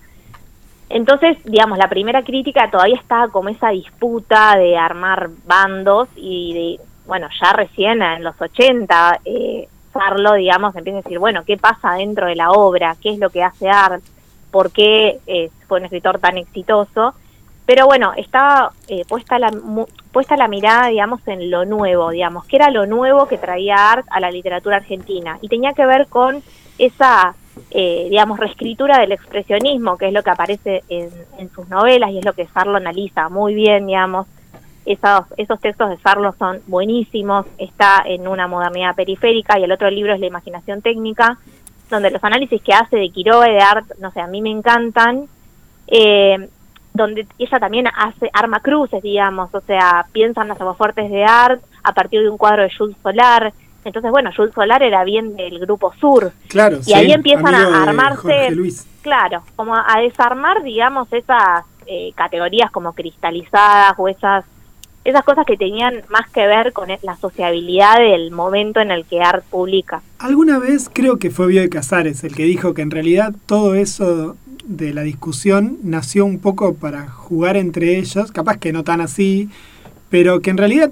entonces, 0.90 1.38
digamos, 1.46 1.78
la 1.78 1.88
primera 1.88 2.22
crítica 2.22 2.70
todavía 2.70 2.98
estaba 2.98 3.30
como 3.30 3.48
esa 3.50 3.70
disputa 3.70 4.58
de 4.58 4.78
armar 4.78 5.30
bandos 5.46 6.10
y 6.18 6.54
de, 6.54 6.86
bueno, 7.08 7.28
ya 7.42 7.54
recién 7.54 8.02
en 8.02 8.24
los 8.24 8.40
80, 8.40 9.22
eh, 9.24 9.68
Sarlo, 9.94 10.34
digamos, 10.34 10.76
empieza 10.76 11.00
a 11.00 11.02
decir, 11.02 11.20
bueno, 11.20 11.44
¿qué 11.46 11.58
pasa 11.58 11.94
dentro 11.94 12.28
de 12.28 12.36
la 12.36 12.52
obra? 12.52 12.96
¿Qué 13.02 13.12
es 13.12 13.20
lo 13.20 13.30
que 13.30 13.42
hace 13.44 13.70
Art? 13.70 14.04
¿Por 14.52 14.72
qué 14.72 15.20
eh, 15.28 15.50
fue 15.68 15.80
un 15.80 15.86
escritor 15.86 16.20
tan 16.20 16.38
exitoso? 16.38 17.14
Pero 17.66 17.86
bueno, 17.86 18.12
estaba 18.18 18.72
eh, 18.90 19.04
puesta, 19.08 19.40
la, 19.40 19.50
mu- 19.52 19.88
puesta 20.12 20.36
la 20.36 20.50
mirada, 20.50 20.88
digamos, 20.88 21.26
en 21.28 21.50
lo 21.50 21.64
nuevo, 21.64 22.10
digamos, 22.10 22.44
que 22.46 22.58
era 22.58 22.70
lo 22.70 22.86
nuevo 22.86 23.28
que 23.28 23.38
traía 23.38 23.92
Art 23.92 24.06
a 24.12 24.20
la 24.20 24.30
literatura 24.32 24.78
argentina. 24.78 25.38
Y 25.42 25.48
tenía 25.48 25.72
que 25.72 25.86
ver 25.86 26.08
con 26.08 26.42
esa, 26.82 27.36
eh, 27.70 28.08
digamos, 28.10 28.40
reescritura 28.40 29.00
del 29.00 29.12
expresionismo, 29.12 29.98
que 29.98 30.08
es 30.08 30.14
lo 30.14 30.24
que 30.24 30.30
aparece 30.32 30.84
en, 30.90 31.50
sus 31.54 31.70
novelas 31.70 32.12
y 32.12 32.18
es 32.18 32.26
lo 32.26 32.34
que 32.34 32.48
Sarlo 32.48 32.78
analiza 32.78 33.30
muy 33.30 33.54
bien, 33.54 33.86
digamos. 33.86 34.28
Esos, 34.84 35.26
esos 35.38 35.60
textos 35.60 35.90
de 35.92 35.98
Sarlo 35.98 36.34
son 36.40 36.60
buenísimos, 36.66 37.46
está 37.60 38.02
en 38.04 38.28
una 38.28 38.48
modernidad 38.48 38.96
periférica 38.96 39.60
y 39.60 39.64
el 39.64 39.72
otro 39.72 39.92
libro 39.92 40.14
es 40.14 40.20
La 40.20 40.26
imaginación 40.26 40.82
técnica, 40.82 41.38
donde 41.92 42.10
los 42.10 42.24
análisis 42.24 42.60
que 42.64 42.74
hace 42.74 42.98
de 42.98 43.10
Quiroga 43.10 43.46
de 43.46 43.60
Art, 43.60 43.86
no 44.00 44.12
sé, 44.12 44.22
a 44.22 44.28
mí 44.28 44.42
me 44.42 44.50
encantan. 44.50 45.28
Eh, 45.88 46.50
donde 46.94 47.26
ella 47.38 47.60
también 47.60 47.88
hace 47.88 48.30
arma 48.34 48.60
cruces, 48.60 49.02
digamos, 49.02 49.54
o 49.54 49.62
sea, 49.62 50.08
piensan 50.12 50.48
las 50.50 50.60
aguafuertes 50.60 51.10
de 51.10 51.24
Art 51.24 51.62
a 51.84 51.94
partir 51.94 52.22
de 52.22 52.30
un 52.30 52.38
cuadro 52.38 52.64
de 52.64 52.72
Jules 52.76 52.98
Solar. 53.02 53.54
Entonces, 53.84 54.12
bueno, 54.12 54.30
Jules 54.36 54.54
Solar 54.54 54.84
era 54.84 55.04
bien 55.04 55.36
del 55.36 55.60
grupo 55.60 55.94
Sur. 56.00 56.32
Claro, 56.48 56.78
Y 56.80 56.84
sí, 56.84 56.94
ahí 56.94 57.12
empiezan 57.12 57.54
a 57.56 57.84
armarse, 57.84 58.52
Luis. 58.52 58.86
claro, 59.02 59.44
como 59.56 59.76
a 59.76 60.00
desarmar, 60.02 60.64
digamos, 60.64 61.12
esas 61.12 61.66
eh, 61.88 62.12
categorías 62.16 62.70
como 62.72 62.94
cristalizadas 62.94 63.96
o 63.98 64.08
esas, 64.08 64.46
esas 65.04 65.24
cosas 65.24 65.46
que 65.48 65.58
tenían 65.58 66.04
más 66.10 66.30
que 66.30 66.46
ver 66.46 66.74
con 66.74 66.90
la 67.02 67.16
sociabilidad 67.18 67.98
del 67.98 68.32
momento 68.32 68.80
en 68.80 68.92
el 68.92 69.06
que 69.06 69.22
Art 69.22 69.44
publica. 69.50 70.02
Alguna 70.20 70.60
vez 70.60 70.90
creo 70.94 71.18
que 71.18 71.32
fue 71.32 71.48
Bioy 71.48 71.70
Casares 71.70 72.24
el 72.24 72.36
que 72.36 72.44
dijo 72.44 72.74
que 72.76 72.84
en 72.84 72.92
realidad 72.92 73.34
todo 73.48 73.74
eso 73.74 74.38
de 74.64 74.94
la 74.94 75.02
discusión 75.02 75.80
nació 75.84 76.24
un 76.24 76.38
poco 76.40 76.76
para 76.76 77.08
jugar 77.10 77.58
entre 77.58 77.98
ellos, 77.98 78.32
capaz 78.32 78.58
que 78.58 78.72
no 78.72 78.84
tan 78.84 79.02
así, 79.02 79.50
pero 80.10 80.42
que 80.42 80.52
en 80.52 80.58
realidad 80.58 80.92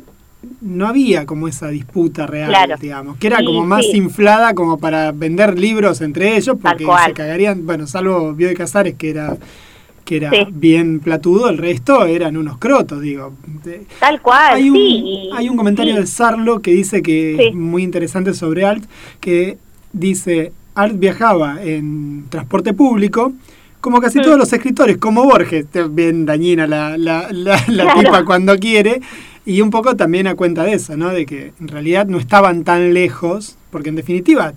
no 0.62 0.88
había 0.88 1.26
como 1.26 1.48
esa 1.48 1.68
disputa 1.68 2.26
real, 2.26 2.50
Claro. 2.50 2.76
digamos, 2.80 3.18
que 3.18 3.28
era 3.28 3.40
Sí, 3.40 3.46
como 3.46 3.66
más 3.66 3.86
sí. 3.86 3.98
inflada 3.98 4.54
como 4.54 4.78
para 4.78 5.12
vender 5.12 5.60
libros 5.60 6.00
entre 6.02 6.38
ellos, 6.38 6.56
porque 6.62 6.86
se 7.06 7.14
cagarían, 7.14 7.66
bueno, 7.66 7.88
salvo 7.88 8.34
Bioy 8.34 8.54
Casares 8.56 8.96
que 8.96 9.10
era 9.10 9.38
que 10.06 10.16
era 10.18 10.32
Sí. 10.32 10.38
bien 10.52 11.02
platudo, 11.02 11.50
el 11.50 11.60
resto 11.60 12.04
eran 12.06 12.36
unos 12.36 12.58
crotos, 12.58 13.00
digo. 13.00 13.34
De- 13.64 13.86
Tal 14.00 14.20
cual, 14.24 14.56
hay 14.56 14.68
un, 14.72 14.76
sí. 14.76 15.30
hay 15.36 15.50
un 15.50 15.56
comentario 15.56 15.94
sí. 15.94 16.00
de 16.00 16.08
Sarlo 16.08 16.62
que 16.64 16.72
dice 16.72 17.04
que 17.04 17.50
es 17.50 17.54
muy 17.54 17.84
interesante 17.84 18.34
sobre 18.34 18.66
Alt, 18.66 18.86
que 19.20 19.60
dice, 19.94 20.52
Alt 20.74 20.98
viajaba 20.98 21.62
en 21.64 22.26
transporte 22.30 22.74
público, 22.74 23.34
como 23.82 24.02
casi 24.02 24.22
todos 24.22 24.38
los 24.38 24.52
escritores, 24.54 24.98
como 24.98 25.24
Borges, 25.24 25.68
te- 25.68 25.88
bien 25.88 26.26
dañina 26.26 26.68
la, 26.68 26.98
la, 26.98 27.28
la, 27.32 27.58
la 27.68 27.84
Claro. 27.84 28.00
tipa 28.02 28.26
cuando 28.26 28.58
quiere, 28.58 29.02
y 29.46 29.62
un 29.62 29.70
poco 29.72 29.96
también 29.96 30.28
a 30.28 30.36
cuenta 30.36 30.64
de 30.64 30.74
eso, 30.74 30.96
¿no? 30.98 31.10
De 31.10 31.26
que 31.26 31.54
en 31.60 31.68
realidad 31.68 32.06
no 32.08 32.18
estaban 32.20 32.64
tan 32.64 32.94
lejos, 32.94 33.58
porque 33.72 33.90
en 33.90 33.96
definitiva, 33.96 34.54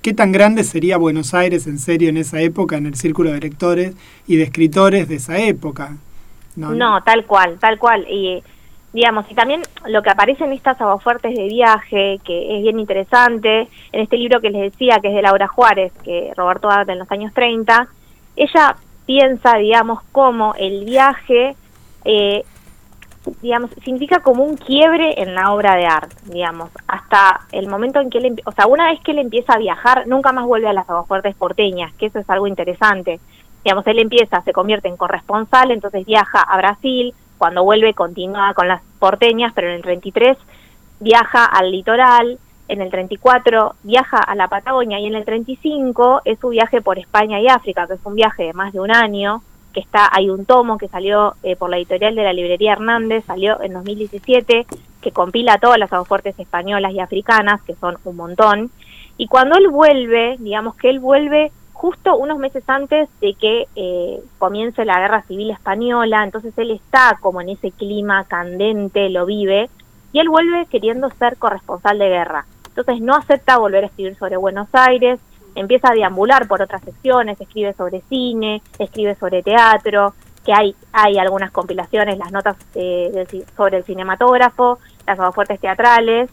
¿qué 0.00 0.14
tan 0.14 0.32
grande 0.32 0.64
sería 0.64 0.96
Buenos 0.96 1.34
Aires 1.34 1.66
en 1.66 1.78
serio 1.78 2.08
en 2.08 2.16
esa 2.16 2.40
época, 2.40 2.76
en 2.76 2.86
el 2.86 2.94
círculo 2.94 3.32
de 3.32 3.40
lectores 3.40 3.94
y 4.26 4.36
de 4.36 4.44
escritores 4.44 5.08
de 5.08 5.16
esa 5.16 5.38
época? 5.38 5.96
No, 6.56 7.02
tal 7.02 7.24
cual, 7.26 7.58
tal 7.58 7.78
cual. 7.78 8.06
Y 8.10 8.42
digamos, 8.92 9.24
y 9.30 9.34
también 9.34 9.62
lo 9.88 10.02
que 10.02 10.10
aparece 10.10 10.44
en 10.44 10.52
estas 10.52 10.78
aguafuertes 10.80 11.34
de 11.34 11.44
viaje, 11.48 12.20
que 12.24 12.56
es 12.58 12.62
bien 12.62 12.78
interesante, 12.78 13.68
en 13.90 14.00
este 14.02 14.18
libro 14.18 14.40
que 14.40 14.50
les 14.50 14.70
decía, 14.72 14.98
que 15.00 15.08
es 15.08 15.14
de 15.14 15.22
Laura 15.22 15.48
Juárez, 15.48 15.92
que 16.04 16.30
Roberto 16.36 16.70
Art 16.70 16.88
en 16.90 16.98
los 16.98 17.10
años 17.10 17.32
30, 17.34 17.88
ella 18.36 18.76
piensa, 19.06 19.56
digamos, 19.56 20.00
cómo 20.12 20.54
el 20.58 20.84
viaje, 20.84 21.56
eh, 22.04 22.44
digamos, 23.40 23.70
significa 23.84 24.20
como 24.20 24.44
un 24.44 24.56
quiebre 24.56 25.20
en 25.20 25.34
la 25.34 25.52
obra 25.52 25.76
de 25.76 25.86
arte, 25.86 26.16
digamos, 26.24 26.70
hasta 26.86 27.42
el 27.52 27.68
momento 27.68 28.00
en 28.00 28.10
que 28.10 28.18
él, 28.18 28.42
o 28.44 28.52
sea, 28.52 28.66
una 28.66 28.90
vez 28.90 29.00
que 29.00 29.12
él 29.12 29.18
empieza 29.18 29.54
a 29.54 29.58
viajar, 29.58 30.06
nunca 30.06 30.32
más 30.32 30.46
vuelve 30.46 30.68
a 30.68 30.72
las 30.72 30.88
aguafuertes 30.88 31.34
porteñas, 31.36 31.92
que 31.94 32.06
eso 32.06 32.18
es 32.18 32.28
algo 32.30 32.46
interesante. 32.46 33.20
Digamos, 33.64 33.86
él 33.86 34.00
empieza, 34.00 34.42
se 34.42 34.52
convierte 34.52 34.88
en 34.88 34.96
corresponsal, 34.96 35.70
entonces 35.70 36.04
viaja 36.04 36.40
a 36.40 36.56
Brasil, 36.56 37.14
cuando 37.38 37.64
vuelve 37.64 37.94
continúa 37.94 38.54
con 38.54 38.68
las 38.68 38.82
porteñas, 38.98 39.52
pero 39.52 39.68
en 39.68 39.74
el 39.74 39.82
33 39.82 40.38
viaja 41.00 41.44
al 41.44 41.72
litoral, 41.72 42.38
en 42.72 42.80
el 42.80 42.90
34 42.90 43.74
viaja 43.82 44.16
a 44.16 44.34
la 44.34 44.48
Patagonia 44.48 44.98
y 44.98 45.06
en 45.06 45.14
el 45.14 45.26
35 45.26 46.22
es 46.24 46.38
su 46.38 46.48
viaje 46.48 46.80
por 46.80 46.98
España 46.98 47.38
y 47.38 47.46
África, 47.46 47.86
que 47.86 47.94
es 47.94 48.00
un 48.04 48.14
viaje 48.14 48.44
de 48.44 48.52
más 48.54 48.72
de 48.72 48.80
un 48.80 48.90
año, 48.90 49.42
que 49.74 49.80
está 49.80 50.08
hay 50.10 50.30
un 50.30 50.46
tomo 50.46 50.78
que 50.78 50.88
salió 50.88 51.34
eh, 51.42 51.54
por 51.54 51.68
la 51.68 51.76
editorial 51.76 52.14
de 52.14 52.22
la 52.22 52.32
librería 52.32 52.72
Hernández, 52.72 53.24
salió 53.26 53.60
en 53.62 53.74
2017, 53.74 54.66
que 55.02 55.12
compila 55.12 55.58
todas 55.58 55.78
las 55.78 55.92
aguafuertes 55.92 56.38
españolas 56.38 56.92
y 56.92 57.00
africanas, 57.00 57.60
que 57.62 57.74
son 57.74 57.98
un 58.04 58.16
montón, 58.16 58.70
y 59.18 59.26
cuando 59.26 59.56
él 59.58 59.68
vuelve, 59.68 60.36
digamos 60.38 60.74
que 60.76 60.88
él 60.88 60.98
vuelve 60.98 61.52
justo 61.74 62.16
unos 62.16 62.38
meses 62.38 62.64
antes 62.68 63.10
de 63.20 63.34
que 63.34 63.66
eh, 63.76 64.20
comience 64.38 64.86
la 64.86 64.98
guerra 64.98 65.22
civil 65.24 65.50
española, 65.50 66.24
entonces 66.24 66.56
él 66.56 66.70
está 66.70 67.18
como 67.20 67.42
en 67.42 67.50
ese 67.50 67.70
clima 67.70 68.24
candente, 68.24 69.10
lo 69.10 69.26
vive, 69.26 69.68
y 70.12 70.20
él 70.20 70.28
vuelve 70.30 70.66
queriendo 70.66 71.10
ser 71.10 71.36
corresponsal 71.36 71.98
de 71.98 72.08
guerra. 72.08 72.46
Entonces 72.74 73.02
no 73.02 73.14
acepta 73.14 73.58
volver 73.58 73.84
a 73.84 73.86
escribir 73.88 74.16
sobre 74.16 74.36
Buenos 74.36 74.68
Aires, 74.72 75.20
empieza 75.54 75.90
a 75.90 75.94
deambular 75.94 76.48
por 76.48 76.62
otras 76.62 76.82
secciones, 76.82 77.40
escribe 77.40 77.74
sobre 77.74 78.02
cine, 78.08 78.62
escribe 78.78 79.14
sobre 79.16 79.42
teatro, 79.42 80.14
que 80.44 80.52
hay, 80.52 80.74
hay 80.92 81.18
algunas 81.18 81.50
compilaciones, 81.50 82.18
las 82.18 82.32
notas 82.32 82.56
eh, 82.74 83.10
del 83.12 83.46
sobre 83.56 83.78
el 83.78 83.84
cinematógrafo, 83.84 84.78
las 85.06 85.18
aguafuertes 85.18 85.60
teatrales, 85.60 86.30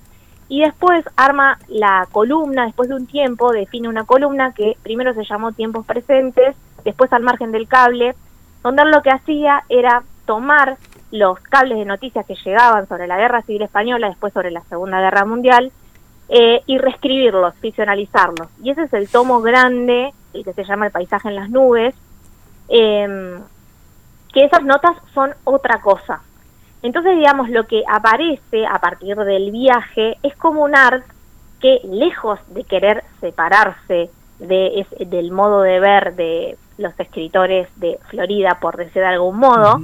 y 0.48 0.62
después 0.62 1.06
arma 1.16 1.60
la 1.68 2.08
columna, 2.12 2.66
después 2.66 2.90
de 2.90 2.96
un 2.96 3.06
tiempo 3.06 3.52
define 3.52 3.88
una 3.88 4.06
columna 4.06 4.54
que 4.54 4.78
primero 4.82 5.14
se 5.14 5.24
llamó 5.24 5.52
Tiempos 5.52 5.86
Presentes, 5.86 6.56
después 6.84 7.12
al 7.14 7.22
margen 7.22 7.52
del 7.52 7.68
cable, 7.68 8.16
donde 8.64 8.86
lo 8.86 9.02
que 9.02 9.12
hacía 9.12 9.64
era 9.70 10.04
tomar 10.26 10.78
los 11.12 11.40
cables 11.40 11.78
de 11.78 11.86
noticias 11.86 12.26
que 12.26 12.36
llegaban 12.36 12.88
sobre 12.88 13.08
la 13.08 13.18
Guerra 13.18 13.42
Civil 13.44 13.64
Española, 13.64 14.10
después 14.10 14.34
sobre 14.34 14.52
la 14.52 14.62
Segunda 14.62 15.02
Guerra 15.02 15.26
Mundial, 15.26 15.72
eh, 16.30 16.62
y 16.68 16.78
reescribirlos, 16.78 17.56
ficcionalizarlos. 17.56 18.48
Y 18.64 18.70
ese 18.72 18.84
es 18.84 18.94
el 18.94 19.10
tomo 19.10 19.42
grande, 19.42 20.14
el 20.34 20.44
que 20.44 20.54
se 20.54 20.64
llama 20.64 20.86
El 20.88 20.92
paisaje 20.92 21.28
en 21.30 21.36
las 21.36 21.50
nubes, 21.50 21.96
em, 22.68 23.42
que 24.34 24.44
esas 24.46 24.64
notas 24.64 24.96
son 25.14 25.34
otra 25.44 25.82
cosa. 25.82 26.22
Entonces, 26.82 27.18
digamos, 27.18 27.50
lo 27.50 27.66
que 27.68 27.84
aparece 27.90 28.66
a 28.66 28.80
partir 28.80 29.16
del 29.18 29.52
viaje 29.52 30.18
es 30.24 30.36
como 30.38 30.64
un 30.64 30.76
art 30.76 31.04
que, 31.60 31.82
lejos 31.84 32.40
de 32.50 32.64
querer 32.64 33.04
separarse 33.20 34.10
de, 34.40 34.80
es- 34.82 35.10
del 35.10 35.32
modo 35.32 35.62
de 35.62 35.80
ver 35.80 36.16
de 36.16 36.58
los 36.78 36.98
escritores 37.00 37.68
de 37.76 38.00
Florida, 38.10 38.60
por 38.62 38.78
decir 38.78 39.02
de 39.02 39.08
algún 39.08 39.38
modo, 39.38 39.78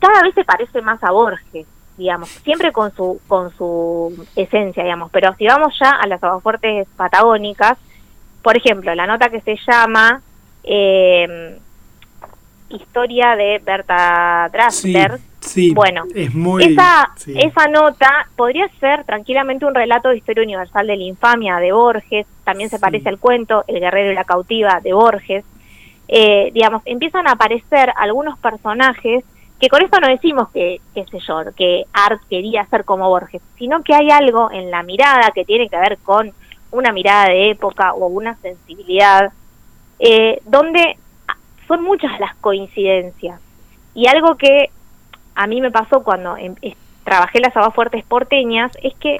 cada 0.00 0.22
vez 0.22 0.34
se 0.34 0.44
parece 0.44 0.82
más 0.82 1.02
a 1.04 1.12
Borges. 1.12 1.66
Digamos, 1.96 2.28
siempre 2.28 2.72
con 2.72 2.94
su, 2.94 3.20
con 3.26 3.50
su 3.56 4.26
esencia, 4.36 4.82
digamos, 4.82 5.10
pero 5.10 5.34
si 5.36 5.46
vamos 5.46 5.74
ya 5.80 5.90
a 5.90 6.06
las 6.06 6.22
aguafuertes 6.22 6.86
patagónicas, 6.96 7.78
por 8.42 8.56
ejemplo, 8.56 8.94
la 8.94 9.06
nota 9.06 9.28
que 9.28 9.40
se 9.40 9.56
llama 9.66 10.22
eh, 10.62 11.58
Historia 12.68 13.36
de 13.36 13.60
Berta 13.64 14.48
Drasser, 14.52 15.20
Sí, 15.46 15.72
bueno, 15.72 16.02
es 16.14 16.34
muy... 16.34 16.64
esa, 16.64 17.12
sí. 17.16 17.34
esa 17.36 17.68
nota 17.68 18.28
podría 18.34 18.68
ser 18.80 19.04
tranquilamente 19.04 19.64
un 19.64 19.74
relato 19.74 20.08
de 20.08 20.16
historia 20.16 20.42
universal 20.42 20.86
de 20.86 20.96
la 20.96 21.04
infamia 21.04 21.56
de 21.58 21.72
Borges, 21.72 22.26
también 22.44 22.68
se 22.68 22.80
parece 22.80 23.08
al 23.08 23.18
cuento 23.18 23.64
El 23.68 23.78
guerrero 23.80 24.10
y 24.10 24.14
la 24.14 24.24
cautiva 24.24 24.80
de 24.82 24.92
Borges. 24.92 25.44
Eh, 26.08 26.50
digamos, 26.52 26.82
empiezan 26.84 27.28
a 27.28 27.32
aparecer 27.32 27.92
algunos 27.96 28.38
personajes 28.38 29.24
que 29.58 29.68
con 29.68 29.82
esto 29.82 29.98
no 30.00 30.08
decimos 30.08 30.50
que, 30.50 30.80
qué 30.94 31.04
sé 31.06 31.18
yo, 31.20 31.40
que 31.56 31.84
Art 31.92 32.20
quería 32.28 32.66
ser 32.66 32.84
como 32.84 33.08
Borges, 33.08 33.42
sino 33.58 33.82
que 33.82 33.94
hay 33.94 34.10
algo 34.10 34.50
en 34.50 34.70
la 34.70 34.82
mirada 34.82 35.30
que 35.34 35.44
tiene 35.44 35.68
que 35.68 35.78
ver 35.78 35.98
con 35.98 36.32
una 36.70 36.92
mirada 36.92 37.28
de 37.28 37.50
época 37.50 37.94
o 37.94 38.06
una 38.06 38.36
sensibilidad, 38.36 39.32
eh, 39.98 40.40
donde 40.44 40.98
son 41.66 41.82
muchas 41.82 42.18
las 42.20 42.34
coincidencias. 42.36 43.40
Y 43.94 44.08
algo 44.08 44.36
que 44.36 44.70
a 45.34 45.46
mí 45.46 45.60
me 45.60 45.70
pasó 45.70 46.02
cuando 46.02 46.36
em- 46.36 46.54
trabajé 47.04 47.40
las 47.40 47.56
aguafuertes 47.56 48.04
porteñas 48.04 48.72
es 48.82 48.94
que 48.96 49.18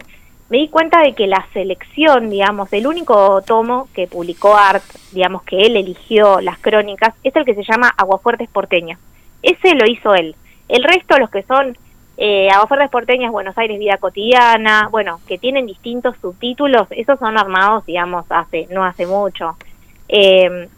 me 0.49 0.59
di 0.59 0.69
cuenta 0.69 1.01
de 1.01 1.15
que 1.15 1.27
la 1.27 1.47
selección, 1.53 2.31
digamos, 2.31 2.73
el 2.73 2.87
único 2.87 3.43
tomo 3.43 3.89
que 3.95 4.07
publicó 4.07 4.57
Art, 4.57 4.85
digamos, 5.13 5.43
que 5.43 5.67
él 5.67 5.77
eligió 5.77 6.41
las 6.41 6.59
crónicas, 6.59 7.15
es 7.25 7.35
el 7.35 7.45
que 7.45 7.55
se 7.55 7.65
llama 7.65 7.93
Aguafuertes 7.97 8.49
porteñas. 8.49 8.99
Ese 9.43 9.75
lo 9.75 9.87
hizo 9.87 10.15
él. 10.15 10.35
El 10.69 10.83
resto, 10.83 11.19
los 11.19 11.31
que 11.31 11.43
son 11.45 11.77
eh, 12.17 12.49
Aguafuertes 12.51 12.91
porteñas, 12.91 13.31
Buenos 13.31 13.57
Aires, 13.59 13.79
Vida 13.79 13.99
cotidiana, 13.99 14.89
bueno, 14.91 15.21
que 15.27 15.39
tienen 15.39 15.67
distintos 15.67 16.17
subtítulos, 16.21 16.89
esos 16.91 17.19
son 17.19 17.37
armados, 17.39 17.85
digamos, 17.85 18.25
hace 18.31 18.67
no 18.71 18.85
hace 18.85 19.07
mucho. 19.07 19.57
Eh, 20.09 20.69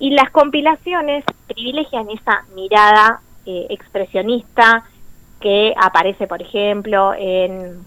y 0.00 0.10
las 0.10 0.30
compilaciones 0.30 1.24
privilegian 1.46 2.08
esa 2.10 2.44
mirada 2.54 3.20
eh, 3.46 3.66
expresionista 3.70 4.84
que 5.40 5.72
aparece, 5.76 6.26
por 6.26 6.42
ejemplo, 6.42 7.14
en 7.16 7.78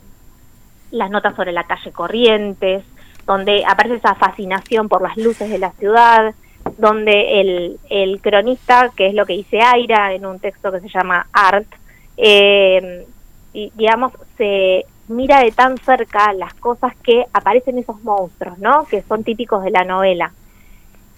las 0.91 1.09
notas 1.09 1.35
sobre 1.35 1.51
la 1.51 1.65
calle 1.65 1.91
Corrientes, 1.91 2.83
donde 3.25 3.63
aparece 3.65 3.95
esa 3.95 4.15
fascinación 4.15 4.89
por 4.89 5.01
las 5.01 5.17
luces 5.17 5.49
de 5.49 5.59
la 5.59 5.71
ciudad, 5.71 6.33
donde 6.77 7.41
el, 7.41 7.79
el 7.89 8.21
cronista, 8.21 8.91
que 8.95 9.07
es 9.07 9.13
lo 9.13 9.25
que 9.25 9.33
dice 9.33 9.61
Aira 9.61 10.13
en 10.13 10.25
un 10.25 10.39
texto 10.39 10.71
que 10.71 10.79
se 10.79 10.89
llama 10.89 11.27
Art, 11.31 11.67
eh, 12.17 13.05
y, 13.53 13.71
digamos, 13.75 14.13
se 14.37 14.85
mira 15.07 15.41
de 15.41 15.51
tan 15.51 15.77
cerca 15.77 16.33
las 16.33 16.53
cosas 16.53 16.95
que 17.03 17.25
aparecen 17.33 17.77
esos 17.77 18.01
monstruos, 18.03 18.57
¿no? 18.59 18.85
Que 18.85 19.01
son 19.01 19.23
típicos 19.23 19.63
de 19.63 19.71
la 19.71 19.83
novela. 19.83 20.31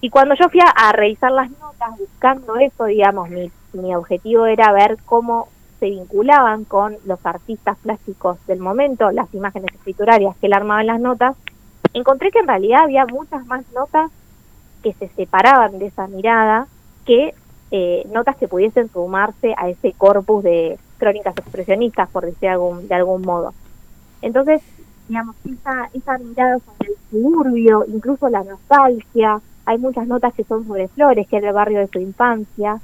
Y 0.02 0.10
cuando 0.10 0.36
yo 0.36 0.50
fui 0.50 0.60
a, 0.60 0.70
a 0.70 0.92
revisar 0.92 1.32
las 1.32 1.50
notas 1.52 1.98
buscando 1.98 2.56
eso, 2.58 2.86
digamos, 2.86 3.30
mi, 3.30 3.52
mi 3.74 3.96
objetivo 3.96 4.46
era 4.46 4.72
ver 4.72 4.98
cómo 5.06 5.48
se 5.80 5.90
vinculaban 5.90 6.64
con 6.64 6.98
los 7.06 7.26
artistas 7.26 7.78
plásticos 7.84 8.38
del 8.48 8.60
momento, 8.60 9.12
las 9.12 9.34
imágenes 9.34 9.74
escriturarias 9.74 10.36
que 10.38 10.48
él 10.48 10.54
armaba 10.54 10.82
en 10.82 10.88
las 10.88 11.00
notas, 11.00 11.36
encontré 11.94 12.32
que 12.32 12.40
en 12.40 12.48
realidad 12.48 12.84
había 12.84 13.06
muchas 13.06 13.46
más 13.46 13.64
notas 13.74 14.10
que 14.84 14.94
se 14.94 15.08
separaban 15.10 15.80
de 15.80 15.88
esa 15.88 16.08
mirada 16.08 16.68
que 17.06 17.34
eh, 17.72 18.06
notas 18.12 18.36
que 18.38 18.48
pudiesen 18.48 18.90
sumarse 18.92 19.56
a 19.58 19.68
ese 19.70 19.94
corpus 19.94 20.44
de 20.44 20.78
crónicas 21.00 21.36
expresionistas, 21.38 22.08
por 22.10 22.26
decir 22.26 22.50
algún, 22.50 22.88
de 22.88 22.94
algún 22.96 23.24
modo. 23.24 23.54
Entonces, 24.22 24.62
digamos, 25.08 25.36
esa, 25.46 25.90
esa 25.94 26.18
mirada 26.20 26.60
sobre 26.60 26.92
el 26.92 26.98
suburbio, 27.10 27.86
incluso 27.88 28.30
la 28.30 28.44
nostalgia, 28.44 29.42
hay 29.66 29.78
muchas 29.80 30.08
notas 30.08 30.34
que 30.34 30.44
son 30.44 30.68
sobre 30.68 30.88
Flores, 30.90 31.28
que 31.28 31.38
era 31.38 31.48
el 31.50 31.54
barrio 31.56 31.80
de 31.80 31.88
su 31.88 32.00
infancia, 32.00 32.80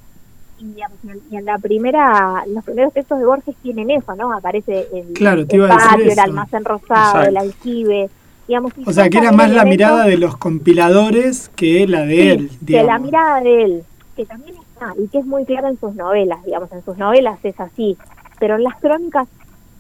y, 0.57 0.65
digamos, 0.73 0.97
y 1.03 1.09
en- 1.11 1.21
y 1.31 1.38
en 1.38 1.45
la 1.45 1.57
primera, 1.59 2.43
los 2.47 2.63
primeros 2.65 2.91
textos 2.93 3.19
de 3.19 3.26
Borges 3.26 3.55
tienen 3.61 3.89
eso, 3.91 4.13
¿no? 4.15 4.34
Aparece 4.34 4.88
el, 4.91 5.13
Claro, 5.13 5.45
te 5.45 5.55
el 5.55 5.61
iba 5.61 5.67
a 5.67 5.76
decir 5.76 5.89
patio, 5.91 6.05
el 6.05 6.11
eso. 6.11 6.21
almacén 6.23 6.65
rosado, 6.65 7.21
el 7.23 7.38
aljibe, 7.38 8.09
digamos. 8.49 8.73
O 8.85 8.91
sea, 8.91 9.09
que 9.09 9.17
era 9.19 9.31
más 9.31 9.49
la 9.51 9.63
mirada 9.63 10.05
de 10.05 10.17
los 10.17 10.35
compiladores 10.35 11.49
que 11.55 11.88
la 11.88 12.01
de 12.05 12.15
Sí, 12.15 12.27
él, 12.30 12.49
de 12.59 12.73
la 12.73 12.81
digamos. 12.81 13.05
mirada 13.05 13.41
de 13.41 13.63
él, 13.63 13.84
que 14.17 14.26
también 14.26 14.55
está, 14.57 14.93
y 15.01 15.07
que 15.07 15.19
es 15.19 15.26
muy 15.26 15.45
clara 15.45 15.69
en 15.69 15.80
sus 15.80 15.95
novelas, 15.95 16.43
digamos, 16.43 16.71
en 16.73 16.84
sus 16.84 16.97
novelas 16.97 17.39
es 17.43 17.57
así, 17.59 17.97
pero 18.39 18.55
en 18.55 18.63
las 18.63 18.76
crónicas 18.81 19.27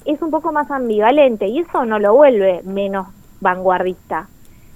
es 0.05 0.21
un 0.21 0.31
poco 0.31 0.51
más 0.53 0.71
ambivalente, 0.71 1.47
y 1.47 1.59
eso 1.59 1.83
no 1.85 1.99
lo 1.99 2.13
vuelve 2.15 2.61
menos 2.63 3.07
vanguardista. 3.41 4.27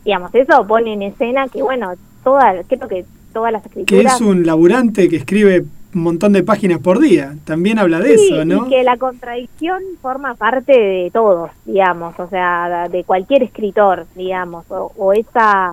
Digamos, 0.04 0.36
eso 0.36 0.68
pone 0.68 0.94
en 0.94 1.02
escena 1.04 1.48
que, 1.48 1.62
bueno, 1.64 1.94
toda, 2.24 2.64
creo 2.68 2.88
que 2.88 3.06
todas 3.32 3.52
las 3.54 3.62
Que 3.64 3.68
escrituras... 3.70 4.16
es 4.16 4.22
un 4.22 4.46
laburante 4.46 5.08
que 5.08 5.16
escribe 5.16 5.66
un 5.96 6.04
montón 6.04 6.34
de 6.34 6.44
páginas 6.44 6.80
por 6.80 7.00
día. 7.00 7.36
También 7.46 7.80
habla 7.80 8.00
de 8.00 8.18
Sí, 8.18 8.34
eso, 8.34 8.46
¿no? 8.46 8.68
y 8.68 8.70
que 8.70 8.84
la 8.84 8.98
contradicción 8.98 9.82
forma 10.02 10.36
parte 10.36 10.74
de 10.74 11.12
todos, 11.12 11.52
digamos, 11.66 12.20
o 12.20 12.28
sea, 12.28 12.88
de 12.90 13.04
cualquier 13.04 13.44
escritor, 13.44 14.06
digamos, 14.16 14.66
o, 14.70 14.92
o 14.98 15.14
esa 15.14 15.72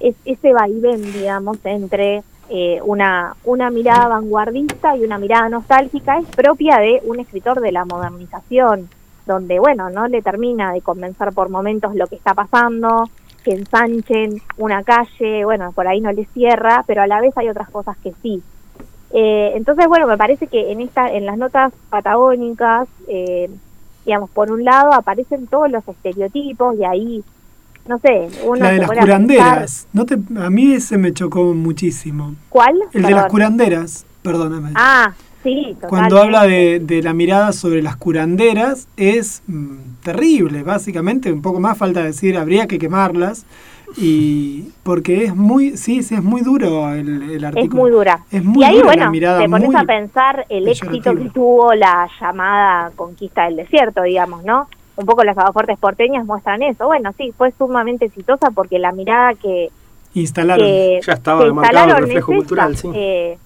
es, 0.00 0.14
ese 0.24 0.52
vaivén, 0.52 1.02
digamos, 1.12 1.58
entre 1.64 2.22
eh, 2.48 2.80
una, 2.84 3.34
una 3.44 3.70
mirada 3.70 4.08
vanguardista 4.08 4.96
y 4.96 5.04
una 5.04 5.18
mirada 5.18 5.48
nostálgica 5.48 6.18
es 6.18 6.26
propia 6.26 6.78
de 6.78 7.00
un 7.04 7.18
escritor 7.18 7.60
de 7.60 7.72
la 7.72 7.84
modernización, 7.84 8.88
donde, 9.26 9.58
bueno, 9.58 9.90
no 9.90 10.06
le 10.06 10.22
termina 10.22 10.72
de 10.72 10.80
convencer 10.80 11.32
por 11.32 11.48
momentos 11.48 11.94
lo 11.96 12.06
que 12.06 12.14
está 12.14 12.34
pasando, 12.34 13.10
que 13.42 13.52
ensanchen 13.52 14.40
una 14.58 14.84
calle, 14.84 15.44
bueno, 15.44 15.72
por 15.72 15.88
ahí 15.88 16.00
no 16.00 16.12
le 16.12 16.26
cierra, 16.26 16.84
pero 16.86 17.02
a 17.02 17.06
la 17.06 17.20
vez 17.20 17.36
hay 17.36 17.48
otras 17.48 17.70
cosas 17.70 17.96
que 17.98 18.12
sí. 18.22 18.42
Eh, 19.18 19.52
entonces, 19.56 19.86
bueno, 19.88 20.06
me 20.06 20.18
parece 20.18 20.46
que 20.46 20.70
en 20.70 20.82
esta, 20.82 21.10
en 21.10 21.24
las 21.24 21.38
notas 21.38 21.72
patagónicas, 21.88 22.86
eh, 23.08 23.48
digamos, 24.04 24.28
por 24.28 24.52
un 24.52 24.62
lado 24.62 24.92
aparecen 24.92 25.46
todos 25.46 25.70
los 25.70 25.88
estereotipos 25.88 26.76
y 26.78 26.84
ahí, 26.84 27.24
no 27.88 27.98
sé, 27.98 28.28
uno 28.44 28.56
La 28.56 28.72
de 28.72 28.78
las 28.78 28.90
curanderas. 28.90 29.88
No 29.94 30.04
te, 30.04 30.18
a 30.38 30.50
mí 30.50 30.70
ese 30.74 30.98
me 30.98 31.14
chocó 31.14 31.54
muchísimo. 31.54 32.34
¿Cuál? 32.50 32.76
El 32.92 33.04
de 33.04 33.10
las 33.12 33.28
curanderas, 33.28 34.04
perdóname. 34.20 34.72
Ah, 34.74 35.14
sí. 35.42 35.74
Cuando 35.88 36.18
habla 36.20 36.42
de, 36.42 36.78
de 36.78 37.02
la 37.02 37.14
mirada 37.14 37.52
sobre 37.52 37.82
las 37.82 37.96
curanderas 37.96 38.86
es 38.98 39.42
mm, 39.46 39.76
terrible, 40.02 40.62
básicamente, 40.62 41.32
un 41.32 41.40
poco 41.40 41.58
más 41.58 41.78
falta 41.78 42.02
decir, 42.02 42.36
habría 42.36 42.66
que 42.66 42.78
quemarlas, 42.78 43.46
y 43.96 44.70
porque 44.82 45.24
es 45.24 45.36
muy, 45.36 45.76
sí, 45.76 46.02
sí, 46.02 46.14
es 46.14 46.22
muy 46.22 46.42
duro 46.42 46.92
el, 46.92 47.30
el 47.30 47.44
artículo. 47.44 47.64
Es 47.64 47.74
muy 47.74 47.90
dura. 47.90 48.24
Es 48.30 48.44
muy 48.44 48.62
y 48.62 48.66
ahí, 48.66 48.76
dura 48.76 48.86
bueno, 48.86 49.12
la 49.12 49.38
te 49.38 49.48
pones 49.48 49.74
a 49.74 49.84
pensar 49.84 50.46
el 50.48 50.68
éxito 50.68 51.14
que 51.14 51.30
tuvo 51.30 51.74
la 51.74 52.08
llamada 52.20 52.90
conquista 52.96 53.44
del 53.44 53.56
desierto, 53.56 54.02
digamos, 54.02 54.44
¿no? 54.44 54.68
Un 54.96 55.06
poco 55.06 55.24
las 55.24 55.36
aguafuertes 55.36 55.78
porteñas 55.78 56.24
muestran 56.24 56.62
eso. 56.62 56.86
Bueno, 56.86 57.12
sí, 57.16 57.32
fue 57.36 57.52
sumamente 57.52 58.06
exitosa 58.06 58.50
porque 58.50 58.78
la 58.78 58.92
mirada 58.92 59.34
que, 59.34 59.70
instalaron. 60.14 60.64
que 60.64 61.00
Ya 61.06 61.12
estaba 61.12 61.44
que 61.44 61.52
marcado 61.52 61.96
el 61.96 62.02
reflejo 62.02 62.32
es 62.32 62.38
cultural, 62.38 62.72
esta. 62.72 62.82
sí. 62.82 62.94
Eh, 62.94 63.38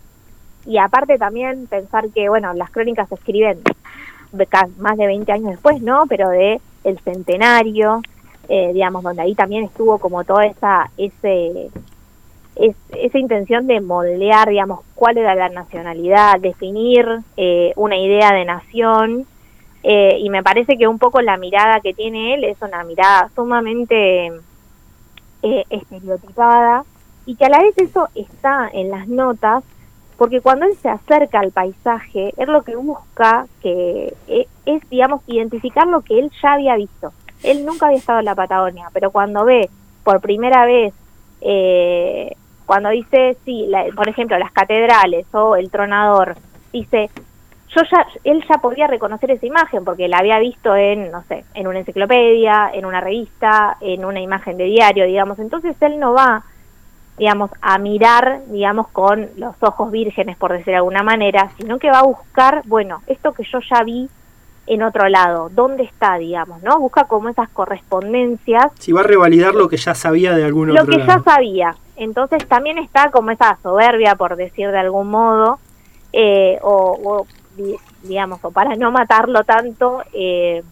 y 0.66 0.78
aparte 0.78 1.18
también 1.18 1.66
pensar 1.66 2.10
que, 2.10 2.28
bueno, 2.28 2.52
las 2.52 2.70
crónicas 2.70 3.08
se 3.08 3.14
escriben 3.14 3.58
más 4.78 4.96
de 4.96 5.06
20 5.06 5.32
años 5.32 5.50
después, 5.50 5.82
¿no? 5.82 6.04
Pero 6.08 6.28
de 6.28 6.60
el 6.84 6.98
centenario, 7.00 8.02
eh, 8.52 8.72
digamos, 8.74 9.02
donde 9.02 9.22
ahí 9.22 9.34
también 9.34 9.64
estuvo 9.64 9.98
como 9.98 10.24
toda 10.24 10.44
esa 10.44 10.90
ese 10.98 11.70
es- 12.56 12.76
esa 12.90 13.18
intención 13.18 13.66
de 13.68 13.80
moldear, 13.80 14.48
digamos, 14.48 14.80
cuál 14.94 15.16
era 15.16 15.34
la 15.34 15.48
nacionalidad, 15.48 16.40
definir 16.40 17.06
eh, 17.36 17.72
una 17.76 17.96
idea 17.96 18.32
de 18.34 18.44
nación, 18.44 19.24
eh, 19.82 20.16
y 20.18 20.28
me 20.28 20.42
parece 20.42 20.76
que 20.76 20.86
un 20.88 20.98
poco 20.98 21.22
la 21.22 21.36
mirada 21.38 21.80
que 21.80 21.94
tiene 21.94 22.34
él 22.34 22.44
es 22.44 22.60
una 22.60 22.82
mirada 22.84 23.30
sumamente 23.34 24.32
eh, 25.42 25.64
estereotipada, 25.70 26.84
y 27.24 27.36
que 27.36 27.44
a 27.46 27.48
la 27.48 27.62
vez 27.62 27.78
eso 27.78 28.08
está 28.14 28.68
en 28.72 28.90
las 28.90 29.06
notas, 29.08 29.62
porque 30.18 30.40
cuando 30.42 30.66
él 30.66 30.74
se 30.82 30.88
acerca 30.90 31.38
al 31.40 31.52
paisaje, 31.52 32.34
él 32.36 32.50
lo 32.50 32.62
que 32.62 32.76
busca 32.76 33.46
que 33.62 34.12
es, 34.66 34.90
digamos, 34.90 35.22
identificar 35.28 35.86
lo 35.86 36.02
que 36.02 36.18
él 36.18 36.30
ya 36.42 36.54
había 36.54 36.76
visto. 36.76 37.12
Él 37.42 37.64
nunca 37.64 37.86
había 37.86 37.98
estado 37.98 38.18
en 38.20 38.24
la 38.26 38.34
Patagonia, 38.34 38.88
pero 38.92 39.10
cuando 39.10 39.44
ve 39.44 39.68
por 40.04 40.20
primera 40.20 40.64
vez, 40.66 40.92
eh, 41.40 42.34
cuando 42.66 42.90
dice, 42.90 43.36
sí, 43.44 43.66
la- 43.68 43.86
por 43.96 44.08
ejemplo, 44.08 44.38
las 44.38 44.52
catedrales 44.52 45.26
o 45.34 45.56
el 45.56 45.70
tronador, 45.70 46.36
dice, 46.72 47.10
yo 47.74 47.82
ya, 47.90 48.06
él 48.24 48.44
ya 48.48 48.58
podía 48.58 48.86
reconocer 48.86 49.30
esa 49.30 49.46
imagen 49.46 49.84
porque 49.84 50.08
la 50.08 50.18
había 50.18 50.38
visto 50.38 50.74
en, 50.74 51.10
no 51.10 51.22
sé, 51.24 51.44
en 51.54 51.66
una 51.68 51.78
enciclopedia, 51.80 52.70
en 52.72 52.84
una 52.84 53.00
revista, 53.00 53.76
en 53.80 54.04
una 54.04 54.20
imagen 54.20 54.56
de 54.56 54.64
diario, 54.64 55.04
digamos. 55.06 55.38
Entonces 55.38 55.76
él 55.80 55.98
no 56.00 56.12
va, 56.12 56.42
digamos, 57.16 57.50
a 57.62 57.78
mirar, 57.78 58.40
digamos, 58.48 58.88
con 58.88 59.28
los 59.36 59.54
ojos 59.62 59.90
vírgenes, 59.92 60.36
por 60.36 60.50
decir 60.52 60.66
de 60.72 60.76
alguna 60.76 61.02
manera, 61.02 61.50
sino 61.58 61.78
que 61.78 61.90
va 61.90 62.00
a 62.00 62.04
buscar, 62.04 62.62
bueno, 62.66 63.02
esto 63.06 63.32
que 63.32 63.44
yo 63.44 63.60
ya 63.60 63.84
vi 63.84 64.08
en 64.72 64.82
otro 64.82 65.08
lado, 65.08 65.50
¿dónde 65.52 65.82
está, 65.82 66.16
digamos, 66.16 66.62
no? 66.62 66.78
Busca 66.78 67.04
como 67.04 67.28
esas 67.28 67.48
correspondencias. 67.50 68.70
Si 68.78 68.92
va 68.92 69.00
a 69.00 69.04
revalidar 69.04 69.54
lo 69.54 69.68
que 69.68 69.76
ya 69.76 69.94
sabía 69.94 70.34
de 70.34 70.44
algún 70.44 70.68
Lo 70.68 70.82
otro 70.82 70.92
que 70.96 70.98
lado. 71.04 71.22
ya 71.24 71.32
sabía. 71.32 71.74
Entonces 71.96 72.46
también 72.46 72.78
está 72.78 73.10
como 73.10 73.30
esa 73.30 73.58
soberbia, 73.62 74.14
por 74.14 74.36
decir 74.36 74.70
de 74.70 74.78
algún 74.78 75.08
modo, 75.08 75.58
eh, 76.12 76.58
o, 76.62 76.98
o, 77.04 77.26
di- 77.56 77.76
digamos, 78.04 78.38
o 78.42 78.50
para 78.50 78.74
no 78.76 78.90
matarlo 78.92 79.44
tanto, 79.44 80.02
eh, 80.12 80.62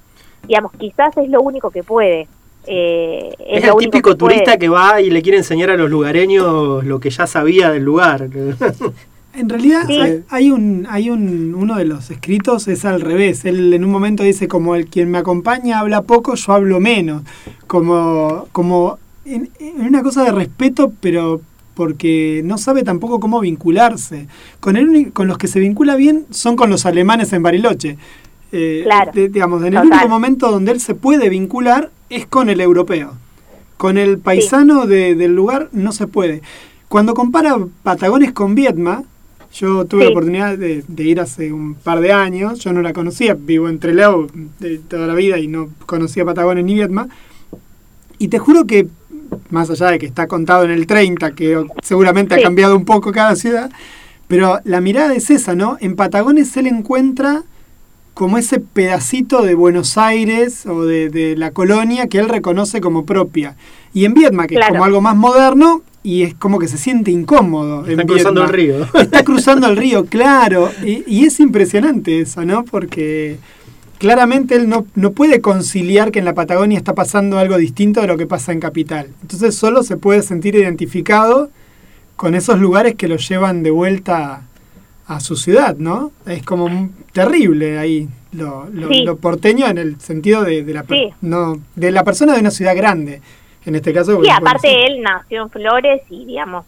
digamos, 0.46 0.72
quizás 0.78 1.16
es 1.16 1.28
lo 1.28 1.40
único 1.42 1.70
que 1.70 1.82
puede. 1.82 2.28
eh, 2.66 3.34
Es, 3.38 3.66
lo 3.66 3.72
el 3.72 3.78
típico 3.84 4.10
que 4.10 4.16
puede. 4.16 4.34
turista 4.36 4.58
que 4.58 4.68
va 4.68 5.00
y 5.00 5.10
le 5.10 5.22
quiere 5.22 5.38
enseñar 5.38 5.70
a 5.70 5.76
los 5.76 5.90
lugareños 5.90 6.84
lo 6.84 7.00
que 7.00 7.10
ya 7.10 7.26
sabía 7.26 7.70
del 7.70 7.82
lugar. 7.84 8.28
En 9.38 9.48
realidad 9.48 9.82
Sí. 9.86 9.94
hay, 10.00 10.24
hay 10.30 10.50
un, 10.50 10.86
hay 10.90 11.10
un, 11.10 11.54
uno 11.54 11.76
de 11.76 11.84
los 11.84 12.10
escritos 12.10 12.66
es 12.68 12.84
al 12.84 13.00
revés. 13.00 13.44
Él 13.44 13.72
en 13.72 13.84
un 13.84 13.90
momento 13.90 14.22
dice 14.24 14.48
como 14.48 14.74
el 14.74 14.86
quien 14.86 15.10
me 15.10 15.18
acompaña 15.18 15.78
habla 15.78 16.02
poco, 16.02 16.34
yo 16.34 16.52
hablo 16.52 16.80
menos. 16.80 17.22
Como, 17.68 18.48
como 18.52 18.98
en, 19.24 19.48
en 19.60 19.80
una 19.82 20.02
cosa 20.02 20.24
de 20.24 20.32
respeto, 20.32 20.92
pero 21.00 21.40
porque 21.74 22.42
no 22.44 22.58
sabe 22.58 22.82
tampoco 22.82 23.20
cómo 23.20 23.38
vincularse. 23.40 24.26
Con, 24.58 24.76
el 24.76 25.12
con 25.12 25.28
los 25.28 25.38
que 25.38 25.46
se 25.46 25.60
vincula 25.60 25.94
bien 25.94 26.26
son 26.30 26.56
con 26.56 26.68
los 26.70 26.84
alemanes 26.86 27.32
en 27.32 27.42
Bariloche. 27.44 27.96
Eh, 28.50 28.80
Claro. 28.84 29.12
de- 29.14 29.28
digamos, 29.28 29.60
en 29.60 29.68
el 29.68 29.74
Total. 29.82 29.86
único 29.92 30.08
momento 30.08 30.50
donde 30.50 30.72
él 30.72 30.80
se 30.80 30.96
puede 30.96 31.28
vincular 31.28 31.90
es 32.10 32.26
con 32.26 32.48
el 32.50 32.60
europeo. 32.60 33.12
Con 33.76 33.96
el 33.98 34.18
paisano 34.18 34.86
de- 34.86 35.14
del 35.14 35.36
lugar 35.36 35.68
no 35.70 35.92
se 35.92 36.08
puede. 36.08 36.42
Cuando 36.88 37.14
compara 37.14 37.56
Patagones 37.84 38.32
con 38.32 38.56
Vietma, 38.56 39.04
yo 39.52 39.84
tuve 39.86 40.04
la 40.04 40.10
oportunidad 40.10 40.56
de, 40.58 40.84
de 40.86 41.02
ir 41.04 41.20
hace 41.20 41.52
un 41.52 41.74
par 41.74 42.00
de 42.00 42.12
años, 42.12 42.58
yo 42.60 42.72
no 42.72 42.82
la 42.82 42.92
conocía, 42.92 43.34
vivo 43.34 43.68
en 43.68 43.78
Trelew 43.78 44.28
de 44.60 44.78
toda 44.78 45.06
la 45.06 45.14
vida 45.14 45.38
y 45.38 45.48
no 45.48 45.70
conocía 45.86 46.24
Patagones 46.24 46.64
ni 46.64 46.74
Vietma, 46.74 47.08
y 48.18 48.28
te 48.28 48.38
juro 48.38 48.66
que, 48.66 48.88
más 49.50 49.70
allá 49.70 49.88
de 49.90 49.98
que 49.98 50.06
está 50.06 50.26
contado 50.26 50.64
en 50.64 50.70
el 50.70 50.86
30, 50.86 51.32
que 51.32 51.64
seguramente 51.82 52.34
ha 52.34 52.38
Sí. 52.38 52.42
cambiado 52.44 52.76
un 52.76 52.84
poco 52.84 53.10
cada 53.12 53.34
ciudad, 53.36 53.70
pero 54.26 54.60
la 54.64 54.80
mirada 54.80 55.14
es 55.14 55.30
esa, 55.30 55.54
¿no? 55.54 55.78
En 55.80 55.96
Patagones 55.96 56.54
él 56.56 56.66
encuentra 56.66 57.42
como 58.18 58.36
ese 58.36 58.58
pedacito 58.58 59.42
de 59.42 59.54
Buenos 59.54 59.96
Aires 59.96 60.66
o 60.66 60.84
de, 60.84 61.08
de 61.08 61.36
la 61.36 61.52
colonia 61.52 62.08
que 62.08 62.18
él 62.18 62.28
reconoce 62.28 62.80
como 62.80 63.06
propia. 63.06 63.54
Y 63.94 64.06
en 64.06 64.14
Vietma, 64.14 64.48
que 64.48 64.56
Claro. 64.56 64.66
es 64.66 64.72
como 64.72 64.84
algo 64.84 65.00
más 65.00 65.14
moderno, 65.14 65.82
y 66.02 66.24
es 66.24 66.34
como 66.34 66.58
que 66.58 66.66
se 66.66 66.78
siente 66.78 67.12
incómodo. 67.12 67.84
en 67.84 67.92
Están 67.92 68.08
cruzando 68.08 68.42
el 68.42 68.48
río. 68.48 68.88
Está 68.94 69.22
cruzando 69.22 69.68
el 69.68 69.76
río, 69.76 70.04
claro. 70.06 70.68
Y, 70.84 71.04
y 71.06 71.26
es 71.26 71.38
impresionante 71.38 72.18
eso, 72.18 72.44
¿no? 72.44 72.64
Porque 72.64 73.36
claramente 73.98 74.56
él 74.56 74.68
no, 74.68 74.84
no 74.96 75.12
puede 75.12 75.40
conciliar 75.40 76.10
que 76.10 76.18
en 76.18 76.24
la 76.24 76.34
Patagonia 76.34 76.76
está 76.76 76.96
pasando 76.96 77.38
algo 77.38 77.56
distinto 77.56 78.00
de 78.00 78.08
lo 78.08 78.16
que 78.16 78.26
pasa 78.26 78.50
en 78.50 78.58
Capital. 78.58 79.10
Entonces 79.22 79.54
solo 79.54 79.84
se 79.84 79.96
puede 79.96 80.22
sentir 80.22 80.56
identificado 80.56 81.50
con 82.16 82.34
esos 82.34 82.58
lugares 82.58 82.96
que 82.96 83.06
lo 83.06 83.16
llevan 83.16 83.62
de 83.62 83.70
vuelta 83.70 84.42
a 85.08 85.20
su 85.20 85.36
ciudad, 85.36 85.76
¿no? 85.76 86.12
Es 86.26 86.42
como 86.44 86.68
terrible 87.12 87.78
ahí 87.78 88.08
lo, 88.32 88.66
lo- 88.70 88.88
Sí. 88.88 89.02
lo 89.04 89.16
porteño 89.16 89.66
en 89.66 89.78
el 89.78 90.00
sentido 90.00 90.44
de, 90.44 90.62
de 90.62 90.74
la, 90.74 90.84
Sí. 90.84 91.10
no, 91.22 91.56
de 91.74 91.90
la 91.90 92.04
persona 92.04 92.34
de 92.34 92.40
una 92.40 92.50
ciudad 92.50 92.76
grande. 92.76 93.20
En 93.64 93.74
este 93.74 93.92
caso, 93.92 94.22
Sí, 94.22 94.30
aparte 94.30 94.86
él 94.86 95.00
nació 95.02 95.42
en 95.42 95.50
Flores 95.50 96.02
y, 96.10 96.24
digamos, 96.26 96.64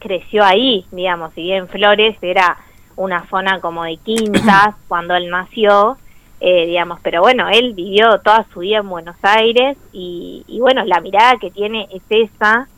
creció 0.00 0.44
ahí, 0.44 0.84
digamos, 0.90 1.32
si 1.34 1.42
bien 1.42 1.68
Flores 1.68 2.16
era 2.22 2.56
una 2.96 3.26
zona 3.28 3.60
como 3.60 3.84
de 3.84 3.96
quintas 3.98 4.74
cuando 4.88 5.14
él 5.14 5.28
nació, 5.28 5.98
eh, 6.40 6.66
digamos, 6.66 6.98
pero 7.02 7.20
bueno, 7.20 7.48
él 7.48 7.74
vivió 7.74 8.18
toda 8.20 8.46
su 8.52 8.60
vida 8.60 8.78
en 8.78 8.88
Buenos 8.88 9.16
Aires 9.22 9.76
y, 9.92 10.44
y 10.48 10.60
bueno, 10.60 10.82
la 10.84 11.00
mirada 11.00 11.36
que 11.38 11.50
tiene 11.50 11.88
es 11.92 12.02
esa 12.08 12.68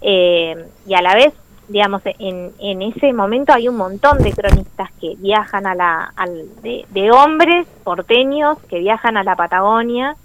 eh, 0.00 0.56
y 0.86 0.94
a 0.94 1.02
la 1.02 1.14
vez, 1.14 1.32
digamos, 1.68 2.02
en, 2.04 2.52
en 2.58 2.82
ese 2.82 3.12
momento 3.12 3.52
hay 3.52 3.68
un 3.68 3.76
montón 3.76 4.18
de 4.18 4.32
cronistas 4.32 4.90
que 5.00 5.14
viajan 5.16 5.66
a 5.66 5.74
la, 5.74 6.12
al, 6.16 6.46
de, 6.62 7.10
hombres 7.10 7.66
porteños 7.84 8.58
que 8.68 8.78
viajan 8.78 9.16
a 9.16 9.24
la 9.24 9.36
Patagonia, 9.36 10.16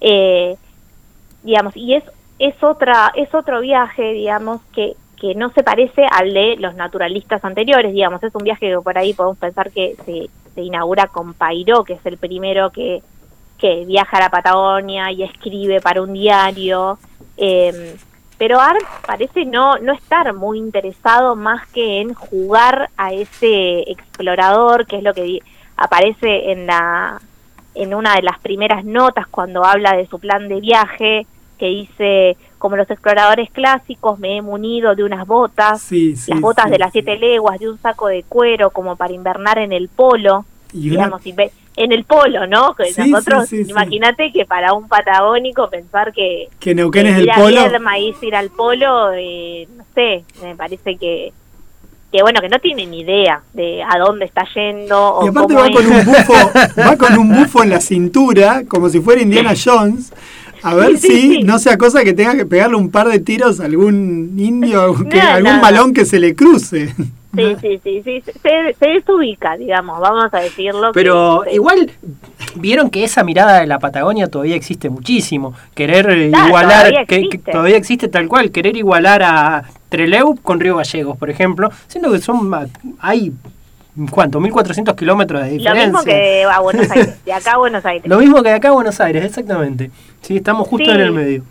eh, 0.00 0.56
digamos, 1.42 1.76
y 1.76 1.94
es 1.94 2.04
es 2.38 2.60
otra 2.64 3.12
es 3.14 3.32
otro 3.34 3.60
viaje, 3.60 4.12
digamos, 4.12 4.60
que 4.74 4.96
que 5.20 5.34
no 5.34 5.50
se 5.52 5.62
parece 5.62 6.04
al 6.10 6.34
de 6.34 6.56
los 6.58 6.74
naturalistas 6.74 7.42
anteriores, 7.44 7.92
digamos, 7.92 8.22
es 8.22 8.34
un 8.34 8.42
viaje 8.42 8.68
que 8.68 8.80
por 8.80 8.98
ahí 8.98 9.14
podemos 9.14 9.38
pensar 9.38 9.70
que 9.70 9.96
se, 10.04 10.28
se 10.54 10.60
inaugura 10.60 11.06
con 11.06 11.32
Pairó, 11.32 11.84
que 11.84 11.94
es 11.94 12.04
el 12.04 12.18
primero 12.18 12.70
que, 12.70 13.02
que 13.58 13.84
viaja 13.86 14.18
a 14.18 14.20
la 14.20 14.30
Patagonia 14.30 15.10
y 15.12 15.22
escribe 15.22 15.80
para 15.80 16.02
un 16.02 16.12
diario, 16.12 16.98
eh, 17.38 17.96
pero 18.46 18.60
Art 18.60 18.84
parece 19.06 19.46
no, 19.46 19.78
no 19.78 19.94
estar 19.94 20.34
muy 20.34 20.58
interesado 20.58 21.34
más 21.34 21.66
que 21.68 22.02
en 22.02 22.12
jugar 22.12 22.90
a 22.98 23.10
ese 23.14 23.90
explorador, 23.90 24.84
que 24.86 24.98
es 24.98 25.02
lo 25.02 25.14
que 25.14 25.38
aparece 25.78 26.52
en 26.52 26.66
la 26.66 27.22
en 27.74 27.94
una 27.94 28.14
de 28.16 28.20
las 28.22 28.38
primeras 28.40 28.84
notas 28.84 29.26
cuando 29.28 29.64
habla 29.64 29.96
de 29.96 30.06
su 30.08 30.18
plan 30.18 30.46
de 30.48 30.60
viaje, 30.60 31.26
que 31.58 31.66
dice, 31.68 32.36
como 32.58 32.76
los 32.76 32.90
exploradores 32.90 33.50
clásicos, 33.50 34.18
me 34.18 34.36
he 34.36 34.42
munido 34.42 34.94
de 34.94 35.04
unas 35.04 35.26
botas, 35.26 35.80
Sí, 35.80 36.14
sí, 36.14 36.30
las 36.30 36.40
botas 36.42 36.66
sí, 36.66 36.70
de 36.72 36.78
las 36.80 36.92
siete 36.92 37.16
leguas, 37.16 37.58
de 37.58 37.70
un 37.70 37.78
saco 37.78 38.08
de 38.08 38.24
cuero 38.24 38.68
como 38.70 38.94
para 38.96 39.14
invernar 39.14 39.56
en 39.58 39.72
el 39.72 39.88
polo, 39.88 40.44
Y 40.74 40.90
una- 40.90 40.96
digamos, 41.06 41.24
inve- 41.24 41.50
en 41.76 41.92
el 41.92 42.04
polo, 42.04 42.46
¿no? 42.46 42.74
Sí, 42.94 43.10
nosotros, 43.10 43.48
sí, 43.48 43.64
imagínate 43.68 44.32
que 44.32 44.44
para 44.44 44.72
un 44.74 44.88
patagónico 44.88 45.68
pensar 45.70 46.12
que 46.12 46.48
que 46.60 46.74
Neuquén 46.74 47.06
es 47.06 47.18
el 47.18 47.28
polo. 47.34 47.60
Ir 47.66 48.14
ir 48.22 48.36
al 48.36 48.50
polo, 48.50 49.12
eh, 49.12 49.66
no 49.76 49.84
sé, 49.94 50.24
me 50.42 50.54
parece 50.54 50.96
que 50.96 51.32
que 52.12 52.22
bueno, 52.22 52.40
que 52.40 52.48
no 52.48 52.60
tiene 52.60 52.86
ni 52.86 53.00
idea 53.00 53.42
de 53.54 53.82
a 53.82 53.98
dónde 53.98 54.24
está 54.24 54.46
yendo 54.54 55.14
o 55.16 55.26
Y 55.26 55.30
aparte 55.30 55.54
va 55.54 55.68
con 55.68 55.84
un 55.84 56.04
bufo, 56.04 56.34
va 56.78 56.96
con 56.96 57.18
un 57.18 57.28
bufo 57.34 57.64
en 57.64 57.70
la 57.70 57.80
cintura, 57.80 58.62
como 58.68 58.88
si 58.88 59.00
fuera 59.00 59.20
Indiana 59.20 59.52
Jones, 59.62 60.12
a 60.62 60.74
ver 60.74 60.96
Sí, 60.96 61.08
si 61.08 61.20
sí. 61.20 61.42
no 61.42 61.58
sea 61.58 61.76
cosa 61.76 62.04
que 62.04 62.12
tenga 62.12 62.36
que 62.36 62.46
pegarle 62.46 62.76
un 62.76 62.92
par 62.92 63.08
de 63.08 63.18
tiros 63.18 63.58
a 63.58 63.64
algún 63.64 64.32
indio, 64.38 64.94
que, 65.10 65.16
No, 65.16 65.28
algún 65.28 65.56
no, 65.56 65.60
balón 65.60 65.92
que 65.92 66.04
se 66.04 66.20
le 66.20 66.36
cruce. 66.36 66.94
Sí, 67.36 67.56
sí, 67.60 67.80
sí, 67.82 68.02
sí, 68.04 68.20
se, 68.42 68.74
se 68.78 68.86
desubica, 68.86 69.56
digamos, 69.56 70.00
vamos 70.00 70.32
a 70.32 70.38
decirlo. 70.40 70.92
Pero 70.92 71.42
que- 71.44 71.54
igual 71.54 71.90
vieron 72.56 72.90
que 72.90 73.04
esa 73.04 73.24
mirada 73.24 73.60
de 73.60 73.66
la 73.66 73.78
Patagonia 73.78 74.28
todavía 74.28 74.56
existe 74.56 74.88
muchísimo. 74.90 75.54
Querer 75.74 76.08
eh, 76.10 76.28
Claro, 76.30 76.46
igualar, 76.48 76.78
todavía 76.90 77.04
que, 77.06 77.38
todavía 77.38 77.76
existe 77.76 78.08
tal 78.08 78.28
cual, 78.28 78.50
querer 78.50 78.76
igualar 78.76 79.22
a 79.22 79.64
Treleu 79.88 80.36
con 80.42 80.60
Río 80.60 80.76
Gallegos, 80.76 81.16
por 81.16 81.30
ejemplo, 81.30 81.70
siendo 81.88 82.10
que 82.12 82.18
son 82.18 82.50
hay 83.00 83.32
¿cuánto? 84.10 84.40
1400 84.40 84.94
kilómetros 84.96 85.42
de 85.42 85.46
Lo 85.48 85.52
diferencia. 85.54 85.86
mismo 85.86 86.04
que 86.04 86.44
a 86.44 86.60
Buenos 86.60 86.90
Aires, 86.90 87.24
de 87.24 87.32
acá 87.32 87.52
a 87.52 87.58
Buenos 87.58 87.84
Aires. 87.86 88.06
Lo 88.08 88.18
mismo 88.18 88.42
que 88.42 88.48
de 88.48 88.54
acá 88.56 88.68
a 88.68 88.72
Buenos 88.72 89.00
Aires, 89.00 89.24
exactamente. 89.24 89.90
Sí, 90.20 90.36
estamos 90.36 90.66
justo 90.66 90.86
Sí. 90.86 90.90
en 90.90 91.00
el 91.00 91.12
medio. 91.12 91.42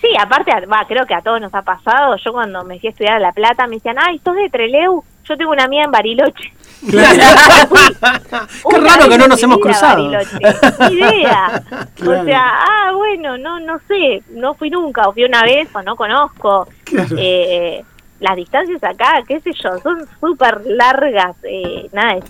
Sí, 0.00 0.08
aparte, 0.20 0.50
va, 0.66 0.84
creo 0.88 1.06
que 1.06 1.14
a 1.14 1.22
todos 1.22 1.40
nos 1.40 1.54
ha 1.54 1.62
pasado. 1.62 2.16
Yo 2.24 2.32
cuando 2.32 2.64
me 2.64 2.78
fui 2.80 2.88
a 2.88 2.90
estudiar 2.90 3.14
a 3.14 3.18
La 3.20 3.32
Plata 3.32 3.66
me 3.68 3.76
decían, 3.76 3.96
ay, 4.00 4.20
sos 4.24 4.34
de 4.34 4.48
Treleu. 4.50 5.04
Yo 5.24 5.36
tengo 5.36 5.52
una 5.52 5.64
amiga 5.64 5.84
en 5.84 5.90
Bariloche. 5.90 6.52
Qué 6.90 6.96
Una 8.76 8.96
raro 8.96 9.08
que 9.08 9.18
no 9.18 9.28
nos 9.28 9.42
hemos 9.42 9.58
cruzado. 9.58 10.08
Ni 10.08 10.94
idea. 10.94 11.62
Claro. 11.94 12.22
O 12.22 12.24
sea, 12.24 12.42
ah, 12.48 12.92
bueno, 12.96 13.38
no 13.38 13.60
no 13.60 13.78
sé, 13.86 14.22
no 14.30 14.54
fui 14.54 14.70
nunca, 14.70 15.08
o 15.08 15.12
fui 15.12 15.24
una 15.24 15.44
vez 15.44 15.68
o 15.74 15.82
no 15.82 15.94
conozco. 15.94 16.66
Claro. 16.84 17.14
Eh, 17.16 17.84
las 18.18 18.34
distancias 18.36 18.82
acá, 18.82 19.22
qué 19.26 19.40
sé 19.40 19.52
yo, 19.52 19.78
son 19.78 20.04
súper 20.20 20.62
largas. 20.66 21.36
Eh, 21.44 21.88
nada, 21.92 22.14
es, 22.16 22.24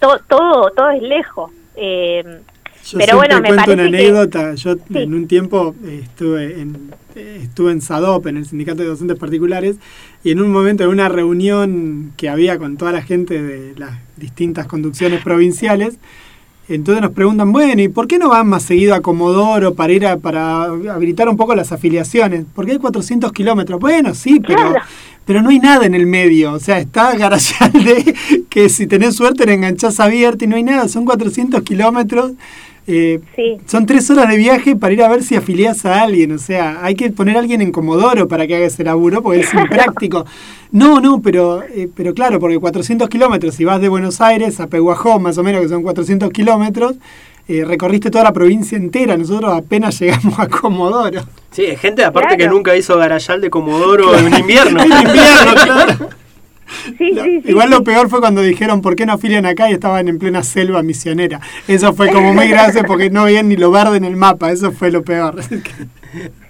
to- 0.00 0.20
todo, 0.28 0.70
todo 0.70 0.90
es 0.90 1.02
lejos. 1.02 1.50
Eh, 1.76 2.40
Yo 2.92 2.98
Pero 2.98 3.16
bueno, 3.16 3.36
me 3.40 3.48
cuento 3.48 3.72
una 3.72 3.82
parece 3.82 3.90
que- 3.90 3.96
anécdota. 4.08 4.54
Yo 4.54 4.74
Sí. 4.74 4.80
en 4.94 5.14
un 5.14 5.26
tiempo 5.28 5.74
estuve 5.86 6.60
en 6.60 6.90
estuve 7.14 7.72
en 7.72 7.80
SADOP, 7.82 8.28
en 8.28 8.36
el 8.36 8.46
Sindicato 8.46 8.82
de 8.82 8.88
Docentes 8.88 9.18
Particulares, 9.18 9.76
y 10.22 10.30
en 10.30 10.40
un 10.40 10.50
momento, 10.52 10.84
en 10.84 10.90
una 10.90 11.08
reunión 11.08 12.12
que 12.16 12.28
había 12.28 12.56
con 12.58 12.76
toda 12.76 12.92
la 12.92 13.02
gente 13.02 13.42
de 13.42 13.74
las 13.76 13.90
distintas 14.16 14.66
conducciones 14.66 15.20
provinciales, 15.22 15.98
entonces 16.68 17.02
nos 17.02 17.10
preguntan, 17.10 17.50
bueno, 17.50 17.82
¿y 17.82 17.88
por 17.88 18.06
qué 18.06 18.18
no 18.18 18.28
van 18.28 18.46
más 18.48 18.62
seguido 18.62 18.94
a 18.94 19.00
Comodoro 19.00 19.74
para 19.74 19.92
ir 19.92 20.06
a, 20.06 20.18
para 20.18 20.62
habilitar 20.64 21.28
un 21.28 21.36
poco 21.36 21.54
las 21.56 21.72
afiliaciones? 21.72 22.44
Porque 22.54 22.72
hay 22.72 22.78
400 22.78 23.32
kilómetros. 23.32 23.80
Bueno, 23.80 24.14
sí, 24.14 24.38
pero, 24.40 24.70
Claro. 24.70 24.80
Pero 25.30 25.42
no 25.42 25.50
hay 25.50 25.60
nada 25.60 25.86
en 25.86 25.94
el 25.94 26.08
medio. 26.08 26.54
O 26.54 26.58
sea, 26.58 26.80
está 26.80 27.16
Garayalde, 27.16 28.16
que 28.48 28.68
si 28.68 28.88
tenés 28.88 29.14
suerte 29.14 29.46
le 29.46 29.54
enganchás 29.54 30.00
abierto 30.00 30.44
y 30.44 30.48
no 30.48 30.56
hay 30.56 30.64
nada. 30.64 30.88
Son 30.88 31.04
400 31.04 31.62
kilómetros. 31.62 32.32
Eh, 32.88 33.20
Sí. 33.36 33.58
Son 33.64 33.86
tres 33.86 34.10
horas 34.10 34.28
de 34.28 34.36
viaje 34.36 34.74
para 34.74 34.92
ir 34.92 35.04
a 35.04 35.08
ver 35.08 35.22
si 35.22 35.36
afiliás 35.36 35.86
a 35.86 36.02
alguien. 36.02 36.32
O 36.32 36.38
sea, 36.38 36.84
hay 36.84 36.96
que 36.96 37.12
poner 37.12 37.36
a 37.36 37.38
alguien 37.38 37.60
en 37.60 37.70
Comodoro 37.70 38.26
para 38.26 38.48
que 38.48 38.56
haga 38.56 38.66
ese 38.66 38.82
laburo 38.82 39.22
porque 39.22 39.42
es 39.42 39.54
impráctico. 39.54 40.26
No, 40.72 41.00
no, 41.00 41.20
pero, 41.20 41.62
eh, 41.64 41.88
pero 41.94 42.14
claro, 42.14 42.38
porque 42.38 42.58
400 42.58 43.08
kilómetros, 43.08 43.56
si 43.56 43.64
vas 43.64 43.80
de 43.80 43.88
Buenos 43.88 44.20
Aires 44.20 44.58
a 44.60 44.68
Peguajó, 44.68 45.18
más 45.18 45.36
o 45.36 45.42
menos, 45.42 45.62
que 45.62 45.68
son 45.68 45.82
400 45.82 46.30
kilómetros, 46.30 46.94
eh, 47.58 47.64
recorriste 47.64 48.10
toda 48.10 48.24
la 48.24 48.32
provincia 48.32 48.76
entera, 48.78 49.16
nosotros 49.16 49.52
apenas 49.52 49.98
llegamos 50.00 50.38
a 50.38 50.46
Comodoro. 50.48 51.22
Sí, 51.50 51.66
gente 51.76 52.04
aparte 52.04 52.30
que 52.36 52.44
Claro. 52.44 52.52
nunca 52.56 52.76
hizo 52.76 52.96
garayal 52.96 53.40
de 53.40 53.50
Comodoro 53.50 54.16
en 54.16 54.34
invierno. 54.34 54.80
En 54.84 54.92
invierno, 54.92 55.52
claro. 55.64 56.08
Sí, 56.96 57.10
sí, 57.14 57.40
sí. 57.42 57.48
Igual 57.50 57.68
lo 57.70 57.82
peor 57.82 58.08
fue 58.08 58.20
cuando 58.20 58.42
dijeron 58.42 58.80
por 58.80 58.94
qué 58.94 59.04
no 59.04 59.14
afilian 59.14 59.44
acá 59.44 59.68
y 59.68 59.72
estaban 59.72 60.06
en 60.06 60.20
plena 60.20 60.44
selva 60.44 60.84
misionera. 60.84 61.40
Eso 61.66 61.92
fue 61.94 62.12
como 62.12 62.32
muy 62.32 62.46
grave 62.54 62.84
porque 62.84 63.10
no 63.10 63.24
veían 63.24 63.48
ni 63.48 63.56
lo 63.56 63.72
verde 63.72 63.96
en 63.96 64.04
el 64.04 64.14
mapa, 64.16 64.52
eso 64.52 64.70
fue 64.70 64.92
lo 64.92 65.02
peor. 65.02 65.40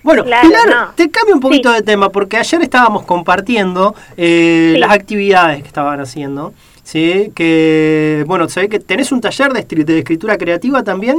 Bueno, 0.03 0.25
Claro, 0.25 0.47
Pilar, 0.49 0.69
no. 0.69 0.93
te 0.95 1.11
cambio 1.11 1.35
un 1.35 1.41
poquito 1.41 1.71
Sí. 1.71 1.77
de 1.77 1.83
tema, 1.83 2.11
porque 2.11 2.37
ayer 2.37 2.61
estábamos 2.63 3.05
compartiendo 3.05 3.95
eh, 4.19 4.73
Sí. 4.75 4.79
las 4.81 4.91
actividades 4.91 5.63
que 5.63 5.69
estaban 5.69 6.01
haciendo. 6.01 6.53
¿Sí? 6.91 7.31
Que, 7.37 8.25
bueno, 8.27 8.49
se 8.49 8.63
ve 8.63 8.69
que 8.69 8.81
tenés 8.81 9.13
un 9.13 9.21
taller 9.21 9.53
de, 9.53 9.85
de 9.85 9.99
escritura 10.01 10.37
creativa 10.37 10.83
también. 10.83 11.17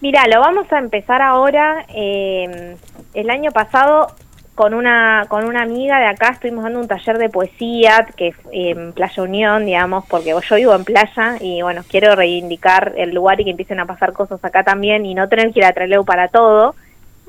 Mira, 0.00 0.26
lo 0.26 0.40
vamos 0.40 0.66
a 0.72 0.78
empezar 0.78 1.22
ahora. 1.22 1.86
eh, 1.94 2.76
el 3.14 3.30
año 3.30 3.52
pasado 3.52 4.08
con 4.56 4.74
una 4.74 5.26
con 5.28 5.44
una 5.44 5.62
amiga 5.62 6.00
de 6.00 6.06
acá 6.06 6.30
estuvimos 6.30 6.64
dando 6.64 6.80
un 6.80 6.88
taller 6.88 7.18
de 7.18 7.28
poesía 7.28 8.08
que 8.16 8.34
en 8.50 8.92
Playa 8.92 9.22
Unión, 9.22 9.64
digamos, 9.64 10.04
porque 10.06 10.34
yo 10.48 10.56
vivo 10.56 10.74
en 10.74 10.84
playa 10.84 11.36
y 11.40 11.62
bueno, 11.62 11.82
quiero 11.88 12.16
reivindicar 12.16 12.94
el 12.96 13.14
lugar 13.14 13.40
y 13.40 13.44
que 13.44 13.50
empiecen 13.50 13.78
a 13.78 13.86
pasar 13.86 14.12
cosas 14.12 14.44
acá 14.44 14.64
también 14.64 15.06
y 15.06 15.14
no 15.14 15.28
tener 15.28 15.52
que 15.52 15.60
ir 15.60 15.64
a 15.64 15.72
Trelew 15.72 16.04
para 16.04 16.26
todo. 16.26 16.74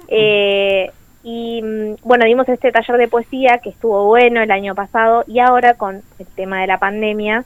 Eh, 0.07 0.91
y 1.23 1.61
mm, 1.61 1.95
bueno, 2.03 2.25
dimos 2.25 2.47
este 2.49 2.71
taller 2.71 2.97
de 2.97 3.07
poesía 3.07 3.59
que 3.63 3.69
estuvo 3.69 4.05
bueno 4.05 4.41
el 4.41 4.51
año 4.51 4.75
pasado 4.75 5.23
y 5.27 5.39
ahora 5.39 5.73
con 5.73 6.01
el 6.17 6.25
tema 6.27 6.61
de 6.61 6.67
la 6.67 6.77
pandemia, 6.79 7.43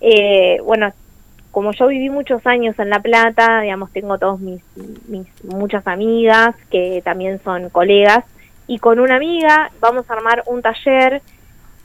eh, 0.00 0.60
bueno, 0.64 0.92
como 1.50 1.72
yo 1.72 1.88
viví 1.88 2.10
muchos 2.10 2.46
años 2.46 2.78
en 2.78 2.90
La 2.90 3.00
Plata, 3.00 3.60
digamos, 3.60 3.92
tengo 3.92 4.18
todos 4.18 4.40
mis, 4.40 4.62
mis 5.08 5.26
muchas 5.44 5.86
amigas 5.86 6.54
que 6.70 7.02
también 7.04 7.40
son 7.42 7.70
colegas, 7.70 8.24
y 8.66 8.78
con 8.78 9.00
una 9.00 9.16
amiga 9.16 9.70
vamos 9.80 10.08
a 10.08 10.14
armar 10.14 10.44
un 10.46 10.62
taller 10.62 11.22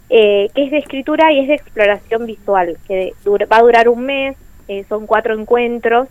eh, 0.10 0.50
que 0.54 0.66
es 0.66 0.72
de 0.72 0.78
escritura 0.78 1.32
y 1.32 1.40
es 1.40 1.48
de 1.48 1.56
exploración 1.56 2.28
visual, 2.28 2.78
que 2.88 3.14
dura- 3.24 3.48
va 3.48 3.58
a 3.58 3.62
durar 3.62 3.90
un 3.90 4.06
mes, 4.06 4.38
eh, 4.68 4.86
son 4.88 5.08
cuatro 5.08 5.34
encuentros, 5.34 6.08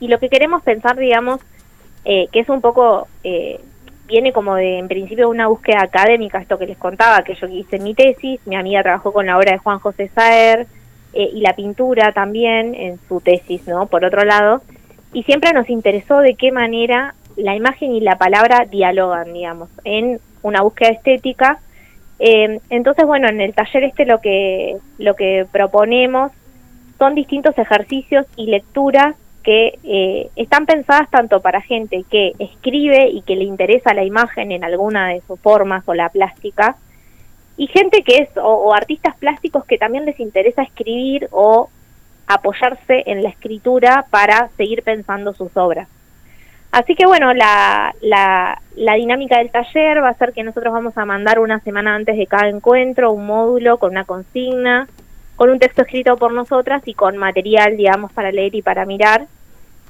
y 0.00 0.08
lo 0.08 0.18
que 0.18 0.30
queremos 0.30 0.62
pensar, 0.62 0.96
digamos, 0.96 1.40
eh, 2.06 2.28
que 2.32 2.40
es 2.40 2.48
un 2.48 2.62
poco, 2.62 3.06
eh, 3.22 3.60
viene 4.10 4.32
como 4.32 4.56
de, 4.56 4.78
en 4.78 4.88
principio, 4.88 5.30
una 5.30 5.46
búsqueda 5.46 5.82
académica, 5.82 6.38
esto 6.38 6.58
que 6.58 6.66
les 6.66 6.76
contaba, 6.76 7.22
que 7.22 7.34
yo 7.34 7.46
hice 7.46 7.78
mi 7.78 7.94
tesis, 7.94 8.40
mi 8.46 8.56
amiga 8.56 8.82
trabajó 8.82 9.12
con 9.12 9.26
la 9.26 9.38
obra 9.38 9.52
de 9.52 9.58
Juan 9.58 9.78
José 9.78 10.08
Saer, 10.08 10.66
eh, 11.12 11.30
y 11.32 11.40
la 11.40 11.54
pintura 11.54 12.12
también 12.12 12.74
en 12.74 12.98
su 13.08 13.20
tesis, 13.20 13.66
¿no? 13.66 13.86
Por 13.86 14.04
otro 14.04 14.24
lado, 14.24 14.62
y 15.12 15.22
siempre 15.22 15.52
nos 15.52 15.68
interesó 15.70 16.18
de 16.18 16.34
qué 16.34 16.52
manera 16.52 17.14
la 17.36 17.56
imagen 17.56 17.92
y 17.92 18.00
la 18.00 18.16
palabra 18.16 18.66
dialogan, 18.70 19.32
digamos, 19.32 19.70
en 19.84 20.20
una 20.42 20.62
búsqueda 20.62 20.90
estética. 20.90 21.58
Eh, 22.18 22.60
entonces, 22.68 23.06
bueno, 23.06 23.28
en 23.28 23.40
el 23.40 23.54
taller 23.54 23.84
este 23.84 24.04
lo 24.04 24.20
que 24.20 24.76
lo 24.98 25.14
que 25.14 25.46
proponemos 25.50 26.32
son 26.98 27.14
distintos 27.14 27.56
ejercicios 27.58 28.26
y 28.36 28.46
lecturas 28.46 29.16
que 29.42 29.78
eh, 29.84 30.30
están 30.36 30.66
pensadas 30.66 31.10
tanto 31.10 31.40
para 31.40 31.60
gente 31.60 32.04
que 32.10 32.34
escribe 32.38 33.08
y 33.08 33.22
que 33.22 33.36
le 33.36 33.44
interesa 33.44 33.94
la 33.94 34.04
imagen 34.04 34.52
en 34.52 34.64
alguna 34.64 35.08
de 35.08 35.22
sus 35.26 35.40
formas 35.40 35.82
o 35.86 35.94
la 35.94 36.08
plástica, 36.08 36.76
y 37.56 37.66
gente 37.66 38.02
que 38.02 38.18
es, 38.18 38.28
o, 38.36 38.72
artistas 38.72 39.14
plásticos 39.16 39.64
que 39.66 39.76
también 39.76 40.06
les 40.06 40.18
interesa 40.18 40.62
escribir 40.62 41.28
o 41.30 41.68
apoyarse 42.26 43.02
en 43.06 43.22
la 43.22 43.28
escritura 43.28 44.06
para 44.10 44.48
seguir 44.56 44.82
pensando 44.82 45.34
sus 45.34 45.54
obras. 45.56 45.88
Así 46.72 46.94
que 46.94 47.04
bueno, 47.04 47.34
la, 47.34 47.94
la, 48.00 48.62
la 48.76 48.94
dinámica 48.94 49.38
del 49.38 49.50
taller 49.50 50.02
va 50.02 50.10
a 50.10 50.14
ser 50.14 50.32
que 50.32 50.44
nosotros 50.44 50.72
vamos 50.72 50.96
a 50.96 51.04
mandar 51.04 51.40
una 51.40 51.60
semana 51.60 51.96
antes 51.96 52.16
de 52.16 52.26
cada 52.26 52.48
encuentro 52.48 53.12
un 53.12 53.26
módulo 53.26 53.78
con 53.78 53.90
una 53.90 54.04
consigna, 54.04 54.88
con 55.40 55.48
un 55.48 55.58
texto 55.58 55.80
escrito 55.80 56.18
por 56.18 56.34
nosotras 56.34 56.82
y 56.84 56.92
con 56.92 57.16
material, 57.16 57.74
digamos, 57.78 58.12
para 58.12 58.30
leer 58.30 58.54
y 58.54 58.60
para 58.60 58.84
mirar. 58.84 59.26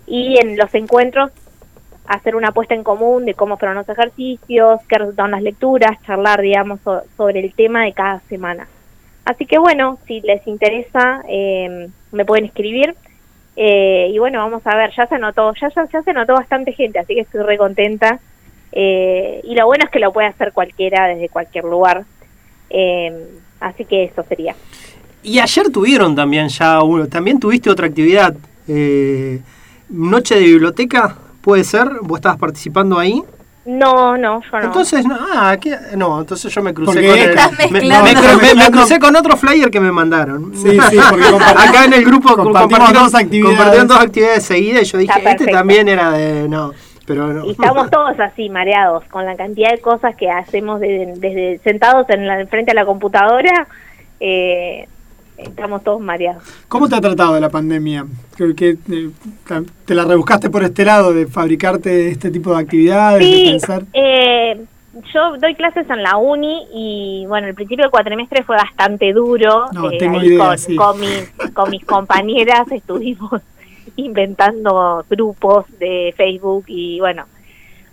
Y 0.06 0.38
en 0.38 0.56
los 0.56 0.72
encuentros 0.76 1.32
hacer 2.06 2.36
una 2.36 2.52
puesta 2.52 2.76
en 2.76 2.84
común 2.84 3.24
de 3.26 3.34
cómo 3.34 3.56
fueron 3.56 3.76
los 3.76 3.88
ejercicios, 3.88 4.78
qué 4.88 4.98
resultaron 4.98 5.32
las 5.32 5.42
lecturas, 5.42 6.00
charlar, 6.06 6.40
digamos, 6.40 6.78
so- 6.84 7.02
sobre 7.16 7.40
el 7.40 7.52
tema 7.52 7.82
de 7.82 7.92
cada 7.92 8.20
semana. 8.28 8.68
Así 9.24 9.44
que 9.44 9.58
bueno, 9.58 9.98
si 10.06 10.20
les 10.20 10.46
interesa, 10.46 11.22
eh, 11.28 11.88
me 12.12 12.24
pueden 12.24 12.44
escribir. 12.44 12.94
Eh, 13.56 14.12
y 14.14 14.18
bueno, 14.20 14.38
vamos 14.38 14.64
a 14.68 14.76
ver, 14.76 14.92
ya 14.96 15.08
se 15.08 15.18
notó, 15.18 15.52
ya, 15.60 15.68
ya, 15.74 15.84
ya 15.92 16.02
se 16.02 16.12
notó 16.12 16.34
bastante 16.34 16.74
gente, 16.74 17.00
así 17.00 17.16
que 17.16 17.22
estoy 17.22 17.42
re 17.42 17.58
contenta. 17.58 18.20
Eh, 18.70 19.40
y 19.42 19.56
lo 19.56 19.66
bueno 19.66 19.84
es 19.84 19.90
que 19.90 19.98
lo 19.98 20.12
puede 20.12 20.28
hacer 20.28 20.52
cualquiera 20.52 21.08
desde 21.08 21.28
cualquier 21.28 21.64
lugar. 21.64 22.04
Eh, 22.70 23.26
así 23.58 23.84
que 23.84 24.04
eso 24.04 24.22
sería. 24.28 24.54
Y 25.22 25.38
ayer 25.38 25.70
tuvieron 25.70 26.14
también 26.16 26.48
ya 26.48 26.82
uno, 26.82 27.06
también 27.06 27.38
tuviste 27.38 27.68
otra 27.70 27.86
actividad, 27.86 28.34
eh, 28.68 29.40
Noche 29.90 30.36
de 30.36 30.42
Biblioteca, 30.42 31.16
¿puede 31.42 31.64
ser? 31.64 31.88
¿Vos 32.02 32.18
estabas 32.18 32.38
participando 32.38 32.98
ahí? 32.98 33.22
No, 33.66 34.16
no, 34.16 34.40
yo 34.40 34.58
no. 34.58 34.64
Entonces, 34.64 35.04
no, 35.04 35.18
ah, 35.34 35.56
¿qué? 35.60 35.76
no, 35.96 36.18
entonces 36.20 36.52
yo 36.52 36.62
me 36.62 36.72
crucé 36.72 36.94
con 37.06 37.18
el- 37.18 37.28
estás 37.30 37.52
me, 37.52 37.68
mezclando. 37.68 38.04
me 38.04 38.10
cru- 38.12 38.22
me- 38.22 38.36
me 38.36 38.42
Mezclando. 38.42 38.78
crucé 38.78 38.98
con 38.98 39.16
otro 39.16 39.36
flyer 39.36 39.70
que 39.70 39.80
me 39.80 39.92
mandaron. 39.92 40.52
Sí, 40.56 40.78
sí, 40.90 40.98
acá 41.56 41.84
en 41.84 41.92
el 41.92 42.04
grupo 42.04 42.34
compartimos 42.36 42.60
compartieron 42.78 43.02
dos 43.04 43.14
actividades. 43.14 43.56
compartieron 43.56 43.88
dos 43.88 44.00
actividades 44.00 44.44
seguidas 44.44 44.82
y 44.82 44.84
yo 44.86 44.98
dije, 44.98 45.12
este 45.26 45.46
también 45.48 45.88
era 45.88 46.10
de 46.12 46.48
no, 46.48 46.72
pero 47.06 47.32
no. 47.34 47.44
Y 47.44 47.50
estamos 47.50 47.90
todos 47.90 48.18
así, 48.18 48.48
mareados, 48.48 49.04
con 49.10 49.26
la 49.26 49.36
cantidad 49.36 49.70
de 49.70 49.78
cosas 49.80 50.16
que 50.16 50.30
hacemos 50.30 50.80
desde, 50.80 51.12
desde 51.18 51.60
sentados 51.62 52.08
en 52.08 52.26
la, 52.26 52.46
frente 52.46 52.70
a 52.70 52.74
la 52.74 52.86
computadora, 52.86 53.66
eh, 54.20 54.88
estamos 55.42 55.82
todos 55.82 56.00
mareados. 56.00 56.42
¿Cómo 56.68 56.88
te 56.88 56.96
ha 56.96 57.00
tratado 57.00 57.38
la 57.40 57.48
pandemia? 57.50 58.06
Que, 58.36 58.54
que, 58.54 58.70
eh, 58.90 59.10
¿Te 59.84 59.94
la 59.94 60.04
rebuscaste 60.04 60.50
por 60.50 60.62
este 60.64 60.84
lado 60.84 61.12
de 61.12 61.26
fabricarte 61.26 62.08
este 62.08 62.30
tipo 62.30 62.54
de 62.54 62.60
actividades, 62.60 63.20
de 63.20 63.26
Sí, 63.26 63.46
pensar? 63.50 63.82
eh, 63.92 64.64
yo 65.14 65.36
doy 65.38 65.54
clases 65.54 65.88
en 65.88 66.02
la 66.02 66.16
uni 66.16 66.66
y 66.74 67.24
bueno, 67.26 67.46
el 67.46 67.54
principio 67.54 67.84
del 67.84 67.90
cuatrimestre 67.90 68.42
fue 68.42 68.56
bastante 68.56 69.12
duro. 69.12 69.66
No, 69.72 69.90
eh, 69.90 69.98
tengo 69.98 70.22
idea, 70.22 70.48
con, 70.48 70.58
sí. 70.58 70.76
con 70.76 71.00
mis, 71.00 71.30
con 71.54 71.70
mis 71.70 71.84
compañeras 71.84 72.66
estuvimos 72.72 73.40
inventando 73.96 75.04
grupos 75.08 75.66
de 75.78 76.14
Facebook 76.16 76.64
y 76.68 76.98
bueno, 77.00 77.24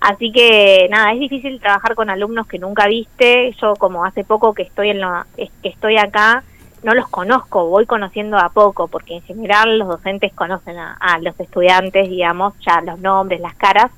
así 0.00 0.30
que 0.32 0.86
nada, 0.90 1.12
es 1.12 1.20
difícil 1.20 1.60
trabajar 1.60 1.94
con 1.94 2.10
alumnos 2.10 2.46
que 2.46 2.58
nunca 2.58 2.86
viste. 2.86 3.54
Yo 3.60 3.74
como 3.76 4.04
hace 4.04 4.24
poco 4.24 4.54
que 4.54 4.62
estoy 4.62 4.90
en 4.90 5.00
la, 5.00 5.26
que 5.36 5.68
estoy 5.68 5.96
acá, 5.98 6.42
no 6.82 6.94
los 6.94 7.08
conozco, 7.08 7.66
voy 7.66 7.86
conociendo 7.86 8.38
a 8.38 8.50
poco, 8.50 8.88
porque 8.88 9.16
en 9.16 9.22
general 9.22 9.78
los 9.78 9.88
docentes 9.88 10.32
conocen 10.32 10.76
a, 10.78 11.18
los 11.20 11.38
estudiantes, 11.40 12.08
digamos, 12.08 12.54
ya 12.60 12.80
los 12.80 12.98
nombres, 13.00 13.40
las 13.40 13.54
caras. 13.54 13.90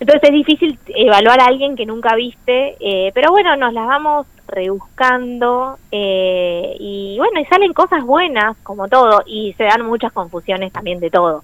Entonces 0.00 0.28
es 0.28 0.32
difícil 0.32 0.78
evaluar 0.88 1.40
a 1.40 1.46
alguien 1.46 1.74
que 1.74 1.86
nunca 1.86 2.14
viste, 2.14 2.76
eh, 2.80 3.10
pero 3.14 3.30
bueno, 3.30 3.56
nos 3.56 3.72
las 3.72 3.86
vamos 3.86 4.26
rebuscando 4.46 5.78
eh, 5.90 6.76
y 6.78 7.16
bueno, 7.18 7.40
y 7.40 7.44
salen 7.46 7.72
cosas 7.72 8.04
buenas, 8.04 8.56
como 8.62 8.88
todo, 8.88 9.22
y 9.26 9.54
se 9.54 9.64
dan 9.64 9.84
muchas 9.84 10.12
confusiones 10.12 10.72
también 10.72 11.00
de 11.00 11.10
todo. 11.10 11.42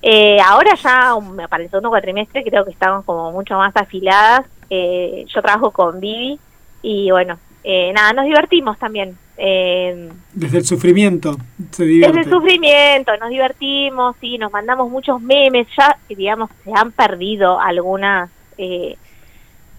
Eh, 0.00 0.38
ahora 0.40 0.74
ya, 0.76 1.14
para 1.48 1.64
el 1.64 1.70
segundo 1.70 1.90
cuatrimestre, 1.90 2.44
creo 2.44 2.64
que 2.64 2.70
estamos 2.70 3.04
como 3.04 3.32
mucho 3.32 3.56
más 3.56 3.76
afiladas. 3.76 4.46
Eh, 4.70 5.24
yo 5.26 5.42
trabajo 5.42 5.70
con 5.70 5.98
Vivi 5.98 6.38
y 6.82 7.10
bueno, 7.10 7.38
eh, 7.64 7.92
nada, 7.92 8.12
nos 8.12 8.26
divertimos 8.26 8.78
también. 8.78 9.16
Eh, 9.40 10.08
Desde 10.32 10.58
el 10.58 10.66
sufrimiento 10.66 11.36
se 11.70 11.84
desde 11.84 12.22
el 12.22 12.28
sufrimiento, 12.28 13.16
nos 13.18 13.30
divertimos 13.30 14.16
y 14.20 14.36
nos 14.36 14.50
mandamos 14.50 14.90
muchos 14.90 15.20
memes. 15.20 15.68
Ya, 15.78 15.96
digamos, 16.08 16.50
se 16.64 16.72
han 16.74 16.90
perdido 16.90 17.60
algunas 17.60 18.30
eh, 18.58 18.96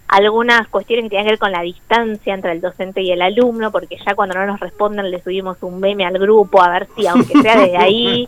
algunas 0.08 0.68
cuestiones 0.70 1.04
que 1.04 1.10
tienen 1.10 1.26
que 1.26 1.32
ver 1.34 1.40
con 1.40 1.52
la 1.52 1.62
distancia 1.62 2.34
entre 2.34 2.54
el 2.54 2.62
docente 2.62 3.02
y 3.02 3.12
el 3.12 3.22
alumno, 3.22 3.70
porque 3.70 3.98
ya 4.04 4.16
cuando 4.16 4.40
no 4.40 4.46
nos 4.46 4.60
responden 4.60 5.12
le 5.12 5.22
subimos 5.22 5.58
un 5.62 5.80
meme 5.80 6.06
al 6.06 6.18
grupo 6.18 6.62
a 6.64 6.70
ver 6.70 6.88
si, 6.96 7.06
aunque 7.06 7.40
sea 7.42 7.60
desde 7.60 7.78
ahí. 7.78 8.28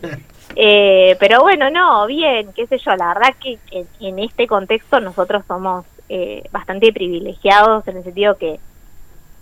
Eh, 0.54 1.16
pero 1.18 1.40
bueno, 1.40 1.70
no, 1.70 2.06
bien, 2.06 2.50
qué 2.54 2.66
sé 2.66 2.78
yo, 2.78 2.94
la 2.94 3.14
verdad 3.14 3.34
que 3.42 3.58
en, 3.70 3.86
en 4.00 4.18
este 4.18 4.46
contexto 4.46 5.00
nosotros 5.00 5.44
somos 5.48 5.86
eh, 6.08 6.44
bastante 6.52 6.92
privilegiados 6.92 7.88
en 7.88 7.96
el 7.96 8.04
sentido 8.04 8.36
que 8.36 8.60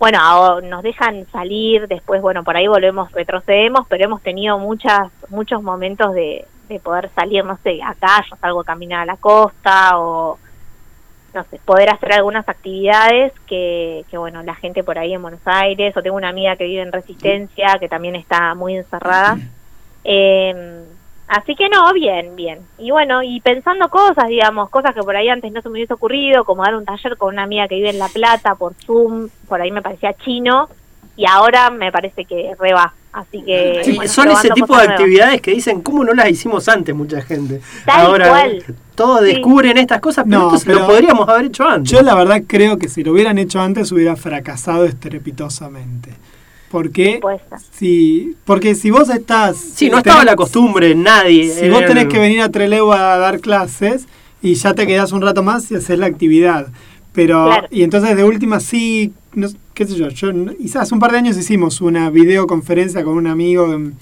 bueno, 0.00 0.62
nos 0.62 0.82
dejan 0.82 1.26
salir, 1.30 1.86
después, 1.86 2.22
bueno, 2.22 2.42
por 2.42 2.56
ahí 2.56 2.66
volvemos, 2.66 3.12
retrocedemos, 3.12 3.86
pero 3.86 4.04
hemos 4.06 4.22
tenido 4.22 4.58
muchas, 4.58 5.10
muchos 5.28 5.62
momentos 5.62 6.14
de, 6.14 6.46
de 6.70 6.80
poder 6.80 7.10
salir, 7.14 7.44
no 7.44 7.58
sé, 7.62 7.82
acá 7.82 8.24
yo 8.28 8.34
salgo 8.36 8.62
a 8.62 8.64
caminar 8.64 9.00
a 9.00 9.04
la 9.04 9.18
costa 9.18 9.98
o, 9.98 10.38
no 11.34 11.44
sé, 11.44 11.60
poder 11.66 11.90
hacer 11.90 12.14
algunas 12.14 12.48
actividades 12.48 13.34
que, 13.46 14.06
que, 14.10 14.16
bueno, 14.16 14.42
la 14.42 14.54
gente 14.54 14.82
por 14.82 14.98
ahí 14.98 15.12
en 15.12 15.20
Buenos 15.20 15.42
Aires, 15.44 15.94
o 15.94 16.02
tengo 16.02 16.16
una 16.16 16.30
amiga 16.30 16.56
que 16.56 16.64
vive 16.64 16.80
en 16.80 16.92
Resistencia, 16.92 17.76
que 17.78 17.90
también 17.90 18.16
está 18.16 18.54
muy 18.54 18.76
encerrada. 18.76 19.36
Eh, 20.02 20.86
Así 21.32 21.54
que 21.54 21.68
no, 21.68 21.92
bien, 21.92 22.34
bien. 22.34 22.58
Y 22.76 22.90
bueno, 22.90 23.22
y 23.22 23.40
pensando 23.40 23.88
cosas, 23.88 24.26
digamos, 24.28 24.68
cosas 24.68 24.92
que 24.94 25.00
por 25.02 25.14
ahí 25.14 25.28
antes 25.28 25.52
no 25.52 25.62
se 25.62 25.68
me 25.68 25.74
hubiese 25.74 25.94
ocurrido, 25.94 26.44
como 26.44 26.64
dar 26.64 26.74
un 26.74 26.84
taller 26.84 27.16
con 27.16 27.34
una 27.34 27.44
amiga 27.44 27.68
que 27.68 27.76
vive 27.76 27.90
en 27.90 28.00
La 28.00 28.08
Plata 28.08 28.56
por 28.56 28.74
Zoom, 28.84 29.28
por 29.48 29.60
ahí 29.62 29.70
me 29.70 29.80
parecía 29.80 30.12
chino, 30.14 30.68
y 31.16 31.26
ahora 31.26 31.70
me 31.70 31.92
parece 31.92 32.24
que 32.24 32.50
reba. 32.58 32.94
Así 33.12 33.42
que... 33.44 33.80
Sí, 33.84 33.94
bueno, 33.96 34.10
son 34.10 34.28
ese 34.30 34.50
tipo 34.50 34.76
de 34.76 34.86
nuevas. 34.86 35.00
actividades 35.00 35.40
que 35.40 35.50
dicen, 35.52 35.82
¿cómo 35.82 36.02
no 36.04 36.14
las 36.14 36.28
hicimos 36.30 36.68
antes 36.68 36.94
mucha 36.96 37.20
gente? 37.22 37.60
Tal 37.86 38.06
Ahora 38.06 38.28
cual. 38.28 38.64
todos 38.96 39.20
Sí. 39.20 39.26
descubren 39.34 39.78
estas 39.78 40.00
cosas, 40.00 40.24
pero 40.28 40.50
No, 40.50 40.58
se 40.58 40.68
lo 40.68 40.74
pero- 40.74 40.86
podríamos 40.88 41.28
haber 41.28 41.46
hecho 41.46 41.64
antes. 41.68 41.90
Yo 41.92 42.02
la 42.02 42.14
verdad 42.16 42.42
creo 42.46 42.76
que 42.78 42.88
si 42.88 43.02
lo 43.04 43.12
hubieran 43.12 43.38
hecho 43.38 43.60
antes 43.60 43.90
hubiera 43.92 44.14
fracasado 44.16 44.84
estrepitosamente. 44.84 46.10
Porque 46.70 47.20
si, 47.72 48.36
porque 48.44 48.74
si 48.76 48.90
vos 48.90 49.10
estás... 49.10 49.56
sí, 49.56 49.86
no 49.90 49.96
tenés- 49.96 49.98
estaba 50.06 50.24
la 50.24 50.36
costumbre, 50.36 50.94
nadie. 50.94 51.50
Si 51.52 51.68
vos 51.68 51.78
era 51.80 51.88
tenés 51.88 52.06
que 52.06 52.18
venir 52.18 52.40
a 52.42 52.48
Trelew 52.50 52.92
a 52.92 53.16
dar 53.18 53.40
clases 53.40 54.06
y 54.40 54.54
ya 54.54 54.72
te 54.74 54.86
quedás 54.86 55.12
un 55.12 55.20
rato 55.22 55.42
más 55.42 55.70
y 55.70 55.74
haces 55.74 55.98
la 55.98 56.06
actividad. 56.06 56.68
Pero, 57.12 57.46
Claro. 57.46 57.66
y 57.72 57.82
entonces 57.82 58.16
de 58.16 58.22
última 58.22 58.60
sí, 58.60 59.12
no 59.34 59.48
sé, 59.48 59.56
qué 59.74 59.84
sé 59.84 59.96
yo, 59.96 60.08
yo 60.10 60.30
quizás 60.56 60.82
hace 60.82 60.94
un 60.94 61.00
par 61.00 61.10
de 61.10 61.18
años 61.18 61.36
hicimos 61.36 61.80
una 61.80 62.08
videoconferencia 62.08 63.02
con 63.02 63.14
un 63.16 63.26
amigo 63.26 63.74
en, 63.74 63.94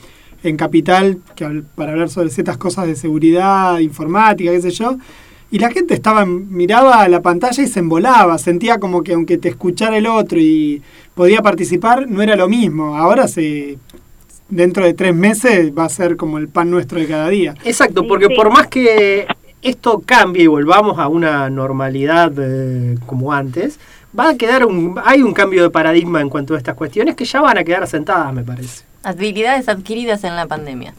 en 0.42 0.56
Capital 0.58 1.18
que, 1.34 1.62
para 1.74 1.92
hablar 1.92 2.10
sobre 2.10 2.28
ciertas 2.28 2.58
cosas 2.58 2.86
de 2.86 2.96
seguridad, 2.96 3.78
informática, 3.78 4.50
qué 4.50 4.60
sé 4.60 4.70
yo. 4.72 4.98
Y 5.50 5.58
la 5.58 5.70
gente 5.70 5.94
estaba 5.94 6.26
miraba 6.26 7.08
la 7.08 7.22
pantalla 7.22 7.62
y 7.62 7.66
se 7.66 7.80
embolaba, 7.80 8.36
sentía 8.38 8.78
como 8.78 9.02
que 9.02 9.14
aunque 9.14 9.38
te 9.38 9.48
escuchara 9.48 9.96
el 9.96 10.06
otro 10.06 10.38
y 10.38 10.82
podía 11.14 11.40
participar, 11.40 12.06
no 12.08 12.20
era 12.22 12.36
lo 12.36 12.48
mismo. 12.48 12.96
Ahora 12.96 13.28
se 13.28 13.78
dentro 14.50 14.84
de 14.84 14.94
tres 14.94 15.14
meses 15.14 15.72
va 15.76 15.84
a 15.84 15.88
ser 15.88 16.16
como 16.16 16.38
el 16.38 16.48
pan 16.48 16.70
nuestro 16.70 16.98
de 16.98 17.06
cada 17.06 17.28
día. 17.28 17.54
Exacto, 17.64 18.02
Sí, 18.02 18.08
porque 18.08 18.26
sí. 18.26 18.34
por 18.34 18.50
más 18.50 18.66
que 18.66 19.26
esto 19.62 20.02
cambie 20.04 20.44
y 20.44 20.46
volvamos 20.46 20.98
a 20.98 21.08
una 21.08 21.50
normalidad 21.50 22.32
eh, 22.38 22.96
como 23.06 23.32
antes, 23.32 23.78
va 24.18 24.30
a 24.30 24.36
quedar 24.36 24.64
un, 24.64 24.98
hay 25.04 25.22
un 25.22 25.32
cambio 25.32 25.62
de 25.62 25.70
paradigma 25.70 26.20
en 26.20 26.28
cuanto 26.28 26.54
a 26.54 26.58
estas 26.58 26.74
cuestiones 26.74 27.16
que 27.16 27.24
ya 27.24 27.40
van 27.40 27.58
a 27.58 27.64
quedar 27.64 27.82
asentadas, 27.82 28.32
me 28.32 28.42
parece. 28.42 28.84
Habilidades 29.02 29.68
adquiridas 29.68 30.24
en 30.24 30.36
la 30.36 30.46
pandemia. 30.46 30.94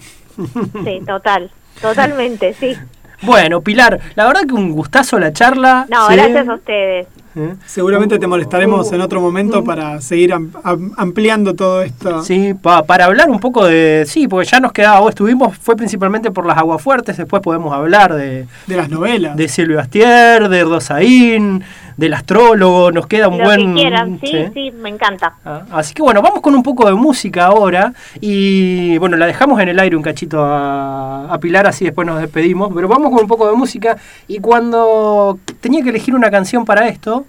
Sí, 0.84 1.02
total. 1.06 1.52
Totalmente, 1.82 2.54
sí. 2.54 2.76
Bueno, 3.22 3.62
Pilar, 3.62 4.00
la 4.16 4.26
verdad 4.28 4.42
que 4.48 4.54
un 4.54 4.72
gustazo 4.72 5.20
la 5.20 5.34
charla. 5.34 5.86
No, 5.90 6.08
¿sí? 6.08 6.16
gracias 6.16 6.48
a 6.48 6.54
ustedes. 6.56 7.08
¿Eh? 7.36 7.54
Seguramente 7.66 8.18
te 8.18 8.26
molestaremos 8.26 8.92
en 8.92 9.02
otro 9.02 9.22
momento 9.22 9.64
para 9.64 10.02
seguir 10.02 10.34
am- 10.34 10.52
am- 10.64 10.94
ampliando 10.98 11.54
todo 11.54 11.84
esto. 11.84 12.24
Sí, 12.24 12.54
pa- 12.60 12.84
para 12.84 13.06
hablar 13.06 13.30
un 13.30 13.40
poco 13.40 13.66
de... 13.66 14.04
Sí, 14.08 14.28
porque 14.28 14.48
ya 14.48 14.60
nos 14.60 14.72
quedaba, 14.72 15.00
o 15.02 15.10
estuvimos, 15.10 15.56
fue 15.58 15.76
principalmente 15.76 16.32
por 16.32 16.46
las 16.48 16.58
aguafuertes, 16.58 17.18
después 17.18 17.42
podemos 17.44 17.72
hablar 17.72 18.16
de, 18.16 18.48
De 18.66 18.76
las 18.76 18.90
novelas. 18.90 19.38
de 19.38 19.48
Silvio 19.48 19.80
Astier, 19.80 20.50
de 20.50 20.64
Rosaín, 20.64 21.64
del 22.00 22.14
astrólogo, 22.14 22.92
nos 22.94 23.08
queda 23.08 23.28
un 23.28 23.40
Lo 23.40 23.44
buen... 23.44 23.76
que 23.76 23.82
quieran, 23.82 24.20
sí, 24.24 24.46
sí, 24.54 24.72
me 24.72 24.88
encanta. 24.88 25.34
Ah, 25.44 25.64
Así 25.72 25.94
que 25.94 26.02
bueno, 26.02 26.22
vamos 26.22 26.40
con 26.40 26.56
un 26.56 26.64
poco 26.64 26.88
de 26.88 26.94
música 26.94 27.48
ahora 27.48 27.94
y 28.22 28.98
bueno, 29.00 29.18
la 29.18 29.26
dejamos 29.26 29.60
en 29.60 29.68
el 29.68 29.78
aire 29.80 29.98
un 29.98 30.02
cachito 30.02 30.42
a, 30.42 31.26
a 31.32 31.40
Pilar, 31.40 31.68
así 31.68 31.84
después 31.84 32.08
nos 32.08 32.22
despedimos, 32.22 32.72
pero 32.74 32.88
vamos 32.88 33.12
con 33.12 33.20
un 33.24 33.28
poco 33.28 33.50
de 33.50 33.56
música 33.58 33.98
y 34.30 34.40
cuando 34.40 35.40
tenía 35.60 35.84
que 35.84 35.90
elegir 35.90 36.16
una 36.16 36.32
canción 36.32 36.64
para 36.64 36.88
esto, 36.88 37.26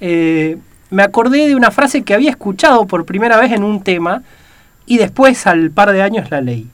eh, 0.00 0.56
me 0.90 1.02
acordé 1.02 1.48
de 1.48 1.56
una 1.56 1.72
frase 1.72 2.02
que 2.02 2.14
había 2.14 2.30
escuchado 2.30 2.86
por 2.86 3.04
primera 3.04 3.40
vez 3.40 3.50
en 3.50 3.64
un 3.64 3.82
tema 3.82 4.22
y 4.86 4.98
después 4.98 5.48
al 5.48 5.72
par 5.72 5.90
de 5.90 6.00
años 6.00 6.30
la 6.30 6.40
leí. 6.40 6.68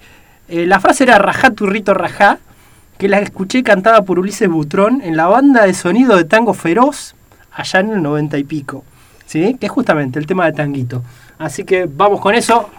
Eh, 0.51 0.67
la 0.67 0.81
frase 0.81 1.05
era 1.05 1.17
Rajá 1.19 1.51
turrito 1.53 1.95
rajá, 1.95 2.41
que 2.99 3.09
la 3.09 3.21
escuché 3.21 3.63
cantada 3.63 4.03
por 4.03 4.19
Ulises 4.19 4.51
Butrón 4.51 5.01
en 5.03 5.17
la 5.17 5.29
banda 5.29 5.65
de 5.65 5.73
sonido 5.73 6.17
de 6.17 6.25
tango 6.25 6.53
feroz 6.53 7.15
allá 7.59 7.81
en 7.81 7.91
el 7.91 8.03
noventa 8.03 8.39
y 8.39 8.45
pico. 8.45 8.85
¿sí? 9.29 9.57
que 9.61 9.67
es 9.67 9.73
justamente 9.73 10.19
el 10.19 10.27
tema 10.27 10.47
de 10.47 10.53
Tanguito. 10.53 11.03
Así 11.39 11.65
que 11.65 11.87
vamos 11.87 12.21
con 12.21 12.35
eso. 12.35 12.71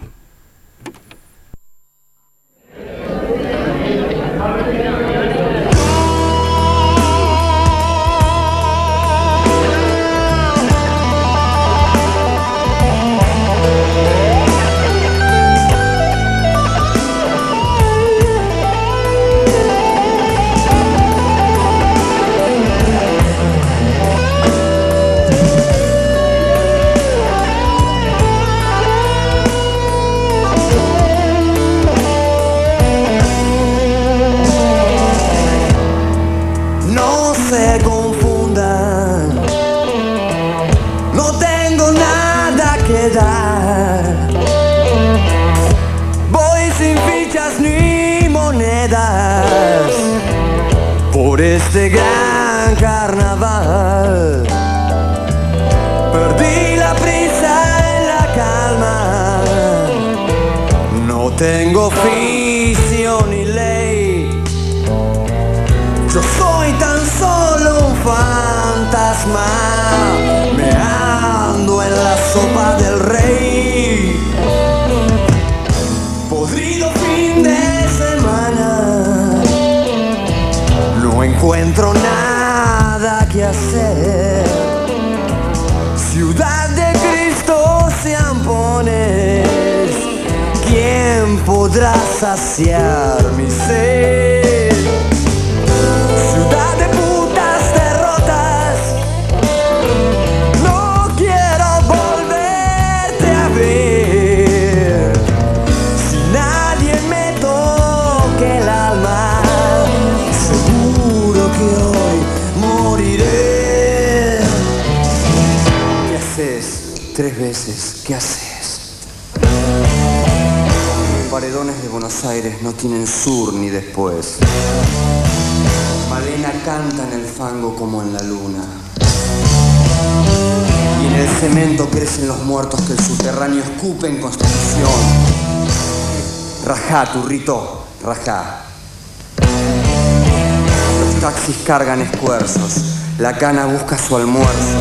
La 143.18 143.36
cana 143.36 143.66
busca 143.66 143.96
su 143.98 144.16
almuerzo, 144.16 144.78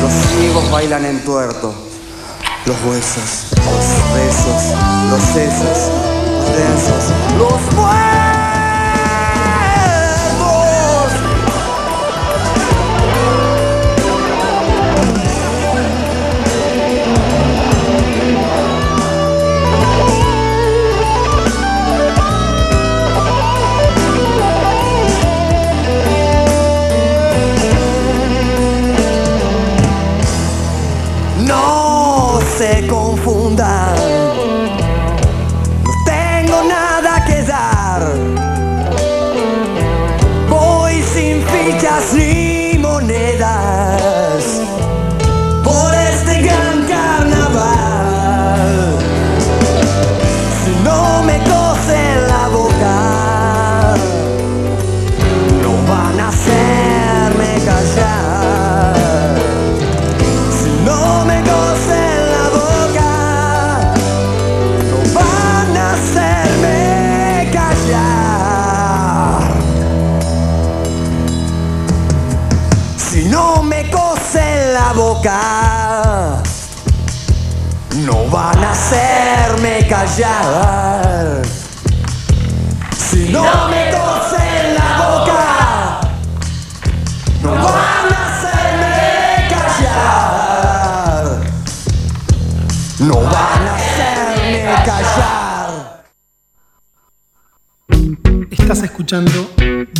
los 0.00 0.12
ciegos 0.12 0.70
bailan 0.70 1.04
en 1.04 1.24
tuerto, 1.24 1.74
los 2.64 2.76
huesos, 2.84 3.52
los 3.52 4.14
besos, 4.14 4.62
los 5.10 5.22
sesos, 5.22 5.90
los 6.32 6.56
densos, 6.56 7.12
los 7.38 7.74
muertos. 7.74 8.25
Si 80.16 80.22
no 83.30 83.68
me 83.68 83.90
tosen 83.90 84.74
la 84.74 84.96
boca, 84.96 86.00
no 87.42 87.52
van 87.52 88.14
a 88.14 88.16
hacerme 88.32 89.46
callar. 89.50 91.24
No 92.98 93.20
van 93.24 93.68
a 93.68 93.74
hacerme 93.74 94.64
callar. 94.86 96.04
Estás 98.50 98.82
escuchando 98.84 99.50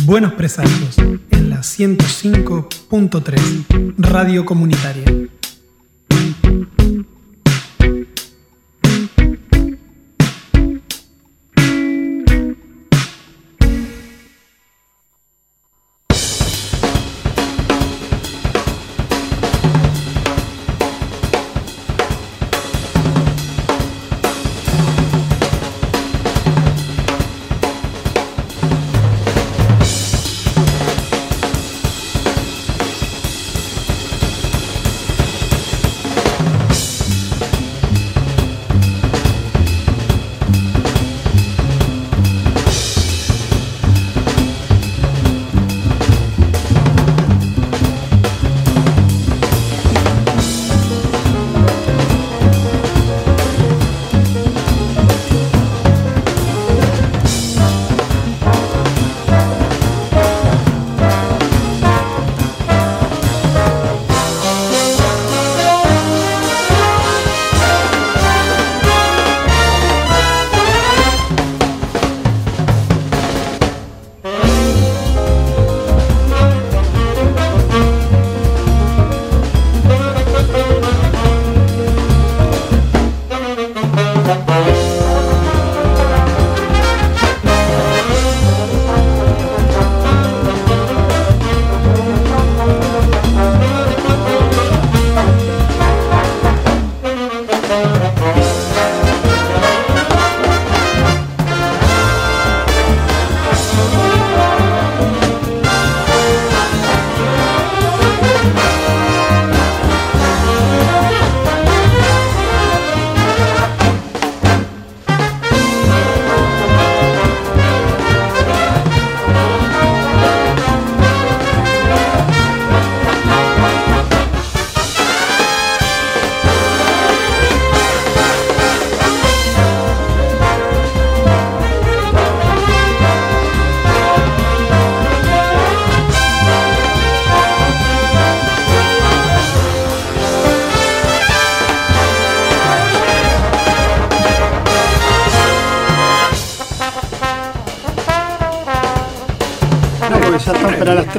Buenos 0.05 0.33
Presagios 0.33 0.97
en 0.97 1.49
la 1.51 1.57
105.3 1.57 3.93
Radio 3.99 4.47
Comunitaria. 4.47 5.16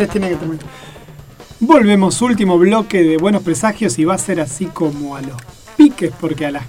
Están, 0.03 0.20
pero 0.20 0.27
a 0.27 0.29
las 0.29 0.29
3 0.29 0.29
tiene 0.29 0.29
que 0.29 0.37
terminar. 0.37 0.66
Volvemos, 1.61 2.23
último 2.23 2.59
bloque 2.59 3.03
de 3.03 3.16
Buenos 3.16 3.43
Presagios 3.43 3.99
y 3.99 4.05
va 4.05 4.15
a 4.15 4.19
ser 4.19 4.41
así 4.41 4.66
como 4.66 5.16
a 5.16 5.23
los 5.23 5.37
piques, 5.77 6.12
porque 6.20 6.47
a 6.47 6.53
las 6.53 6.62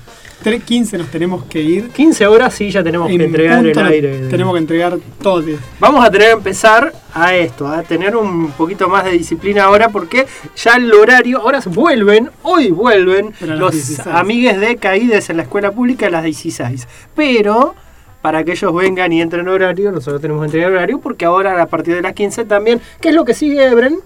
3.15 0.43 0.97
nos 0.97 1.11
tenemos 1.11 1.43
que 1.45 1.61
ir. 1.61 1.89
15 1.89 2.25
horas 2.27 2.53
sí 2.53 2.71
ya 2.71 2.83
tenemos 2.83 3.07
que 3.07 3.15
En 3.15 3.21
entregar 3.21 3.65
el 3.65 3.77
aire. 3.77 4.29
Tenemos 4.29 4.53
que 4.53 4.59
entregar 4.59 4.97
todo. 5.21 5.43
Vamos 5.79 6.05
a 6.05 6.09
tener 6.09 6.27
que 6.27 6.33
empezar 6.33 6.93
a 7.13 7.35
esto, 7.35 7.67
a 7.67 7.83
tener 7.83 8.15
un 8.15 8.51
poquito 8.51 8.87
más 8.87 9.03
de 9.05 9.11
disciplina 9.11 9.65
ahora 9.65 9.89
porque 9.89 10.25
ya 10.55 10.75
el 10.75 10.93
horario, 10.93 11.39
ahora 11.39 11.59
vuelven, 11.65 12.29
hoy 12.43 12.71
vuelven 12.71 13.33
los 13.41 13.73
16. 13.73 14.07
amigues 14.07 14.59
de 14.59 14.77
Caídes 14.77 15.29
en 15.29 15.37
la 15.37 15.43
escuela 15.43 15.71
pública 15.71 16.07
a 16.07 16.09
las 16.09 16.23
16. 16.23 16.87
Pero 17.15 17.75
para 18.21 18.43
que 18.43 18.51
ellos 18.51 18.73
vengan 18.73 19.11
y 19.13 19.21
entren 19.21 19.41
en 19.41 19.47
horario, 19.49 19.91
nosotros 19.91 20.21
tenemos 20.21 20.41
que 20.41 20.45
entregar 20.47 20.71
horario 20.71 20.99
porque 20.99 21.25
ahora 21.25 21.61
a 21.61 21.65
partir 21.67 21.95
de 21.95 22.01
las 22.01 22.13
15 22.13 22.45
también, 22.45 22.81
¿qué 22.99 23.09
es 23.09 23.15
lo 23.15 23.25
que 23.25 23.33
sigue 23.33 23.65
Ebren? 23.65 23.99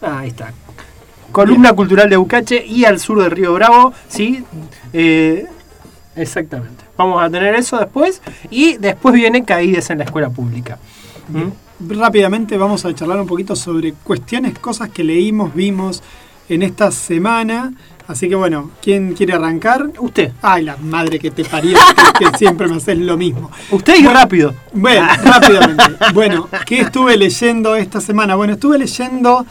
Ahí 0.00 0.28
está. 0.28 0.52
Columna 1.30 1.72
cultural 1.72 2.10
de 2.10 2.16
Bucache 2.16 2.64
y 2.66 2.84
al 2.84 2.98
sur 2.98 3.22
del 3.22 3.30
Río 3.30 3.54
Bravo, 3.54 3.94
¿sí? 4.08 4.44
Eh, 4.92 5.46
exactamente. 6.16 6.84
Vamos 6.96 7.22
a 7.22 7.30
tener 7.30 7.54
eso 7.54 7.78
después. 7.78 8.20
Y 8.50 8.76
después 8.76 9.14
vienen 9.14 9.44
caídas 9.44 9.88
en 9.90 9.98
la 9.98 10.04
escuela 10.04 10.28
pública. 10.28 10.78
¿Mm? 11.28 11.98
Rápidamente 11.98 12.56
vamos 12.58 12.84
a 12.84 12.94
charlar 12.94 13.20
un 13.20 13.26
poquito 13.26 13.56
sobre 13.56 13.94
cuestiones, 13.94 14.58
cosas 14.58 14.90
que 14.90 15.02
leímos, 15.02 15.54
vimos 15.54 16.02
en 16.54 16.62
esta 16.62 16.90
semana. 16.90 17.72
Así 18.06 18.28
que 18.28 18.34
bueno, 18.34 18.72
¿quién 18.82 19.14
quiere 19.14 19.32
arrancar? 19.32 19.90
Usted. 19.98 20.32
Ay, 20.42 20.64
la 20.64 20.76
madre 20.76 21.18
que 21.18 21.30
te 21.30 21.44
parió, 21.44 21.78
que, 22.18 22.30
que 22.30 22.38
siempre 22.38 22.68
me 22.68 22.76
haces 22.76 22.98
lo 22.98 23.16
mismo. 23.16 23.50
Usted 23.70 23.96
y 23.98 24.06
rápido. 24.06 24.54
Bueno, 24.72 25.06
rápidamente. 25.24 25.84
Bueno, 26.12 26.48
¿qué 26.66 26.80
estuve 26.80 27.16
leyendo 27.16 27.74
esta 27.76 28.00
semana? 28.00 28.34
Bueno, 28.34 28.54
estuve 28.54 28.78
leyendo 28.78 29.46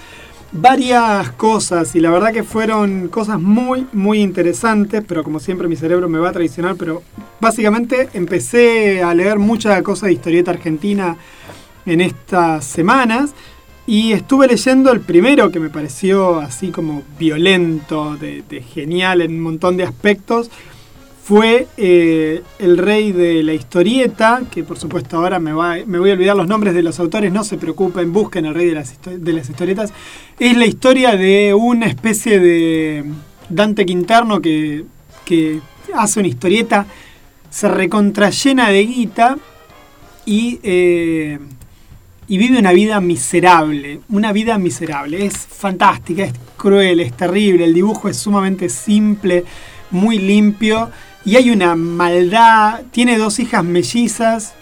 varias 0.51 1.31
cosas 1.31 1.95
y 1.95 2.01
la 2.01 2.11
verdad 2.11 2.33
que 2.33 2.43
fueron 2.43 3.07
cosas 3.07 3.39
muy, 3.39 3.87
muy 3.93 4.19
interesantes, 4.19 5.01
pero 5.07 5.23
como 5.23 5.39
siempre 5.39 5.67
mi 5.67 5.77
cerebro 5.77 6.09
me 6.09 6.19
va 6.19 6.29
a 6.29 6.33
traicionar, 6.33 6.75
pero 6.75 7.03
básicamente 7.39 8.09
empecé 8.13 9.01
a 9.01 9.13
leer 9.13 9.39
mucha 9.39 9.81
cosa 9.81 10.07
de 10.07 10.13
historieta 10.13 10.51
argentina 10.51 11.15
en 11.85 12.01
estas 12.01 12.65
semanas 12.65 13.33
y 13.87 14.13
estuve 14.13 14.47
leyendo 14.47 14.91
el 14.91 15.01
primero 15.01 15.51
que 15.51 15.59
me 15.59 15.69
pareció 15.69 16.39
así 16.39 16.69
como 16.69 17.03
violento, 17.17 18.15
de, 18.17 18.43
genial 18.61 19.21
en 19.21 19.31
un 19.31 19.41
montón 19.41 19.77
de 19.77 19.83
aspectos, 19.83 20.49
fue 21.23 21.67
eh, 21.77 22.41
el 22.59 22.77
rey 22.77 23.11
de 23.11 23.43
la 23.43 23.53
historieta, 23.53 24.41
que 24.51 24.63
por 24.63 24.77
supuesto 24.77 25.17
ahora 25.17 25.39
me, 25.39 25.53
va, 25.53 25.77
me 25.85 25.99
voy 25.99 26.09
a 26.09 26.13
olvidar 26.13 26.35
los 26.35 26.47
nombres 26.47 26.73
de 26.73 26.83
los 26.83 26.99
autores, 26.99 27.31
no 27.31 27.43
se 27.43 27.57
preocupen, 27.57 28.11
busquen 28.11 28.45
el 28.45 28.53
rey 28.53 28.67
de 28.67 28.75
las, 28.75 29.49
historietas. 29.49 29.93
Es 30.39 30.57
la 30.57 30.65
historia 30.65 31.15
de 31.15 31.53
una 31.53 31.87
especie 31.87 32.39
de 32.39 33.05
Dante 33.49 33.85
Quinterno 33.85 34.41
que, 34.41 34.85
que 35.25 35.59
hace 35.95 36.19
una 36.19 36.29
historieta, 36.29 36.85
se 37.49 37.67
recontrallena 37.67 38.69
de 38.69 38.85
guita 38.85 39.37
y, 40.25 40.59
eh, 40.63 41.39
y 42.31 42.37
vive 42.37 42.57
una 42.59 42.71
vida 42.71 43.01
miserable, 43.01 43.99
una 44.07 44.31
vida 44.31 44.57
miserable. 44.57 45.25
Es 45.25 45.35
fantástica, 45.37 46.23
es 46.23 46.33
cruel, 46.55 47.01
es 47.01 47.11
terrible, 47.11 47.65
el 47.65 47.73
dibujo 47.73 48.07
es 48.07 48.15
sumamente 48.15 48.69
simple, 48.69 49.43
muy 49.89 50.17
limpio 50.17 50.89
y 51.25 51.35
hay 51.35 51.49
una 51.51 51.75
maldad. 51.75 52.83
Tiene 52.91 53.17
dos 53.17 53.39
hijas 53.39 53.65
mellizas 53.65 54.53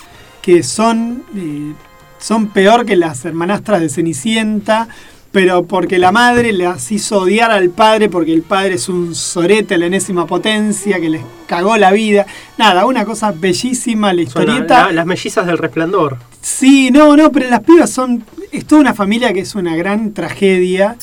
que 0.41 0.63
son, 0.63 1.23
eh, 1.35 1.73
son 2.17 2.47
peor 2.47 2.87
que 2.87 2.95
las 2.95 3.23
hermanastras 3.25 3.81
de 3.81 3.89
Cenicienta 3.89 4.87
pero 5.31 5.65
porque 5.67 5.99
la 5.99 6.11
madre 6.11 6.51
las 6.53 6.91
hizo 6.91 7.19
odiar 7.19 7.51
al 7.51 7.69
padre 7.69 8.09
porque 8.09 8.33
el 8.33 8.41
padre 8.41 8.73
es 8.73 8.89
un 8.89 9.13
sorete, 9.13 9.77
la 9.77 9.85
enésima 9.85 10.25
potencia, 10.25 10.99
que 10.99 11.07
les 11.11 11.21
cagó 11.45 11.77
la 11.77 11.91
vida. 11.91 12.25
Nada, 12.57 12.87
una 12.87 13.05
cosa 13.05 13.31
bellísima, 13.31 14.11
la 14.11 14.23
historieta. 14.23 14.85
la- 14.87 14.91
las 14.91 15.05
mellizas 15.05 15.45
del 15.45 15.59
resplandor. 15.59 16.17
Sí, 16.41 16.89
no, 16.91 17.15
no, 17.17 17.31
pero 17.31 17.49
las 17.49 17.61
pibas 17.61 17.89
son. 17.89 18.23
Es 18.51 18.65
toda 18.65 18.81
una 18.81 18.93
familia 18.93 19.33
que 19.33 19.41
es 19.41 19.55
una 19.55 19.75
gran 19.75 20.13
tragedia. 20.13 20.97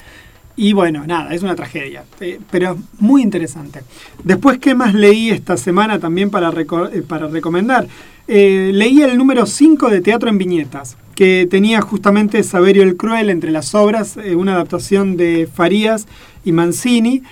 Y 0.58 0.72
bueno, 0.72 1.06
nada, 1.06 1.34
es 1.34 1.42
una 1.42 1.54
tragedia. 1.54 2.04
eh, 2.20 2.40
pero 2.50 2.78
muy 2.98 3.22
interesante. 3.22 3.82
Después, 4.24 4.58
¿qué 4.58 4.74
más 4.74 4.94
leí 4.94 5.28
esta 5.30 5.56
semana 5.58 5.98
también 5.98 6.30
para, 6.30 6.50
eh, 6.50 7.02
para 7.06 7.28
recomendar? 7.28 7.86
Eh, 8.26 8.70
leí 8.72 9.02
el 9.02 9.18
número 9.18 9.44
5 9.44 9.90
de 9.90 10.00
Teatro 10.00 10.30
en 10.30 10.38
Viñetas, 10.38 10.96
que 11.14 11.46
tenía 11.48 11.82
justamente 11.82 12.42
Saberio 12.42 12.82
el 12.82 12.96
Cruel 12.96 13.28
entre 13.28 13.50
las 13.50 13.74
obras, 13.74 14.16
una 14.34 14.54
adaptación 14.54 15.16
de 15.16 15.46
Farías 15.52 16.06
y 16.44 16.52
Mancini, 16.52 17.22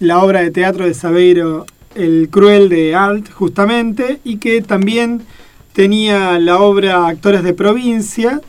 la 0.00 0.18
obra 0.18 0.40
de 0.40 0.50
teatro 0.50 0.84
de 0.86 0.94
Saberio 0.94 1.66
el 1.94 2.28
Cruel 2.30 2.68
de 2.68 2.94
Alt, 2.94 3.30
justamente, 3.30 4.20
y 4.24 4.38
que 4.38 4.62
también 4.62 5.22
tenía 5.72 6.38
la 6.38 6.58
obra 6.58 7.06
Actores 7.06 7.42
de 7.42 7.54
Provincia, 7.54 8.40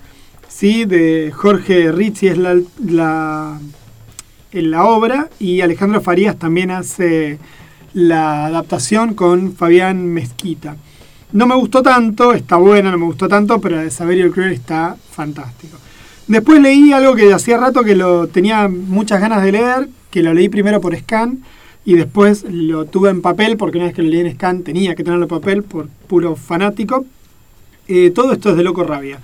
¿sí? 0.47 0.85
de 0.85 1.31
Jorge 1.33 1.91
Rizzi 1.91 2.27
es 2.27 2.37
la, 2.37 2.59
la, 2.85 3.59
en 4.51 4.71
la 4.71 4.85
obra, 4.85 5.29
y 5.39 5.61
Alejandro 5.61 6.01
Farías 6.01 6.37
también 6.37 6.71
hace 6.71 7.39
la 7.93 8.45
adaptación 8.45 9.13
con 9.13 9.53
Fabián 9.53 10.05
Mezquita. 10.07 10.75
No 11.31 11.47
me 11.47 11.55
gustó 11.55 11.81
tanto, 11.81 12.33
está 12.33 12.57
buena, 12.57 12.91
no 12.91 12.97
me 12.97 13.05
gustó 13.05 13.27
tanto, 13.27 13.59
pero 13.59 13.77
la 13.77 13.83
de 13.83 13.91
Saberio 13.91 14.25
el 14.25 14.31
Cruel 14.31 14.51
está 14.51 14.95
fantástico. 15.11 15.77
Después 16.27 16.61
leí 16.61 16.93
algo 16.93 17.15
que 17.15 17.33
hacía 17.33 17.57
rato 17.57 17.83
que 17.83 17.95
lo 17.95 18.27
tenía 18.27 18.67
muchas 18.67 19.19
ganas 19.19 19.43
de 19.43 19.51
leer, 19.51 19.89
que 20.09 20.23
lo 20.23 20.33
leí 20.33 20.47
primero 20.47 20.79
por 20.79 20.95
scan 20.95 21.39
y 21.85 21.95
después 21.95 22.45
lo 22.49 22.85
tuve 22.85 23.09
en 23.09 23.21
papel, 23.21 23.57
porque 23.57 23.77
una 23.77 23.87
vez 23.87 23.95
que 23.95 24.03
lo 24.03 24.09
leí 24.09 24.21
en 24.21 24.33
scan 24.33 24.63
tenía 24.63 24.95
que 24.95 25.03
tenerlo 25.03 25.25
en 25.25 25.29
papel 25.29 25.63
por 25.63 25.87
puro 26.07 26.35
fanático. 26.35 27.05
Eh, 27.87 28.11
todo 28.11 28.31
esto 28.31 28.51
es 28.51 28.57
de 28.57 28.63
Loco 28.63 28.83
Rabia, 28.83 29.19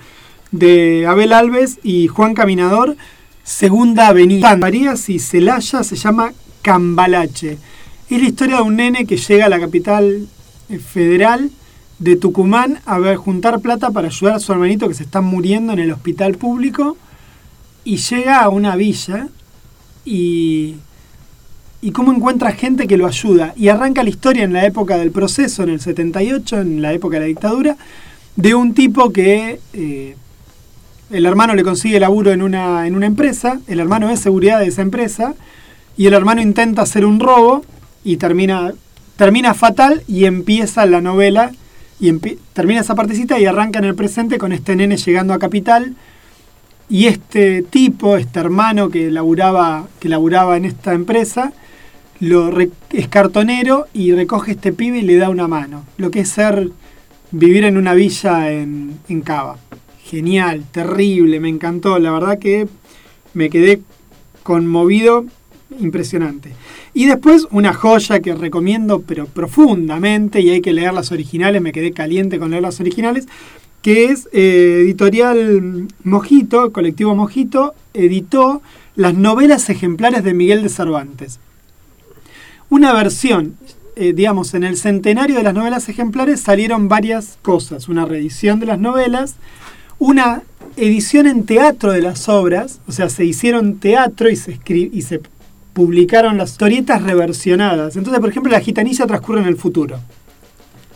de 0.50 1.06
Abel 1.06 1.32
Alves 1.32 1.78
y 1.82 2.08
Juan 2.08 2.34
Caminador, 2.34 2.96
Segunda 3.42 4.08
Avenida. 4.08 4.54
Marías 4.56 5.08
y 5.08 5.18
Celaya 5.18 5.82
se 5.82 5.96
llama 5.96 6.32
Cambalache. 6.62 7.58
Es 8.10 8.20
la 8.20 8.28
historia 8.28 8.56
de 8.56 8.62
un 8.62 8.76
nene 8.76 9.06
que 9.06 9.16
llega 9.16 9.46
a 9.46 9.48
la 9.48 9.60
capital 9.60 10.28
eh, 10.68 10.78
federal 10.78 11.50
de 11.98 12.16
Tucumán 12.16 12.80
a 12.86 12.98
ver, 12.98 13.16
juntar 13.16 13.60
plata 13.60 13.90
para 13.90 14.08
ayudar 14.08 14.34
a 14.34 14.40
su 14.40 14.52
hermanito 14.52 14.88
que 14.88 14.94
se 14.94 15.04
está 15.04 15.20
muriendo 15.20 15.72
en 15.72 15.78
el 15.78 15.92
hospital 15.92 16.36
público 16.36 16.96
y 17.84 17.96
llega 17.96 18.40
a 18.40 18.48
una 18.48 18.76
villa 18.76 19.28
y, 20.04 20.76
y 21.82 21.92
cómo 21.92 22.12
encuentra 22.12 22.52
gente 22.52 22.86
que 22.86 22.96
lo 22.96 23.06
ayuda. 23.06 23.54
Y 23.56 23.68
arranca 23.68 24.02
la 24.02 24.10
historia 24.10 24.44
en 24.44 24.52
la 24.52 24.66
época 24.66 24.98
del 24.98 25.10
proceso, 25.10 25.62
en 25.62 25.70
el 25.70 25.80
78, 25.80 26.60
en 26.60 26.82
la 26.82 26.92
época 26.92 27.16
de 27.16 27.20
la 27.20 27.26
dictadura, 27.26 27.76
de 28.36 28.54
un 28.54 28.74
tipo 28.74 29.12
que 29.12 29.60
eh, 29.72 30.16
el 31.10 31.26
hermano 31.26 31.54
le 31.54 31.62
consigue 31.62 31.98
laburo 31.98 32.32
en 32.32 32.42
una, 32.42 32.86
en 32.86 32.94
una 32.94 33.06
empresa, 33.06 33.60
el 33.66 33.80
hermano 33.80 34.10
es 34.10 34.20
seguridad 34.20 34.60
de 34.60 34.66
esa 34.66 34.82
empresa, 34.82 35.34
y 35.96 36.06
el 36.06 36.14
hermano 36.14 36.40
intenta 36.40 36.82
hacer 36.82 37.04
un 37.04 37.18
robo 37.18 37.64
y 38.04 38.16
termina, 38.16 38.72
termina 39.16 39.54
fatal 39.54 40.02
y 40.06 40.24
empieza 40.24 40.86
la 40.86 41.00
novela, 41.00 41.52
y 41.98 42.12
termina 42.54 42.80
esa 42.80 42.94
partecita 42.94 43.38
y 43.38 43.44
arranca 43.44 43.78
en 43.78 43.84
el 43.84 43.94
presente 43.94 44.38
con 44.38 44.52
este 44.52 44.74
nene 44.76 44.96
llegando 44.96 45.34
a 45.34 45.38
Capital, 45.38 45.94
y 46.88 47.06
este 47.06 47.62
tipo, 47.62 48.16
este 48.16 48.40
hermano 48.40 48.90
que 48.90 49.10
laburaba, 49.10 49.86
que 50.00 50.08
laburaba 50.08 50.56
en 50.56 50.64
esta 50.64 50.92
empresa, 50.92 51.52
lo 52.20 52.50
es 52.58 53.08
cartonero 53.08 53.86
y 53.94 54.12
recoge 54.12 54.52
este 54.52 54.72
pibe 54.72 54.98
y 54.98 55.02
le 55.02 55.16
da 55.16 55.30
una 55.30 55.48
mano. 55.48 55.84
Lo 55.96 56.10
que 56.10 56.20
es 56.20 56.28
ser 56.28 56.70
vivir 57.30 57.64
en 57.64 57.76
una 57.76 57.94
villa 57.94 58.52
en, 58.52 58.98
en 59.08 59.22
Cava. 59.22 59.56
Genial, 60.04 60.64
terrible, 60.70 61.40
me 61.40 61.48
encantó. 61.48 61.98
La 61.98 62.12
verdad 62.12 62.38
que 62.38 62.68
me 63.32 63.48
quedé 63.48 63.80
conmovido, 64.42 65.24
impresionante. 65.78 66.52
Y 66.92 67.06
después 67.06 67.46
una 67.50 67.72
joya 67.72 68.20
que 68.20 68.34
recomiendo, 68.34 69.02
pero 69.02 69.26
profundamente, 69.26 70.40
y 70.40 70.50
hay 70.50 70.60
que 70.60 70.72
leer 70.72 70.92
las 70.92 71.12
originales, 71.12 71.62
me 71.62 71.72
quedé 71.72 71.92
caliente 71.92 72.38
con 72.38 72.50
leer 72.50 72.62
las 72.62 72.80
originales, 72.80 73.28
que 73.80 74.06
es 74.06 74.28
eh, 74.32 74.80
editorial 74.82 75.88
Mojito, 76.04 76.72
colectivo 76.72 77.14
Mojito, 77.14 77.74
editó 77.94 78.60
las 78.96 79.14
novelas 79.14 79.70
ejemplares 79.70 80.24
de 80.24 80.34
Miguel 80.34 80.62
de 80.62 80.68
Cervantes. 80.68 81.38
Una 82.70 82.92
versión, 82.92 83.56
eh, 83.96 84.12
digamos, 84.12 84.54
en 84.54 84.62
el 84.62 84.76
centenario 84.76 85.36
de 85.36 85.42
las 85.42 85.54
novelas 85.54 85.88
ejemplares 85.88 86.40
salieron 86.40 86.88
varias 86.88 87.36
cosas. 87.42 87.88
Una 87.88 88.04
reedición 88.04 88.60
de 88.60 88.66
las 88.66 88.78
novelas, 88.78 89.34
una 89.98 90.44
edición 90.76 91.26
en 91.26 91.44
teatro 91.46 91.90
de 91.90 92.00
las 92.00 92.28
obras, 92.28 92.80
o 92.86 92.92
sea, 92.92 93.08
se 93.08 93.24
hicieron 93.24 93.80
teatro 93.80 94.30
y 94.30 94.36
se, 94.36 94.60
y 94.68 95.02
se 95.02 95.20
publicaron 95.72 96.38
las 96.38 96.52
historietas 96.52 97.02
reversionadas. 97.02 97.96
Entonces, 97.96 98.20
por 98.20 98.30
ejemplo, 98.30 98.52
la 98.52 98.60
gitanilla 98.60 99.04
transcurre 99.04 99.40
en 99.40 99.48
el 99.48 99.56
futuro. 99.56 99.98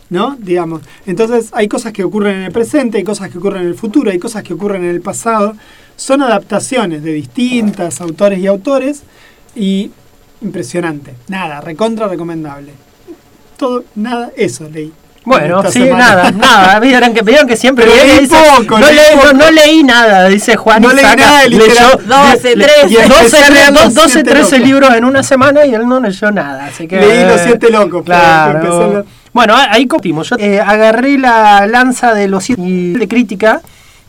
¿No? 0.09 0.37
Digamos. 0.39 0.81
Entonces, 1.05 1.49
hay 1.51 1.67
cosas 1.67 1.91
que 1.91 2.05
ocurren 2.05 2.37
en 2.37 2.43
el 2.43 2.51
presente, 2.53 2.99
hay 2.99 3.03
cosas 3.03 3.29
que 3.29 3.37
ocurren 3.37 3.63
en 3.63 3.67
el 3.67 3.75
futuro, 3.75 4.11
hay 4.11 4.19
cosas 4.19 4.43
que 4.43 4.53
ocurren 4.53 4.85
en 4.85 4.91
el 4.91 5.01
pasado. 5.01 5.55
Son 5.97 6.21
adaptaciones 6.21 7.03
de 7.03 7.11
distintas 7.11 7.99
autores 7.99 8.39
y 8.39 8.47
autores 8.47 9.03
y 9.55 9.91
impresionante. 10.41 11.13
Nada, 11.27 11.61
recontra 11.61 12.07
recomendable. 12.07 12.73
Todo, 13.57 13.83
nada, 13.95 14.31
eso 14.35 14.69
leí. 14.69 14.91
Bueno, 15.23 15.63
sí, 15.71 15.79
semana. 15.79 15.97
nada, 15.97 16.31
nada. 16.35 16.79
Vieron 16.79 17.13
que, 17.13 17.21
vieron 17.23 17.47
que 17.47 17.57
siempre 17.57 17.85
leí 17.87 18.19
dice, 18.19 18.35
poco, 18.57 18.77
no, 18.77 18.85
leí 18.91 19.15
no, 19.23 19.33
no 19.33 19.49
leí 19.51 19.83
nada, 19.83 20.27
dice 20.27 20.55
Juan. 20.55 20.83
No 20.83 20.93
leí 20.93 21.03
saca- 21.03 21.15
nada 21.15 21.47
leyó 21.47 21.63
literatura. 21.65 22.31
12, 22.31 22.55
le- 22.55 22.63
13. 22.65 22.87
y 22.89 22.95
empecé 22.97 23.21
12, 23.23 23.37
a 23.37 23.49
leer 23.49 23.73
los 23.73 23.93
12, 23.95 24.09
siete 24.09 24.29
13 24.29 24.51
locos. 24.57 24.67
libros 24.67 24.93
en 24.95 25.05
una 25.05 25.23
semana 25.23 25.65
y 25.65 25.73
él 25.73 25.87
no 25.87 25.99
leyó 25.99 26.29
nada. 26.31 26.65
Así 26.65 26.87
que, 26.87 26.99
Leí 26.99 27.25
los 27.27 27.41
siete 27.41 27.71
locos, 27.71 28.03
Claro. 28.05 29.03
Bueno, 29.33 29.55
ahí 29.57 29.87
comimos. 29.87 30.29
Yo 30.29 30.35
eh, 30.37 30.61
agarré 30.61 31.17
la 31.17 31.65
lanza 31.65 32.13
de 32.13 32.27
los 32.27 32.43
siete 32.43 32.61
de 32.61 33.07
crítica, 33.07 33.61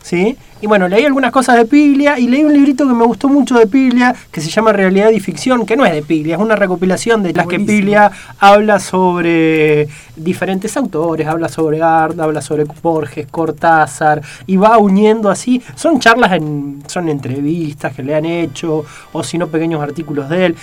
¿sí? 0.03 0.37
Y 0.59 0.65
bueno, 0.65 0.87
leí 0.87 1.05
algunas 1.05 1.31
cosas 1.31 1.55
de 1.55 1.65
Piglia 1.65 2.17
y 2.17 2.27
leí 2.27 2.43
un 2.43 2.51
librito 2.51 2.87
que 2.87 2.93
me 2.93 3.05
gustó 3.05 3.29
mucho 3.29 3.59
de 3.59 3.67
Piglia 3.67 4.15
que 4.31 4.41
se 4.41 4.49
llama 4.49 4.73
Realidad 4.73 5.11
y 5.11 5.19
Ficción, 5.19 5.67
que 5.67 5.77
no 5.77 5.85
es 5.85 5.93
de 5.93 6.01
Piglia, 6.01 6.35
es 6.35 6.41
una 6.41 6.55
recopilación 6.55 7.21
de 7.21 7.33
las 7.33 7.45
que. 7.45 7.57
Piglia 7.59 8.11
habla 8.39 8.79
sobre 8.79 9.87
diferentes 10.15 10.77
autores, 10.77 11.27
habla 11.27 11.49
sobre 11.49 11.81
Art, 11.81 12.17
habla 12.19 12.41
sobre 12.41 12.63
Borges, 12.63 13.27
Cortázar, 13.29 14.21
y 14.45 14.55
va 14.55 14.77
uniendo 14.77 15.29
así. 15.29 15.61
Son 15.75 15.99
charlas, 15.99 16.31
en, 16.31 16.81
son 16.87 17.09
entrevistas 17.09 17.93
que 17.93 18.03
le 18.03 18.15
han 18.15 18.25
hecho, 18.25 18.85
o 19.11 19.23
si 19.23 19.37
no, 19.37 19.47
pequeños 19.47 19.81
artículos 19.81 20.29
de 20.29 20.45
él. 20.47 20.55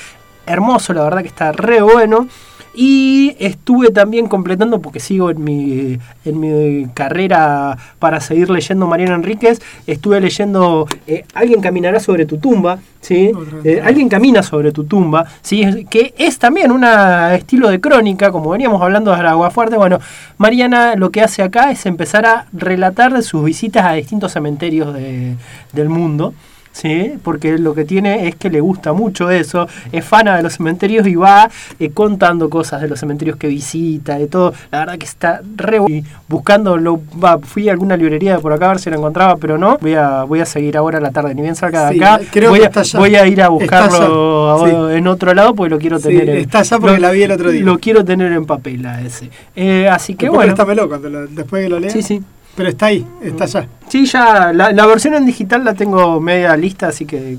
Hermoso, 0.47 0.93
la 0.93 1.05
verdad 1.05 1.23
que 1.23 1.29
está 1.29 1.53
re 1.53 1.83
bueno. 1.83 2.27
Y 2.75 3.37
estuve 3.39 3.91
también 3.91 4.27
completando, 4.27 4.81
porque 4.81 4.99
sigo 5.01 5.31
en 5.31 5.45
mi, 5.45 5.99
en 6.25 6.41
mi 6.41 6.87
carrera 6.93 7.79
para 7.99 8.21
seguir 8.21 8.51
leyendo 8.51 8.87
Mariana 8.87 9.15
Enríquez, 9.15 9.61
estuve 9.87 10.21
leyendo 10.21 10.87
eh, 11.07 11.25
Alguien 11.35 11.61
caminará 11.61 12.01
sobre 12.01 12.27
tu 12.27 12.39
tumba, 12.39 12.79
¿sí? 13.01 13.31
Eh, 13.65 13.81
Alguien 13.85 14.09
camina 14.09 14.43
sobre 14.43 14.73
tu 14.73 14.85
tumba, 14.85 15.25
¿sí? 15.43 15.87
que 15.89 16.15
es 16.19 16.39
también 16.39 16.73
un 16.73 16.85
estilo 17.33 17.69
de 17.71 17.81
crónica, 17.81 18.33
como 18.33 18.51
veníamos 18.51 18.83
hablando 18.83 19.15
de 19.15 19.21
Agua 19.21 19.51
Fuerte. 19.51 19.77
Bueno, 19.77 20.01
Mariana 20.39 20.97
lo 20.97 21.11
que 21.11 21.21
hace 21.23 21.43
acá 21.43 21.71
es 21.71 21.87
empezar 21.87 22.27
a 22.27 22.47
relatar 22.53 23.13
de 23.15 23.23
sus 23.23 23.45
visitas 23.45 23.85
a 23.85 23.93
distintos 23.93 24.33
cementerios 24.33 24.93
de- 24.95 25.37
del 25.73 25.89
mundo. 25.89 26.35
¿Sí? 26.75 27.15
Porque 27.23 27.57
lo 27.57 27.73
que 27.75 27.85
tiene 27.87 28.27
es 28.29 28.35
que 28.35 28.51
le 28.51 28.61
gusta 28.61 28.93
mucho 28.93 29.31
eso, 29.31 29.67
es 29.93 30.05
fana 30.05 30.37
de 30.37 30.43
los 30.43 30.55
cementerios 30.55 31.07
y 31.07 31.15
va 31.15 31.49
eh, 31.79 31.91
contando 31.91 32.51
cosas 32.51 32.83
de 32.83 32.89
los 32.89 32.99
cementerios 33.01 33.37
que 33.39 33.47
visita, 33.49 34.19
de 34.19 34.27
todo. 34.27 34.53
La 34.73 34.81
verdad 34.81 34.99
que 34.99 35.07
está 35.07 35.41
re 35.57 35.81
bu- 35.81 35.89
y 35.89 36.05
buscando, 36.29 36.77
lo, 36.77 37.01
va, 37.25 37.39
fui 37.39 37.69
a 37.69 37.73
alguna 37.73 37.97
librería 37.97 38.35
de 38.37 38.41
por 38.43 38.53
acá 38.53 38.67
a 38.67 38.69
ver 38.71 38.81
si 38.81 38.91
la 38.91 38.97
encontraba, 38.97 39.37
pero 39.37 39.57
no. 39.57 39.79
Voy 39.81 39.95
a, 39.95 40.25
voy 40.25 40.41
a 40.41 40.45
seguir 40.47 40.77
ahora 40.77 40.99
a 40.99 41.01
la 41.01 41.11
tarde, 41.13 41.35
ni 41.35 41.43
bien 41.43 41.55
salga 41.55 41.87
de 41.91 41.95
Sí, 41.95 42.03
acá. 42.03 42.21
creo 42.31 42.51
voy, 42.51 42.59
que 42.59 42.65
a, 42.67 42.69
está 42.69 42.81
allá. 42.81 42.99
voy 42.99 43.15
a 43.17 43.27
ir 43.27 43.41
a 43.41 43.49
buscarlo 43.49 44.65
a- 44.91 44.95
en 44.97 45.07
otro 45.07 45.33
lado 45.33 45.55
porque 45.55 45.71
lo 45.71 45.79
quiero 45.79 45.99
Sí, 45.99 46.09
tener 46.09 46.29
en, 46.29 46.37
está 46.39 46.59
allá 46.59 46.79
porque 46.79 46.97
lo- 46.97 47.03
la 47.03 47.11
vi 47.13 47.23
el 47.23 47.31
otro 47.33 47.51
día. 47.51 47.63
Lo 47.63 47.79
quiero 47.79 48.05
tener 48.05 48.33
en 48.33 48.45
papel 48.47 48.85
a 48.87 49.01
ese. 49.01 49.31
Eh, 49.55 49.89
así 49.89 50.15
que 50.17 50.27
Después 50.27 50.39
bueno. 50.39 50.55
préstamelo 50.55 50.89
cuando 50.89 51.09
lo- 51.09 51.27
después 51.29 51.63
que 51.63 51.69
lo 51.69 51.79
lea. 51.79 51.91
Sí, 51.91 52.03
sí. 52.03 52.21
Pero 52.57 52.69
está 52.69 52.87
ahí, 52.87 53.07
está 53.23 53.45
allá. 53.45 53.69
Sí, 53.89 54.07
ya 54.07 54.53
la, 54.53 54.73
la 54.73 54.87
versión 54.87 55.15
en 55.15 55.27
digital 55.27 55.65
la 55.65 55.75
tengo 55.75 56.21
media 56.21 56.57
lista, 56.57 56.89
así 56.89 57.05
que. 57.05 57.39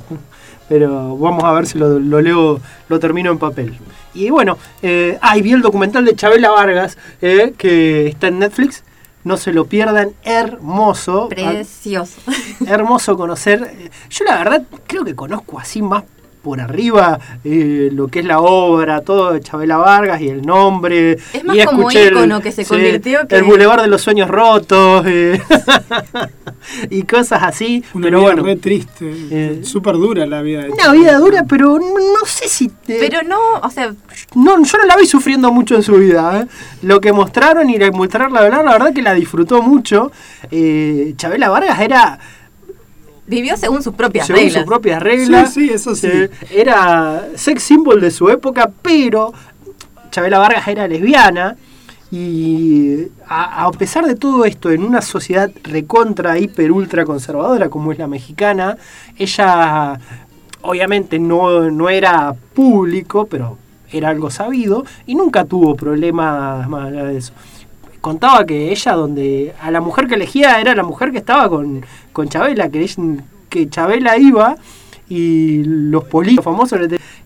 Pero 0.67 1.15
vamos 1.17 1.43
a 1.43 1.51
ver 1.51 1.67
si 1.67 1.77
lo, 1.77 1.99
lo 1.99 2.21
leo, 2.21 2.59
lo 2.89 2.99
termino 2.99 3.31
en 3.31 3.37
papel. 3.37 3.77
Y 4.15 4.29
bueno, 4.29 4.57
eh, 4.81 5.17
ah, 5.21 5.37
y 5.37 5.41
vi 5.41 5.51
el 5.51 5.61
documental 5.61 6.05
de 6.05 6.15
Chabela 6.15 6.49
Vargas, 6.49 6.97
eh, 7.21 7.53
que 7.57 8.07
está 8.07 8.27
en 8.27 8.39
Netflix, 8.39 8.83
no 9.23 9.37
se 9.37 9.51
lo 9.53 9.65
pierdan, 9.65 10.11
hermoso. 10.23 11.29
Precioso. 11.29 12.19
Hermoso 12.65 13.17
conocer. 13.17 13.91
Yo 14.09 14.25
la 14.25 14.37
verdad 14.37 14.63
creo 14.87 15.03
que 15.03 15.15
conozco 15.15 15.59
así 15.59 15.81
más 15.81 16.03
por 16.45 16.61
arriba 16.61 17.19
eh, 17.43 17.89
lo 17.91 18.07
que 18.07 18.19
es 18.19 18.26
la 18.26 18.39
obra, 18.39 19.01
todo 19.01 19.34
de 19.34 19.39
Chabela 19.41 19.77
Vargas 19.77 20.22
y 20.22 20.30
el 20.30 20.43
nombre. 20.43 21.13
Es 21.34 21.43
más 21.43 21.57
y 21.57 21.63
como 21.65 21.80
escuché 21.89 22.03
el- 22.03 22.13
ícono 22.13 22.39
que 22.39 22.51
se 22.51 22.63
sí, 22.63 22.69
convirtió 22.69 23.27
que- 23.27 23.35
El 23.38 23.43
Boulevard 23.45 23.81
de 23.81 23.88
los 23.88 23.99
Sueños 24.03 24.30
Rotos 24.30 25.03
eh, 25.07 25.41
y 26.91 27.01
cosas 27.01 27.41
así. 27.41 27.84
Una 27.95 28.05
pero 28.05 28.19
vida 28.19 28.27
bueno, 28.27 28.43
re 28.43 28.55
triste, 28.57 29.11
Eh, 29.31 29.59
súper 29.63 29.95
dura 29.95 30.27
la 30.27 30.43
vida 30.43 30.61
de 30.63 30.69
una 30.69 30.91
vida 30.91 31.17
dura, 31.17 31.45
pero 31.49 31.80
no 31.80 32.26
sé 32.27 32.47
si... 32.47 32.67
te- 32.69 32.99
Pero 32.99 33.23
no, 33.23 33.39
o 33.63 33.69
sea, 33.72 33.93
no, 34.35 34.63
yo 34.63 34.77
no 34.77 34.85
la 34.85 34.95
vi 34.97 35.07
sufriendo 35.07 35.51
mucho 35.51 35.73
en 35.76 35.81
su 35.81 35.93
vida. 35.95 36.41
¿eh? 36.41 36.47
Lo 36.84 37.01
que 37.01 37.11
mostraron 37.11 37.67
y 37.72 37.77
la 37.80 37.89
mostrar 37.91 38.31
la 38.31 38.41
verdad, 38.41 38.63
la 38.63 38.73
verdad 38.73 38.93
que 38.93 39.01
la 39.01 39.15
disfrutó 39.15 39.63
mucho. 39.63 40.11
Eh, 40.51 41.15
Chabela 41.17 41.49
Vargas 41.49 41.80
era 41.80 42.19
vivió 43.27 43.57
según 43.57 43.81
sus 43.84 43.93
propias 43.93 44.27
según 44.27 44.41
reglas. 44.43 44.61
sus 44.61 44.68
propias 44.68 45.02
reglas. 45.02 45.53
Sí, 45.53 45.68
sí, 45.68 45.73
eso 45.73 45.95
sí. 45.95 46.07
Eh, 46.07 46.30
era 46.52 47.27
sex 47.35 47.64
symbol 47.64 47.99
de 48.02 48.11
su 48.11 48.30
época, 48.30 48.72
pero 48.81 49.34
Chabela 50.11 50.39
Vargas 50.39 50.68
era 50.68 50.88
lesbiana. 50.88 51.56
Y 52.11 53.07
a, 53.27 53.65
a 53.65 53.72
pesar 53.72 54.06
de 54.06 54.15
todo 54.15 54.45
esto, 54.45 54.72
en 54.72 54.84
una 54.84 55.02
sociedad 55.02 55.52
recontra, 55.64 56.38
hiper, 56.38 56.72
ultra 56.72 57.03
conservadora 57.03 57.69
como 57.69 57.91
es 57.91 57.97
la 57.97 58.07
mexicana, 58.07 58.77
ella 59.18 59.99
obviamente 60.61 61.19
no, 61.19 61.69
no 61.72 61.89
era 61.89 62.34
público, 62.53 63.27
pero 63.27 63.57
era 63.91 64.10
algo 64.10 64.30
sabido 64.30 64.85
y 65.06 65.15
nunca 65.15 65.45
tuvo 65.45 65.76
problemas 65.76 66.68
más 66.68 66.88
allá 66.88 67.06
de 67.06 67.18
eso. 67.18 67.34
Contaba 68.06 68.45
que 68.45 68.72
ella, 68.72 68.91
donde 68.94 69.56
a 69.60 69.72
la 69.72 69.82
mujer 69.82 70.06
que 70.07 70.14
elegía 70.14 70.60
era 70.61 70.76
la 70.76 70.84
mujer 70.84 71.11
que 71.11 71.18
estaba 71.18 71.49
con, 71.49 71.84
con 72.14 72.30
Chabela, 72.30 72.69
que, 72.69 72.82
ella- 72.84 73.23
que 73.49 73.68
Chabela 73.68 74.15
iba 74.18 74.56
y 75.10 75.64
los 75.65 76.03
políticos 76.03 76.45
famosos, 76.45 76.80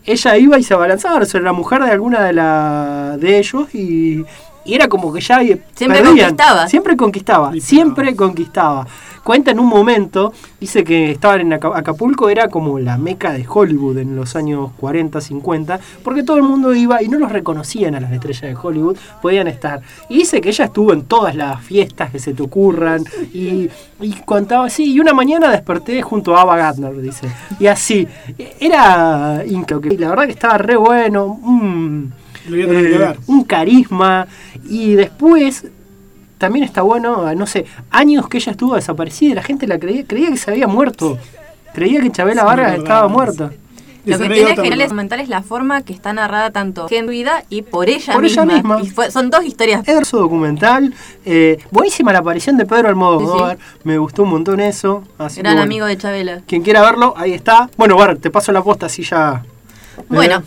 ella 0.06 0.38
iba 0.38 0.58
y 0.58 0.64
se 0.64 0.74
abalanzaba 0.74 1.26
sobre 1.26 1.44
la 1.44 1.52
mujer 1.52 1.84
de 1.84 1.92
alguna 1.92 2.24
de, 2.24 2.32
la, 2.34 3.18
de 3.20 3.40
ellos 3.40 3.76
y, 3.76 4.24
y 4.64 4.74
era 4.74 4.88
como 4.88 5.12
que 5.12 5.20
ya 5.20 5.40
Siempre 5.40 6.00
perdían. 6.02 6.30
conquistaba. 6.30 6.68
Siempre 6.70 6.96
conquistaba, 6.96 7.52
siempre 7.60 8.16
conquistaba. 8.16 8.88
Cuenta 9.24 9.52
en 9.52 9.60
un 9.60 9.68
momento, 9.68 10.34
dice 10.60 10.84
que 10.84 11.12
estaban 11.12 11.42
en 11.42 11.54
Aca- 11.54 11.78
Acapulco, 11.78 12.30
era 12.30 12.48
como 12.48 12.80
la 12.80 12.98
meca 12.98 13.32
de 13.34 13.46
Hollywood 13.48 13.98
en 14.00 14.16
los 14.16 14.36
años 14.36 14.72
40, 14.78 15.22
50, 15.22 15.80
porque 16.04 16.24
todo 16.24 16.38
el 16.38 16.44
mundo 16.44 16.74
iba 16.74 17.02
y 17.04 17.08
no 17.08 17.20
los 17.20 17.32
reconocían 17.32 17.96
a 17.96 18.00
las 18.00 18.12
estrellas 18.12 18.42
de 18.42 18.56
Hollywood, 18.56 18.98
podían 19.22 19.48
estar. 19.48 19.82
Y 20.10 20.20
dice 20.20 20.42
que 20.42 20.50
ella 20.50 20.66
estuvo 20.66 20.94
en 20.94 21.04
todas 21.04 21.36
las 21.36 21.62
fiestas 21.62 22.10
que 22.12 22.20
se 22.20 22.34
te 22.34 22.42
ocurran 22.44 23.04
y, 23.34 23.70
y 24.02 24.12
contaba 24.26 24.66
así, 24.66 24.94
y 24.94 25.00
una 25.00 25.14
mañana 25.14 25.50
desperté 25.52 26.02
junto 26.02 26.36
a 26.36 26.42
Ava 26.42 26.58
Gardner, 26.58 27.00
dice. 27.00 27.28
Y 27.60 27.68
así, 27.68 28.08
era 28.60 29.44
increíble, 29.46 29.98
la 29.98 30.10
verdad 30.10 30.26
que 30.26 30.32
estaba 30.32 30.58
re 30.58 30.76
bueno, 30.76 31.26
un, 31.26 32.12
Lo 32.48 32.52
voy 32.56 32.62
a 32.64 32.68
tener 32.68 32.98
que 32.98 33.04
eh, 33.04 33.16
un 33.28 33.44
carisma, 33.44 34.28
y 34.68 34.94
después 34.94 35.66
también 36.40 36.66
está 36.66 36.82
bueno, 36.82 37.32
no 37.36 37.46
sé, 37.46 37.66
años 37.92 38.28
que 38.28 38.38
ella 38.38 38.52
estuvo 38.54 38.74
desaparecida 38.76 39.32
y 39.32 39.36
la 39.36 39.44
gente 39.44 39.68
la 39.68 39.78
creía, 39.78 40.04
creía 40.08 40.30
que 40.32 40.38
se 40.38 40.50
había 40.50 40.66
muerto. 40.68 41.20
Creía 41.76 42.02
que 42.02 42.10
Chabela 42.12 42.42
Sí, 42.42 42.48
Vargas 42.48 42.66
verdad, 42.72 42.84
estaba 42.84 43.08
sí. 43.08 43.14
muerta. 43.14 43.52
Lo 44.06 44.18
que 44.18 44.30
tiene 44.30 44.76
me- 44.78 44.84
es 44.84 44.90
documental 44.90 45.20
es 45.20 45.30
la 45.30 45.44
forma 45.44 45.82
que 45.84 45.94
está 45.94 46.14
narrada 46.14 46.50
tanto 46.50 46.88
en 46.90 47.06
vida 47.08 47.44
y 47.50 47.62
por 47.62 47.90
ella 47.90 48.14
Por 48.14 48.26
ella 48.26 48.44
misma. 48.46 48.78
misma. 48.78 48.88
Y 48.88 48.90
fue- 48.90 49.12
son 49.12 49.30
dos 49.30 49.44
historias. 49.46 49.88
Hermoso 49.88 50.18
documental, 50.18 50.94
eh, 51.26 51.60
buenísima 51.70 52.12
la 52.14 52.20
aparición 52.20 52.58
de 52.58 52.66
Pedro 52.66 52.88
Almodóvar, 52.90 53.60
me 53.84 53.98
gustó 54.00 54.24
un 54.24 54.30
montón 54.32 54.62
eso. 54.62 55.04
Así 55.20 55.36
que 55.36 55.42
Gran 55.44 55.56
bueno, 55.56 55.64
amigo 55.64 55.86
de 55.86 55.98
Chabela. 55.98 56.42
Quien 56.48 56.64
quiera 56.64 56.82
verlo, 56.82 57.14
ahí 57.18 57.34
está. 57.34 57.70
Bueno, 57.78 57.98
Bar, 57.98 58.18
te 58.18 58.32
paso 58.32 58.52
la 58.52 58.64
posta 58.64 58.88
así 58.88 59.04
ya. 59.04 59.44
Bueno, 60.08 60.38
¿eh? 60.38 60.44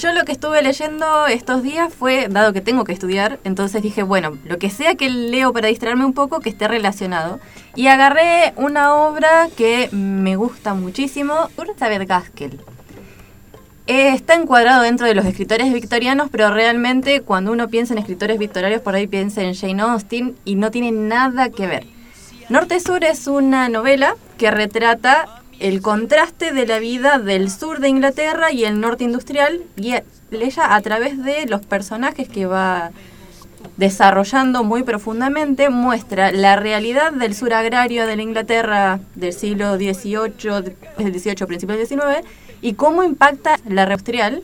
Yo 0.00 0.12
lo 0.12 0.24
que 0.24 0.32
estuve 0.32 0.62
leyendo 0.62 1.26
estos 1.26 1.62
días 1.62 1.92
fue, 1.92 2.28
dado 2.28 2.52
que 2.52 2.60
tengo 2.60 2.84
que 2.84 2.92
estudiar, 2.92 3.38
entonces 3.44 3.82
dije, 3.82 4.02
bueno, 4.02 4.38
lo 4.44 4.58
que 4.58 4.70
sea 4.70 4.96
que 4.96 5.08
leo 5.08 5.52
para 5.52 5.68
distraerme 5.68 6.04
un 6.04 6.14
poco, 6.14 6.40
que 6.40 6.50
esté 6.50 6.68
relacionado. 6.68 7.38
Y 7.76 7.86
agarré 7.86 8.52
una 8.56 8.94
obra 8.94 9.48
que 9.56 9.88
me 9.92 10.36
gusta 10.36 10.74
muchísimo, 10.74 11.48
Elizabeth 11.56 12.08
Gaskell. 12.08 12.60
Eh, 13.86 14.14
está 14.14 14.34
encuadrado 14.34 14.82
dentro 14.82 15.06
de 15.06 15.14
los 15.14 15.26
escritores 15.26 15.72
victorianos, 15.72 16.28
pero 16.30 16.50
realmente 16.52 17.20
cuando 17.20 17.52
uno 17.52 17.68
piensa 17.68 17.92
en 17.92 17.98
escritores 17.98 18.38
victorianos, 18.38 18.80
por 18.80 18.94
ahí 18.94 19.06
piensa 19.06 19.42
en 19.42 19.54
Jane 19.54 19.82
Austen 19.82 20.36
y 20.44 20.54
no 20.54 20.70
tiene 20.70 20.90
nada 20.90 21.50
que 21.50 21.66
ver. 21.66 21.86
Norte 22.48 22.80
Sur 22.80 23.04
es 23.04 23.26
una 23.26 23.68
novela 23.68 24.16
que 24.38 24.50
retrata 24.50 25.43
el 25.60 25.82
contraste 25.82 26.52
de 26.52 26.66
la 26.66 26.78
vida 26.78 27.18
del 27.18 27.50
sur 27.50 27.80
de 27.80 27.88
Inglaterra 27.88 28.52
y 28.52 28.64
el 28.64 28.80
norte 28.80 29.04
industrial 29.04 29.62
y 29.76 29.94
ella 30.30 30.74
a 30.74 30.80
través 30.82 31.22
de 31.22 31.46
los 31.46 31.64
personajes 31.64 32.28
que 32.28 32.46
va 32.46 32.90
desarrollando 33.76 34.62
muy 34.62 34.82
profundamente 34.82 35.68
muestra 35.68 36.32
la 36.32 36.56
realidad 36.56 37.12
del 37.12 37.34
sur 37.34 37.52
agrario 37.54 38.06
de 38.06 38.16
la 38.16 38.22
Inglaterra 38.22 39.00
del 39.14 39.32
siglo 39.32 39.76
XVIII, 39.76 40.76
del 40.98 41.18
XVIII, 41.18 41.46
principios 41.46 41.78
del 41.78 41.86
XIX 41.86 42.26
y 42.60 42.74
cómo 42.74 43.02
impacta 43.02 43.58
la 43.68 43.84
industrial 43.84 44.42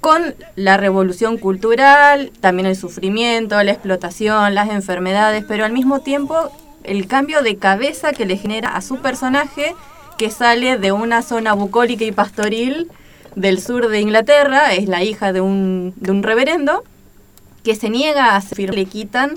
con 0.00 0.34
la 0.54 0.76
revolución 0.76 1.38
cultural, 1.38 2.30
también 2.40 2.66
el 2.66 2.76
sufrimiento, 2.76 3.60
la 3.62 3.72
explotación, 3.72 4.54
las 4.54 4.70
enfermedades, 4.70 5.44
pero 5.46 5.64
al 5.64 5.72
mismo 5.72 6.00
tiempo 6.00 6.50
el 6.90 7.06
cambio 7.06 7.42
de 7.42 7.56
cabeza 7.56 8.12
que 8.12 8.26
le 8.26 8.36
genera 8.36 8.76
a 8.76 8.80
su 8.80 8.98
personaje 8.98 9.74
que 10.16 10.30
sale 10.30 10.78
de 10.78 10.90
una 10.92 11.22
zona 11.22 11.52
bucólica 11.52 12.04
y 12.04 12.12
pastoril 12.12 12.90
del 13.36 13.60
sur 13.60 13.88
de 13.88 14.00
Inglaterra, 14.00 14.74
es 14.74 14.88
la 14.88 15.04
hija 15.04 15.32
de 15.32 15.40
un, 15.40 15.92
de 15.96 16.10
un 16.10 16.22
reverendo, 16.24 16.82
que 17.62 17.74
se 17.76 17.88
niega 17.90 18.34
a 18.34 18.40
servir, 18.40 18.74
le 18.74 18.86
quitan 18.86 19.34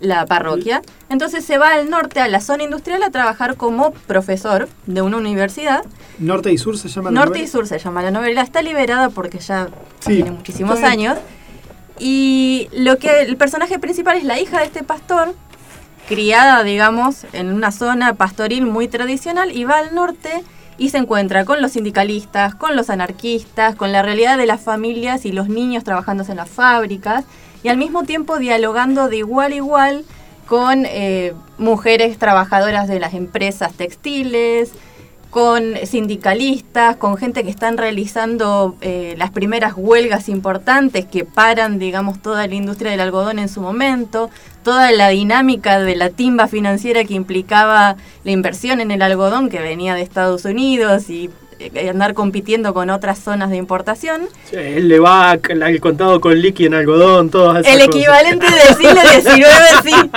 la 0.00 0.24
parroquia. 0.26 0.80
Entonces 1.10 1.44
se 1.44 1.58
va 1.58 1.72
al 1.72 1.90
norte, 1.90 2.20
a 2.20 2.28
la 2.28 2.40
zona 2.40 2.62
industrial, 2.64 3.02
a 3.02 3.10
trabajar 3.10 3.56
como 3.56 3.92
profesor 4.06 4.68
de 4.86 5.02
una 5.02 5.16
universidad. 5.18 5.84
Norte 6.18 6.50
y 6.52 6.58
Sur 6.58 6.78
se 6.78 6.88
llama 6.88 7.10
la 7.10 7.14
Norte 7.14 7.30
novela. 7.30 7.44
y 7.44 7.48
Sur 7.48 7.66
se 7.66 7.78
llama 7.78 8.02
la 8.02 8.10
novela. 8.10 8.42
Está 8.42 8.62
liberada 8.62 9.10
porque 9.10 9.38
ya 9.38 9.68
Sí, 10.00 10.16
tiene 10.16 10.30
muchísimos 10.30 10.82
años. 10.82 11.18
Y 11.98 12.68
lo 12.72 12.98
que 12.98 13.22
el 13.22 13.36
personaje 13.36 13.78
principal 13.78 14.16
es 14.18 14.24
la 14.24 14.38
hija 14.38 14.58
de 14.60 14.66
este 14.66 14.82
pastor, 14.82 15.34
criada, 16.06 16.62
digamos, 16.62 17.26
en 17.32 17.52
una 17.52 17.72
zona 17.72 18.14
pastoril 18.14 18.66
muy 18.66 18.88
tradicional, 18.88 19.56
y 19.56 19.64
va 19.64 19.78
al 19.78 19.94
norte 19.94 20.42
y 20.78 20.90
se 20.90 20.98
encuentra 20.98 21.44
con 21.44 21.62
los 21.62 21.72
sindicalistas, 21.72 22.54
con 22.54 22.76
los 22.76 22.90
anarquistas, 22.90 23.76
con 23.76 23.92
la 23.92 24.02
realidad 24.02 24.36
de 24.36 24.46
las 24.46 24.60
familias 24.60 25.24
y 25.24 25.32
los 25.32 25.48
niños 25.48 25.84
trabajando 25.84 26.24
en 26.28 26.36
las 26.36 26.50
fábricas, 26.50 27.24
y 27.62 27.68
al 27.68 27.78
mismo 27.78 28.04
tiempo 28.04 28.38
dialogando 28.38 29.08
de 29.08 29.18
igual 29.18 29.52
a 29.52 29.56
igual 29.56 30.04
con 30.46 30.84
eh, 30.86 31.34
mujeres 31.58 32.18
trabajadoras 32.18 32.86
de 32.88 33.00
las 33.00 33.14
empresas 33.14 33.72
textiles, 33.72 34.72
con 35.36 35.74
sindicalistas, 35.84 36.96
con 36.96 37.18
gente 37.18 37.44
que 37.44 37.50
están 37.50 37.76
realizando 37.76 38.74
eh, 38.80 39.16
las 39.18 39.32
primeras 39.32 39.74
huelgas 39.76 40.30
importantes 40.30 41.04
que 41.04 41.26
paran, 41.26 41.78
digamos, 41.78 42.22
toda 42.22 42.46
la 42.46 42.54
industria 42.54 42.90
del 42.90 43.00
algodón 43.00 43.38
en 43.38 43.50
su 43.50 43.60
momento, 43.60 44.30
toda 44.62 44.92
la 44.92 45.10
dinámica 45.10 45.78
de 45.78 45.94
la 45.94 46.08
timba 46.08 46.48
financiera 46.48 47.04
que 47.04 47.12
implicaba 47.12 47.96
la 48.24 48.30
inversión 48.30 48.80
en 48.80 48.90
el 48.90 49.02
algodón 49.02 49.50
que 49.50 49.60
venía 49.60 49.94
de 49.94 50.00
Estados 50.00 50.46
Unidos 50.46 51.10
y 51.10 51.28
eh, 51.58 51.90
andar 51.90 52.14
compitiendo 52.14 52.72
con 52.72 52.88
otras 52.88 53.18
zonas 53.18 53.50
de 53.50 53.56
importación. 53.56 54.28
Sí, 54.48 54.56
él 54.56 54.88
le 54.88 54.98
va 55.00 55.32
al 55.32 55.80
contado 55.80 56.18
con 56.18 56.40
liqui 56.40 56.64
en 56.64 56.72
algodón, 56.72 57.28
todas 57.28 57.60
esas 57.60 57.74
El 57.74 57.86
cosas. 57.86 57.94
equivalente 57.94 58.46
del 58.46 58.74
siglo 58.74 59.00
XIX, 59.34 59.52
sí. 59.84 60.10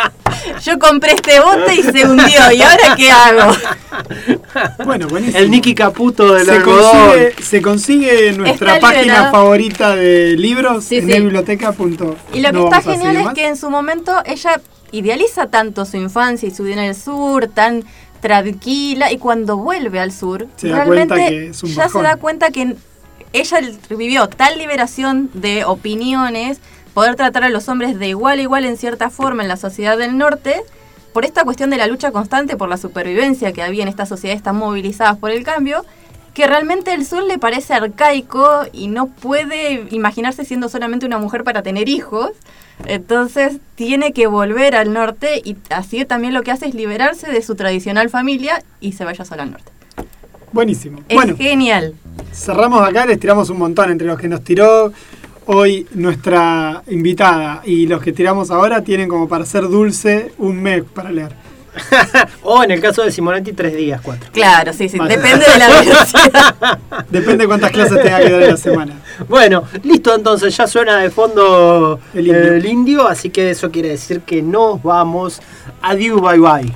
Yo 0.64 0.80
compré 0.80 1.14
este 1.14 1.40
bote 1.42 1.76
y 1.76 1.84
se 1.84 2.08
hundió. 2.08 2.52
¿Y 2.54 2.62
ahora 2.62 2.96
qué 2.96 3.12
hago? 3.12 3.54
Bueno, 4.86 5.08
buenísimo. 5.08 5.38
El 5.40 5.52
Nicky 5.52 5.76
Caputo 5.76 6.34
del 6.34 6.46
se 6.46 6.52
algodón. 6.54 6.92
consigue, 7.10 7.44
se 7.44 7.62
consigue 7.62 8.28
en 8.30 8.38
nuestra 8.38 8.76
Está 8.76 8.88
página 8.88 9.32
favorita 9.32 9.96
de 9.96 10.36
libros 10.38 10.84
Sí, 10.86 10.98
en 10.98 11.08
sí. 11.12 11.20
biblioteca. 11.20 11.72
punto- 11.72 12.16
Y 12.34 12.40
lo 12.42 12.50
que 12.50 12.54
no 12.54 12.64
está 12.66 12.82
genial 12.82 13.16
es 13.18 13.26
más. 13.26 13.34
que 13.34 13.48
en 13.48 13.58
su 13.58 13.70
momento 13.70 14.14
ella 14.26 14.62
idealiza 14.92 15.48
tanto 15.48 15.86
su 15.86 15.98
infancia 15.98 16.48
y 16.48 16.52
su 16.52 16.64
vida 16.64 16.76
en 16.82 16.90
el 16.90 16.96
sur, 16.96 17.48
tan 17.48 17.84
tranquila, 18.22 19.12
y 19.12 19.18
cuando 19.18 19.58
vuelve 19.58 20.00
al 20.00 20.12
sur, 20.12 20.48
Se 20.58 20.68
realmente 20.68 21.52
ya 21.54 21.84
bajón. 21.84 22.02
se 22.02 22.08
da 22.08 22.16
cuenta 22.18 22.50
que 22.52 22.76
ella 23.34 23.60
vivió 23.90 24.28
tal 24.28 24.58
liberación 24.58 25.30
de 25.34 25.64
opiniones, 25.66 26.60
poder 26.94 27.16
tratar 27.16 27.44
a 27.44 27.50
los 27.50 27.70
hombres 27.70 27.98
de 28.00 28.08
igual 28.10 28.40
a 28.40 28.42
igual 28.42 28.66
en 28.66 28.76
cierta 28.78 29.10
forma 29.10 29.44
en 29.44 29.48
la 29.48 29.58
sociedad 29.58 29.98
del 29.98 30.18
norte, 30.18 30.62
por 31.14 31.26
esta 31.26 31.44
cuestión 31.44 31.70
de 31.70 31.78
la 31.78 31.88
lucha 31.88 32.12
constante 32.12 32.58
por 32.58 32.70
la 32.70 32.78
supervivencia 32.78 33.52
que 33.52 33.62
había 33.62 33.84
en 33.84 33.90
estas 33.90 34.10
sociedades 34.10 34.44
tan 34.44 34.56
movilizadas 34.58 35.18
por 35.18 35.32
el 35.32 35.44
cambio, 35.44 35.86
que 36.34 36.48
realmente 36.48 36.94
el 36.94 37.06
sur 37.06 37.24
le 37.24 37.38
parece 37.38 37.74
arcaico 37.74 38.62
y 38.72 38.88
no 38.88 39.08
puede 39.08 39.88
imaginarse 39.90 40.46
siendo 40.46 40.70
solamente 40.70 41.06
una 41.06 41.18
mujer 41.18 41.44
para 41.44 41.64
tener 41.64 41.90
hijos. 41.90 42.32
Entonces 42.86 43.58
tiene 43.76 44.14
que 44.14 44.28
volver 44.28 44.76
al 44.76 44.94
norte 44.94 45.42
y 45.44 45.58
así 45.70 46.06
también 46.06 46.34
lo 46.34 46.44
que 46.44 46.52
hace 46.52 46.68
es 46.68 46.76
liberarse 46.76 47.30
de 47.32 47.42
su 47.42 47.56
tradicional 47.56 48.10
familia 48.10 48.64
y 48.80 48.94
se 48.94 49.04
vaya 49.04 49.26
sola 49.26 49.44
al 49.44 49.52
norte. 49.52 49.72
Buenísimo. 50.52 51.00
Es 51.10 51.16
bueno, 51.16 51.36
genial. 51.36 51.94
cerramos 52.32 52.88
acá, 52.88 53.06
les 53.06 53.20
tiramos 53.20 53.50
un 53.50 53.58
montón 53.58 53.92
entre 53.92 54.08
los 54.08 54.18
que 54.18 54.28
nos 54.28 54.44
tiró 54.44 54.92
hoy 55.52 55.88
nuestra 55.96 56.84
invitada 56.90 57.64
y 57.66 57.88
los 57.88 58.04
que 58.04 58.14
tiramos 58.14 58.52
ahora 58.52 58.84
tienen 58.84 59.10
como 59.10 59.28
para 59.28 59.46
ser 59.46 59.68
dulce 59.68 60.32
un 60.38 60.62
mes 60.62 60.84
para 60.94 61.12
leer. 61.12 61.34
o 62.44 62.64
en 62.64 62.70
el 62.70 62.80
caso 62.80 63.02
de 63.04 63.12
Simonetti, 63.12 63.54
tres 63.54 63.76
días, 63.76 64.00
cuatro. 64.02 64.30
Claro, 64.32 64.74
sí, 64.74 64.88
sí, 64.88 65.00
Vale. 65.00 65.18
depende 65.18 65.46
de 65.52 65.58
la 65.58 65.68
velocidad. 65.82 66.80
Depende 67.10 67.38
de 67.44 67.48
cuántas 67.48 67.72
clases 67.72 68.02
tenga 68.04 68.20
que 68.20 68.30
dar 68.30 68.44
en 68.44 68.50
la 68.52 68.58
semana. 68.58 68.94
Bueno, 69.28 69.64
listo, 69.84 70.16
entonces 70.16 70.56
ya 70.56 70.66
suena 70.66 70.98
de 71.00 71.10
fondo 71.10 72.00
El 72.14 72.28
indio. 72.28 72.54
el 72.54 72.66
indio, 72.66 73.08
así 73.08 73.30
que 73.30 73.50
eso 73.50 73.70
quiere 73.70 73.90
decir 73.90 74.22
que 74.22 74.42
nos 74.42 74.82
vamos. 74.82 75.42
Adiós, 75.82 76.22
bye 76.22 76.40
bye. 76.40 76.74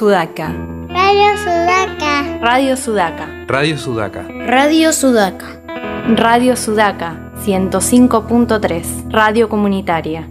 Sudaca. 0.00 0.48
Radio 0.88 1.36
Sudaca. 1.36 2.40
Radio 2.40 2.72
Sudaca. 2.74 3.28
Radio 3.46 3.76
Sudaca. 3.76 4.24
Radio 4.46 4.94
Sudaca. 4.94 5.60
Radio 6.16 6.56
Sudaca 6.56 7.32
105.3. 7.44 9.10
Radio 9.10 9.50
comunitaria. 9.50 10.26